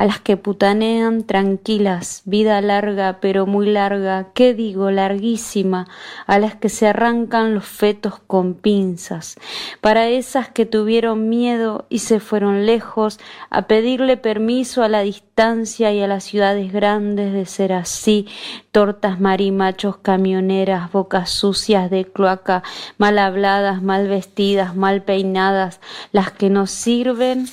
a 0.01 0.07
las 0.07 0.19
que 0.19 0.39
putanean 0.39 1.25
tranquilas, 1.25 2.23
vida 2.25 2.63
larga 2.63 3.19
pero 3.21 3.45
muy 3.45 3.67
larga, 3.67 4.29
¿qué 4.33 4.55
digo? 4.55 4.91
larguísima, 4.91 5.89
a 6.27 6.39
las 6.39 6.55
que 6.55 6.71
se 6.71 6.87
arrancan 6.87 7.55
los 7.55 7.67
fetos 7.67 8.15
con 8.27 8.55
pinzas, 8.55 9.37
para 9.83 10.09
esas 10.09 10.49
que 10.49 10.65
tuvieron 10.65 11.29
miedo 11.29 11.85
y 11.91 11.99
se 11.99 12.19
fueron 12.19 12.65
lejos 12.65 13.21
a 13.51 13.67
pedirle 13.67 14.17
permiso 14.17 14.83
a 14.83 14.89
la 14.89 15.03
distancia 15.03 15.93
y 15.93 16.01
a 16.01 16.07
las 16.07 16.25
ciudades 16.25 16.73
grandes 16.73 17.35
de 17.35 17.45
ser 17.45 17.75
así, 17.75 18.27
tortas 18.73 19.21
marimachos, 19.21 19.99
camioneras, 19.99 20.91
bocas 20.93 21.29
sucias 21.29 21.91
de 21.91 22.07
cloaca, 22.07 22.63
mal 22.97 23.19
habladas, 23.19 23.83
mal 23.83 24.09
vestidas, 24.09 24.75
mal 24.75 25.03
peinadas, 25.03 25.79
las 26.11 26.31
que 26.31 26.49
nos 26.49 26.71
sirven 26.71 27.49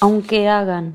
aunque 0.00 0.48
hagan 0.48 0.94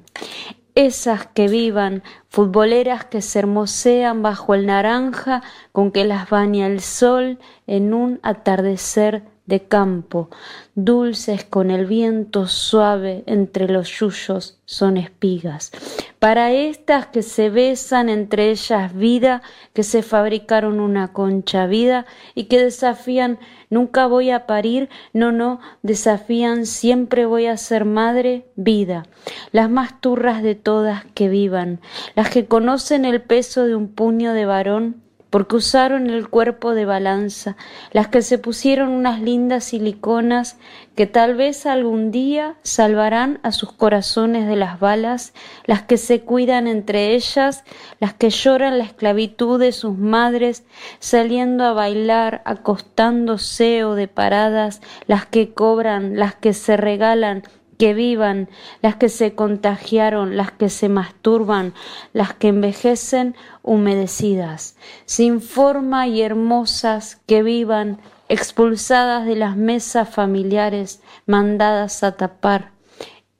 esas 0.75 1.27
que 1.27 1.47
vivan, 1.47 2.03
futboleras 2.29 3.05
que 3.05 3.21
se 3.21 3.39
hermosean 3.39 4.21
bajo 4.21 4.53
el 4.53 4.65
naranja 4.65 5.43
con 5.71 5.91
que 5.91 6.05
las 6.05 6.29
baña 6.29 6.67
el 6.67 6.81
sol 6.81 7.39
en 7.67 7.93
un 7.93 8.19
atardecer 8.23 9.32
de 9.45 9.61
campo, 9.61 10.29
dulces 10.73 11.43
con 11.43 11.69
el 11.69 11.85
viento 11.85 12.47
suave 12.47 13.23
entre 13.25 13.67
los 13.67 13.89
yuyos 13.89 14.59
son 14.65 14.95
espigas. 14.95 15.71
Para 16.19 16.51
estas 16.53 17.07
que 17.07 17.21
se 17.21 17.49
besan 17.49 18.07
entre 18.07 18.51
ellas 18.51 18.95
vida, 18.95 19.41
que 19.73 19.83
se 19.83 20.01
fabricaron 20.01 20.79
una 20.79 21.11
concha 21.11 21.67
vida 21.67 22.05
y 22.35 22.45
que 22.45 22.63
desafían 22.63 23.39
nunca 23.69 24.07
voy 24.07 24.29
a 24.29 24.45
parir, 24.47 24.89
no, 25.11 25.33
no, 25.33 25.59
desafían 25.81 26.65
siempre 26.65 27.25
voy 27.25 27.47
a 27.47 27.57
ser 27.57 27.83
madre 27.83 28.45
vida. 28.55 29.05
Las 29.51 29.69
más 29.69 29.99
turras 29.99 30.41
de 30.41 30.55
todas 30.55 31.03
que 31.13 31.27
vivan, 31.27 31.81
las 32.15 32.29
que 32.29 32.45
conocen 32.45 33.03
el 33.03 33.21
peso 33.21 33.65
de 33.65 33.75
un 33.75 33.89
puño 33.89 34.31
de 34.31 34.45
varón 34.45 35.03
porque 35.33 35.55
usaron 35.55 36.11
el 36.11 36.29
cuerpo 36.29 36.75
de 36.75 36.85
balanza, 36.85 37.57
las 37.91 38.07
que 38.07 38.21
se 38.21 38.37
pusieron 38.37 38.89
unas 38.89 39.19
lindas 39.19 39.63
siliconas 39.63 40.57
que 40.95 41.07
tal 41.07 41.33
vez 41.33 41.65
algún 41.65 42.11
día 42.11 42.53
salvarán 42.61 43.39
a 43.41 43.51
sus 43.51 43.71
corazones 43.71 44.45
de 44.47 44.55
las 44.55 44.79
balas, 44.79 45.33
las 45.65 45.81
que 45.81 45.97
se 45.97 46.21
cuidan 46.21 46.67
entre 46.67 47.15
ellas, 47.15 47.63
las 47.99 48.13
que 48.13 48.29
lloran 48.29 48.77
la 48.77 48.83
esclavitud 48.83 49.59
de 49.59 49.71
sus 49.71 49.97
madres, 49.97 50.65
saliendo 50.99 51.63
a 51.63 51.73
bailar, 51.73 52.43
acostándose 52.45 53.85
o 53.85 53.95
de 53.95 54.07
paradas, 54.07 54.83
las 55.07 55.25
que 55.25 55.51
cobran, 55.51 56.15
las 56.15 56.35
que 56.35 56.53
se 56.53 56.77
regalan, 56.77 57.41
que 57.77 57.93
vivan, 57.93 58.49
las 58.81 58.95
que 58.95 59.09
se 59.09 59.35
contagiaron, 59.35 60.35
las 60.35 60.51
que 60.51 60.69
se 60.69 60.89
masturban, 60.89 61.73
las 62.11 62.33
que 62.33 62.49
envejecen 62.49 63.35
humedecidas, 63.61 64.75
sin 65.05 65.41
forma 65.41 66.07
y 66.07 66.21
hermosas, 66.21 67.21
que 67.25 67.43
vivan, 67.43 67.99
expulsadas 68.29 69.25
de 69.25 69.35
las 69.35 69.55
mesas 69.55 70.09
familiares, 70.09 71.01
mandadas 71.25 72.03
a 72.03 72.17
tapar, 72.17 72.72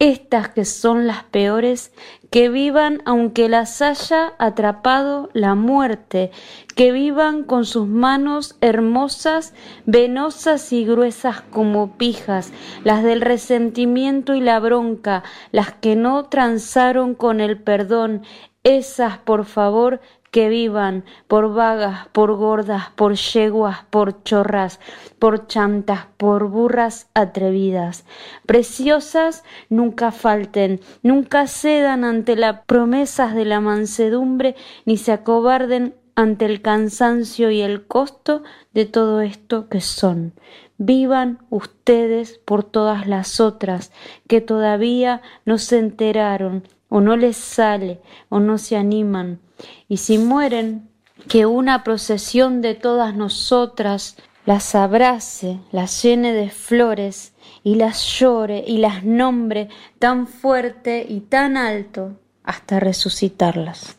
estas 0.04 0.50
que 0.50 0.66
son 0.66 1.08
las 1.08 1.24
peores, 1.24 1.94
que 2.30 2.50
vivan 2.50 3.02
aunque 3.06 3.48
las 3.48 3.82
haya 3.82 4.34
atrapado 4.38 5.30
la 5.32 5.56
muerte, 5.56 6.30
que 6.76 6.92
vivan 6.92 7.46
con 7.46 7.64
sus 7.64 7.88
manos 7.88 8.58
hermosas, 8.60 9.54
venosas 9.86 10.74
y 10.74 10.84
gruesas 10.84 11.40
como 11.40 11.96
pijas, 11.96 12.52
las 12.84 13.02
del 13.02 13.22
resentimiento 13.22 14.36
y 14.36 14.42
la 14.42 14.60
bronca, 14.60 15.24
las 15.54 15.72
que 15.72 15.96
no 15.96 16.26
transaron 16.26 17.16
con 17.16 17.40
el 17.40 17.58
perdón, 17.62 18.24
esas, 18.66 19.20
por 19.20 19.46
favor, 19.46 20.02
que 20.34 20.50
vivan 20.50 21.06
por 21.28 21.54
vagas, 21.54 22.08
por 22.08 22.34
gordas, 22.36 22.90
por 22.96 23.14
yeguas, 23.14 23.86
por 23.92 24.24
chorras, 24.24 24.80
por 25.20 25.46
chantas, 25.46 26.08
por 26.18 26.48
burras 26.48 27.08
atrevidas. 27.14 28.04
Preciosas 28.48 29.44
nunca 29.70 30.12
falten, 30.12 30.80
nunca 31.04 31.46
cedan 31.46 32.04
ante 32.04 32.36
las 32.36 32.62
promesas 32.66 33.36
de 33.36 33.46
la 33.46 33.60
mansedumbre, 33.60 34.56
ni 34.88 34.98
se 34.98 35.12
acobarden 35.12 35.94
ante 36.16 36.46
el 36.46 36.64
cansancio 36.64 37.52
y 37.52 37.62
el 37.62 37.86
costo 37.86 38.42
de 38.74 38.86
todo 38.86 39.22
esto 39.22 39.70
que 39.70 39.82
son. 39.82 40.34
Vivan 40.80 41.46
ustedes 41.52 42.40
por 42.40 42.64
todas 42.64 43.06
las 43.06 43.40
otras 43.40 43.92
que 44.28 44.42
todavía 44.42 45.22
no 45.46 45.60
se 45.60 45.78
enteraron 45.78 46.64
o 46.90 47.02
no 47.02 47.18
les 47.18 47.38
sale 47.38 48.02
o 48.30 48.40
no 48.40 48.58
se 48.58 48.78
animan 48.78 49.40
y 49.88 49.98
si 49.98 50.18
mueren, 50.18 50.90
que 51.28 51.46
una 51.46 51.84
procesión 51.84 52.62
de 52.62 52.76
todas 52.76 53.16
nosotras 53.16 54.18
las 54.46 54.76
abrace, 54.76 55.60
las 55.72 56.04
llene 56.04 56.34
de 56.34 56.50
flores 56.50 57.34
y 57.64 57.76
las 57.76 58.04
llore 58.20 58.64
y 58.68 58.78
las 58.78 59.04
nombre 59.04 59.70
tan 60.00 60.28
fuerte 60.28 61.06
y 61.08 61.22
tan 61.22 61.56
alto 61.56 62.20
hasta 62.44 62.80
resucitarlas. 62.80 63.98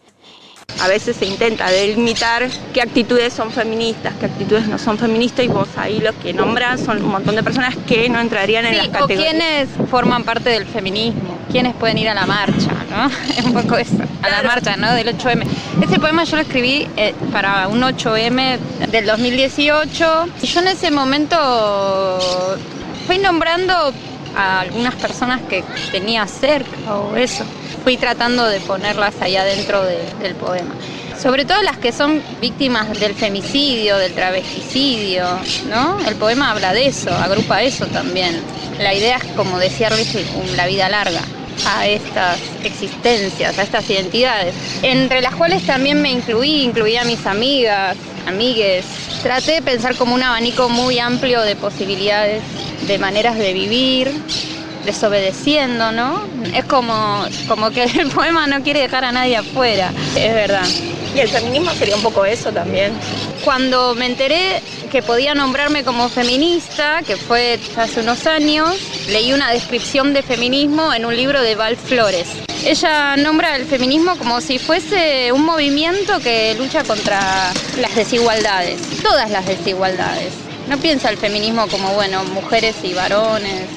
A 0.85 0.89
veces 0.89 1.16
se 1.16 1.24
intenta 1.24 1.70
delimitar 1.70 2.47
qué 2.74 2.82
actitudes 2.82 3.32
son 3.32 3.51
feministas, 3.51 4.12
qué 4.20 4.27
actitudes 4.27 4.66
no 4.66 4.78
son 4.78 4.99
feministas 4.99 5.45
y 5.45 5.49
vos 5.49 5.69
ahí 5.77 5.99
los 6.01 6.15
que 6.16 6.35
nombras 6.35 6.81
son 6.81 7.03
un 7.03 7.11
montón 7.11 7.36
de 7.36 7.43
personas 7.43 7.74
que 7.86 8.09
no 8.11 8.20
entrarían 8.20 8.66
en 8.66 8.77
las 8.77 8.89
categorías. 8.89 9.20
O 9.20 9.31
quienes 9.31 9.69
forman 9.91 10.24
parte 10.24 10.51
del 10.51 10.66
feminismo, 10.66 11.39
quienes 11.51 11.74
pueden 11.74 11.97
ir 11.97 12.11
a 12.11 12.15
la 12.15 12.27
marcha, 12.27 12.70
¿no? 12.91 13.07
Es 13.07 13.45
un 13.45 13.55
poco 13.55 13.78
eso, 13.78 13.97
a 14.23 14.28
la 14.28 14.43
marcha, 14.43 14.77
¿no? 14.77 14.93
Del 14.93 15.16
8M. 15.16 15.47
Este 15.81 15.99
poema 15.99 16.24
yo 16.24 16.36
lo 16.36 16.43
escribí 16.43 16.86
eh, 16.97 17.15
para 17.32 17.69
un 17.69 17.81
8M 17.81 18.59
del 18.91 19.07
2018 19.07 20.27
y 20.43 20.47
yo 20.47 20.61
en 20.61 20.69
ese 20.69 20.91
momento 20.91 22.19
fui 23.07 23.19
nombrando 23.19 23.93
a 24.36 24.61
algunas 24.61 24.94
personas 24.94 25.40
que 25.43 25.62
tenía 25.93 26.27
cerca 26.27 26.94
o 26.94 27.16
eso 27.16 27.44
fui 27.85 27.97
tratando 27.97 28.47
de 28.47 28.61
ponerlas 28.61 29.15
ahí 29.20 29.36
adentro 29.36 29.82
del 29.85 30.35
poema. 30.36 30.74
Sobre 31.20 31.44
todo 31.44 31.62
las 31.62 31.78
que 31.78 31.93
son 31.93 32.20
víctimas 32.40 32.98
del 32.98 33.15
femicidio, 33.15 33.98
del 33.98 34.12
travesticidio, 34.15 35.24
¿no? 35.69 35.98
El 36.06 36.16
poema 36.16 36.51
habla 36.51 36.73
de 36.73 36.86
eso, 36.86 37.11
agrupa 37.11 37.62
eso 37.62 37.86
también. 37.86 38.40
La 38.78 38.94
idea 38.94 39.19
es 39.19 39.24
como 39.36 39.59
desearles 39.59 40.09
la 40.56 40.66
vida 40.66 40.89
larga 40.89 41.20
a 41.66 41.86
estas 41.86 42.39
existencias, 42.65 43.56
a 43.59 43.62
estas 43.62 43.89
identidades, 43.89 44.55
entre 44.82 45.20
las 45.20 45.35
cuales 45.35 45.65
también 45.65 46.02
me 46.02 46.11
incluí, 46.11 46.62
incluí 46.62 46.97
a 46.97 47.05
mis 47.05 47.24
amigas, 47.27 47.97
amigues. 48.27 48.85
Traté 49.23 49.52
de 49.52 49.62
pensar 49.62 49.94
como 49.94 50.15
un 50.15 50.23
abanico 50.23 50.69
muy 50.69 50.98
amplio 50.98 51.43
de 51.43 51.56
posibilidades, 51.56 52.43
de 52.86 52.98
maneras 52.98 53.36
de 53.39 53.52
vivir, 53.52 54.12
desobedeciendo, 54.85 55.93
¿no? 55.93 56.23
Es 56.55 56.65
como, 56.65 57.24
como 57.48 57.70
que 57.70 57.85
el 57.98 58.09
poema 58.11 58.47
no 58.47 58.62
quiere 58.62 58.81
dejar 58.81 59.05
a 59.05 59.12
nadie 59.12 59.36
afuera, 59.36 59.93
es 60.16 60.35
verdad. 60.35 60.66
Y 61.15 61.20
el 61.20 61.28
feminismo 61.28 61.70
sería 61.73 61.94
un 61.94 62.02
poco 62.02 62.24
eso 62.24 62.51
también. 62.51 62.93
Cuando 63.44 63.94
me 63.94 64.06
enteré 64.06 64.62
que 64.90 65.02
podía 65.02 65.35
nombrarme 65.35 65.85
como 65.85 66.09
feminista, 66.09 67.02
que 67.06 67.16
fue 67.16 67.59
hace 67.77 68.01
unos 68.01 68.27
años, 68.27 68.77
leí 69.09 69.32
una 69.32 69.51
descripción 69.51 70.12
de 70.12 70.23
feminismo 70.23 70.93
en 70.93 71.05
un 71.05 71.16
libro 71.16 71.40
de 71.40 71.55
Val 71.55 71.77
Flores. 71.77 72.28
Ella 72.65 73.16
nombra 73.16 73.56
el 73.56 73.66
feminismo 73.66 74.16
como 74.16 74.40
si 74.40 74.59
fuese 74.59 75.31
un 75.31 75.44
movimiento 75.44 76.19
que 76.20 76.55
lucha 76.55 76.82
contra 76.82 77.52
las 77.78 77.94
desigualdades, 77.94 78.81
todas 79.02 79.31
las 79.31 79.47
desigualdades. 79.47 80.44
No 80.69 80.78
piensa 80.78 81.11
el 81.11 81.19
feminismo 81.19 81.66
como, 81.69 81.93
bueno, 81.95 82.24
mujeres 82.24 82.77
y 82.82 82.95
varones, 82.95 83.69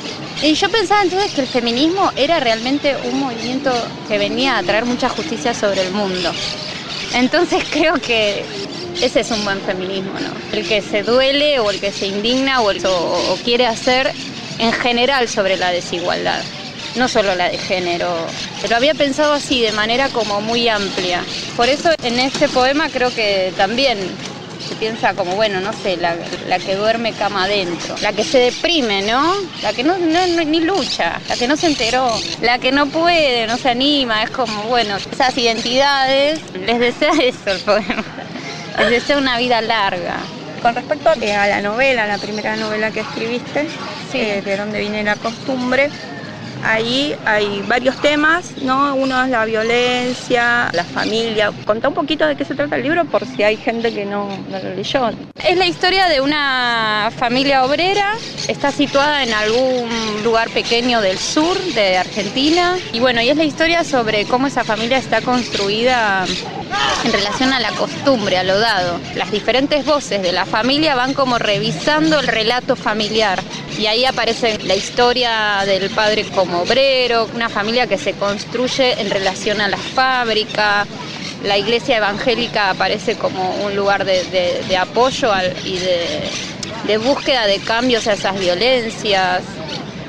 y 0.42 0.54
yo 0.54 0.70
pensaba 0.70 1.02
entonces 1.02 1.34
que 1.34 1.42
el 1.42 1.48
feminismo 1.48 2.12
era 2.16 2.40
realmente 2.40 2.96
un 3.06 3.20
movimiento 3.20 3.72
que 4.08 4.20
venía 4.20 4.58
a 4.58 4.64
traer 4.64 4.86
mucha 4.86 5.10
justicia 5.10 5.54
sobre 5.54 5.82
el 5.82 5.92
mundo. 5.92 6.32
Entonces 7.14 7.64
creo 7.72 7.96
que 7.96 8.46
ese 9.02 9.22
es 9.22 9.32
un 9.32 9.44
buen 9.44 9.60
feminismo, 9.62 10.14
¿no? 10.14 10.58
El 10.58 10.68
que 10.68 10.82
se 10.82 11.02
duele 11.02 11.60
o 11.60 11.72
el 11.72 11.80
que 11.80 11.92
se 11.92 12.08
indigna 12.08 12.62
o, 12.62 12.70
el, 12.70 12.86
o 12.86 13.38
quiere 13.44 13.66
hacer 13.66 14.12
en 14.60 14.72
general 14.74 15.28
sobre 15.28 15.58
la 15.58 15.72
desigualdad, 15.72 16.42
no 16.96 17.08
solo 17.08 17.34
la 17.34 17.50
de 17.50 17.58
género. 17.58 18.08
Lo 18.70 18.76
había 18.76 18.94
pensado 18.94 19.34
así, 19.34 19.62
de 19.62 19.72
manera 19.72 20.10
como 20.10 20.42
muy 20.42 20.68
amplia. 20.70 21.24
Por 21.56 21.68
eso 21.68 21.90
en 22.04 22.20
este 22.20 22.48
poema 22.48 22.90
creo 22.90 23.14
que 23.14 23.54
también 23.58 23.98
se 24.60 24.76
piensa 24.76 25.14
como, 25.14 25.36
bueno, 25.36 25.60
no 25.62 25.74
sé, 25.74 25.98
la, 25.98 26.16
la 26.48 26.60
que 26.60 26.76
duerme 26.76 27.14
cama 27.14 27.44
adentro, 27.46 27.98
la 28.02 28.14
que 28.14 28.24
se 28.24 28.38
deprime, 28.40 29.02
¿no? 29.02 29.34
La 29.62 29.74
que 29.74 29.84
no, 29.84 29.98
no- 29.98 30.28
no- 30.28 30.44
ni 30.44 30.62
lucha, 30.62 31.22
la 31.28 31.38
que 31.38 31.48
no 31.48 31.56
se 31.56 31.68
enteró, 31.68 32.22
la 32.42 32.60
que 32.60 32.72
no 32.72 32.88
puede, 32.88 33.48
no 33.48 33.58
se 33.58 33.70
anima, 33.70 34.24
es 34.24 34.30
como, 34.30 34.64
bueno, 34.64 34.98
esas 35.12 35.38
identidades, 35.38 36.42
les 36.54 36.80
desea 36.80 37.12
eso 37.22 37.52
el 37.52 37.60
poema, 37.60 38.04
les 38.80 38.90
desea 38.90 39.18
una 39.18 39.38
vida 39.38 39.62
larga. 39.62 40.18
Con 40.62 40.74
respecto 40.76 41.10
a 41.10 41.16
la 41.16 41.62
novela, 41.62 42.08
la 42.08 42.18
primera 42.18 42.56
novela 42.56 42.92
que 42.92 43.02
escribiste, 43.02 43.68
eh, 44.14 44.42
de 44.44 44.58
donde 44.58 44.80
viene 44.80 45.04
la 45.04 45.16
costumbre, 45.16 45.92
ahí 46.68 47.16
hay 47.26 47.64
varios 47.68 48.00
temas, 48.02 48.52
¿no? 48.62 48.96
Uno 48.96 49.24
es 49.24 49.30
la 49.30 49.46
violencia, 49.46 50.70
la 50.74 50.84
familia. 50.84 51.52
Contá 51.66 51.88
un 51.88 51.94
poquito 51.94 52.26
de 52.28 52.36
qué 52.36 52.46
se 52.46 52.56
trata 52.56 52.76
el 52.76 52.84
libro 52.84 53.06
por 53.06 53.26
si 53.26 53.44
hay 53.44 53.58
gente 53.58 53.94
que 53.94 54.06
no, 54.06 54.28
no 54.50 54.60
lo 54.60 54.76
leyó. 54.76 55.10
Es 55.44 55.58
la 55.58 55.66
historia 55.66 56.08
de 56.08 56.22
una 56.22 57.12
familia 57.18 57.64
obrera, 57.64 58.14
está 58.48 58.72
situada 58.72 59.24
en 59.24 59.34
algún 59.34 59.90
lugar 60.24 60.50
pequeño 60.50 61.02
del 61.02 61.18
sur 61.18 61.58
de 61.74 61.98
Argentina 61.98 62.76
y 62.92 63.00
bueno, 63.00 63.22
y 63.22 63.30
es 63.30 63.38
la 63.38 63.46
historia 63.46 63.84
sobre 63.84 64.26
cómo 64.26 64.48
esa 64.48 64.64
familia 64.64 64.98
está 64.98 65.22
construida 65.22 66.26
en 67.04 67.12
relación 67.12 67.54
a 67.54 67.60
la 67.60 67.72
costumbre, 67.72 68.38
a 68.38 68.44
lo 68.44 68.60
dado. 68.60 69.00
Las 69.16 69.32
diferentes 69.32 69.86
voces 69.86 70.22
de 70.22 70.32
la 70.32 70.46
familia 70.46 70.96
van 70.96 71.14
como 71.14 71.38
revisando 71.38 72.20
el 72.20 72.28
relato 72.28 72.76
familiar 72.76 73.40
y 73.78 73.86
ahí 73.86 74.06
aparece 74.06 74.58
la 74.64 74.76
historia 74.76 75.64
del 75.66 75.90
padre 75.92 76.26
como 76.34 76.57
obrero, 76.62 77.28
una 77.34 77.50
familia 77.50 77.88
que 77.88 77.98
se 77.98 78.14
construye 78.14 79.00
en 79.02 79.10
relación 79.10 79.62
a 79.62 79.68
la 79.68 79.78
fábrica, 79.78 80.86
la 81.44 81.58
iglesia 81.58 81.98
evangélica 81.98 82.70
aparece 82.72 83.16
como 83.16 83.56
un 83.64 83.76
lugar 83.76 84.06
de, 84.06 84.26
de- 84.26 84.64
de 84.68 84.78
apoyo 84.78 85.32
al- 85.32 85.56
y 85.64 85.78
de, 85.78 86.32
de 86.86 86.98
búsqueda 86.98 87.46
de 87.46 87.60
cambios 87.60 88.08
a 88.08 88.14
esas 88.14 88.40
violencias 88.40 89.44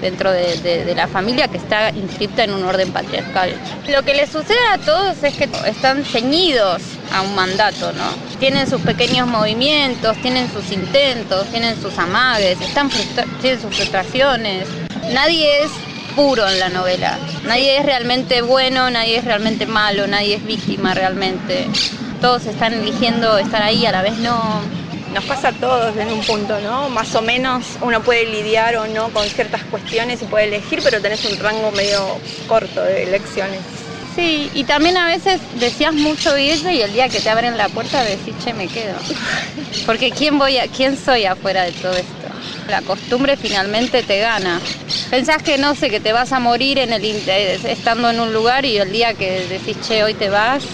dentro 0.00 0.30
de, 0.30 0.56
la 0.94 1.08
familia 1.08 1.48
que 1.48 1.56
está 1.56 1.90
inscripta 1.90 2.44
en 2.44 2.52
un 2.52 2.64
orden 2.64 2.92
patriarcal. 2.92 3.52
Lo 3.88 4.04
que 4.04 4.14
les 4.14 4.30
sucede 4.30 4.56
a 4.72 4.78
todos 4.78 5.22
es 5.24 5.34
que 5.34 5.48
están 5.66 6.04
ceñidos 6.04 6.82
a 7.12 7.22
un 7.22 7.34
mandato, 7.34 7.92
¿no? 7.92 8.14
Tienen 8.38 8.68
sus 8.68 8.80
pequeños 8.80 9.26
movimientos, 9.26 10.16
tienen 10.18 10.52
sus 10.52 10.70
intentos, 10.70 11.48
tienen 11.48 11.80
sus 11.82 11.98
amagues, 11.98 12.60
están 12.60 12.90
tienen 13.40 13.60
sus 13.60 13.72
frustraciones. 13.74 14.68
Nadie 15.12 15.64
es 15.64 15.72
puro 16.18 16.48
en 16.48 16.58
la 16.58 16.68
novela. 16.68 17.16
Nadie 17.44 17.78
es 17.78 17.86
realmente 17.86 18.42
bueno, 18.42 18.90
nadie 18.90 19.18
es 19.18 19.24
realmente 19.24 19.66
malo, 19.66 20.08
nadie 20.08 20.34
es 20.34 20.44
víctima 20.44 20.92
realmente. 20.92 21.68
Todos 22.20 22.46
están 22.46 22.72
eligiendo 22.72 23.38
estar 23.38 23.62
ahí, 23.62 23.86
a 23.86 23.92
la 23.92 24.02
vez 24.02 24.18
no. 24.18 24.60
Nos 25.14 25.24
pasa 25.26 25.50
a 25.50 25.52
todos 25.52 25.96
en 25.96 26.10
un 26.10 26.20
punto, 26.24 26.60
¿no? 26.60 26.88
Más 26.88 27.14
o 27.14 27.22
menos 27.22 27.64
uno 27.82 28.02
puede 28.02 28.26
lidiar 28.26 28.74
o 28.78 28.88
no 28.88 29.10
con 29.10 29.28
ciertas 29.28 29.62
cuestiones 29.70 30.20
y 30.20 30.24
puede 30.24 30.46
elegir, 30.46 30.80
pero 30.82 31.00
tenés 31.00 31.24
un 31.24 31.38
rango 31.38 31.70
medio 31.70 32.16
corto 32.48 32.82
de 32.82 33.04
elecciones. 33.04 33.60
Sí, 34.16 34.50
y 34.54 34.64
también 34.64 34.96
a 34.96 35.06
veces 35.06 35.40
decías 35.60 35.94
mucho 35.94 36.34
ella 36.34 36.72
y 36.72 36.82
el 36.82 36.92
día 36.94 37.08
que 37.08 37.20
te 37.20 37.30
abren 37.30 37.56
la 37.56 37.68
puerta 37.68 38.02
decís, 38.02 38.34
che, 38.44 38.52
me 38.54 38.66
quedo. 38.66 38.96
Porque 39.86 40.10
¿quién, 40.10 40.36
voy 40.36 40.58
a, 40.58 40.66
¿quién 40.66 40.96
soy 40.96 41.26
afuera 41.26 41.62
de 41.62 41.70
todo 41.70 41.96
esto? 41.96 42.17
La 42.68 42.82
costumbre 42.82 43.36
finalmente 43.36 44.02
te 44.02 44.18
gana. 44.18 44.60
Pensás 45.10 45.42
que 45.42 45.56
no 45.56 45.74
sé, 45.74 45.90
que 45.90 46.00
te 46.00 46.12
vas 46.12 46.32
a 46.32 46.38
morir 46.38 46.78
en 46.78 46.92
el 46.92 47.02
eh, 47.04 47.58
estando 47.64 48.10
en 48.10 48.20
un 48.20 48.32
lugar 48.32 48.64
y 48.66 48.76
el 48.76 48.92
día 48.92 49.14
que 49.14 49.46
decís, 49.46 49.78
che, 49.80 50.04
hoy 50.04 50.12
te 50.14 50.28
vas, 50.28 50.64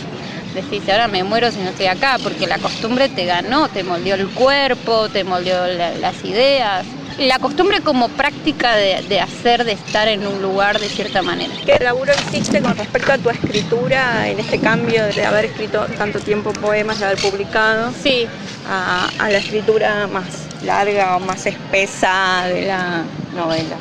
decís, 0.55 0.89
ahora 0.89 1.07
me 1.07 1.23
muero 1.23 1.53
si 1.53 1.61
no 1.61 1.71
estoy 1.71 1.87
acá, 1.87 2.19
porque 2.21 2.47
la 2.47 2.59
costumbre 2.59 3.09
te 3.09 3.27
ganó, 3.27 3.69
te 3.69 3.85
moldeó 3.85 4.17
el 4.17 4.29
cuerpo, 4.31 5.09
te 5.09 5.23
moldeó 5.25 5.67
la- 5.69 5.95
las 5.95 6.25
ideas. 6.25 6.87
La 7.17 7.39
costumbre 7.39 7.81
como 7.81 8.09
práctica 8.09 8.75
de, 8.75 9.03
de 9.09 9.21
hacer, 9.21 9.65
de 9.65 9.73
estar 9.73 10.09
en 10.09 10.27
un 10.27 10.43
lugar 10.43 10.81
de 10.81 10.89
cierta 10.89 11.23
manera. 11.23 11.55
¿Qué 11.65 11.79
laburo 11.81 12.13
hiciste 12.19 12.61
con 12.61 12.77
respecto 12.77 13.13
a 13.13 13.19
tu 13.19 13.31
escritura 13.31 14.29
en 14.29 14.41
este 14.41 14.59
cambio 14.59 15.13
de 15.15 15.25
haber 15.25 15.45
escrito 15.45 15.87
tanto 15.97 16.21
tiempo 16.21 16.55
poemas, 16.55 16.99
de 16.99 17.05
haber 17.07 17.19
publicado? 17.19 17.93
Sí. 17.93 18.29
A, 18.65 19.11
a 19.17 19.31
la 19.31 19.39
escritura 19.39 20.09
más 20.09 20.44
larga 20.65 21.17
o 21.17 21.21
más 21.21 21.47
espesa 21.47 22.45
de 22.47 22.67
la 22.67 23.05
novela. 23.35 23.77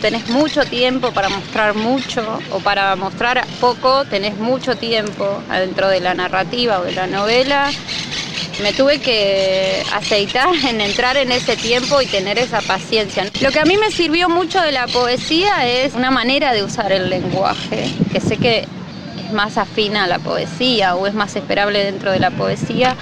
tenés 0.00 0.28
mucho 0.28 0.64
tiempo 0.64 1.10
para 1.10 1.28
mostrar 1.28 1.74
mucho 1.74 2.38
o 2.52 2.60
para 2.60 2.94
mostrar 2.94 3.44
poco, 3.60 4.04
tenés 4.04 4.36
mucho 4.38 4.76
tiempo 4.76 5.42
adentro 5.48 5.88
de 5.88 6.00
la 6.00 6.14
narrativa 6.14 6.78
o 6.78 6.84
de 6.84 6.92
la 6.92 7.06
novela. 7.06 7.70
Me 8.62 8.72
tuve 8.72 9.00
que 9.00 9.82
aceitar 9.92 10.48
en 10.68 10.80
entrar 10.80 11.16
en 11.16 11.32
ese 11.32 11.56
tiempo 11.56 12.00
y 12.00 12.06
tener 12.06 12.38
esa 12.38 12.60
paciencia. 12.60 13.28
Lo 13.40 13.50
que 13.50 13.60
a 13.60 13.64
mí 13.64 13.76
me 13.76 13.90
sirvió 13.90 14.28
mucho 14.28 14.60
de 14.60 14.72
la 14.72 14.86
poesía 14.86 15.66
es 15.66 15.94
una 15.94 16.10
manera 16.10 16.52
de 16.52 16.62
usar 16.62 16.92
el 16.92 17.10
lenguaje, 17.10 17.90
que 18.12 18.20
sé 18.20 18.36
que 18.36 18.66
es 19.26 19.32
más 19.32 19.58
afina 19.58 20.04
a 20.04 20.06
la 20.06 20.18
poesía 20.18 20.94
o 20.94 21.06
es 21.06 21.14
más 21.14 21.34
esperable 21.36 21.84
dentro 21.84 22.12
de 22.12 22.18
la 22.18 22.30
poesía. 22.30 22.96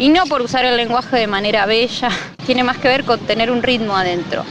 Y 0.00 0.08
no 0.08 0.24
por 0.24 0.40
usar 0.40 0.64
el 0.64 0.78
lenguaje 0.78 1.14
de 1.14 1.26
manera 1.26 1.66
bella, 1.66 2.08
tiene 2.46 2.64
más 2.64 2.78
que 2.78 2.88
ver 2.88 3.04
con 3.04 3.20
tener 3.20 3.50
un 3.50 3.62
ritmo 3.62 3.94
adentro 3.94 4.46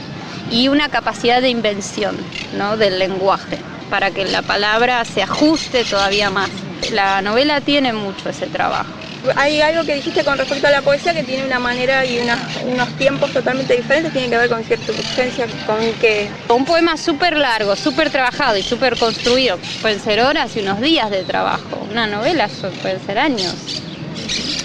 y 0.48 0.68
una 0.68 0.88
capacidad 0.88 1.42
de 1.42 1.48
invención 1.48 2.16
¿no? 2.56 2.76
del 2.76 3.00
lenguaje 3.00 3.58
para 3.90 4.12
que 4.12 4.24
la 4.24 4.42
palabra 4.42 5.04
se 5.04 5.24
ajuste 5.24 5.84
todavía 5.84 6.30
más. 6.30 6.50
La 6.92 7.20
novela 7.20 7.60
tiene 7.60 7.92
mucho 7.92 8.28
ese 8.28 8.46
trabajo. 8.46 8.92
Hay 9.34 9.60
algo 9.60 9.84
que 9.84 9.96
dijiste 9.96 10.22
con 10.24 10.38
respecto 10.38 10.68
a 10.68 10.70
la 10.70 10.82
poesía 10.82 11.12
que 11.12 11.24
tiene 11.24 11.44
una 11.44 11.58
manera 11.58 12.06
y 12.06 12.20
unos 12.20 12.88
tiempos 12.96 13.32
totalmente 13.32 13.76
diferentes, 13.76 14.12
tiene 14.12 14.30
que 14.30 14.38
ver 14.38 14.48
con 14.48 14.62
cierta 14.62 14.92
urgencia, 14.92 15.48
con 15.66 15.80
que... 15.94 16.30
Un 16.48 16.64
poema 16.64 16.96
súper 16.96 17.36
largo, 17.36 17.74
súper 17.74 18.08
trabajado 18.10 18.56
y 18.56 18.62
súper 18.62 18.96
construido. 18.96 19.58
Pueden 19.82 19.98
ser 19.98 20.20
horas 20.20 20.56
y 20.56 20.60
unos 20.60 20.80
días 20.80 21.10
de 21.10 21.24
trabajo. 21.24 21.86
Una 21.90 22.06
novela 22.06 22.48
pueden 22.80 23.04
ser 23.04 23.18
años. 23.18 23.82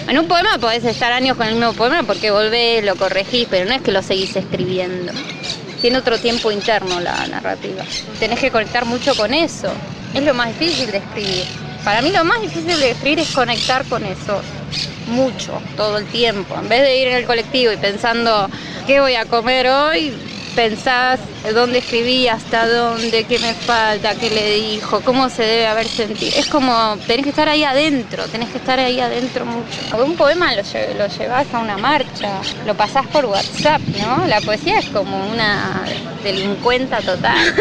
En 0.07 0.19
un 0.19 0.27
poema 0.27 0.57
podés 0.59 0.83
estar 0.85 1.11
años 1.11 1.35
con 1.35 1.47
el 1.47 1.55
mismo 1.55 1.73
poema 1.73 2.03
porque 2.03 2.29
volvés, 2.29 2.83
lo 2.83 2.95
corregís, 2.95 3.47
pero 3.49 3.67
no 3.67 3.73
es 3.73 3.81
que 3.81 3.91
lo 3.91 4.01
seguís 4.03 4.35
escribiendo. 4.35 5.11
Tiene 5.81 5.97
otro 5.97 6.17
tiempo 6.17 6.51
interno 6.51 6.99
la 6.99 7.25
narrativa. 7.27 7.83
Tenés 8.19 8.39
que 8.39 8.51
conectar 8.51 8.85
mucho 8.85 9.15
con 9.15 9.33
eso. 9.33 9.67
Es 10.13 10.23
lo 10.23 10.33
más 10.33 10.47
difícil 10.57 10.91
de 10.91 10.97
escribir. 10.97 11.43
Para 11.83 12.01
mí 12.01 12.11
lo 12.11 12.23
más 12.23 12.41
difícil 12.41 12.79
de 12.79 12.91
escribir 12.91 13.19
es 13.19 13.31
conectar 13.31 13.85
con 13.85 14.03
eso. 14.03 14.41
Mucho, 15.07 15.61
todo 15.75 15.97
el 15.97 16.05
tiempo. 16.07 16.55
En 16.59 16.69
vez 16.69 16.81
de 16.81 16.97
ir 16.97 17.07
en 17.07 17.15
el 17.15 17.25
colectivo 17.25 17.71
y 17.71 17.77
pensando, 17.77 18.49
¿qué 18.87 18.99
voy 18.99 19.15
a 19.15 19.25
comer 19.25 19.67
hoy? 19.67 20.13
Pensás 20.55 21.19
dónde 21.53 21.79
escribí, 21.79 22.27
hasta 22.27 22.67
dónde, 22.67 23.25
qué 23.25 23.39
me 23.39 23.53
falta, 23.53 24.15
qué 24.15 24.29
le 24.29 24.51
dijo, 24.53 25.01
cómo 25.01 25.29
se 25.29 25.43
debe 25.43 25.67
haber 25.67 25.87
sentido. 25.89 26.31
Es 26.35 26.45
como, 26.45 26.97
tenés 27.07 27.23
que 27.23 27.29
estar 27.29 27.49
ahí 27.49 27.63
adentro, 27.63 28.23
tenés 28.27 28.49
que 28.49 28.57
estar 28.57 28.79
ahí 28.79 28.99
adentro 28.99 29.45
mucho. 29.45 30.03
Un 30.03 30.15
poema 30.15 30.53
lo, 30.53 30.61
lo 30.97 31.07
llevas 31.07 31.53
a 31.53 31.59
una 31.59 31.77
marcha, 31.77 32.39
lo 32.65 32.73
pasás 32.75 33.05
por 33.07 33.25
WhatsApp, 33.25 33.81
¿no? 33.99 34.25
La 34.27 34.39
poesía 34.41 34.79
es 34.79 34.85
como 34.85 35.27
una 35.29 35.83
delincuenta 36.23 37.01
total. 37.01 37.37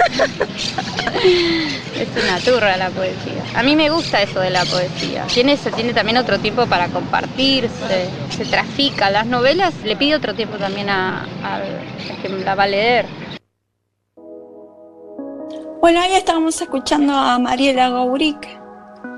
es 1.99 2.09
una 2.23 2.39
turra 2.41 2.77
la 2.77 2.91
poesía. 2.91 3.43
A 3.55 3.63
mí 3.63 3.77
me 3.77 3.91
gusta 3.91 4.23
eso 4.23 4.41
de 4.41 4.51
la 4.51 4.65
poesía. 4.65 5.25
Tiene, 5.35 5.57
se 5.57 5.71
tiene 5.73 5.93
también 5.93 6.17
otro 6.19 6.39
tiempo 6.39 6.67
para 6.67 6.89
compartirse, 6.89 8.09
se 8.37 8.45
trafica. 8.47 9.11
Las 9.11 9.27
novelas 9.27 9.75
le 9.85 9.97
pide 9.97 10.17
otro 10.17 10.35
tiempo 10.35 10.57
también 10.59 10.89
a, 10.89 11.25
a- 11.43 11.57
a 11.57 12.29
la 12.45 12.53
a 12.53 12.57
leer. 12.85 13.07
Bueno, 15.81 16.01
ahí 16.01 16.15
estábamos 16.15 16.61
escuchando 16.61 17.13
a 17.15 17.39
Mariela 17.39 17.91
Gaurik. 17.91 18.49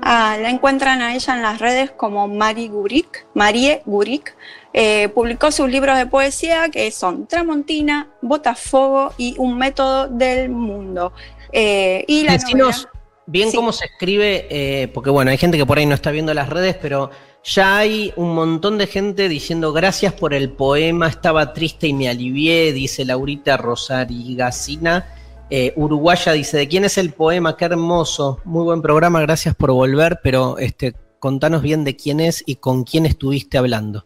Ah, 0.01 0.37
la 0.39 0.49
encuentran 0.49 1.01
a 1.01 1.15
ella 1.15 1.35
en 1.35 1.41
las 1.41 1.59
redes 1.59 1.91
como 1.91 2.27
Mari 2.27 2.67
Gurik, 2.69 3.25
Marie 3.33 3.81
Gurik. 3.85 4.35
Eh, 4.73 5.09
publicó 5.09 5.51
sus 5.51 5.69
libros 5.69 5.97
de 5.97 6.05
poesía 6.05 6.69
que 6.69 6.91
son 6.91 7.25
Tramontina, 7.25 8.07
Botafogo 8.21 9.11
y 9.17 9.35
Un 9.37 9.57
método 9.57 10.07
del 10.07 10.49
mundo. 10.49 11.13
Eh, 11.51 12.05
y 12.07 12.23
la 12.23 12.33
Decinos 12.33 12.83
novela- 12.85 12.96
bien 13.27 13.51
cómo 13.51 13.71
se 13.71 13.85
escribe, 13.85 14.47
eh, 14.49 14.87
porque 14.87 15.11
bueno, 15.11 15.29
hay 15.29 15.37
gente 15.37 15.57
que 15.57 15.65
por 15.65 15.77
ahí 15.77 15.85
no 15.85 15.93
está 15.93 16.09
viendo 16.11 16.33
las 16.33 16.49
redes, 16.49 16.75
pero 16.81 17.11
ya 17.43 17.77
hay 17.77 18.11
un 18.15 18.33
montón 18.33 18.77
de 18.77 18.87
gente 18.87 19.29
diciendo 19.29 19.71
gracias 19.71 20.13
por 20.13 20.33
el 20.33 20.49
poema, 20.49 21.07
estaba 21.07 21.53
triste 21.53 21.87
y 21.87 21.93
me 21.93 22.09
alivié, 22.09 22.73
dice 22.73 23.05
Laurita 23.05 23.57
Rosarigacina. 23.57 25.13
Eh, 25.49 25.71
Uruguaya 25.77 26.33
dice, 26.33 26.57
¿de 26.57 26.67
quién 26.67 26.83
es 26.83 26.97
el 26.97 27.13
poema? 27.13 27.55
Qué 27.55 27.65
hermoso, 27.65 28.41
muy 28.43 28.63
buen 28.63 28.81
programa, 28.81 29.21
gracias 29.21 29.55
por 29.55 29.71
volver, 29.71 30.19
pero 30.21 30.57
este, 30.57 30.93
contanos 31.19 31.61
bien 31.61 31.85
de 31.85 31.95
quién 31.95 32.19
es 32.19 32.43
y 32.45 32.55
con 32.55 32.83
quién 32.83 33.05
estuviste 33.05 33.57
hablando. 33.57 34.05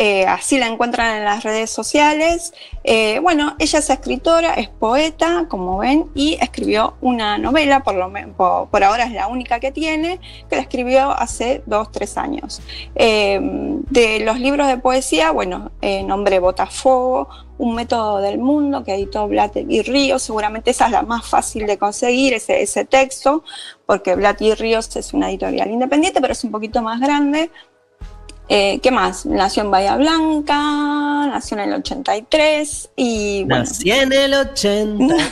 Eh, 0.00 0.26
así 0.26 0.58
la 0.58 0.68
encuentran 0.68 1.16
en 1.16 1.24
las 1.24 1.42
redes 1.42 1.70
sociales. 1.70 2.52
Eh, 2.84 3.18
bueno, 3.20 3.56
ella 3.58 3.80
es 3.80 3.90
escritora, 3.90 4.54
es 4.54 4.68
poeta, 4.68 5.46
como 5.48 5.78
ven, 5.78 6.06
y 6.14 6.38
escribió 6.40 6.94
una 7.00 7.36
novela, 7.36 7.80
por, 7.80 7.96
lo 7.96 8.08
por, 8.70 8.84
ahora 8.84 9.04
es 9.04 9.12
la 9.12 9.26
única 9.26 9.58
que 9.58 9.72
tiene, 9.72 10.20
que 10.48 10.54
la 10.54 10.62
escribió 10.62 11.10
hace 11.10 11.64
dos, 11.66 11.90
tres 11.90 12.16
años. 12.16 12.62
Eh, 12.94 13.40
de 13.90 14.20
los 14.20 14.38
libros 14.38 14.68
de 14.68 14.78
poesía, 14.78 15.32
bueno, 15.32 15.72
eh, 15.82 16.04
nombré 16.04 16.38
Botafogo, 16.38 17.28
Un 17.58 17.74
método 17.74 18.18
del 18.18 18.38
mundo, 18.38 18.84
que 18.84 18.94
editó 18.94 19.26
Blatt 19.26 19.56
y 19.56 19.82
Ríos, 19.82 20.22
seguramente 20.22 20.70
esa 20.70 20.86
es 20.86 20.92
la 20.92 21.02
más 21.02 21.26
fácil 21.26 21.66
de 21.66 21.76
conseguir, 21.76 22.34
ese, 22.34 22.62
ese 22.62 22.84
texto, 22.84 23.42
porque 23.84 24.14
Blatt 24.14 24.40
y 24.42 24.54
Ríos 24.54 24.94
es 24.94 25.12
una 25.12 25.28
editorial 25.28 25.68
independiente, 25.68 26.20
pero 26.20 26.34
es 26.34 26.44
un 26.44 26.52
poquito 26.52 26.82
más 26.82 27.00
grande. 27.00 27.50
Eh, 28.48 28.80
¿Qué 28.82 28.90
más? 28.90 29.26
Nació 29.26 29.62
en 29.62 29.70
Bahía 29.70 29.96
Blanca, 29.96 30.56
nació 31.26 31.58
en 31.58 31.64
el 31.64 31.74
83 31.74 32.90
y 32.96 33.44
bueno, 33.44 33.64
Nací 33.64 33.90
en 33.90 34.12
el 34.12 34.34
80. 34.34 35.14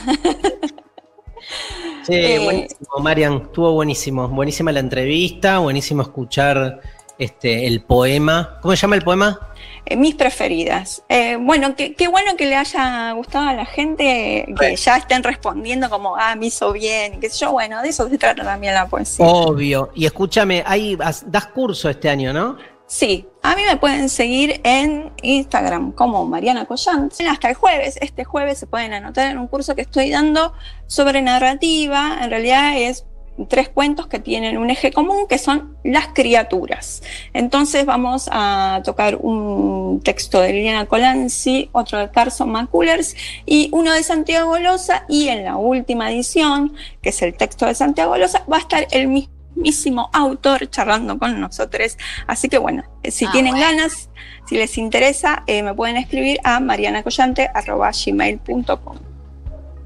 Sí, 2.03 2.13
Eh, 2.13 2.39
buenísimo, 2.43 2.99
Marian, 3.01 3.33
estuvo 3.43 3.73
buenísimo. 3.73 4.27
Buenísima 4.29 4.71
la 4.71 4.79
entrevista, 4.79 5.59
buenísimo 5.59 6.01
escuchar 6.03 6.79
este, 7.17 7.67
el 7.67 7.81
poema. 7.81 8.59
¿Cómo 8.61 8.75
se 8.75 8.81
llama 8.81 8.95
el 8.95 9.01
poema? 9.03 9.39
eh, 9.85 9.95
mis 9.95 10.15
preferidas. 10.15 11.03
Eh, 11.09 11.37
bueno, 11.37 11.75
qué, 11.75 12.07
bueno 12.09 12.35
que 12.37 12.45
le 12.45 12.55
haya 12.55 13.11
gustado 13.13 13.47
a 13.47 13.53
la 13.53 13.65
gente, 13.65 14.45
que 14.59 14.75
ya 14.75 14.97
estén 14.97 15.23
respondiendo 15.23 15.89
como, 15.89 16.15
ah, 16.15 16.35
me 16.35 16.47
hizo 16.47 16.71
bien, 16.73 17.15
y 17.15 17.17
qué 17.19 17.29
sé 17.29 17.39
yo. 17.39 17.51
Bueno, 17.51 17.81
de 17.81 17.89
eso 17.89 18.07
se 18.09 18.17
trata 18.17 18.43
también 18.43 18.73
la 18.73 18.87
poesía. 18.87 19.25
Obvio. 19.25 19.91
Y 19.95 20.05
escúchame, 20.05 20.63
ahí 20.65 20.97
das 20.97 21.47
curso 21.53 21.89
este 21.89 22.09
año, 22.09 22.33
¿no? 22.33 22.57
Sí, 22.87 23.27
a 23.43 23.53
mí 23.57 23.63
me 23.69 23.75
pueden 23.75 24.07
seguir 24.07 24.61
en 24.63 25.11
Instagram 25.21 25.91
como 25.91 26.25
Mariana 26.25 26.65
Collante. 26.65 27.27
Hasta 27.27 27.49
el 27.49 27.55
jueves, 27.55 27.97
este 27.99 28.23
jueves 28.23 28.59
se 28.59 28.65
pueden 28.65 28.93
anotar 28.93 29.29
en 29.29 29.37
un 29.37 29.47
curso 29.47 29.75
que 29.75 29.81
estoy 29.81 30.09
dando 30.09 30.53
sobre 30.87 31.21
narrativa. 31.21 32.17
En 32.21 32.29
realidad 32.29 32.77
es 32.77 33.05
tres 33.49 33.67
cuentos 33.67 34.07
que 34.07 34.19
tienen 34.19 34.57
un 34.57 34.69
eje 34.69 34.93
común 34.93 35.27
que 35.27 35.37
son 35.37 35.77
las 35.83 36.07
criaturas. 36.07 37.03
Entonces 37.33 37.85
vamos 37.85 38.29
a 38.31 38.81
tocar 38.85 39.17
un 39.17 40.01
texto 40.01 40.39
de 40.39 40.53
Liliana 40.53 40.85
Colanzi, 40.85 41.69
otro 41.73 41.99
de 41.99 42.09
Carson 42.09 42.49
McCullers 42.49 43.15
y 43.45 43.69
uno 43.73 43.91
de 43.91 44.01
Santiago 44.01 44.57
Loza 44.59 45.03
y 45.09 45.27
en 45.27 45.43
la 45.43 45.57
última 45.57 46.09
edición, 46.11 46.73
que 47.01 47.09
es 47.09 47.21
el 47.21 47.35
texto 47.35 47.65
de 47.65 47.75
Santiago 47.75 48.17
Loza, 48.17 48.43
va 48.51 48.57
a 48.57 48.61
estar 48.61 48.87
el 48.91 49.07
mismísimo 49.57 50.09
autor 50.13 50.69
charlando 50.69 51.17
con 51.17 51.39
nosotros. 51.39 51.97
Así 52.27 52.49
que 52.49 52.57
bueno, 52.57 52.83
eh, 53.03 53.11
si 53.11 53.25
Ah, 53.25 53.29
tienen 53.31 53.53
bueno. 53.55 53.67
ganas, 53.67 54.09
si 54.47 54.57
les 54.57 54.77
interesa, 54.77 55.43
eh, 55.47 55.63
me 55.63 55.73
pueden 55.73 55.95
escribir 55.97 56.39
a 56.43 56.59
marianacollante.gmail.com. 56.59 58.97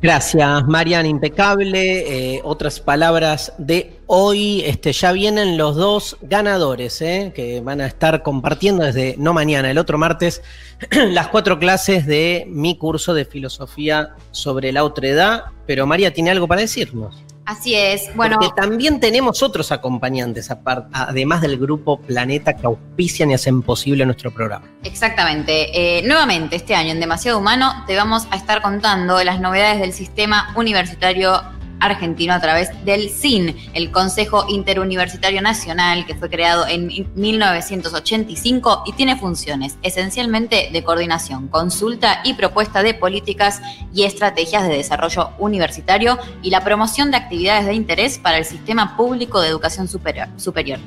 Gracias, 0.02 0.65
Marian, 0.68 1.06
impecable. 1.06 2.35
Eh, 2.38 2.41
otras 2.43 2.80
palabras 2.80 3.53
de 3.60 3.99
hoy. 4.07 4.61
Este, 4.65 4.93
ya 4.93 5.11
vienen 5.11 5.60
los 5.60 5.76
dos 5.76 6.18
ganadores, 6.23 6.99
eh, 7.03 7.31
que 7.35 7.61
van 7.61 7.81
a 7.81 7.85
estar 7.85 8.23
compartiendo 8.23 8.84
desde 8.84 9.14
no 9.19 9.31
mañana, 9.34 9.69
el 9.69 9.77
otro 9.77 9.99
martes, 9.99 10.41
las 10.91 11.27
cuatro 11.27 11.60
clases 11.60 12.07
de 12.07 12.45
mi 12.48 12.80
curso 12.80 13.14
de 13.14 13.26
filosofía 13.26 14.15
sobre 14.31 14.72
la 14.72 14.84
otredad. 14.84 15.43
Pero 15.68 15.85
María 15.85 16.11
tiene 16.11 16.31
algo 16.31 16.48
para 16.48 16.61
decirnos. 16.61 17.23
Así 17.51 17.75
es. 17.75 18.15
Bueno, 18.15 18.37
Porque 18.39 18.53
también 18.55 19.01
tenemos 19.01 19.43
otros 19.43 19.73
acompañantes, 19.73 20.49
además 20.93 21.41
del 21.41 21.57
grupo 21.57 21.99
Planeta, 21.99 22.55
que 22.55 22.65
auspician 22.65 23.29
y 23.29 23.33
hacen 23.33 23.61
posible 23.61 24.05
nuestro 24.05 24.31
programa. 24.31 24.65
Exactamente. 24.83 25.97
Eh, 25.97 26.01
nuevamente, 26.03 26.55
este 26.55 26.75
año 26.75 26.91
en 26.91 27.01
Demasiado 27.01 27.37
Humano 27.37 27.83
te 27.87 27.97
vamos 27.97 28.25
a 28.31 28.37
estar 28.37 28.61
contando 28.61 29.21
las 29.25 29.41
novedades 29.41 29.81
del 29.81 29.91
sistema 29.91 30.53
universitario 30.55 31.41
argentino 31.81 32.33
a 32.33 32.39
través 32.39 32.69
del 32.85 33.09
CIN, 33.09 33.57
el 33.73 33.91
Consejo 33.91 34.45
Interuniversitario 34.47 35.41
Nacional, 35.41 36.05
que 36.05 36.15
fue 36.15 36.29
creado 36.29 36.65
en 36.67 36.87
1985 37.15 38.83
y 38.85 38.93
tiene 38.93 39.17
funciones 39.17 39.77
esencialmente 39.81 40.69
de 40.71 40.83
coordinación, 40.83 41.49
consulta 41.49 42.21
y 42.23 42.35
propuesta 42.35 42.83
de 42.83 42.93
políticas 42.93 43.61
y 43.93 44.03
estrategias 44.03 44.67
de 44.67 44.77
desarrollo 44.77 45.31
universitario 45.39 46.17
y 46.41 46.51
la 46.51 46.63
promoción 46.63 47.11
de 47.11 47.17
actividades 47.17 47.65
de 47.65 47.73
interés 47.73 48.17
para 48.17 48.37
el 48.37 48.45
sistema 48.45 48.95
público 48.95 49.41
de 49.41 49.49
educación 49.49 49.87
superior. 49.87 50.27
superior. 50.37 50.79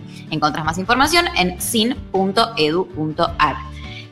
Más 0.64 0.78
información 0.78 1.26
en 1.36 1.60
sin.edu.ar. 1.60 3.56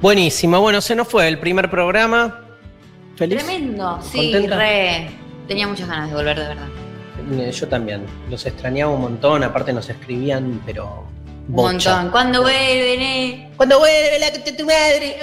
Buenísimo, 0.00 0.60
bueno, 0.60 0.80
se 0.80 0.94
nos 0.94 1.08
fue 1.08 1.26
el 1.28 1.38
primer 1.38 1.70
programa. 1.70 2.40
¿Feliz? 3.16 3.44
Tremendo, 3.44 3.98
sí, 4.02 4.32
re. 4.46 5.10
Tenía 5.48 5.66
muchas 5.66 5.88
ganas 5.88 6.10
de 6.10 6.16
volver, 6.16 6.38
de 6.38 6.48
verdad. 6.48 6.68
Eh, 7.32 7.50
Yo 7.52 7.68
también. 7.68 8.06
Los 8.30 8.46
extrañaba 8.46 8.92
un 8.92 9.00
montón, 9.00 9.42
aparte 9.42 9.72
nos 9.72 9.88
escribían, 9.88 10.62
pero. 10.64 11.06
Un 11.48 11.54
montón. 11.54 12.10
¿Cuándo 12.10 12.42
vuelven, 12.42 13.00
eh? 13.00 13.50
¿Cuándo 13.56 13.78
vuelve 13.78 14.18
la 14.18 14.32
que 14.32 14.52
tu 14.52 14.64
madre? 14.64 15.16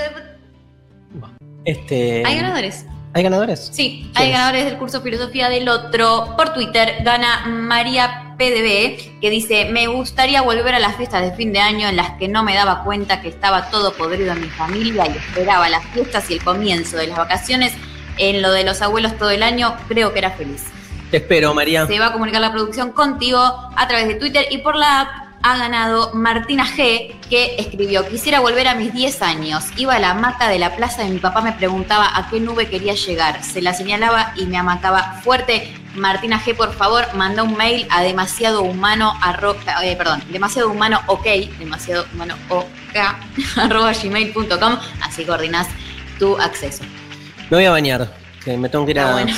Este. 1.64 2.24
¿Hay 2.26 2.36
ganadores? 2.36 2.86
¿Hay 3.16 3.24
ganadores? 3.24 3.70
Sí, 3.72 4.12
hay 4.14 4.30
ganadores 4.32 4.66
del 4.66 4.76
curso 4.76 5.00
Filosofía 5.00 5.48
del 5.48 5.70
Otro. 5.70 6.36
Por 6.36 6.54
Twitter 6.54 6.98
gana 7.02 7.46
María 7.48 8.36
PDB, 8.38 9.22
que 9.22 9.30
dice, 9.30 9.70
me 9.72 9.88
gustaría 9.88 10.42
volver 10.42 10.76
a 10.76 10.80
las 10.80 10.98
fiestas 10.98 11.22
de 11.22 11.32
fin 11.32 11.54
de 11.54 11.60
año 11.60 11.88
en 11.88 11.96
las 11.96 12.18
que 12.18 12.28
no 12.28 12.44
me 12.44 12.54
daba 12.54 12.84
cuenta 12.84 13.22
que 13.22 13.30
estaba 13.30 13.70
todo 13.70 13.94
podrido 13.94 14.34
en 14.34 14.42
mi 14.42 14.50
familia 14.50 15.08
y 15.08 15.18
esperaba 15.18 15.70
las 15.70 15.86
fiestas 15.94 16.30
y 16.30 16.34
el 16.34 16.44
comienzo 16.44 16.98
de 16.98 17.08
las 17.08 17.18
vacaciones. 17.18 17.72
En 18.18 18.42
lo 18.42 18.52
de 18.52 18.66
los 18.66 18.82
abuelos 18.82 19.18
todo 19.18 19.30
el 19.30 19.44
año, 19.44 19.78
creo 19.88 20.12
que 20.12 20.20
era 20.20 20.32
feliz. 20.32 20.66
Te 21.10 21.18
espero, 21.18 21.54
María. 21.54 21.88
Se 21.88 21.98
va 21.98 22.08
a 22.08 22.12
comunicar 22.12 22.42
la 22.42 22.52
producción 22.52 22.92
contigo 22.92 23.40
a 23.40 23.88
través 23.88 24.10
de 24.10 24.16
Twitter 24.16 24.46
y 24.52 24.58
por 24.58 24.76
la 24.76 25.00
app 25.00 25.25
ha 25.42 25.58
ganado 25.58 26.12
Martina 26.14 26.66
G, 26.66 27.14
que 27.30 27.56
escribió, 27.58 28.08
quisiera 28.08 28.40
volver 28.40 28.68
a 28.68 28.76
mis 28.76 28.94
10 28.94 29.22
años. 29.22 29.66
Iba 29.78 29.96
a 29.96 30.00
la 30.00 30.12
hamaca 30.12 30.50
de 30.50 30.60
la 30.60 30.76
plaza 30.76 31.04
y 31.06 31.12
mi 31.12 31.20
papá 31.20 31.42
me 31.42 31.52
preguntaba 31.54 32.18
a 32.18 32.30
qué 32.30 32.40
nube 32.40 32.68
quería 32.68 32.94
llegar. 32.94 33.44
Se 33.44 33.62
la 33.62 33.74
señalaba 33.74 34.34
y 34.36 34.46
me 34.46 34.58
amacaba 34.58 35.20
fuerte. 35.24 35.72
Martina 35.96 36.42
G, 36.44 36.56
por 36.56 36.74
favor, 36.74 37.06
manda 37.14 37.44
un 37.44 37.56
mail 37.56 37.88
a 37.90 38.02
demasiado 38.02 38.64
humano, 38.64 39.14
arro- 39.22 39.56
eh, 39.84 39.96
perdón, 39.96 40.22
demasiado 40.30 40.70
humano 40.70 41.00
ok, 41.08 41.26
demasiado 41.58 42.06
humano 42.14 42.36
ok, 42.50 42.66
arroba 43.58 43.94
gmail.com, 43.94 44.78
así 45.02 45.24
coordinas 45.24 45.68
tu 46.20 46.38
acceso. 46.38 46.84
Me 47.50 47.58
voy 47.58 47.66
a 47.66 47.72
bañar, 47.72 48.12
que 48.44 48.58
me 48.58 48.68
tengo 48.68 48.84
que 48.86 48.92
ir 48.92 49.00
a, 49.00 49.14
bueno 49.14 49.34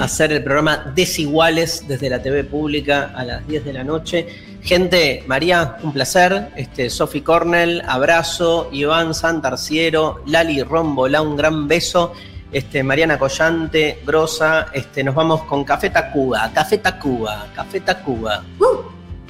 a 0.00 0.04
hacer 0.04 0.32
el 0.32 0.42
programa 0.44 0.76
Desiguales 0.94 1.88
desde 1.88 2.10
la 2.10 2.20
TV 2.22 2.44
pública 2.44 3.12
a 3.16 3.24
las 3.24 3.46
10 3.48 3.64
de 3.64 3.72
la 3.72 3.84
noche. 3.84 4.26
Gente, 4.68 5.24
María, 5.26 5.78
un 5.82 5.94
placer. 5.94 6.50
Este, 6.54 6.90
Sofi 6.90 7.22
Cornell, 7.22 7.82
abrazo. 7.88 8.68
Iván 8.70 9.14
Santarciero, 9.14 10.22
Lali 10.26 10.62
Rombola, 10.62 11.22
un 11.22 11.38
gran 11.38 11.66
beso. 11.66 12.12
Este, 12.52 12.82
Mariana 12.82 13.18
Collante, 13.18 14.02
Grosa. 14.04 14.66
Este, 14.74 15.02
nos 15.02 15.14
vamos 15.14 15.44
con 15.44 15.64
Café 15.64 15.88
Tacuba, 15.88 16.50
Café 16.52 16.76
Tacuba, 16.76 17.46
Café 17.54 17.80
Tacuba. 17.80 18.44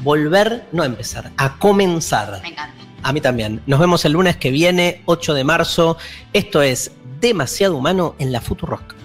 Volver, 0.03 0.67
no 0.73 0.83
a 0.83 0.87
empezar, 0.87 1.31
a 1.37 1.57
comenzar. 1.57 2.41
Me 2.43 2.49
encanta. 2.49 2.75
A 3.05 3.13
mí 3.13 3.21
también. 3.21 3.63
Nos 3.67 3.79
vemos 3.79 4.05
el 4.05 4.15
lunes 4.15 4.37
que 4.39 4.51
viene, 4.51 5.03
8 5.05 5.35
de 5.35 5.45
marzo. 5.45 5.99
Esto 6.33 6.63
es 6.63 6.91
Demasiado 7.21 7.77
Humano 7.77 8.17
en 8.19 8.33
la 8.33 8.41
Futurock. 8.41 8.98